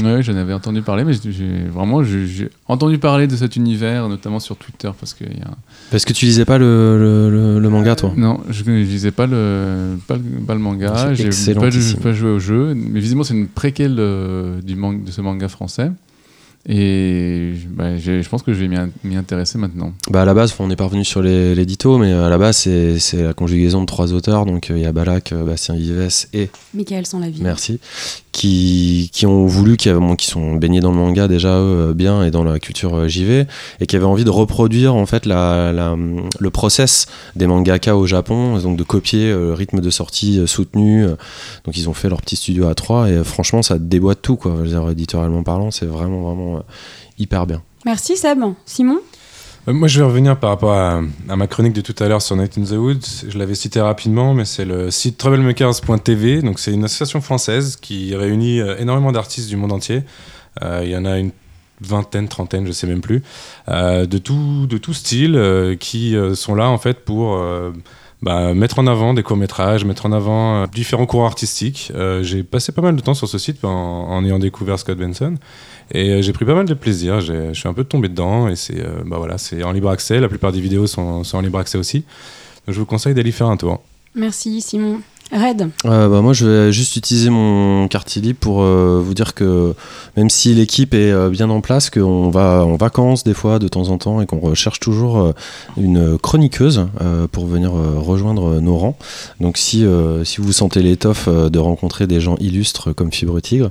[0.03, 4.39] Ouais, j'en avais entendu parler, mais j'ai- vraiment j'ai entendu parler de cet univers, notamment
[4.39, 5.57] sur Twitter, parce qu'il y a un-
[5.89, 8.13] Parce que tu lisais pas le, le, le- le manga, toi?
[8.15, 11.69] Non, je ne lisais pas le, pas le, pas le manga, C'est j'ai pas,
[12.01, 15.91] pas joué au jeu, mais visiblement c'est une préquelle euh, du de ce manga français.
[16.67, 19.93] Et bah, je pense que je vais m'y in- m'y intéresser maintenant.
[20.09, 23.23] Bah à la base, on n'est pas revenu sur l'édito, mais à la base, c'est
[23.23, 24.45] la conjugaison de trois auteurs.
[24.45, 27.41] Donc euh, il y a Balak, euh, Bastien Vives et Michael sans la vie.
[27.41, 27.79] Merci.
[28.31, 31.93] Qui, qui ont voulu, qui, avaient- bon, qui sont baignés dans le manga déjà eux,
[31.93, 33.45] bien et dans la culture euh, JV,
[33.81, 35.95] et qui avaient envie de reproduire en fait la, la-
[36.39, 40.45] le process des mangaka au Japon, donc de copier euh, le rythme de sortie euh,
[40.47, 41.03] soutenu.
[41.05, 41.15] euh.
[41.65, 44.35] Donc ils ont fait leur petit studio à 3 et euh, franchement ça déboîte tout
[44.35, 44.53] quoi.
[44.59, 46.61] Je veux dire, éditorialement parlant, c'est vraiment vraiment euh,
[47.17, 47.61] hyper bien.
[47.85, 48.39] Merci Seb.
[48.65, 48.99] Simon
[49.67, 52.21] Euh, Moi, je vais revenir par rapport à, à ma chronique de tout à l'heure
[52.21, 53.25] sur Night in the Woods.
[53.29, 56.41] Je l'avais cité rapidement, mais c'est le site troublemakers.tv.
[56.41, 60.03] Donc, c'est une association française qui réunit euh, énormément d'artistes du monde entier.
[60.63, 61.31] Euh, Il y en a une
[61.81, 63.23] vingtaine, trentaine, je sais même plus,
[63.69, 67.71] euh, de tout, de tout style, euh, qui euh, sont là en fait pour euh,
[68.21, 71.91] bah, mettre en avant des courts métrages, mettre en avant euh, différents courants artistiques.
[71.95, 75.35] Euh, j'ai passé pas mal de temps sur ce site en, ayant découvert Scott Benson.
[75.91, 77.21] Et euh, j'ai pris pas mal de plaisir.
[77.21, 80.19] Je suis un peu tombé dedans et c'est bah voilà, en libre accès.
[80.19, 82.03] La plupart des vidéos sont, sont en libre accès aussi.
[82.67, 83.81] Je vous conseille d'aller faire un tour.
[84.15, 84.99] Merci Simon.
[85.31, 89.35] Red Euh, bah, moi, je vais juste utiliser mon quartier libre pour euh, vous dire
[89.35, 89.75] que
[90.17, 93.67] même si l'équipe est euh, bien en place, qu'on va en vacances des fois de
[93.67, 95.33] temps en temps et qu'on recherche toujours
[95.77, 96.87] une chroniqueuse
[97.31, 98.97] pour venir rejoindre nos rangs.
[99.39, 99.85] Donc, si,
[100.23, 103.69] si vous sentez l'étoffe de rencontrer des gens illustres comme Fibre Tigre,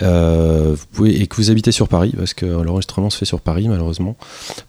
[0.00, 3.68] vous pouvez, et que vous habitez sur Paris, parce que l'enregistrement se fait sur Paris
[3.68, 4.16] malheureusement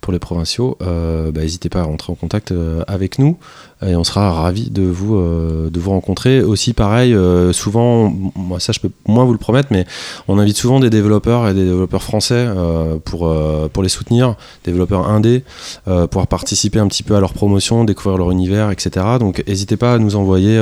[0.02, 2.54] pour les provinciaux, bah, n'hésitez pas à rentrer en contact
[2.88, 3.38] avec nous
[3.86, 6.42] et on sera ravis de vous, euh, de vous rencontrer.
[6.42, 9.86] Aussi pareil, euh, souvent, moi ça je peux moins vous le promettre, mais
[10.28, 13.32] on invite souvent des développeurs et des développeurs français euh, pour,
[13.72, 15.44] pour les soutenir, développeurs indés,
[15.88, 19.06] euh, pouvoir participer un petit peu à leur promotion, découvrir leur univers, etc.
[19.20, 20.60] Donc n'hésitez pas à nous envoyer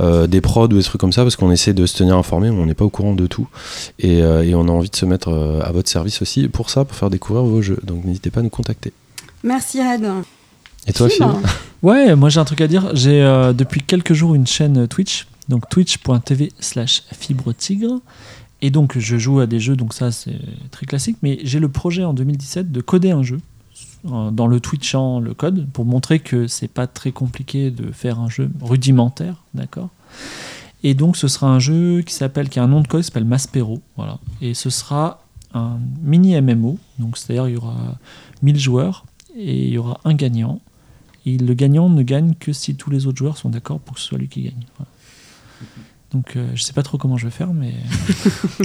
[0.00, 2.66] des prods ou des trucs comme ça, parce qu'on essaie de se tenir informé, on
[2.66, 3.48] n'est pas au courant de tout.
[3.98, 4.22] Et,
[4.56, 5.28] on a envie de se mettre
[5.62, 7.78] à votre service aussi pour ça, pour faire découvrir vos jeux.
[7.82, 8.92] Donc n'hésitez pas à nous contacter.
[9.42, 10.24] Merci Red.
[10.86, 11.26] Et toi, Phil
[11.82, 12.90] Ouais, moi j'ai un truc à dire.
[12.94, 18.00] J'ai euh, depuis quelques jours une chaîne Twitch, donc twitch.tv slash fibre tigre.
[18.62, 20.38] Et donc je joue à des jeux, donc ça c'est
[20.70, 23.38] très classique, mais j'ai le projet en 2017 de coder un jeu
[24.06, 28.18] euh, dans le Twitchant le code pour montrer que c'est pas très compliqué de faire
[28.18, 29.90] un jeu rudimentaire, d'accord?
[30.82, 33.06] Et donc ce sera un jeu qui s'appelle, qui a un nom de code qui
[33.06, 34.18] s'appelle Maspero, voilà.
[34.40, 35.22] Et ce sera
[35.52, 37.76] un mini MMO, donc c'est-à-dire il y aura
[38.42, 39.04] 1000 joueurs
[39.36, 40.60] et il y aura un gagnant.
[41.26, 44.00] Et le gagnant ne gagne que si tous les autres joueurs sont d'accord pour que
[44.00, 44.64] ce soit lui qui gagne.
[44.78, 44.88] Voilà.
[46.12, 47.74] Donc euh, je sais pas trop comment je vais faire, mais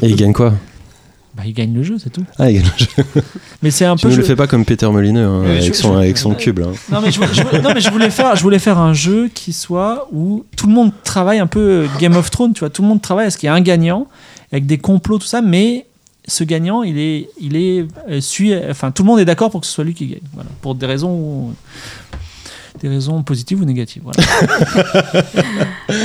[0.01, 0.53] Et il gagne quoi?
[1.35, 2.25] Bah, il gagne le jeu, c'est tout.
[2.37, 3.21] Ah, il gagne le jeu.
[3.63, 4.11] Mais c'est un Tu peu.
[4.11, 6.33] ne le je- fais pas comme Peter Molineux, hein, avec, je- son, je- avec son
[6.35, 6.59] cube.
[6.59, 6.67] Là.
[6.91, 8.93] Non mais, je, voulais- je voulais- non, mais je voulais faire, je voulais faire un
[8.93, 12.69] jeu qui soit où tout le monde travaille un peu Game of Thrones, tu vois,
[12.69, 14.07] tout le monde travaille à ce qu'il y a un gagnant
[14.51, 15.85] avec des complots tout ça, mais
[16.27, 19.61] ce gagnant, il est, il est, euh, suit, enfin tout le monde est d'accord pour
[19.61, 21.53] que ce soit lui qui gagne, voilà, pour des raisons,
[22.81, 24.19] des raisons positives ou négatives, voilà.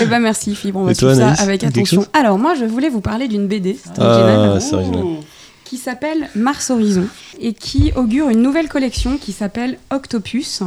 [0.02, 2.06] Eh ben merci Fibre, on va suivre ça Anaïs, avec attention.
[2.12, 5.04] Alors moi je voulais vous parler d'une BD, c'est Ah, original, c'est original.
[5.64, 7.06] qui s'appelle Mars Horizon
[7.40, 10.62] et qui augure une nouvelle collection qui s'appelle Octopus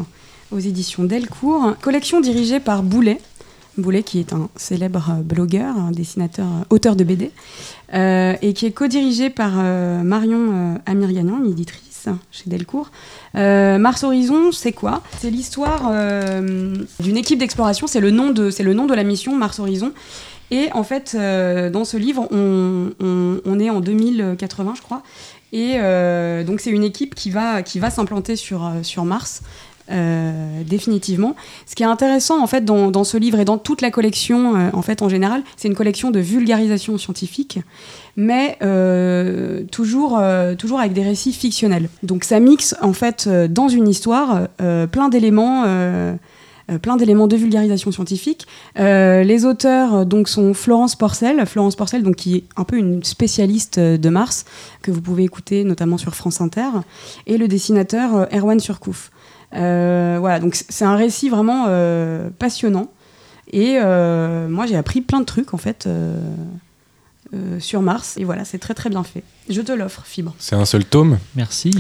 [0.52, 1.76] aux éditions Delcourt.
[1.82, 3.20] Collection dirigée par Boulet.
[3.78, 7.32] Boulet qui est un célèbre blogueur, un dessinateur, auteur de BD,
[7.94, 11.89] euh, et qui est co-dirigée par euh, Marion euh, une éditrice
[12.32, 12.92] chez Delcourt.
[13.36, 15.02] Euh, Mars Horizon, c'est quoi?
[15.20, 19.92] C'est l'histoire euh, d'une équipe d'exploration, c'est le, nom de- la mission Mars Horizon.
[20.52, 25.04] Et en fait, euh, dans ce livre, on, est en 2080, je crois.
[25.52, 25.78] Et
[26.44, 29.42] donc, c'est une équipe qui va, s'implanter sur Mars.
[29.92, 31.36] Euh, définitivement.
[31.66, 34.70] Ce qui est intéressant en fait dans, ce livre et dans toute la collection euh,
[34.74, 37.60] en fait en général, c'est une collection de vulgarisation scientifique,
[38.16, 40.22] mais euh, toujours
[40.60, 41.90] toujours avec des récits fictionnels.
[42.04, 45.66] Donc ça mixe en fait dans une histoire plein d'éléments.
[46.84, 48.46] plein d'éléments de vulgarisation scientifique.
[48.76, 53.80] Les auteurs donc sont Florence Porcel, Florence Porcel donc qui est un peu une spécialiste
[53.80, 54.46] de Mars
[54.84, 56.70] que vous pouvez écouter notamment sur France Inter,
[57.26, 59.10] et le dessinateur Erwan Surcouf.
[59.56, 62.88] Euh, voilà donc c'est un récit vraiment euh, passionnant
[63.52, 66.14] et euh, moi j'ai appris plein de trucs en fait euh,
[67.34, 69.24] euh, sur Mars et voilà c'est très très bien fait.
[69.50, 70.36] Je te l'offre Fibre.
[70.38, 71.18] C'est un seul tome?
[71.36, 71.72] Merci.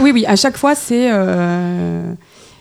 [0.00, 2.12] Oui, oui, à chaque fois, c'est euh,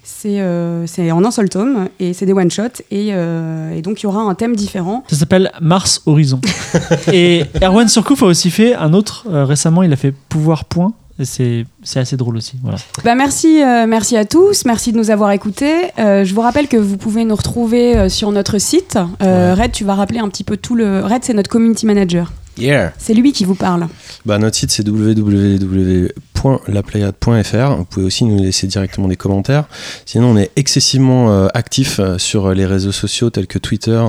[0.03, 2.81] c'est euh, c'est en un seul tome et c'est des one-shots.
[2.91, 5.03] Et, euh, et donc, il y aura un thème différent.
[5.07, 6.41] Ça s'appelle Mars Horizon.
[7.13, 10.93] et Erwan Surcouf a aussi fait un autre euh, récemment, il a fait Pouvoir Point.
[11.23, 12.57] C'est assez drôle aussi.
[12.61, 12.77] Voilà.
[13.05, 14.65] Bah, merci, euh, merci à tous.
[14.65, 15.91] Merci de nous avoir écoutés.
[15.97, 18.99] Euh, je vous rappelle que vous pouvez nous retrouver euh, sur notre site.
[19.21, 21.05] Red, tu vas rappeler un petit peu tout le.
[21.05, 22.31] Red, c'est notre community manager.
[22.57, 22.93] Yeah.
[22.97, 23.87] C'est lui qui vous parle.
[24.25, 27.75] Bah, notre site c'est www.laplayade.fr.
[27.77, 29.65] Vous pouvez aussi nous laisser directement des commentaires.
[30.05, 34.03] Sinon, on est excessivement euh, actif euh, sur les réseaux sociaux tels que Twitter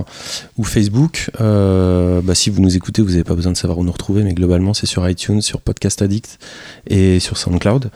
[0.57, 1.31] ou Facebook.
[1.41, 4.23] Euh, bah, si vous nous écoutez, vous n'avez pas besoin de savoir où nous retrouver,
[4.23, 6.39] mais globalement, c'est sur iTunes, sur Podcast Addict
[6.89, 7.91] et sur SoundCloud.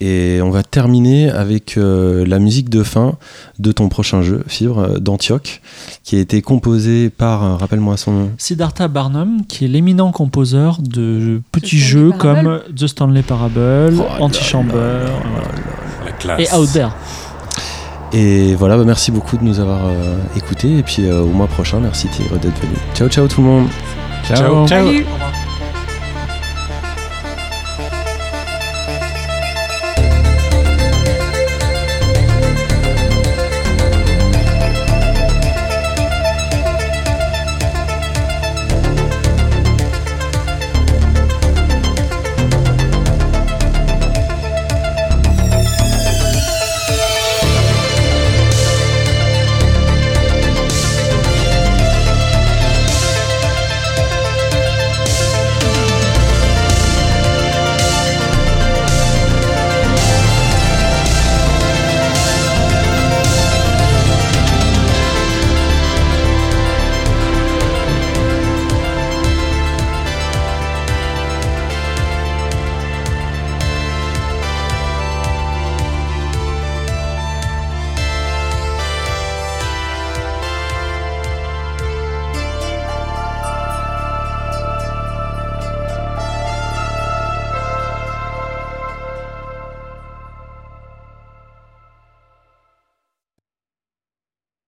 [0.00, 3.16] Et on va terminer avec euh, la musique de fin
[3.58, 5.62] de ton prochain jeu, Fibre, d'Antioche,
[6.04, 8.30] qui a été composé par, rappelle-moi son nom.
[8.36, 12.42] Siddhartha Barnum, qui est l'éminent composeur de petits Stanley jeux Parable.
[12.42, 15.06] comme The Stanley Parable, Oh Antichamber
[16.24, 16.40] voilà.
[16.40, 16.90] Et Out There.
[18.12, 20.78] Et voilà, bah, merci beaucoup de nous avoir euh, écoutés.
[20.78, 22.76] Et puis euh, au mois prochain, merci Tigre d'être venu.
[22.94, 23.68] Ciao, ciao tout le monde.
[24.24, 24.66] Ciao.
[24.66, 25.04] Salut